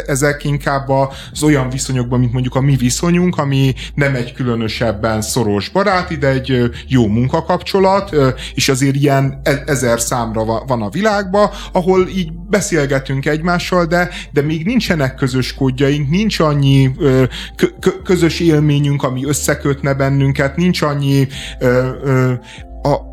ezek 0.06 0.44
inkább 0.44 0.88
az 0.88 1.42
olyan 1.42 1.70
viszonyokban, 1.70 2.18
mint 2.18 2.32
mondjuk 2.32 2.54
a 2.54 2.60
mi 2.60 2.76
viszonyunk, 2.76 3.38
ami 3.38 3.74
nem 3.94 4.14
egy 4.14 4.32
különösebben 4.32 5.22
szoros 5.22 5.68
baráti, 5.68 6.16
de 6.16 6.28
egy 6.28 6.70
jó 6.86 7.06
munkakapcsolat, 7.06 8.16
és 8.54 8.68
azért 8.68 8.94
ilyen 8.94 9.40
e, 9.42 9.62
ezer 9.66 10.00
számra 10.00 10.44
van 10.44 10.82
a 10.82 10.88
világban, 10.88 11.50
ahol 11.72 12.08
így 12.08 12.32
beszélgetünk 12.32 13.26
egymással, 13.26 13.84
de, 13.84 14.08
de 14.32 14.42
még 14.42 14.64
nincsenek 14.66 15.14
közös 15.14 15.54
kódjaink, 15.54 16.10
nincs 16.10 16.38
annyi 16.40 16.90
közös 18.04 18.40
élményünk, 18.40 19.02
ami 19.02 19.24
összekötne 19.24 19.94
bennünket, 19.94 20.56
nincs 20.56 20.82
annyi 20.82 21.28
a, 22.82 23.09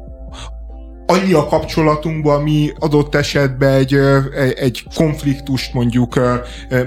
annyi 1.07 1.33
a 1.33 1.45
kapcsolatunkban, 1.45 2.39
ami 2.39 2.71
adott 2.79 3.15
esetben 3.15 3.73
egy, 3.73 3.93
egy 4.55 4.83
konfliktust 4.95 5.73
mondjuk 5.73 6.19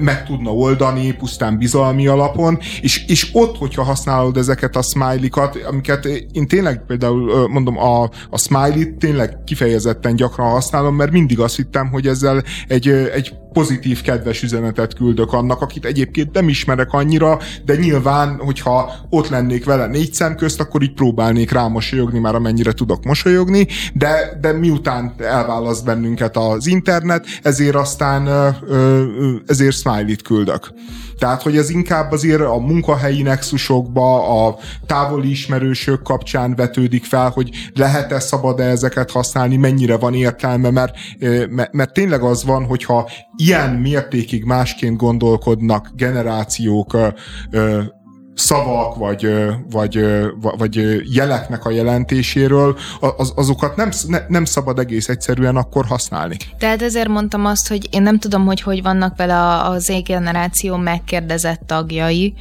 meg 0.01 0.25
tudna 0.25 0.51
oldani, 0.51 1.13
pusztán 1.13 1.59
bizalmi 1.59 2.07
alapon, 2.07 2.59
és, 2.81 3.05
és 3.07 3.31
ott, 3.33 3.57
hogyha 3.57 3.83
használod 3.83 4.37
ezeket 4.37 4.77
a 4.77 4.83
smiley-kat, 4.83 5.59
amiket 5.67 6.07
én 6.33 6.49
tényleg 6.49 6.83
például 6.87 7.49
mondom, 7.49 7.79
a, 7.79 8.03
a 8.31 8.39
smiley-t 8.39 8.99
tényleg 8.99 9.39
kifejezetten 9.45 10.17
gyakran 10.17 10.51
használom, 10.51 10.95
mert 10.95 11.11
mindig 11.11 11.41
azt 11.41 11.57
hittem, 11.57 11.89
hogy 11.91 12.07
ezzel 12.07 12.43
egy, 12.69 12.89
egy 12.89 13.33
pozitív, 13.53 14.03
kedves 14.03 14.43
üzenetet 14.43 14.95
küldök 14.95 15.33
annak, 15.33 15.61
akit 15.61 15.85
egyébként 15.85 16.33
nem 16.33 16.49
ismerek 16.49 16.93
annyira, 16.93 17.39
de 17.65 17.77
nyilván, 17.77 18.37
hogyha 18.39 18.93
ott 19.11 19.29
lennék 19.29 19.65
vele 19.65 19.87
négy 19.87 20.15
szem 20.15 20.37
közt, 20.37 20.61
akkor 20.61 20.83
így 20.83 20.95
próbálnék 20.95 21.51
rá 21.51 21.67
mosolyogni, 21.67 22.19
már 22.19 22.35
amennyire 22.35 22.73
tudok 22.73 23.05
mosolyogni, 23.05 23.67
de, 23.95 24.39
de 24.41 24.53
miután 24.53 25.15
elválaszt 25.19 25.85
bennünket 25.85 26.37
az 26.37 26.67
internet, 26.67 27.27
ezért 27.43 27.75
aztán 27.75 28.29
ezért 29.47 29.77
smiley-t 29.77 30.23
küldök. 30.23 30.73
Tehát, 31.21 31.43
hogy 31.43 31.57
ez 31.57 31.71
inkább 31.71 32.13
azért 32.13 32.41
a 32.41 32.59
munkahelyi 32.59 33.23
nexusokba, 33.23 34.47
a 34.47 34.57
távoli 34.87 35.31
ismerősök 35.31 36.03
kapcsán 36.03 36.55
vetődik 36.55 37.05
fel, 37.05 37.31
hogy 37.31 37.51
lehet-e, 37.75 38.21
szabad-e 38.21 38.65
ezeket 38.65 39.11
használni, 39.11 39.57
mennyire 39.57 39.97
van 39.97 40.15
értelme, 40.15 40.71
mert, 40.71 40.95
mert 41.73 41.93
tényleg 41.93 42.23
az 42.23 42.45
van, 42.45 42.65
hogyha 42.65 43.11
ilyen 43.41 43.71
mértékig 43.71 44.45
másként 44.45 44.97
gondolkodnak 44.97 45.91
generációk 45.97 46.97
szavak, 48.35 48.97
vagy, 48.97 49.35
vagy, 49.71 50.05
vagy 50.41 51.01
jeleknek 51.15 51.65
a 51.65 51.71
jelentéséről, 51.71 52.77
az, 53.17 53.33
azokat 53.37 53.77
nem, 53.77 53.91
nem 54.29 54.45
szabad 54.45 54.79
egész 54.79 55.09
egyszerűen 55.09 55.57
akkor 55.57 55.85
használni. 55.85 56.37
Tehát 56.59 56.83
ezért 56.83 57.09
mondtam 57.09 57.47
azt, 57.47 57.69
hogy 57.69 57.89
én 57.91 58.03
nem 58.03 58.19
tudom, 58.19 58.47
hogy 58.47 58.61
hogy 58.61 58.83
vannak 58.83 59.17
vele 59.17 59.63
az 59.63 59.89
égeneráció 59.89 60.77
megkérdezett 60.77 61.61
tagjai, 61.67 62.35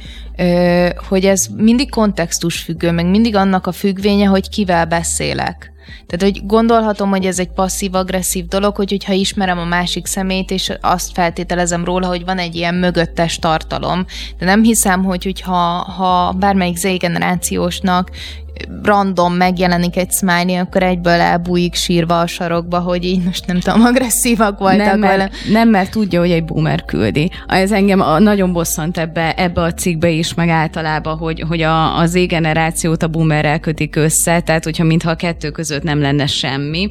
hogy 1.08 1.24
ez 1.24 1.46
mindig 1.56 1.90
kontextus 1.90 2.58
függő, 2.62 2.90
meg 2.90 3.06
mindig 3.06 3.36
annak 3.36 3.66
a 3.66 3.72
függvénye, 3.72 4.26
hogy 4.26 4.48
kivel 4.48 4.86
beszélek. 4.86 5.69
Tehát, 6.06 6.34
hogy 6.34 6.46
gondolhatom, 6.46 7.10
hogy 7.10 7.26
ez 7.26 7.38
egy 7.38 7.48
passzív-agresszív 7.48 8.46
dolog, 8.46 8.76
hogy 8.76 8.90
hogyha 8.90 9.12
ismerem 9.12 9.58
a 9.58 9.64
másik 9.64 10.06
szemét, 10.06 10.50
és 10.50 10.72
azt 10.80 11.12
feltételezem 11.12 11.84
róla, 11.84 12.06
hogy 12.06 12.24
van 12.24 12.38
egy 12.38 12.54
ilyen 12.54 12.74
mögöttes 12.74 13.38
tartalom. 13.38 14.06
De 14.38 14.44
nem 14.44 14.62
hiszem, 14.62 15.04
hogy 15.04 15.24
hogyha 15.24 15.56
ha 15.82 16.32
bármelyik 16.32 16.76
Z 16.76 16.98
generációsnak 16.98 18.10
random 18.82 19.34
megjelenik 19.34 19.96
egy 19.96 20.10
smiley, 20.10 20.58
akkor 20.58 20.82
egyből 20.82 21.20
elbújik 21.20 21.74
sírva 21.74 22.20
a 22.20 22.26
sarokba, 22.26 22.78
hogy 22.78 23.04
így 23.04 23.24
most 23.24 23.46
nem 23.46 23.60
tudom, 23.60 23.84
agresszívak 23.84 24.58
voltak 24.58 24.86
nem, 24.86 24.98
mert, 24.98 25.16
vele. 25.16 25.30
Nem, 25.50 25.68
mert 25.68 25.90
tudja, 25.90 26.20
hogy 26.20 26.30
egy 26.30 26.44
boomer 26.44 26.84
küldi. 26.84 27.30
Ez 27.46 27.72
engem 27.72 28.00
a, 28.00 28.18
nagyon 28.18 28.52
bosszant 28.52 28.98
ebbe, 28.98 29.34
ebbe 29.34 29.60
a 29.60 29.74
cikkbe 29.74 30.08
is, 30.08 30.34
meg 30.34 30.48
általában, 30.48 31.16
hogy, 31.16 31.44
hogy 31.48 31.62
a, 31.62 31.98
az 31.98 32.10
Z-generációt 32.10 33.02
a 33.02 33.08
boomerrel 33.08 33.60
kötik 33.60 33.96
össze, 33.96 34.40
tehát 34.40 34.64
hogyha 34.64 34.84
mintha 34.84 35.10
a 35.10 35.14
kettő 35.14 35.50
között 35.50 35.82
nem 35.82 36.00
lenne 36.00 36.26
semmi, 36.26 36.90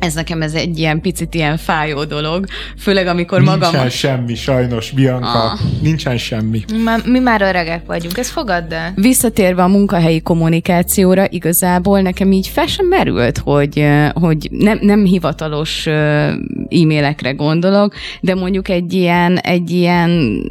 ez 0.00 0.14
nekem 0.14 0.42
ez 0.42 0.54
egy 0.54 0.78
ilyen 0.78 1.00
picit 1.00 1.34
ilyen 1.34 1.56
fájó 1.56 2.04
dolog, 2.04 2.44
főleg 2.78 3.06
amikor 3.06 3.38
Nincsen 3.38 3.58
magam... 3.58 3.72
Nincsen 3.72 3.90
semmi, 3.90 4.34
sajnos, 4.34 4.90
Bianca. 4.90 5.50
Ah. 5.50 5.58
Nincsen 5.82 6.18
semmi. 6.18 6.64
Már, 6.84 7.00
mi 7.06 7.18
már 7.18 7.42
öregek 7.42 7.86
vagyunk, 7.86 8.18
ez 8.18 8.28
fogad 8.28 8.72
el. 8.72 8.92
Visszatérve 8.94 9.62
a 9.62 9.68
munkahelyi 9.68 10.20
kommunikációra, 10.20 11.26
igazából 11.28 12.00
nekem 12.00 12.32
így 12.32 12.46
fel 12.46 12.66
sem 12.66 12.86
merült, 12.86 13.38
hogy, 13.38 13.86
hogy 14.12 14.48
nem, 14.50 14.78
nem 14.82 15.04
hivatalos 15.04 15.86
e-mailekre 15.86 17.30
gondolok, 17.30 17.94
de 18.20 18.34
mondjuk 18.34 18.68
egy 18.68 18.92
ilyen, 18.92 19.36
egy 19.36 19.70
ilyen 19.70 20.42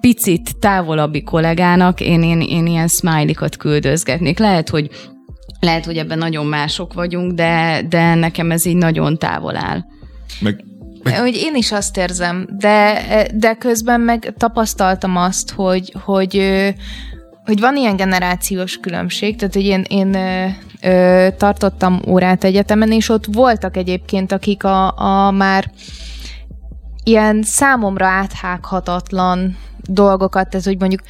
picit 0.00 0.56
távolabbi 0.58 1.22
kollégának 1.22 2.00
én, 2.00 2.22
én, 2.22 2.40
én 2.40 2.66
ilyen 2.66 2.88
smiley-kat 2.88 3.56
küldözgetnék. 3.56 4.38
Lehet, 4.38 4.68
hogy 4.68 4.90
lehet, 5.64 5.84
hogy 5.84 5.96
ebben 5.96 6.18
nagyon 6.18 6.46
mások 6.46 6.92
vagyunk, 6.92 7.32
de, 7.32 7.82
de 7.88 8.14
nekem 8.14 8.50
ez 8.50 8.64
így 8.66 8.76
nagyon 8.76 9.18
távol 9.18 9.56
áll. 9.56 9.84
Meg. 10.40 10.64
Hogy 11.18 11.34
én 11.34 11.54
is 11.54 11.72
azt 11.72 11.96
érzem, 11.96 12.46
de, 12.58 13.26
de 13.34 13.54
közben 13.54 14.00
meg 14.00 14.34
tapasztaltam 14.36 15.16
azt, 15.16 15.50
hogy, 15.50 15.94
hogy 16.04 16.42
hogy 17.44 17.60
van 17.60 17.76
ilyen 17.76 17.96
generációs 17.96 18.76
különbség, 18.76 19.36
tehát 19.36 19.54
hogy 19.54 19.64
én, 19.64 19.84
én 19.88 20.14
ö, 20.14 20.46
ö, 20.80 21.28
tartottam 21.36 22.00
órát 22.08 22.44
egyetemen, 22.44 22.92
és 22.92 23.08
ott 23.08 23.26
voltak 23.32 23.76
egyébként, 23.76 24.32
akik 24.32 24.64
a, 24.64 24.98
a 24.98 25.30
már 25.30 25.70
ilyen 27.02 27.42
számomra 27.42 28.06
áthághatatlan 28.06 29.56
dolgokat, 29.82 30.48
tehát 30.50 30.66
hogy 30.66 30.78
mondjuk 30.78 31.00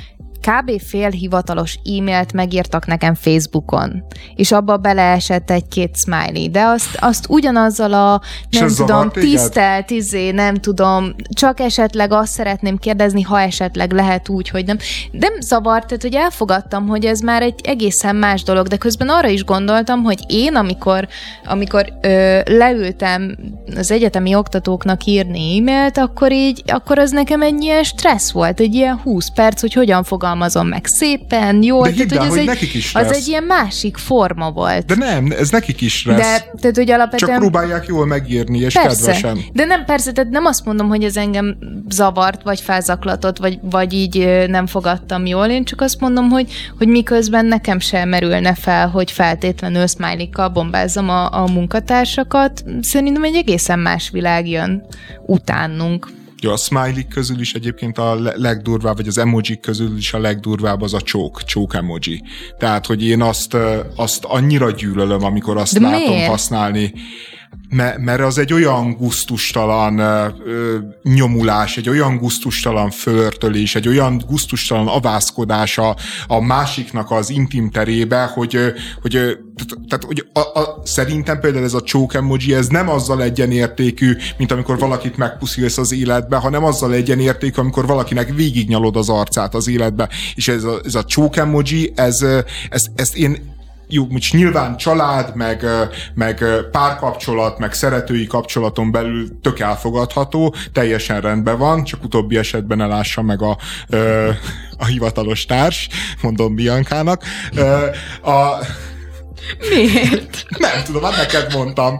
kb. 0.44 0.80
fél 0.80 1.10
hivatalos 1.10 1.78
e-mailt 1.98 2.32
megírtak 2.32 2.86
nekem 2.86 3.14
Facebookon, 3.14 4.04
és 4.34 4.52
abba 4.52 4.76
beleesett 4.76 5.50
egy-két 5.50 5.96
smiley, 5.96 6.50
de 6.50 6.62
azt, 6.62 6.96
azt 7.00 7.26
ugyanazzal 7.28 7.92
a, 7.92 8.20
nem 8.50 8.68
tudom, 8.68 9.10
tisztelt, 9.10 9.90
izé, 9.90 10.30
nem 10.30 10.54
tudom, 10.54 11.14
csak 11.28 11.60
esetleg 11.60 12.12
azt 12.12 12.32
szeretném 12.32 12.76
kérdezni, 12.76 13.22
ha 13.22 13.40
esetleg 13.40 13.92
lehet 13.92 14.28
úgy, 14.28 14.48
hogy 14.48 14.64
nem. 14.64 14.76
Nem 15.10 15.40
zavart, 15.40 15.86
tehát 15.86 16.02
hogy 16.02 16.14
elfogadtam, 16.14 16.86
hogy 16.86 17.04
ez 17.04 17.20
már 17.20 17.42
egy 17.42 17.60
egészen 17.62 18.16
más 18.16 18.42
dolog, 18.42 18.66
de 18.66 18.76
közben 18.76 19.08
arra 19.08 19.28
is 19.28 19.44
gondoltam, 19.44 20.02
hogy 20.02 20.18
én, 20.26 20.54
amikor, 20.54 21.08
amikor 21.44 21.92
ö, 22.00 22.40
leültem 22.44 23.36
az 23.76 23.90
egyetemi 23.90 24.34
oktatóknak 24.34 25.04
írni 25.04 25.58
e-mailt, 25.58 25.98
akkor 25.98 26.32
így, 26.32 26.62
akkor 26.66 26.98
az 26.98 27.10
nekem 27.10 27.42
egy 27.42 27.62
ilyen 27.62 27.82
stressz 27.82 28.30
volt, 28.30 28.60
egy 28.60 28.74
ilyen 28.74 28.98
20 28.98 29.30
perc, 29.30 29.60
hogy 29.60 29.72
hogyan 29.72 30.02
fogalmazom 30.02 30.34
fogalmazom 30.35 30.69
meg 30.69 30.86
szépen, 30.86 31.62
jól. 31.62 31.82
De 31.82 31.90
hidd 31.90 32.09
tehát, 32.09 32.24
el, 32.24 32.31
hogy, 32.31 32.39
ez 32.39 32.44
hogy 32.44 32.55
nekik 32.55 32.74
is 32.74 32.93
lesz. 32.93 33.11
Az 33.11 33.16
egy 33.16 33.28
ilyen 33.28 33.43
másik 33.43 33.97
forma 33.97 34.51
volt. 34.51 34.86
De 34.86 34.94
nem, 34.94 35.32
ez 35.39 35.51
nekik 35.51 35.81
is 35.81 36.06
lesz. 36.06 36.16
De, 36.16 36.51
tehát, 36.61 36.77
hogy 36.77 36.90
alapvetően... 36.90 37.31
Csak 37.31 37.40
próbálják 37.40 37.86
jól 37.86 38.06
megírni, 38.06 38.59
és 38.59 38.74
persze, 38.74 39.12
kedvesen. 39.12 39.39
De 39.52 39.65
nem, 39.65 39.85
persze, 39.85 40.12
tehát 40.12 40.31
nem 40.31 40.44
azt 40.44 40.65
mondom, 40.65 40.89
hogy 40.89 41.05
ez 41.05 41.16
engem 41.16 41.56
zavart, 41.89 42.43
vagy 42.43 42.61
felzaklatott, 42.61 43.39
vagy, 43.39 43.59
vagy 43.62 43.93
így 43.93 44.44
nem 44.47 44.66
fogadtam 44.66 45.27
jól, 45.27 45.47
én 45.47 45.65
csak 45.65 45.81
azt 45.81 46.01
mondom, 46.01 46.28
hogy, 46.28 46.52
hogy 46.78 46.89
miközben 46.89 47.47
nekem 47.47 47.78
sem 47.78 48.09
merülne 48.09 48.55
fel, 48.55 48.89
hogy 48.89 49.11
feltétlenül 49.11 49.86
smiley 49.86 50.51
bombázom 50.52 51.09
a, 51.09 51.43
a 51.43 51.47
munkatársakat, 51.52 52.65
szerintem 52.81 53.24
egy 53.24 53.35
egészen 53.35 53.78
más 53.78 54.11
világ 54.11 54.48
jön 54.48 54.86
utánunk. 55.27 56.09
Ja, 56.44 56.52
a 56.52 56.56
smiley 56.56 57.08
közül 57.08 57.40
is 57.40 57.54
egyébként 57.54 57.98
a 57.98 58.14
legdurvább, 58.34 58.96
vagy 58.96 59.08
az 59.08 59.18
emoji 59.18 59.60
közül 59.60 59.96
is 59.96 60.12
a 60.12 60.18
legdurvább 60.18 60.82
az 60.82 60.94
a 60.94 61.00
csók, 61.00 61.44
csók 61.44 61.74
emoji. 61.74 62.22
Tehát, 62.58 62.86
hogy 62.86 63.04
én 63.04 63.22
azt, 63.22 63.56
azt 63.96 64.24
annyira 64.24 64.70
gyűlölöm, 64.70 65.24
amikor 65.24 65.56
azt 65.56 65.72
De 65.72 65.80
látom 65.80 66.14
miért? 66.14 66.28
használni 66.28 66.92
mert 67.98 68.20
az 68.20 68.39
egy 68.39 68.52
olyan 68.52 68.93
guztustalan 68.93 69.98
ö, 69.98 70.78
nyomulás, 71.02 71.76
egy 71.76 71.89
olyan 71.89 72.16
guztustalan 72.16 72.90
fölörtölés, 72.90 73.74
egy 73.74 73.89
olyan 73.89 74.22
guztustalan 74.26 74.89
avászkodás 74.89 75.78
a, 75.78 75.97
a 76.26 76.40
másiknak 76.40 77.10
az 77.10 77.31
intim 77.31 77.70
terébe, 77.70 78.24
hogy, 78.24 78.59
hogy, 79.02 79.12
tehát, 79.89 80.05
hogy 80.06 80.26
a, 80.32 80.39
a, 80.39 80.81
szerintem 80.85 81.40
például 81.40 81.64
ez 81.64 81.74
a 81.74 81.82
choke 81.82 82.18
emoji, 82.18 82.55
ez 82.55 82.66
nem 82.66 82.89
azzal 82.89 83.22
egyenértékű, 83.22 84.16
mint 84.39 84.52
amikor 84.52 84.78
valakit 84.78 85.16
megpuszilsz 85.16 85.78
az 85.78 85.93
életbe, 85.93 86.36
hanem 86.36 86.64
azzal 86.64 86.94
egyenértékű, 86.94 87.60
amikor 87.60 87.86
valakinek 87.86 88.35
végignyalod 88.35 88.97
az 88.97 89.09
arcát 89.09 89.55
az 89.55 89.68
életbe. 89.68 90.09
És 90.35 90.48
ez 90.48 90.64
a, 90.64 90.81
ez 90.85 90.94
a 90.94 91.05
choke 91.05 91.40
emoji, 91.40 91.93
ez, 91.94 92.22
ez, 92.68 92.85
ezt 92.94 93.16
én 93.16 93.53
jó, 93.89 94.06
most 94.09 94.32
nyilván 94.32 94.77
család, 94.77 95.35
meg, 95.35 95.65
meg 96.15 96.44
párkapcsolat, 96.70 97.59
meg 97.59 97.73
szeretői 97.73 98.27
kapcsolaton 98.27 98.90
belül 98.90 99.40
tök 99.40 99.61
elfogadható, 99.61 100.55
teljesen 100.73 101.20
rendben 101.20 101.59
van, 101.59 101.85
csak 101.85 102.05
utóbbi 102.05 102.36
esetben 102.36 102.77
ne 102.77 102.86
lássa 102.86 103.23
meg 103.23 103.43
a, 103.43 103.59
a 104.78 104.85
hivatalos 104.85 105.44
társ, 105.44 105.89
mondom 106.23 106.55
Biancának. 106.55 107.23
A, 108.23 108.65
Miért? 109.70 110.44
Nem 110.59 110.82
tudom, 110.85 111.02
hát 111.02 111.16
neked 111.16 111.55
mondtam 111.55 111.98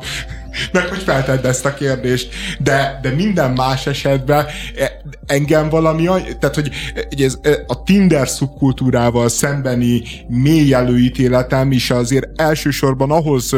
meg 0.73 0.89
hogy 0.89 1.03
feltedd 1.03 1.47
ezt 1.47 1.65
a 1.65 1.75
kérdést. 1.75 2.35
De, 2.59 2.99
de 3.03 3.11
minden 3.11 3.53
más 3.53 3.87
esetben 3.87 4.47
e, 4.77 5.01
engem 5.27 5.69
valami, 5.69 6.05
tehát 6.41 6.55
hogy 6.55 6.71
ez, 7.19 7.39
e, 7.43 7.65
a 7.67 7.83
Tinder 7.83 8.29
szubkultúrával 8.29 9.29
szembeni 9.29 10.03
mély 10.29 10.75
előítéletem 10.75 11.73
is 11.73 11.91
azért 11.91 12.41
elsősorban 12.41 13.11
ahhoz 13.11 13.53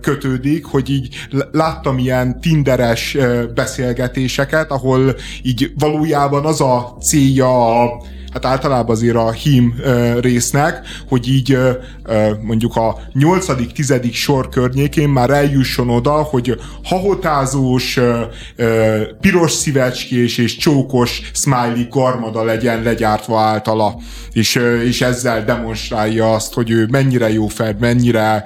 kötődik, 0.00 0.64
hogy 0.64 0.90
így 0.90 1.26
láttam 1.50 1.98
ilyen 1.98 2.40
Tinderes 2.40 3.16
beszélgetéseket, 3.54 4.70
ahol 4.70 5.16
így 5.42 5.72
valójában 5.78 6.44
az 6.44 6.60
a 6.60 6.96
célja 7.00 7.82
a 7.82 8.02
hát 8.32 8.44
általában 8.44 8.96
azért 8.96 9.16
a 9.16 9.32
hím 9.32 9.74
résznek, 10.20 10.86
hogy 11.08 11.28
így 11.28 11.58
mondjuk 12.42 12.76
a 12.76 12.98
8.-10. 13.14 14.12
sor 14.12 14.48
környékén 14.48 15.08
már 15.08 15.30
eljusson 15.30 15.90
oda, 15.90 16.12
hogy 16.12 16.60
hahotázós, 16.84 17.98
piros 19.20 19.52
szívecskés 19.52 20.38
és 20.38 20.56
csókos 20.56 21.30
smiley 21.34 21.88
garmada 21.90 22.44
legyen 22.44 22.82
legyártva 22.82 23.40
általa, 23.40 23.96
és, 24.32 24.54
és 24.84 25.00
ezzel 25.00 25.44
demonstrálja 25.44 26.32
azt, 26.34 26.52
hogy 26.54 26.70
ő 26.70 26.86
mennyire 26.90 27.32
jó 27.32 27.46
fed, 27.46 27.78
mennyire 27.78 28.44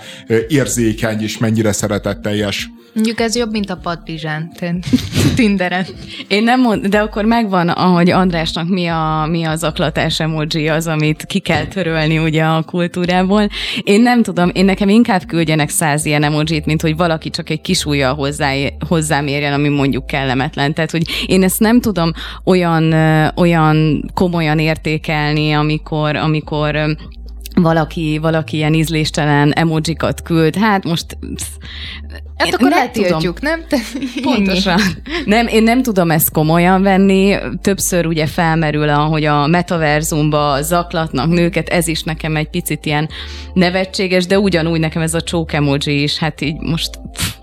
érzékeny, 0.49 1.23
és 1.23 1.39
mennyire 1.39 1.73
szeretetteljes. 1.73 2.71
Mondjuk 2.97 3.21
ez 3.21 3.37
jobb, 3.37 3.51
mint 3.51 3.71
a 3.71 3.77
padpizsán 3.77 4.53
Tinderen. 5.37 5.87
Én 6.29 6.43
nem 6.43 6.61
mond, 6.61 6.87
de 6.87 6.99
akkor 6.99 7.25
megvan, 7.25 7.69
ahogy 7.69 8.11
Andrásnak 8.11 8.69
mi, 8.69 8.87
a, 8.87 9.27
mi 9.31 9.45
az 9.45 9.65
aklatás 9.65 10.21
emoji 10.21 10.69
az, 10.69 10.87
amit 10.87 11.25
ki 11.27 11.39
kell 11.39 11.67
törölni 11.67 12.19
ugye 12.19 12.45
a 12.45 12.63
kultúrából. 12.63 13.49
Én 13.83 14.01
nem 14.01 14.23
tudom, 14.23 14.51
én 14.55 14.65
nekem 14.65 14.89
inkább 14.89 15.25
küldjenek 15.27 15.69
száz 15.69 16.05
ilyen 16.05 16.23
emojit, 16.23 16.67
mint 16.67 16.83
hogy 16.83 16.97
valaki 16.97 17.31
csak 17.31 17.51
egy 17.51 17.61
kis 17.61 17.85
ujjal 17.85 18.15
hozzá, 18.15 18.53
hozzám 18.89 19.27
érjen, 19.27 19.53
ami 19.53 19.69
mondjuk 19.69 20.07
kellemetlen. 20.07 20.75
Tehát, 20.75 20.91
hogy 20.91 21.03
én 21.27 21.43
ezt 21.43 21.61
nem 21.61 21.81
tudom 21.81 22.13
olyan, 22.45 22.93
olyan 23.35 24.05
komolyan 24.15 24.59
értékelni, 24.59 25.53
amikor, 25.53 26.17
amikor 26.17 26.97
valaki, 27.63 28.19
valaki 28.19 28.57
ilyen 28.57 28.75
ízléstelen 28.75 29.53
emojikat 29.53 30.23
küld, 30.23 30.57
hát 30.57 30.85
most 30.85 31.19
Hát 32.37 32.55
akkor 32.55 32.73
eltiltjuk, 32.73 33.41
nem? 33.41 33.65
Te, 33.69 33.77
Pontosan. 34.23 34.81
Nem, 35.25 35.47
én 35.47 35.63
nem 35.63 35.83
tudom 35.83 36.11
ezt 36.11 36.31
komolyan 36.31 36.83
venni. 36.83 37.37
Többször 37.63 38.07
ugye 38.07 38.27
felmerül, 38.27 38.89
hogy 38.89 39.25
a 39.25 39.47
metaverzumba 39.47 40.63
zaklatnak 40.63 41.29
nőket, 41.29 41.69
ez 41.69 41.89
is 41.89 42.03
nekem 42.03 42.37
egy 42.37 42.51
picit 42.51 42.87
ilyen 42.87 43.09
nevetséges, 43.53 44.27
de 44.27 44.39
ugyanúgy 44.39 44.81
nekem 44.81 45.03
ez 45.03 45.15
a 45.15 45.21
csók 45.21 45.53
emoji 45.53 46.03
is, 46.03 46.19
hát 46.19 46.41
így 46.41 46.57
most 46.61 46.91
pff, 47.13 47.36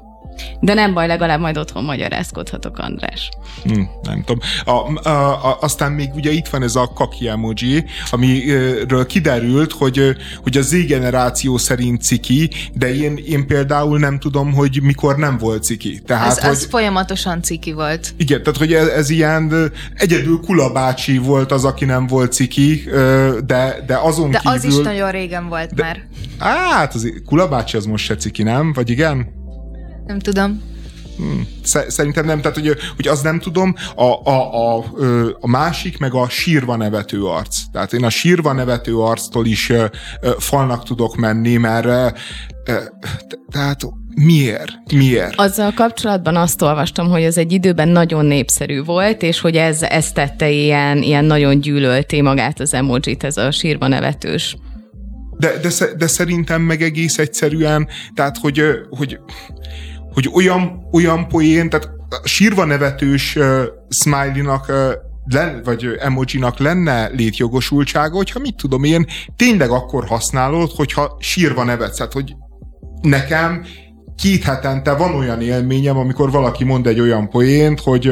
de 0.59 0.73
nem 0.73 0.93
baj, 0.93 1.07
legalább 1.07 1.39
majd 1.39 1.57
otthon 1.57 1.83
magyarázkodhatok, 1.83 2.77
András. 2.77 3.29
Hm, 3.63 3.81
nem 4.01 4.23
tudom. 4.23 4.39
A, 4.65 5.09
a, 5.09 5.49
a, 5.49 5.57
aztán 5.61 5.91
még 5.91 6.09
ugye 6.13 6.31
itt 6.31 6.47
van 6.47 6.63
ez 6.63 6.75
a 6.75 6.91
kaki 6.95 7.27
emoji, 7.27 7.85
amiről 8.11 9.05
kiderült, 9.05 9.71
hogy, 9.71 10.15
hogy 10.43 10.57
a 10.57 10.61
Z 10.61 10.85
generáció 10.85 11.57
szerint 11.57 12.01
ciki, 12.01 12.49
de 12.73 12.95
én, 12.95 13.19
én 13.25 13.47
például 13.47 13.99
nem 13.99 14.19
tudom, 14.19 14.53
hogy 14.53 14.81
mikor 14.81 15.17
nem 15.17 15.37
volt 15.37 15.63
ciki. 15.63 16.01
Tehát, 16.05 16.27
ez, 16.27 16.39
hogy, 16.39 16.49
ez 16.49 16.65
folyamatosan 16.65 17.41
ciki 17.41 17.71
volt. 17.71 18.13
Igen, 18.17 18.43
tehát 18.43 18.59
hogy 18.59 18.73
ez, 18.73 18.87
ez 18.87 19.09
ilyen 19.09 19.71
egyedül 19.93 20.39
Kula 20.39 20.71
bácsi 20.71 21.17
volt 21.17 21.51
az, 21.51 21.65
aki 21.65 21.85
nem 21.85 22.07
volt 22.07 22.33
ciki, 22.33 22.83
de, 23.45 23.83
de 23.87 23.97
azon 24.01 24.31
de 24.31 24.37
kívül... 24.37 24.57
az 24.57 24.63
is 24.63 24.77
nagyon 24.77 25.11
régen 25.11 25.47
volt 25.47 25.73
de, 25.73 25.83
már. 25.83 26.07
Hát, 26.39 26.93
az, 26.93 27.11
Kula 27.25 27.47
bácsi 27.47 27.77
az 27.77 27.85
most 27.85 28.05
se 28.05 28.15
ciki, 28.15 28.43
nem? 28.43 28.73
Vagy 28.73 28.89
igen? 28.89 29.41
Nem 30.05 30.19
tudom. 30.19 30.61
Hmm. 31.17 31.47
Szerintem 31.87 32.25
nem, 32.25 32.41
tehát 32.41 32.57
hogy, 32.57 32.77
hogy 32.95 33.07
az 33.07 33.21
nem 33.21 33.39
tudom, 33.39 33.75
a, 33.95 34.29
a, 34.29 34.75
a, 34.75 34.85
a 35.39 35.47
másik 35.47 35.97
meg 35.97 36.13
a 36.13 36.29
sírva 36.29 36.75
nevető 36.75 37.23
arc. 37.23 37.57
Tehát 37.71 37.93
én 37.93 38.03
a 38.03 38.09
sírva 38.09 38.53
nevető 38.53 38.97
arctól 38.97 39.45
is 39.45 39.71
falnak 40.37 40.83
tudok 40.83 41.15
menni, 41.15 41.57
mert 41.57 42.17
tehát 43.51 43.85
Miért? 44.15 44.71
Miért? 44.93 45.33
Azzal 45.35 45.71
kapcsolatban 45.71 46.35
azt 46.35 46.61
olvastam, 46.61 47.09
hogy 47.09 47.23
ez 47.23 47.37
egy 47.37 47.51
időben 47.51 47.87
nagyon 47.87 48.25
népszerű 48.25 48.83
volt, 48.83 49.21
és 49.21 49.39
hogy 49.39 49.55
ez, 49.55 49.81
ez 49.81 50.11
tette 50.11 50.49
ilyen, 50.49 50.97
ilyen 50.97 51.25
nagyon 51.25 51.59
gyűlölté 51.59 52.21
magát 52.21 52.59
az 52.59 52.73
emojit, 52.73 53.23
ez 53.23 53.37
a 53.37 53.51
sírva 53.51 53.87
nevetős. 53.87 54.57
De, 55.37 55.57
de, 55.61 55.69
de 55.97 56.07
szerintem 56.07 56.61
meg 56.61 56.81
egész 56.81 57.17
egyszerűen, 57.17 57.87
tehát 58.13 58.37
hogy, 58.37 58.63
hogy 58.89 59.19
hogy 60.13 60.29
olyan, 60.33 60.87
olyan 60.91 61.27
poén, 61.27 61.69
tehát 61.69 61.89
sírva 62.23 62.65
nevetős 62.65 63.35
uh, 63.35 63.63
smiley-nak 63.89 64.69
uh, 64.69 64.91
len, 65.25 65.61
vagy 65.63 65.85
emojinak 65.99 66.59
lenne 66.59 67.07
létjogosultsága, 67.07 68.15
hogyha 68.15 68.39
mit 68.39 68.55
tudom 68.55 68.83
én, 68.83 69.07
tényleg 69.35 69.69
akkor 69.69 70.07
használod, 70.07 70.71
hogyha 70.71 71.17
sírva 71.19 71.63
nevetsz. 71.63 71.97
Tehát, 71.97 72.13
hogy 72.13 72.35
nekem 73.01 73.65
két 74.17 74.43
hetente 74.43 74.93
van 74.93 75.15
olyan 75.15 75.41
élményem, 75.41 75.97
amikor 75.97 76.31
valaki 76.31 76.63
mond 76.63 76.87
egy 76.87 76.99
olyan 76.99 77.29
poént, 77.29 77.79
hogy 77.79 78.11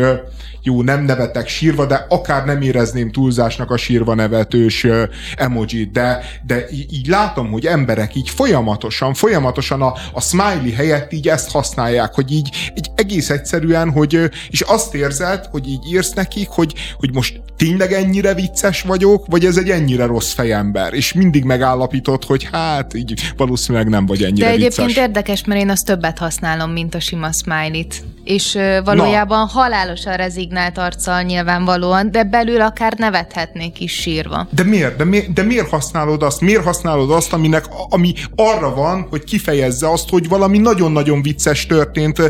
jó, 0.63 0.81
nem 0.81 1.03
nevetek 1.03 1.47
sírva, 1.47 1.85
de 1.85 2.05
akár 2.09 2.45
nem 2.45 2.61
érezném 2.61 3.11
túlzásnak 3.11 3.71
a 3.71 3.77
sírva 3.77 4.13
nevetős 4.13 4.87
emoji, 5.35 5.89
de, 5.93 6.23
de 6.45 6.65
így 6.69 7.07
látom, 7.07 7.51
hogy 7.51 7.65
emberek 7.65 8.15
így 8.15 8.29
folyamatosan, 8.29 9.13
folyamatosan 9.13 9.81
a, 9.81 9.93
a 10.13 10.21
smiley 10.21 10.73
helyett 10.75 11.13
így 11.13 11.27
ezt 11.27 11.51
használják, 11.51 12.13
hogy 12.13 12.31
így, 12.31 12.49
így 12.77 12.91
egész 12.95 13.29
egyszerűen, 13.29 13.91
hogy 13.91 14.19
és 14.49 14.61
azt 14.61 14.95
érzed, 14.95 15.45
hogy 15.45 15.67
így 15.67 15.93
írsz 15.93 16.13
nekik, 16.13 16.47
hogy, 16.47 16.73
hogy 16.97 17.13
most 17.13 17.41
tényleg 17.57 17.93
ennyire 17.93 18.33
vicces 18.33 18.81
vagyok, 18.81 19.25
vagy 19.27 19.45
ez 19.45 19.57
egy 19.57 19.69
ennyire 19.69 20.05
rossz 20.05 20.31
fejember, 20.31 20.93
és 20.93 21.13
mindig 21.13 21.43
megállapított, 21.43 22.25
hogy 22.25 22.47
hát 22.51 22.93
így 22.93 23.33
valószínűleg 23.37 23.89
nem 23.89 24.05
vagy 24.05 24.23
ennyire 24.23 24.45
De 24.45 24.51
egyébként 24.51 24.87
vicces. 24.87 25.03
érdekes, 25.03 25.43
mert 25.45 25.61
én 25.61 25.69
azt 25.69 25.89
többet 25.91 26.17
használom, 26.17 26.71
mint 26.71 26.95
a 26.95 26.99
sima 26.99 27.31
smiley-t. 27.31 28.03
És 28.23 28.57
valójában 28.83 29.39
Na. 29.39 29.45
halálosan 29.45 30.15
rezignált 30.15 30.77
arccal 30.77 31.21
nyilvánvalóan, 31.21 32.11
de 32.11 32.23
belül 32.23 32.61
akár 32.61 32.93
nevethetnék 32.97 33.79
is 33.79 33.91
sírva. 33.91 34.47
De 34.51 34.63
miért? 34.63 34.95
De, 34.95 35.03
miért, 35.03 35.33
de 35.33 35.43
miért 35.43 35.69
használod 35.69 36.23
azt? 36.23 36.41
Miért 36.41 36.63
használod 36.63 37.11
azt, 37.11 37.33
aminek, 37.33 37.65
ami 37.89 38.13
arra 38.35 38.73
van, 38.73 39.07
hogy 39.09 39.23
kifejezze 39.23 39.91
azt, 39.91 40.09
hogy 40.09 40.27
valami 40.27 40.57
nagyon-nagyon 40.57 41.21
vicces 41.21 41.65
történt? 41.65 42.21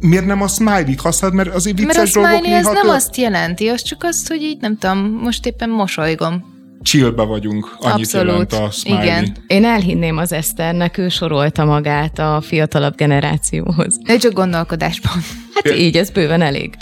Miért 0.00 0.26
nem 0.26 0.42
a 0.42 0.48
smiley-t 0.48 1.00
használod? 1.00 1.36
Mert 1.36 1.54
azért 1.54 1.78
vicces 1.78 1.96
mert 1.96 2.16
a 2.16 2.20
dolgok 2.20 2.36
smiley 2.36 2.58
ez 2.58 2.64
nem 2.64 2.88
azt 2.88 3.16
jelenti, 3.16 3.68
az 3.68 3.82
csak 3.82 4.02
azt, 4.02 4.28
hogy 4.28 4.42
így 4.42 4.60
nem 4.60 4.78
tudom, 4.78 4.98
most 5.22 5.46
éppen 5.46 5.70
mosolygom 5.70 6.53
chillbe 6.84 7.22
vagyunk, 7.22 7.76
annyit 7.78 8.04
Abszolút. 8.04 8.26
jelent 8.26 8.52
a 8.52 8.70
smiley. 8.70 9.02
Igen. 9.02 9.36
Én 9.46 9.64
elhinném 9.64 10.16
az 10.16 10.32
Eszternek, 10.32 10.98
ő 10.98 11.08
sorolta 11.08 11.64
magát 11.64 12.18
a 12.18 12.40
fiatalabb 12.40 12.96
generációhoz. 12.96 13.98
Egy 14.02 14.18
csak 14.18 14.32
gondolkodásban. 14.32 15.12
Hát 15.54 15.66
é, 15.66 15.84
így, 15.84 15.96
ez 15.96 16.10
bőven 16.10 16.42
elég. 16.42 16.76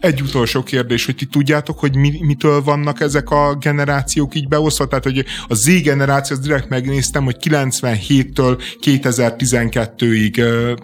Egy 0.00 0.22
utolsó 0.22 0.62
kérdés, 0.62 1.04
hogy 1.04 1.14
ti 1.14 1.26
tudjátok, 1.26 1.78
hogy 1.78 1.96
mi, 1.96 2.18
mitől 2.20 2.62
vannak 2.62 3.00
ezek 3.00 3.30
a 3.30 3.56
generációk 3.60 4.34
így 4.34 4.48
beosztva? 4.48 4.86
Tehát, 4.86 5.04
hogy 5.04 5.24
a 5.48 5.54
Z 5.54 5.82
generáció, 5.82 6.36
azt 6.36 6.44
direkt 6.44 6.68
megnéztem, 6.68 7.24
hogy 7.24 7.36
97-től 7.40 8.62
2012-ig 8.80 10.76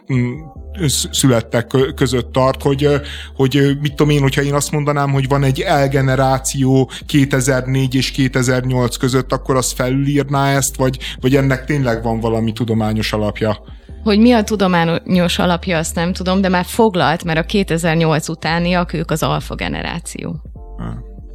születtek 1.10 1.66
között 1.94 2.32
tart, 2.32 2.62
hogy, 2.62 2.88
hogy 3.34 3.76
mit 3.80 3.94
tudom 3.94 4.12
én, 4.12 4.20
hogyha 4.20 4.42
én 4.42 4.54
azt 4.54 4.70
mondanám, 4.70 5.10
hogy 5.10 5.28
van 5.28 5.44
egy 5.44 5.60
elgeneráció 5.60 6.90
2004 7.06 7.94
és 7.94 8.10
2008 8.10 8.96
között, 8.96 9.32
akkor 9.32 9.56
az 9.56 9.72
felülírná 9.72 10.54
ezt, 10.56 10.76
vagy, 10.76 10.98
vagy 11.20 11.36
ennek 11.36 11.64
tényleg 11.64 12.02
van 12.02 12.20
valami 12.20 12.52
tudományos 12.52 13.12
alapja? 13.12 13.58
Hogy 14.02 14.18
mi 14.18 14.32
a 14.32 14.42
tudományos 14.42 15.38
alapja, 15.38 15.78
azt 15.78 15.94
nem 15.94 16.12
tudom, 16.12 16.40
de 16.40 16.48
már 16.48 16.64
foglalt, 16.64 17.24
mert 17.24 17.38
a 17.38 17.42
2008 17.42 18.28
utániak 18.28 18.92
ők 18.92 19.10
az 19.10 19.22
alfa 19.22 19.54
generáció. 19.54 20.40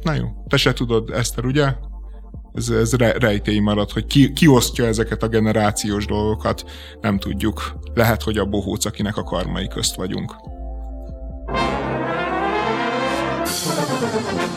Na 0.02 0.14
jó, 0.14 0.24
te 0.48 0.56
se 0.56 0.72
tudod, 0.72 1.10
Eszter, 1.10 1.44
ugye? 1.44 1.74
Ez, 2.54 2.68
ez 2.68 2.92
rejtély 2.96 3.58
marad, 3.58 3.90
hogy 3.90 4.06
ki, 4.06 4.32
ki 4.32 4.46
osztja 4.46 4.86
ezeket 4.86 5.22
a 5.22 5.28
generációs 5.28 6.06
dolgokat, 6.06 6.64
nem 7.00 7.18
tudjuk. 7.18 7.76
Lehet, 7.94 8.22
hogy 8.22 8.38
a 8.38 8.44
bohóc, 8.44 8.84
akinek 8.84 9.16
a 9.16 9.22
karmai 9.22 9.68
közt 9.68 9.94
vagyunk. 9.94 10.34
Thank 14.12 14.42
you. 14.42 14.51